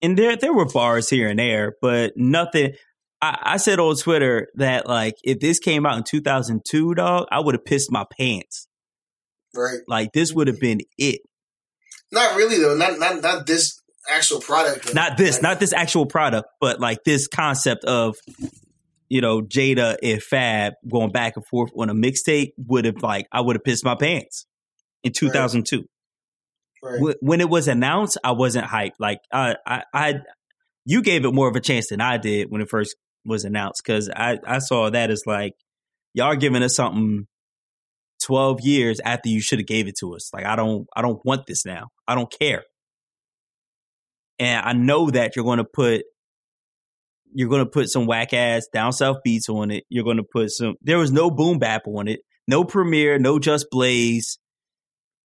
and 0.02 0.18
there 0.18 0.36
there 0.36 0.54
were 0.54 0.66
bars 0.66 1.10
here 1.10 1.28
and 1.30 1.40
there, 1.40 1.74
but 1.82 2.14
nothing. 2.16 2.74
I, 3.22 3.38
I 3.42 3.58
said 3.58 3.80
on 3.80 3.96
Twitter 3.98 4.48
that 4.56 4.88
like 4.88 5.16
if 5.24 5.40
this 5.40 5.60
came 5.60 5.86
out 5.86 5.98
in 5.98 6.04
2002, 6.04 6.96
dog, 6.96 7.28
I 7.32 7.40
would 7.40 7.56
have 7.56 7.66
pissed 7.66 7.92
my 7.92 8.06
pants. 8.18 8.68
right. 9.56 9.80
Like 9.88 10.14
this 10.14 10.32
would 10.34 10.48
have 10.48 10.60
been 10.60 10.82
it. 10.98 11.22
Not 12.12 12.36
really 12.36 12.58
though. 12.58 12.76
Not 12.76 13.00
not 13.00 13.22
not 13.22 13.46
this 13.46 13.82
actual 14.10 14.40
product. 14.42 14.88
though. 14.88 14.94
Not 14.94 15.18
this, 15.18 15.36
Like, 15.36 15.44
not 15.44 15.60
this 15.60 15.74
actual 15.74 16.06
product, 16.06 16.50
but 16.60 16.80
like 16.80 17.04
this 17.04 17.28
concept 17.28 17.86
of 17.86 18.18
you 19.10 19.22
know 19.22 19.42
Jada 19.42 19.98
and 20.02 20.22
Fab 20.22 20.74
going 20.90 21.12
back 21.12 21.36
and 21.36 21.46
forth 21.46 21.72
on 21.76 21.90
a 21.90 21.94
mixtape 21.94 22.54
would 22.58 22.86
have 22.86 23.02
like 23.02 23.28
I 23.32 23.42
would 23.42 23.56
have 23.56 23.64
pissed 23.64 23.86
my 23.86 23.96
pants 23.96 24.46
in 25.04 25.14
2002. 25.14 25.86
Right. 26.84 27.00
Wh- 27.00 27.24
when 27.24 27.42
it 27.42 27.50
was 27.50 27.68
announced, 27.68 28.18
I 28.24 28.32
wasn't 28.32 28.66
hyped. 28.66 28.94
Like 29.00 29.20
I, 29.32 29.56
I, 29.68 29.84
I, 29.94 30.16
you 30.86 31.04
gave 31.04 31.26
it 31.26 31.32
more 31.34 31.48
of 31.48 31.56
a 31.56 31.60
chance 31.60 31.90
than 31.90 32.02
I 32.02 32.18
did 32.18 32.50
when 32.50 32.62
it 32.62 32.70
first 32.70 32.96
was 33.24 33.46
announced 33.46 33.84
because 33.86 34.10
I, 34.10 34.40
I 34.46 34.58
saw 34.60 34.90
that 34.90 35.12
as 35.12 35.24
like 35.28 35.54
y'all 36.14 36.36
giving 36.36 36.64
us 36.64 36.76
something 36.76 37.28
twelve 38.24 38.62
years 38.62 39.00
after 39.00 39.30
you 39.30 39.42
should 39.42 39.60
have 39.60 39.68
gave 39.68 39.88
it 39.88 39.96
to 40.00 40.16
us. 40.16 40.32
Like 40.34 40.46
I 40.46 40.56
don't, 40.56 40.88
I 40.96 41.02
don't 41.04 41.24
want 41.24 41.46
this 41.46 41.66
now. 41.66 41.90
I 42.12 42.16
don't 42.16 42.32
care. 42.32 42.64
And 44.40 44.66
I 44.66 44.74
know 44.74 45.10
that 45.12 45.36
you're 45.36 45.46
going 45.46 45.60
to 45.60 45.64
put, 45.64 46.04
you're 47.34 47.50
going 47.50 47.64
to 47.64 47.70
put 47.70 47.90
some 47.90 48.06
whack 48.06 48.34
ass 48.34 48.68
down 48.74 48.92
south 48.92 49.18
beats 49.24 49.48
on 49.50 49.72
it. 49.72 49.86
You're 49.90 50.04
going 50.04 50.18
to 50.18 50.24
put 50.24 50.52
some. 50.52 50.76
There 50.82 50.98
was 50.98 51.12
no 51.12 51.30
boom 51.30 51.60
bap 51.60 51.84
on 51.88 52.08
it. 52.08 52.22
No 52.48 52.64
Premier. 52.64 53.20
No 53.20 53.40
just 53.40 53.68
blaze. 53.72 54.38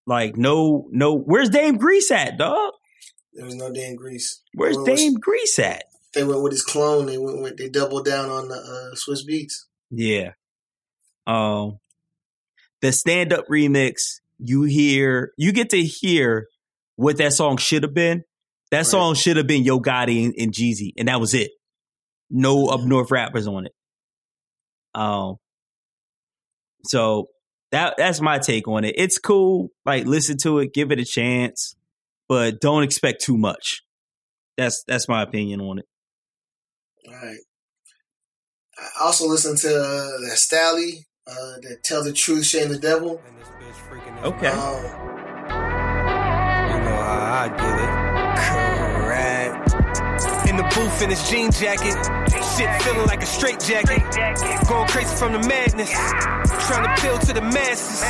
Like 0.07 0.37
no, 0.37 0.87
no. 0.91 1.19
Where's 1.19 1.51
Dame 1.51 1.79
Grease 1.79 2.11
at, 2.13 2.39
dog? 2.39 2.73
There 3.37 3.45
was 3.45 3.55
no 3.55 3.71
Dame 3.71 3.97
grease. 3.97 4.43
Where's 4.55 4.79
Dame 4.79 5.15
Grease 5.15 5.59
at? 5.59 5.85
They 6.15 6.25
went 6.25 6.43
with 6.43 6.53
his 6.53 6.63
clone. 6.63 7.05
They 7.07 7.19
went 7.19 7.43
with 7.43 7.59
they 7.59 7.69
doubled 7.69 8.07
down 8.07 8.31
on 8.31 8.49
the 8.49 8.55
uh, 8.55 8.95
Swizz 8.95 9.29
Beatz. 9.29 9.67
Yeah. 9.91 10.33
Um, 11.27 11.79
the 12.81 12.93
stand 12.93 13.33
up 13.33 13.47
remix. 13.49 14.21
You 14.39 14.63
hear, 14.63 15.33
you 15.37 15.53
get 15.53 15.71
to 15.71 15.83
hear 15.83 16.47
what 16.97 17.17
that 17.19 17.33
song 17.33 17.57
should 17.57 17.83
have 17.83 17.95
been. 17.95 18.25
That 18.73 18.79
Right. 18.79 18.87
song 18.87 19.15
should 19.15 19.37
have 19.37 19.47
been 19.47 19.63
Yo 19.63 19.79
Gotti 19.81 20.25
and, 20.25 20.35
and 20.39 20.53
Jeezy, 20.53 20.93
and 20.99 21.09
that 21.09 21.21
was 21.21 21.35
it. 21.35 21.53
No 22.31 22.67
up 22.67 22.81
north 22.81 23.11
rappers 23.11 23.47
on 23.47 23.67
it. 23.67 23.73
Um. 24.95 25.37
So 26.85 27.29
that 27.73 27.95
that's 27.97 28.21
my 28.21 28.39
take 28.39 28.67
on 28.69 28.85
it. 28.85 28.95
It's 28.99 29.19
cool. 29.19 29.69
Like 29.85 30.07
listen 30.07 30.37
to 30.39 30.59
it, 30.59 30.73
give 30.75 30.91
it 30.91 30.99
a 30.99 31.05
chance, 31.05 31.77
but 32.29 32.61
don't 32.61 32.83
expect 32.83 33.23
too 33.23 33.37
much. 33.37 33.83
That's 34.57 34.83
that's 34.87 35.09
my 35.09 35.23
opinion 35.23 35.61
on 35.61 35.79
it. 35.79 35.85
All 37.07 37.15
right. 37.15 37.39
I 38.79 39.05
also 39.05 39.27
listened 39.27 39.59
to 39.59 39.69
uh, 39.69 40.21
that 40.29 40.37
Stalley, 40.37 41.07
uh, 41.27 41.61
that 41.63 41.79
Tell 41.83 42.03
the 42.05 42.13
Truth, 42.13 42.47
Shame 42.47 42.69
the 42.69 42.79
Devil. 42.79 43.23
Okay. 44.25 44.49
Um, 44.49 44.49
You 44.49 44.53
know 44.57 44.89
how 44.89 45.16
I 47.19 47.49
get 47.49 47.79
it. 47.85 47.91
Correct. 48.47 49.73
In 50.49 50.57
the 50.57 50.63
booth 50.75 51.03
in 51.03 51.11
his 51.11 51.29
jean 51.29 51.51
jacket. 51.51 51.95
Shit 52.57 52.83
feeling 52.83 53.07
like 53.07 53.23
a 53.23 53.27
straight 53.27 53.61
jacket. 53.61 54.01
Going 54.69 54.89
crazy 54.89 55.15
from 55.17 55.33
the 55.33 55.41
madness. 55.47 55.91
Trying 56.69 56.85
to 56.85 56.93
appeal 56.93 57.19
to 57.19 57.33
the 57.33 57.43
masses. 57.43 58.03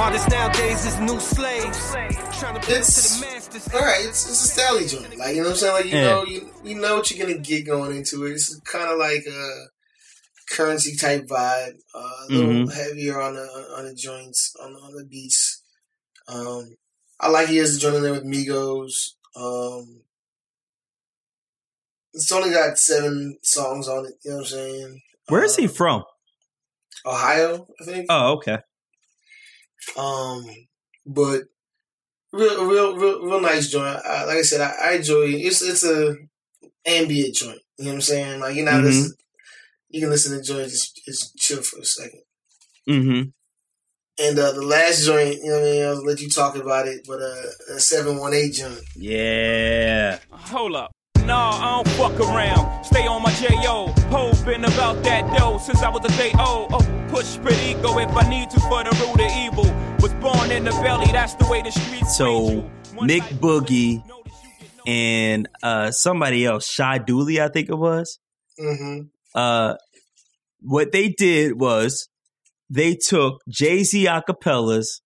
Artists 0.00 0.28
nowadays 0.28 0.84
is 0.86 0.98
new 1.00 1.18
slaves. 1.20 1.92
Trying 2.38 2.54
to 2.54 2.60
appeal 2.60 2.82
to 2.82 3.02
the 3.02 3.18
masters. 3.20 3.68
all 3.74 3.80
right, 3.80 4.04
it's, 4.04 4.28
it's 4.28 4.56
a 4.56 4.60
Stalley 4.60 4.88
joint. 4.90 5.16
Like 5.18 5.36
you 5.36 5.42
know 5.42 5.48
what 5.48 5.50
I'm 5.52 5.56
saying? 5.56 5.72
Like 5.74 5.84
you 5.86 5.92
Yeah. 5.98 6.02
know 6.10 6.24
you 6.24 6.50
you 6.64 6.74
know 6.80 6.96
what 6.96 7.10
you're 7.10 7.24
gonna 7.26 7.38
get 7.38 7.66
going 7.66 7.96
into 7.96 8.26
it. 8.26 8.32
It's 8.32 8.58
kind 8.60 8.90
of 8.90 8.98
like 8.98 9.24
a 9.26 9.64
Curren$y 10.50 10.92
type 11.00 11.26
vibe. 11.26 11.74
Uh, 11.94 11.98
a 11.98 12.26
little 12.32 12.52
Mhm. 12.66 12.74
heavier 12.74 13.20
on 13.20 13.34
the 13.34 13.46
on 13.76 13.84
the 13.86 13.94
joints 13.94 14.54
on 14.60 14.74
on 14.74 14.94
the 14.94 15.04
beats. 15.04 15.62
Um, 16.28 16.74
I 17.24 17.28
like 17.30 17.48
he 17.48 17.58
is 17.58 17.78
joining 17.78 17.98
in 17.98 18.02
there 18.02 18.12
with 18.12 18.24
Migos. 18.24 19.12
Um, 19.34 20.02
it's 22.12 22.30
only 22.30 22.50
got 22.50 22.78
seven 22.78 23.38
songs 23.42 23.88
on 23.88 24.06
it. 24.06 24.12
You 24.24 24.30
know 24.32 24.36
what 24.38 24.42
I'm 24.42 24.46
saying? 24.50 25.02
Where 25.28 25.44
is 25.44 25.56
he 25.56 25.64
Uh, 25.66 25.70
from? 25.70 26.04
Ohio, 27.06 27.66
I 27.80 27.84
think. 27.84 28.06
Oh, 28.10 28.32
okay. 28.34 28.58
Um, 29.96 30.44
but 31.06 31.42
real, 32.32 32.64
real, 32.66 32.96
real, 32.96 33.22
real 33.22 33.40
nice 33.40 33.68
joint. 33.70 34.00
I, 34.04 34.24
like 34.24 34.38
I 34.38 34.42
said, 34.42 34.60
I, 34.60 34.90
I 34.90 34.92
enjoy 34.96 35.22
it. 35.22 35.40
It's 35.40 35.62
it's 35.62 35.84
a 35.84 36.16
ambient 36.86 37.34
joint. 37.34 37.60
You 37.78 37.86
know 37.86 37.90
what 37.92 37.94
I'm 37.96 38.00
saying? 38.02 38.40
Like 38.40 38.54
you're 38.54 38.64
not 38.64 38.74
Mhm. 38.74 38.84
listen, 38.84 39.12
you 39.88 40.00
can 40.00 40.10
listen 40.10 40.36
to 40.36 40.42
joint, 40.44 40.70
just 40.70 41.00
just 41.04 41.36
chill 41.36 41.62
for 41.62 41.80
a 41.80 41.84
second. 41.84 42.22
Mm-hmm. 42.88 43.28
And 44.18 44.38
uh, 44.38 44.52
the 44.52 44.62
last 44.62 45.04
joint, 45.04 45.38
you 45.42 45.48
know 45.50 45.58
what 45.60 45.62
I 45.68 45.70
mean? 45.72 45.82
I'll 45.84 46.04
let 46.04 46.20
you 46.20 46.28
talk 46.28 46.54
about 46.56 46.86
it, 46.86 47.04
but 47.06 47.20
uh, 47.20 47.74
a 47.76 47.80
seven 47.80 48.18
one 48.18 48.32
eight 48.32 48.52
joint. 48.54 48.78
Yeah. 48.96 50.18
Hold 50.30 50.76
up. 50.76 50.92
Nah, 51.24 51.50
I 51.50 51.82
don't 51.82 51.88
fuck 51.96 52.20
around. 52.20 52.84
Stay 52.84 53.06
on 53.06 53.22
my 53.22 53.32
J.O. 53.32 53.86
Whole 54.10 54.34
been 54.44 54.64
about 54.64 55.02
that 55.04 55.36
dough 55.36 55.58
since 55.58 55.82
I 55.82 55.88
was 55.88 56.04
a 56.04 56.16
day 56.18 56.32
old. 56.38 56.70
Oh, 56.72 57.06
push 57.08 57.38
pretty 57.38 57.70
ego 57.70 57.98
if 57.98 58.14
I 58.14 58.28
need 58.28 58.50
to 58.50 58.60
for 58.60 58.84
the 58.84 58.90
root 59.00 59.20
of 59.20 59.32
evil. 59.36 59.64
Was 60.00 60.12
born 60.14 60.50
in 60.52 60.64
the 60.64 60.70
belly, 60.70 61.10
that's 61.10 61.34
the 61.34 61.46
way 61.48 61.62
the 61.62 61.72
streets. 61.72 62.16
So 62.18 62.70
Mick 62.96 63.22
Boogie 63.40 64.02
and 64.86 65.48
uh 65.62 65.90
somebody 65.92 66.44
else, 66.44 66.68
Shy 66.68 66.98
Dooley, 66.98 67.40
I 67.40 67.48
think 67.48 67.68
it 67.70 67.74
was. 67.74 68.18
hmm 68.58 69.00
Uh, 69.34 69.74
what 70.60 70.92
they 70.92 71.08
did 71.08 71.58
was 71.58 72.08
they 72.70 72.94
took 72.94 73.42
Jay 73.48 73.84
Z 73.84 74.06
acapellas 74.06 75.00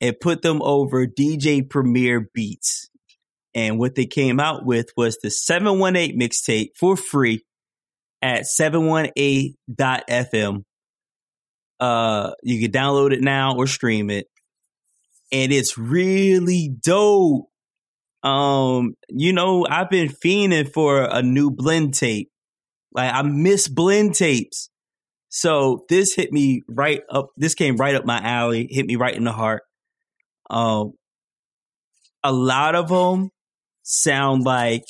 and 0.00 0.18
put 0.20 0.42
them 0.42 0.60
over 0.62 1.06
DJ 1.06 1.68
Premier 1.68 2.28
beats. 2.32 2.88
And 3.54 3.78
what 3.78 3.94
they 3.94 4.06
came 4.06 4.40
out 4.40 4.64
with 4.64 4.88
was 4.96 5.18
the 5.22 5.30
718 5.30 6.18
mixtape 6.18 6.70
for 6.78 6.96
free 6.96 7.44
at 8.22 8.44
718.fm. 8.60 10.62
Uh, 11.80 12.32
you 12.42 12.60
can 12.60 12.72
download 12.72 13.12
it 13.12 13.20
now 13.20 13.56
or 13.56 13.66
stream 13.66 14.10
it. 14.10 14.26
And 15.32 15.52
it's 15.52 15.78
really 15.78 16.70
dope. 16.82 17.46
Um, 18.22 18.94
you 19.08 19.32
know, 19.32 19.66
I've 19.68 19.90
been 19.90 20.08
fiending 20.08 20.72
for 20.72 21.02
a 21.02 21.22
new 21.22 21.50
blend 21.50 21.94
tape. 21.94 22.30
Like 22.92 23.12
I 23.14 23.22
miss 23.22 23.68
blend 23.68 24.14
tapes. 24.14 24.70
So 25.28 25.84
this 25.88 26.14
hit 26.14 26.32
me 26.32 26.62
right 26.68 27.02
up. 27.10 27.28
This 27.36 27.54
came 27.54 27.76
right 27.76 27.94
up 27.94 28.04
my 28.04 28.18
alley. 28.18 28.66
Hit 28.70 28.86
me 28.86 28.96
right 28.96 29.14
in 29.14 29.24
the 29.24 29.32
heart. 29.32 29.62
Um, 30.50 30.92
a 32.24 32.32
lot 32.32 32.74
of 32.74 32.88
them 32.88 33.30
sound 33.82 34.44
like 34.44 34.84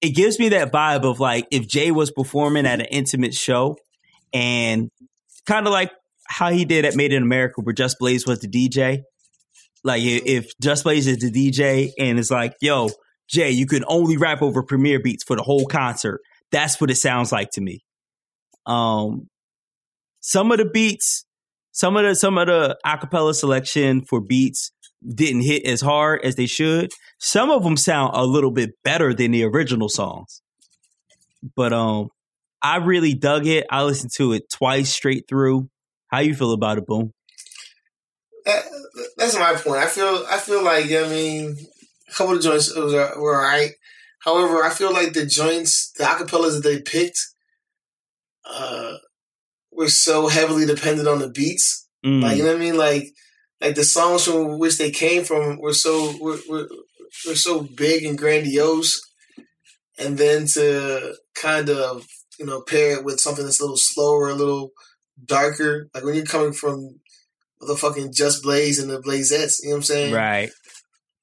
it 0.00 0.10
gives 0.10 0.38
me 0.38 0.50
that 0.50 0.72
vibe 0.72 1.04
of 1.04 1.20
like 1.20 1.46
if 1.50 1.68
Jay 1.68 1.90
was 1.90 2.10
performing 2.10 2.66
at 2.66 2.80
an 2.80 2.86
intimate 2.86 3.34
show, 3.34 3.76
and 4.32 4.90
kind 5.46 5.66
of 5.66 5.72
like 5.72 5.92
how 6.26 6.50
he 6.50 6.64
did 6.64 6.84
at 6.84 6.96
Made 6.96 7.12
in 7.12 7.22
America, 7.22 7.60
where 7.60 7.72
Just 7.72 7.98
Blaze 8.00 8.26
was 8.26 8.40
the 8.40 8.48
DJ. 8.48 9.02
Like 9.84 10.02
if 10.02 10.52
Just 10.60 10.84
Blaze 10.84 11.06
is 11.06 11.18
the 11.18 11.30
DJ, 11.30 11.90
and 11.98 12.18
it's 12.18 12.30
like, 12.30 12.54
yo, 12.60 12.90
Jay, 13.28 13.50
you 13.50 13.66
can 13.66 13.84
only 13.86 14.16
rap 14.16 14.42
over 14.42 14.62
Premier 14.62 15.00
beats 15.00 15.24
for 15.24 15.36
the 15.36 15.42
whole 15.42 15.66
concert. 15.66 16.20
That's 16.50 16.80
what 16.80 16.90
it 16.90 16.96
sounds 16.96 17.32
like 17.32 17.50
to 17.52 17.60
me. 17.60 17.84
Um, 18.66 19.28
some 20.20 20.52
of 20.52 20.58
the 20.58 20.64
beats, 20.64 21.24
some 21.72 21.96
of 21.96 22.04
the 22.04 22.14
some 22.14 22.38
of 22.38 22.46
the 22.46 22.78
acapella 22.86 23.34
selection 23.34 24.02
for 24.02 24.20
beats 24.20 24.72
didn't 25.06 25.42
hit 25.42 25.64
as 25.66 25.80
hard 25.80 26.24
as 26.24 26.36
they 26.36 26.46
should. 26.46 26.92
Some 27.18 27.50
of 27.50 27.64
them 27.64 27.76
sound 27.76 28.12
a 28.14 28.24
little 28.24 28.50
bit 28.50 28.70
better 28.84 29.14
than 29.14 29.32
the 29.32 29.44
original 29.44 29.88
songs. 29.88 30.42
But 31.56 31.72
um, 31.72 32.08
I 32.62 32.76
really 32.76 33.14
dug 33.14 33.46
it. 33.46 33.66
I 33.70 33.82
listened 33.82 34.12
to 34.16 34.32
it 34.32 34.48
twice 34.50 34.90
straight 34.90 35.24
through. 35.28 35.68
How 36.08 36.20
you 36.20 36.34
feel 36.34 36.52
about 36.52 36.78
it, 36.78 36.86
Boom? 36.86 37.12
That, 38.44 38.64
that's 39.16 39.34
my 39.38 39.54
point. 39.54 39.78
I 39.78 39.86
feel 39.86 40.24
I 40.30 40.38
feel 40.38 40.62
like 40.62 40.86
I 40.86 41.08
mean 41.08 41.56
a 42.08 42.12
couple 42.12 42.36
of 42.36 42.42
joints 42.42 42.74
were 42.76 43.34
alright. 43.34 43.72
However, 44.20 44.62
I 44.62 44.70
feel 44.70 44.92
like 44.92 45.14
the 45.14 45.26
joints, 45.26 45.92
the 45.96 46.04
acapellas 46.04 46.54
that 46.54 46.62
they 46.62 46.80
picked, 46.80 47.18
uh, 48.48 48.96
were 49.70 49.88
so 49.88 50.28
heavily 50.28 50.66
dependent 50.66 51.08
on 51.08 51.18
the 51.18 51.30
beats. 51.30 51.88
Mm, 52.04 52.22
Like 52.22 52.36
you 52.36 52.42
know 52.42 52.50
what 52.50 52.56
I 52.56 52.60
mean? 52.60 52.76
Like 52.76 53.04
like 53.60 53.74
the 53.74 53.84
songs 53.84 54.24
from 54.24 54.58
which 54.58 54.78
they 54.78 54.90
came 54.90 55.24
from 55.24 55.58
were 55.58 55.72
so 55.74 56.16
were, 56.20 56.38
were, 56.48 56.68
were 57.26 57.36
so 57.36 57.62
big 57.62 58.04
and 58.04 58.18
grandiose, 58.18 59.00
and 59.98 60.18
then 60.18 60.46
to 60.46 61.14
kind 61.34 61.68
of 61.70 62.06
you 62.38 62.46
know 62.46 62.60
pair 62.62 62.98
it 62.98 63.04
with 63.04 63.20
something 63.20 63.44
that's 63.44 63.60
a 63.60 63.62
little 63.62 63.76
slower, 63.76 64.30
a 64.30 64.34
little 64.34 64.70
darker. 65.24 65.88
Like 65.94 66.04
when 66.04 66.14
you're 66.14 66.24
coming 66.24 66.52
from 66.52 66.98
the 67.60 67.76
fucking 67.76 68.12
Just 68.12 68.42
Blaze 68.42 68.80
and 68.80 68.90
the 68.90 69.00
Blazettes, 69.00 69.62
you 69.62 69.68
know 69.68 69.74
what 69.74 69.78
I'm 69.78 69.82
saying? 69.84 70.14
right. 70.14 70.50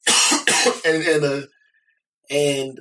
and 0.85 1.03
and 1.03 1.23
uh, 1.25 1.41
and 2.29 2.79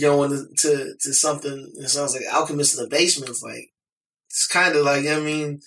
going 0.00 0.30
to 0.58 0.94
to 1.00 1.12
something 1.12 1.72
that 1.78 1.88
sounds 1.88 2.14
like 2.14 2.24
Alchemist 2.32 2.76
in 2.76 2.84
the 2.84 2.90
basement. 2.90 3.30
It's 3.30 3.42
like 3.42 3.70
it's 4.26 4.46
kind 4.46 4.76
of 4.76 4.84
like 4.84 5.06
I 5.06 5.20
mean 5.20 5.60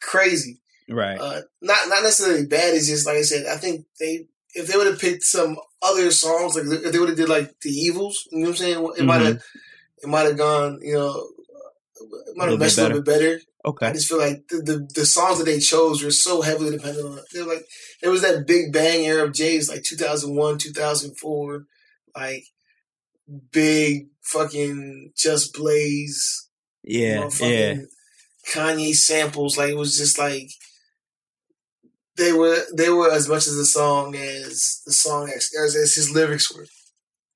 crazy. 0.00 0.60
Right. 0.88 1.18
Uh, 1.18 1.42
not 1.60 1.88
not 1.88 2.02
necessarily 2.02 2.46
bad. 2.46 2.74
It's 2.74 2.88
just 2.88 3.06
like 3.06 3.16
I 3.16 3.22
said. 3.22 3.46
I 3.46 3.56
think 3.56 3.86
they 4.00 4.26
if 4.54 4.66
they 4.66 4.76
would 4.76 4.86
have 4.86 5.00
picked 5.00 5.24
some 5.24 5.56
other 5.82 6.10
songs, 6.10 6.56
like 6.56 6.64
if 6.64 6.92
they 6.92 6.98
would 6.98 7.10
have 7.10 7.18
did 7.18 7.28
like 7.28 7.60
the 7.60 7.70
Evils, 7.70 8.26
you 8.30 8.38
know 8.38 8.48
what 8.48 8.50
I'm 8.50 8.56
saying? 8.56 8.92
It 8.98 9.04
might 9.04 9.22
have 9.22 9.42
it 10.02 10.08
might 10.08 10.26
have 10.26 10.38
gone, 10.38 10.80
you 10.82 10.94
know, 10.94 11.28
it 12.26 12.36
might 12.36 12.48
Mm-hmm. 12.48 12.50
Have 12.50 12.58
bit 12.58 12.58
meshed 12.58 12.78
a 12.78 12.82
little 12.82 13.02
bit 13.02 13.04
better. 13.04 13.40
Okay. 13.64 13.86
I 13.86 13.92
just 13.92 14.08
feel 14.08 14.18
like 14.18 14.46
the, 14.48 14.62
the 14.62 14.88
the 14.94 15.06
songs 15.06 15.38
that 15.38 15.44
they 15.44 15.58
chose 15.58 16.02
were 16.02 16.10
so 16.10 16.40
heavily 16.42 16.70
dependent 16.70 17.06
on. 17.06 17.18
They're 17.32 17.44
like 17.44 17.66
it 18.02 18.08
was 18.08 18.22
that 18.22 18.46
big 18.46 18.72
bang 18.72 19.04
era 19.04 19.24
of 19.24 19.34
Jay's 19.34 19.68
like 19.68 19.82
2001, 19.82 20.58
2004, 20.58 21.64
like 22.16 22.44
big 23.52 24.08
fucking 24.22 25.12
Just 25.16 25.54
Blaze, 25.54 26.48
Yeah. 26.82 27.28
Yeah. 27.40 27.76
Kanye 28.52 28.94
samples. 28.94 29.56
Like 29.58 29.70
it 29.70 29.76
was 29.76 29.96
just 29.96 30.18
like 30.18 30.48
they 32.16 32.32
were 32.32 32.58
they 32.74 32.90
were 32.90 33.10
as 33.10 33.28
much 33.28 33.46
as 33.46 33.56
the 33.56 33.64
song 33.64 34.14
as 34.16 34.80
the 34.86 34.92
song 34.92 35.28
as, 35.28 35.50
as, 35.62 35.76
as 35.76 35.94
his 35.94 36.10
lyrics 36.10 36.54
were. 36.54 36.66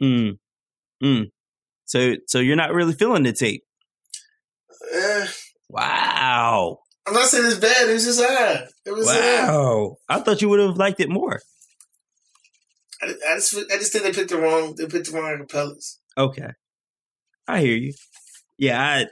Mm. 0.03 0.39
Mm. 1.03 1.31
So 1.85 2.15
so 2.27 2.39
you're 2.41 2.57
not 2.57 2.73
really 2.73 2.95
feeling 2.95 3.23
the 3.23 3.33
tape. 3.33 3.63
Eh, 4.93 5.27
Wow. 5.69 6.79
I'm 7.07 7.15
not 7.15 7.27
saying 7.29 7.47
it's 7.47 7.57
bad. 7.57 7.89
It 7.89 7.93
was 7.95 8.05
just 8.05 8.21
ah, 8.23 8.63
it 8.87 8.91
was. 8.93 9.09
Uh, 9.09 9.47
Wow. 9.49 9.97
I 10.09 10.21
thought 10.21 10.41
you 10.41 10.49
would 10.49 10.61
have 10.61 10.77
liked 10.77 11.01
it 11.01 11.09
more. 11.09 11.41
I, 13.03 13.07
I 13.31 13.35
just 13.37 13.55
I 13.57 13.77
just 13.77 13.93
think 13.93 14.05
they 14.05 14.13
picked 14.13 14.31
the 14.31 14.39
wrong 14.39 14.75
they 14.77 14.87
picked 14.87 15.11
the 15.11 15.19
wrong 15.19 15.37
acapellas. 15.39 15.99
Okay. 16.17 16.51
I 17.49 17.61
hear 17.61 17.77
you. 17.77 17.95
Yeah, 18.59 18.81
I 18.81 19.07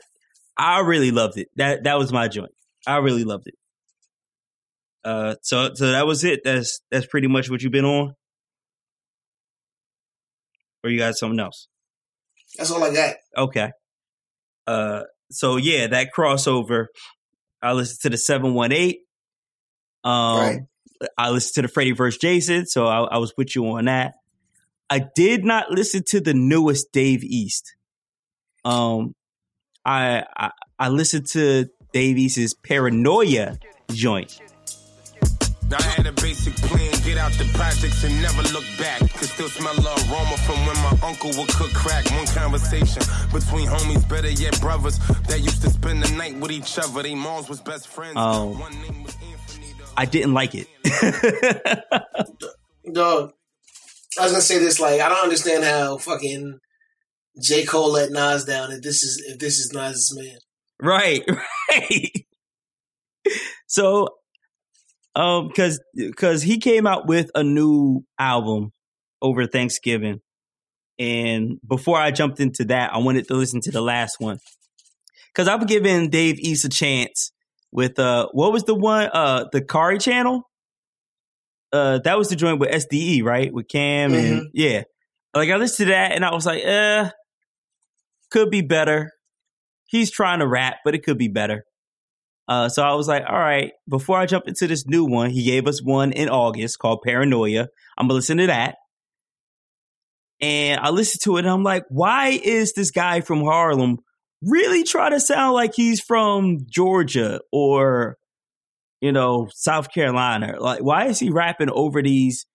I 0.56 0.80
really 0.80 1.10
loved 1.10 1.38
it. 1.38 1.48
That 1.56 1.84
that 1.84 1.98
was 1.98 2.12
my 2.12 2.28
joint. 2.28 2.52
I 2.86 2.98
really 2.98 3.24
loved 3.24 3.48
it. 3.48 3.54
Uh 5.04 5.34
so 5.42 5.74
so 5.74 5.90
that 5.90 6.06
was 6.06 6.24
it. 6.24 6.40
That's 6.44 6.80
that's 6.90 7.06
pretty 7.06 7.26
much 7.26 7.50
what 7.50 7.62
you've 7.62 7.72
been 7.72 7.84
on. 7.84 8.14
Or 10.84 10.90
you 10.90 10.98
got 10.98 11.16
something 11.16 11.40
else? 11.40 11.68
That's 12.56 12.70
all 12.70 12.82
I 12.84 12.92
got. 12.92 13.16
Okay. 13.36 13.70
Uh 14.66 15.02
so 15.30 15.56
yeah, 15.56 15.88
that 15.88 16.10
crossover. 16.16 16.86
I 17.62 17.72
listened 17.72 18.00
to 18.02 18.10
the 18.10 18.18
718. 18.18 18.96
Um 20.04 20.38
Right. 20.38 20.60
I 21.16 21.30
listened 21.30 21.54
to 21.54 21.62
the 21.62 21.68
Freddy 21.68 21.92
vs. 21.92 22.18
Jason, 22.18 22.66
so 22.66 22.86
I, 22.86 23.00
I 23.02 23.18
was 23.18 23.32
with 23.36 23.54
you 23.54 23.66
on 23.66 23.86
that. 23.86 24.14
I 24.88 24.98
did 25.14 25.44
not 25.44 25.70
listen 25.70 26.02
to 26.08 26.20
the 26.20 26.34
newest 26.34 26.92
Dave 26.92 27.22
East. 27.22 27.74
Um, 28.64 29.14
I 29.84 30.24
I, 30.36 30.50
I 30.78 30.88
listened 30.88 31.26
to 31.28 31.68
Dave 31.92 32.18
East's 32.18 32.54
Paranoia 32.54 33.58
joint. 33.92 34.40
I 35.72 35.82
had 35.82 36.06
a 36.06 36.12
basic 36.12 36.56
plan, 36.56 36.90
get 37.04 37.16
out 37.16 37.30
the 37.32 37.48
projects 37.54 38.02
and 38.02 38.20
never 38.20 38.42
look 38.52 38.64
back. 38.76 38.98
Could 39.14 39.28
still 39.28 39.48
smell 39.48 39.74
the 39.74 40.10
aroma 40.10 40.36
from 40.38 40.66
when 40.66 40.76
my 40.82 40.98
uncle 41.06 41.30
would 41.38 41.48
cook 41.50 41.72
crack. 41.72 42.10
One 42.10 42.26
conversation 42.26 43.02
between 43.32 43.68
homies, 43.68 44.08
better 44.08 44.30
yet 44.30 44.60
brothers, 44.60 44.98
that 45.28 45.38
used 45.40 45.62
to 45.62 45.70
spend 45.70 46.02
the 46.02 46.12
night 46.16 46.36
with 46.38 46.50
each 46.50 46.76
other. 46.76 47.04
They 47.04 47.14
moms 47.14 47.48
was 47.48 47.60
best 47.60 47.86
friends. 47.86 48.14
Oh. 48.16 48.58
I 49.96 50.06
didn't 50.06 50.34
like 50.34 50.54
it. 50.54 50.66
Dog. 52.92 53.32
I 54.18 54.24
was 54.24 54.32
gonna 54.32 54.42
say 54.42 54.58
this 54.58 54.80
like 54.80 55.00
I 55.00 55.08
don't 55.08 55.22
understand 55.22 55.64
how 55.64 55.98
fucking 55.98 56.58
J. 57.40 57.64
Cole 57.64 57.92
let 57.92 58.10
Nas 58.10 58.44
down 58.44 58.72
if 58.72 58.82
this 58.82 59.02
is 59.02 59.22
if 59.26 59.38
this 59.38 59.58
is 59.58 59.72
Nas's 59.72 60.16
man. 60.16 60.38
right, 60.80 61.22
right. 61.70 62.10
So, 63.66 64.08
um, 65.14 65.48
because 65.48 65.80
because 65.94 66.42
he 66.42 66.58
came 66.58 66.86
out 66.86 67.06
with 67.06 67.30
a 67.34 67.44
new 67.44 68.04
album 68.18 68.72
over 69.22 69.46
Thanksgiving, 69.46 70.20
and 70.98 71.58
before 71.66 71.98
I 71.98 72.10
jumped 72.10 72.40
into 72.40 72.64
that, 72.66 72.92
I 72.92 72.98
wanted 72.98 73.28
to 73.28 73.34
listen 73.34 73.60
to 73.62 73.70
the 73.70 73.80
last 73.80 74.16
one 74.18 74.38
because 75.32 75.46
I've 75.46 75.68
given 75.68 76.10
Dave 76.10 76.40
East 76.40 76.64
a 76.64 76.68
chance 76.68 77.30
with 77.72 77.98
uh, 77.98 78.28
what 78.32 78.52
was 78.52 78.64
the 78.64 78.74
one 78.74 79.08
uh, 79.12 79.46
the 79.52 79.60
Kairi 79.60 80.02
Chanel. 80.02 80.46
Uh, 81.72 81.98
that 82.02 82.18
was 82.18 82.28
the 82.28 82.36
joint 82.36 82.58
with 82.58 82.70
SDE, 82.70 83.22
right? 83.22 83.52
With 83.52 83.68
Cam 83.68 84.12
and 84.12 84.50
yeah, 84.52 84.82
like 85.34 85.50
I 85.50 85.56
listened 85.56 85.88
to 85.88 85.92
that 85.92 86.12
and 86.12 86.24
I 86.24 86.34
was 86.34 86.44
like, 86.44 86.64
uh, 86.64 87.10
could 88.30 88.50
be 88.50 88.62
better. 88.62 89.12
He's 89.86 90.10
trying 90.10 90.40
to 90.40 90.48
rap, 90.48 90.78
but 90.84 90.94
it 90.94 91.04
could 91.04 91.18
be 91.18 91.28
better. 91.28 91.64
Uh, 92.48 92.68
so 92.68 92.82
I 92.82 92.94
was 92.94 93.06
like, 93.06 93.24
all 93.28 93.38
right, 93.38 93.72
before 93.88 94.18
I 94.18 94.26
jump 94.26 94.48
into 94.48 94.66
this 94.66 94.84
new 94.86 95.04
one, 95.04 95.30
he 95.30 95.44
gave 95.44 95.68
us 95.68 95.80
one 95.80 96.10
in 96.10 96.28
August 96.28 96.80
called 96.80 97.02
Paranoia. 97.04 97.68
I'm 97.96 98.06
gonna 98.08 98.14
listen 98.14 98.38
to 98.38 98.48
that. 98.48 98.76
And 100.40 100.80
I 100.80 100.90
listened 100.90 101.20
to 101.22 101.36
it 101.36 101.40
and 101.40 101.50
I'm 101.50 101.62
like, 101.62 101.84
why 101.90 102.30
is 102.30 102.72
this 102.72 102.90
guy 102.90 103.20
from 103.20 103.42
Harlem 103.42 103.98
really 104.42 104.84
try 104.84 105.10
to 105.10 105.20
sound 105.20 105.54
like 105.54 105.74
he's 105.74 106.00
from 106.00 106.60
Georgia 106.68 107.40
or 107.52 108.16
you 109.00 109.12
know 109.12 109.48
South 109.52 109.92
Carolina. 109.92 110.56
Like, 110.60 110.82
why 110.82 111.06
is 111.06 111.18
he 111.18 111.30
rapping 111.30 111.70
over 111.70 112.02
these 112.02 112.46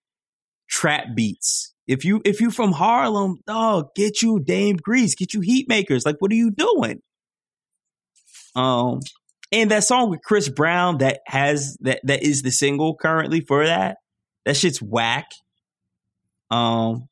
trap 0.68 1.08
beats? 1.14 1.72
If 1.86 2.04
you 2.04 2.20
if 2.24 2.40
you 2.40 2.50
from 2.50 2.72
Harlem, 2.72 3.38
dog, 3.46 3.94
get 3.94 4.22
you 4.22 4.40
Dame 4.40 4.76
Grease, 4.76 5.14
get 5.14 5.34
you 5.34 5.40
Heatmakerz. 5.40 6.04
Like, 6.04 6.16
what 6.18 6.32
are 6.32 6.36
you 6.36 6.50
doing? 6.50 7.00
Um, 8.56 9.00
and 9.52 9.70
that 9.70 9.84
song 9.84 10.10
with 10.10 10.22
Chris 10.22 10.48
Brown 10.48 10.98
that 10.98 11.20
has 11.26 11.76
that 11.80 12.00
that 12.04 12.22
is 12.22 12.42
the 12.42 12.50
single 12.50 12.96
currently 12.96 13.40
for 13.40 13.66
that. 13.66 13.98
That 14.44 14.56
shit's 14.56 14.82
whack. 14.82 15.26
Um, 16.50 17.08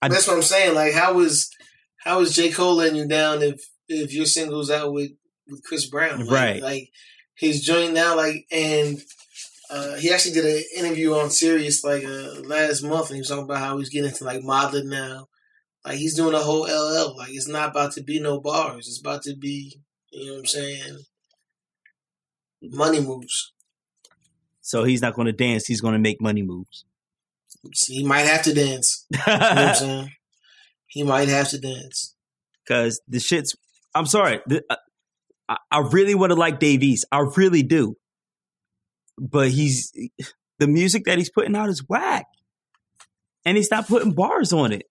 I, 0.00 0.08
That's 0.08 0.26
what 0.26 0.36
I'm 0.36 0.42
saying. 0.42 0.74
Like, 0.74 0.94
how 0.94 1.14
was 1.14 1.50
how 1.98 2.20
is 2.20 2.34
J 2.34 2.50
Cole 2.50 2.76
letting 2.76 2.96
you 2.96 3.08
down 3.08 3.42
if 3.42 3.62
if 3.88 4.12
your 4.12 4.26
singles 4.26 4.70
out 4.70 4.92
with 4.92 5.12
with 5.48 5.62
Chris 5.64 5.86
Brown? 5.88 6.20
Like, 6.26 6.30
Right. 6.30 6.62
Like 6.62 6.90
he's 7.34 7.64
joint 7.64 7.92
now, 7.94 8.16
like, 8.16 8.46
and 8.50 9.02
uh, 9.70 9.94
he 9.96 10.10
actually 10.12 10.34
did 10.34 10.44
an 10.44 10.62
interview 10.76 11.14
on 11.14 11.30
Sirius 11.30 11.82
like 11.84 12.04
uh, 12.04 12.40
last 12.44 12.82
month, 12.82 13.08
and 13.08 13.16
he 13.16 13.20
was 13.20 13.28
talking 13.28 13.44
about 13.44 13.58
how 13.58 13.78
he's 13.78 13.88
getting 13.90 14.10
into 14.10 14.24
like 14.24 14.42
modeling 14.42 14.88
now. 14.90 15.26
Like 15.84 15.96
he's 15.98 16.16
doing 16.16 16.34
a 16.34 16.38
whole 16.38 16.62
LL. 16.62 17.16
Like 17.16 17.30
it's 17.30 17.48
not 17.48 17.70
about 17.70 17.92
to 17.92 18.02
be 18.02 18.20
no 18.20 18.40
bars. 18.40 18.86
It's 18.88 19.00
about 19.00 19.22
to 19.24 19.36
be, 19.36 19.80
you 20.10 20.26
know 20.26 20.32
what 20.34 20.38
I'm 20.40 20.46
saying? 20.46 20.98
Money 22.62 23.00
moves. 23.00 23.52
so 24.62 24.84
he's 24.84 25.02
not 25.02 25.14
going 25.14 25.26
to 25.26 25.32
dance. 25.32 25.66
He's 25.66 25.82
going 25.82 25.92
to 25.92 25.98
make 25.98 26.20
money 26.20 26.42
moves. 26.42 26.84
He 27.86 28.04
might 28.04 28.22
have 28.26 28.42
to 28.44 28.54
dance. 28.54 29.06
You 29.10 29.18
know 29.18 29.24
what 29.26 29.42
I'm 29.42 29.74
saying? 29.74 30.10
He 30.86 31.02
might 31.02 31.28
have 31.28 31.48
to 31.50 31.58
dance. 31.58 32.14
because 32.64 33.00
the 33.08 33.20
shit's. 33.20 33.54
I'm 33.94 34.06
sorry. 34.06 34.40
Uh, 34.50 34.76
I, 35.48 35.56
I 35.70 35.78
really 35.80 36.14
want 36.14 36.30
to 36.30 36.36
like 36.36 36.58
Dave 36.58 36.82
East. 36.82 37.06
I 37.12 37.20
really 37.36 37.62
do. 37.62 37.96
But 39.18 39.50
he's 39.50 39.92
the 40.58 40.66
music 40.66 41.04
that 41.04 41.18
he's 41.18 41.30
putting 41.30 41.54
out 41.54 41.68
is 41.68 41.84
whack, 41.88 42.26
and 43.44 43.56
he's 43.56 43.70
not 43.70 43.86
putting 43.86 44.12
bars 44.12 44.52
on 44.52 44.72
it. 44.72 44.86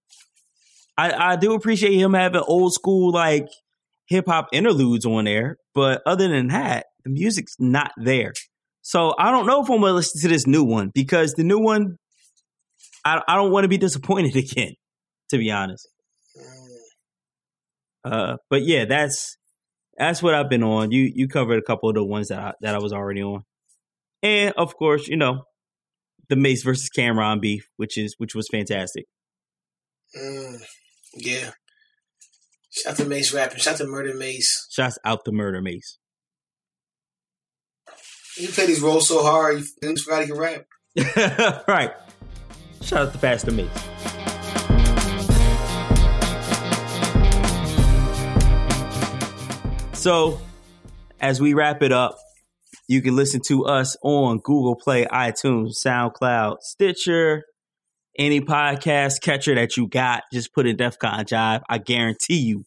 I, 0.98 1.34
I 1.34 1.36
do 1.36 1.54
appreciate 1.54 1.94
him 1.94 2.14
having 2.14 2.42
old 2.48 2.74
school 2.74 3.12
like 3.12 3.48
hip 4.08 4.26
hop 4.28 4.48
interludes 4.54 5.06
on 5.06 5.26
there, 5.26 5.58
but 5.74 6.02
other 6.06 6.30
than 6.30 6.48
that, 6.48 6.86
the 7.04 7.10
music's 7.10 7.56
not 7.60 7.92
there. 7.98 8.34
So 8.82 9.14
I 9.18 9.32
don't 9.32 9.46
know 9.46 9.64
if 9.64 9.70
I'm 9.70 9.82
gonna 9.82 9.94
listen 9.94 10.22
to 10.22 10.28
this 10.28 10.48
new 10.48 10.64
one 10.64 10.92
because 10.94 11.34
the 11.34 11.44
new 11.44 11.60
one, 11.60 11.98
I 13.04 13.22
I 13.28 13.36
don't 13.36 13.52
want 13.52 13.66
to 13.66 13.70
be 13.70 13.78
disappointed 13.78 14.36
again. 14.38 14.74
To 15.30 15.38
be 15.38 15.52
honest. 15.52 15.88
Uh, 18.04 18.38
but 18.50 18.64
yeah, 18.64 18.86
that's 18.86 19.38
that's 19.98 20.22
what 20.22 20.34
I've 20.34 20.50
been 20.50 20.64
on. 20.64 20.92
You 20.92 21.12
you 21.14 21.28
covered 21.28 21.60
a 21.60 21.64
couple 21.64 21.90
of 21.90 21.96
the 21.96 22.04
ones 22.04 22.30
that 22.30 22.40
I, 22.40 22.54
that 22.62 22.76
I 22.76 22.80
was 22.80 22.94
already 22.94 23.22
on, 23.22 23.44
and 24.22 24.54
of 24.58 24.76
course, 24.76 25.08
you 25.08 25.18
know, 25.18 25.44
the 26.30 26.36
Mase 26.36 26.64
versus 26.64 26.90
Cam'ron 26.96 27.42
beef, 27.42 27.70
which 27.78 27.98
is 27.98 28.16
which 28.18 28.36
was 28.36 28.48
fantastic. 28.52 29.06
Mm, 30.18 30.62
yeah. 31.16 31.52
Shout 32.72 32.94
out 32.94 32.98
to 32.98 33.06
Mase 33.06 33.34
rapping. 33.34 33.60
Shout 33.60 33.76
out 33.76 33.78
to 33.78 33.88
Murder 33.88 34.16
Mase. 34.16 34.68
Shouts 34.72 34.98
out 35.06 35.26
to 35.26 35.32
Murder 35.32 35.62
Mase. 35.62 36.00
You 38.38 38.48
play 38.48 38.66
these 38.66 38.82
roles 38.82 39.08
so 39.08 39.22
hard, 39.22 39.60
you 39.60 39.66
f- 39.84 40.00
forgot 40.00 40.22
he 40.22 40.28
can 40.28 40.38
rap. 40.38 40.66
right. 41.68 41.92
Shout 42.82 43.08
out 43.08 43.14
to 43.14 43.20
Pastor 43.20 43.52
Mase. 43.52 43.70
So, 50.04 50.38
as 51.22 51.40
we 51.40 51.54
wrap 51.54 51.82
it 51.82 51.94
up, 51.94 52.18
you 52.90 53.02
can 53.02 53.16
listen 53.16 53.40
to 53.48 53.64
us 53.64 53.96
on 54.04 54.40
Google 54.40 54.76
Play, 54.76 55.06
iTunes, 55.06 55.76
SoundCloud, 55.82 56.58
Stitcher, 56.60 57.46
any 58.20 58.42
podcast 58.42 59.22
catcher 59.22 59.56
that 59.56 59.78
you 59.78 59.88
got. 59.88 60.24
Just 60.34 60.54
put 60.54 60.68
in 60.68 60.76
DEF 60.76 61.00
CON 61.00 61.24
Jive. 61.24 61.62
I 61.70 61.78
guarantee 61.78 62.40
you, 62.42 62.66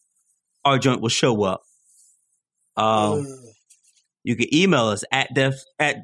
our 0.65 0.79
joint 0.79 0.99
will 0.99 1.09
show 1.09 1.43
up. 1.43 1.61
Um, 2.75 3.23
Mm. 3.23 3.43
you 4.23 4.35
can 4.35 4.51
email 4.51 4.85
us 4.87 5.03
at 5.11 5.31
def 5.35 5.53
at 5.77 5.97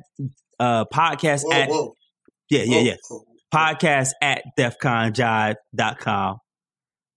uh 0.59 0.85
podcast 0.85 1.45
Whoa, 1.45 1.51
at 1.51 1.69
whoa, 1.69 1.95
yeah 2.51 2.61
yeah 2.63 2.79
yeah 2.79 2.95
whoa. 3.09 3.23
podcast 3.51 4.11
at 4.21 4.43
defconjive.com. 4.55 6.37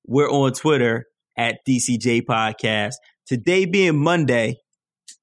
We're 0.07 0.31
on 0.31 0.53
Twitter 0.55 1.05
at 1.37 1.59
DCJ 1.69 2.23
Podcast. 2.23 2.95
Today 3.27 3.65
being 3.65 3.99
Monday, 3.99 4.59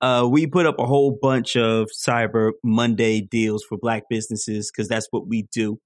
uh, 0.01 0.27
we 0.29 0.45
put 0.45 0.65
up 0.65 0.77
a 0.77 0.85
whole 0.85 1.17
bunch 1.21 1.55
of 1.55 1.87
Cyber 1.87 2.51
Monday 2.61 3.21
deals 3.21 3.63
for 3.63 3.77
black 3.77 4.03
businesses 4.09 4.69
because 4.69 4.89
that's 4.89 5.07
what 5.11 5.27
we 5.27 5.47
do. 5.53 5.79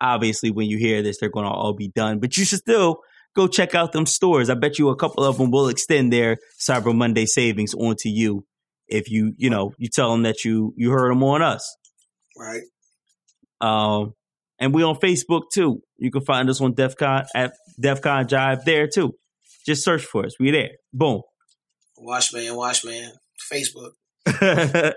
Obviously, 0.00 0.50
when 0.50 0.66
you 0.66 0.78
hear 0.78 1.02
this, 1.02 1.18
they're 1.20 1.28
going 1.28 1.46
to 1.46 1.52
all 1.52 1.74
be 1.74 1.88
done, 1.88 2.18
but 2.18 2.36
you 2.36 2.44
should 2.44 2.58
still 2.58 3.00
go 3.36 3.46
check 3.46 3.74
out 3.76 3.92
them 3.92 4.06
stores. 4.06 4.50
I 4.50 4.54
bet 4.54 4.78
you 4.80 4.88
a 4.88 4.96
couple 4.96 5.24
of 5.24 5.38
them 5.38 5.52
will 5.52 5.68
extend 5.68 6.12
their 6.12 6.38
Cyber 6.58 6.92
Monday 6.92 7.26
savings 7.26 7.72
onto 7.74 8.08
you 8.08 8.44
if 8.88 9.08
you, 9.08 9.34
you 9.36 9.50
know, 9.50 9.72
you 9.78 9.88
tell 9.88 10.10
them 10.10 10.24
that 10.24 10.44
you 10.44 10.74
you 10.76 10.90
heard 10.90 11.12
them 11.12 11.22
on 11.22 11.42
us. 11.42 11.76
Right. 12.36 12.62
Um, 13.60 14.14
and 14.58 14.74
we 14.74 14.82
on 14.82 14.96
Facebook 14.96 15.50
too. 15.52 15.82
You 15.98 16.10
can 16.10 16.24
find 16.24 16.50
us 16.50 16.60
on 16.60 16.74
DefCon 16.74 17.26
at 17.34 17.52
DefCon 17.80 18.26
Jive 18.26 18.64
there 18.64 18.88
too. 18.88 19.14
Just 19.64 19.84
search 19.84 20.04
for 20.04 20.26
us. 20.26 20.34
We 20.40 20.50
there. 20.50 20.70
Boom. 20.92 21.22
Washman, 22.00 22.56
Washman. 22.56 23.12
Facebook. 23.52 23.92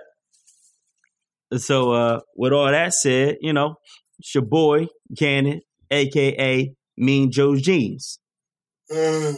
so 1.58 1.92
uh 1.92 2.20
with 2.36 2.54
all 2.54 2.72
that 2.72 2.94
said, 2.94 3.38
you 3.42 3.54
know, 3.54 3.76
it's 4.20 4.34
your 4.36 4.44
boy, 4.44 4.88
Cannon, 5.18 5.62
aka 5.92 6.74
Mean 6.98 7.32
Joe's 7.32 7.62
Jeans. 7.62 8.20
Mm. 8.92 9.36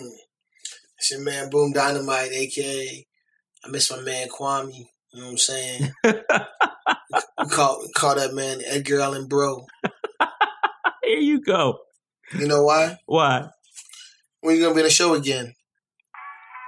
It's 0.98 1.12
your 1.12 1.22
man 1.22 1.50
Boom 1.50 1.72
Dynamite, 1.74 2.32
aka 2.32 3.06
I 3.64 3.70
miss 3.70 3.92
my 3.92 4.02
man 4.02 4.28
Kwame. 4.30 4.74
You 5.14 5.22
know 5.22 5.26
what 5.26 5.32
I'm 5.32 5.38
saying? 5.38 5.92
call 7.50 7.84
call 7.96 8.16
that 8.16 8.34
man 8.34 8.62
Edgar 8.66 9.02
Allan 9.02 9.28
Bro. 9.28 9.66
Here 11.04 11.20
you 11.20 11.42
go. 11.42 11.80
You 12.38 12.48
know 12.48 12.64
why? 12.64 12.98
Why? 13.06 13.50
When 14.42 14.56
you 14.56 14.62
gonna 14.62 14.76
be 14.76 14.82
on 14.82 14.86
the 14.86 14.92
show 14.92 15.14
again? 15.14 15.54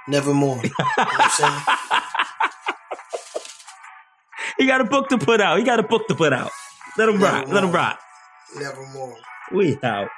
Nevermore. 0.08 0.60
You 0.64 0.70
know 0.70 0.86
what 0.96 1.22
I'm 1.22 1.30
saying? 1.32 1.62
He 4.58 4.68
got 4.68 4.82
a 4.82 4.86
book 4.86 5.10
to 5.10 5.18
put 5.18 5.42
out. 5.42 5.60
He 5.60 5.66
got 5.66 5.80
a 5.80 5.84
book 5.84 6.08
to 6.08 6.16
put 6.16 6.34
out. 6.34 6.52
Let 6.98 7.10
him 7.10 7.22
rock. 7.22 7.48
Let 7.50 7.64
him 7.64 7.72
rock. 7.72 8.00
Nevermore. 8.56 9.18
We 9.54 9.78
out. 9.84 10.10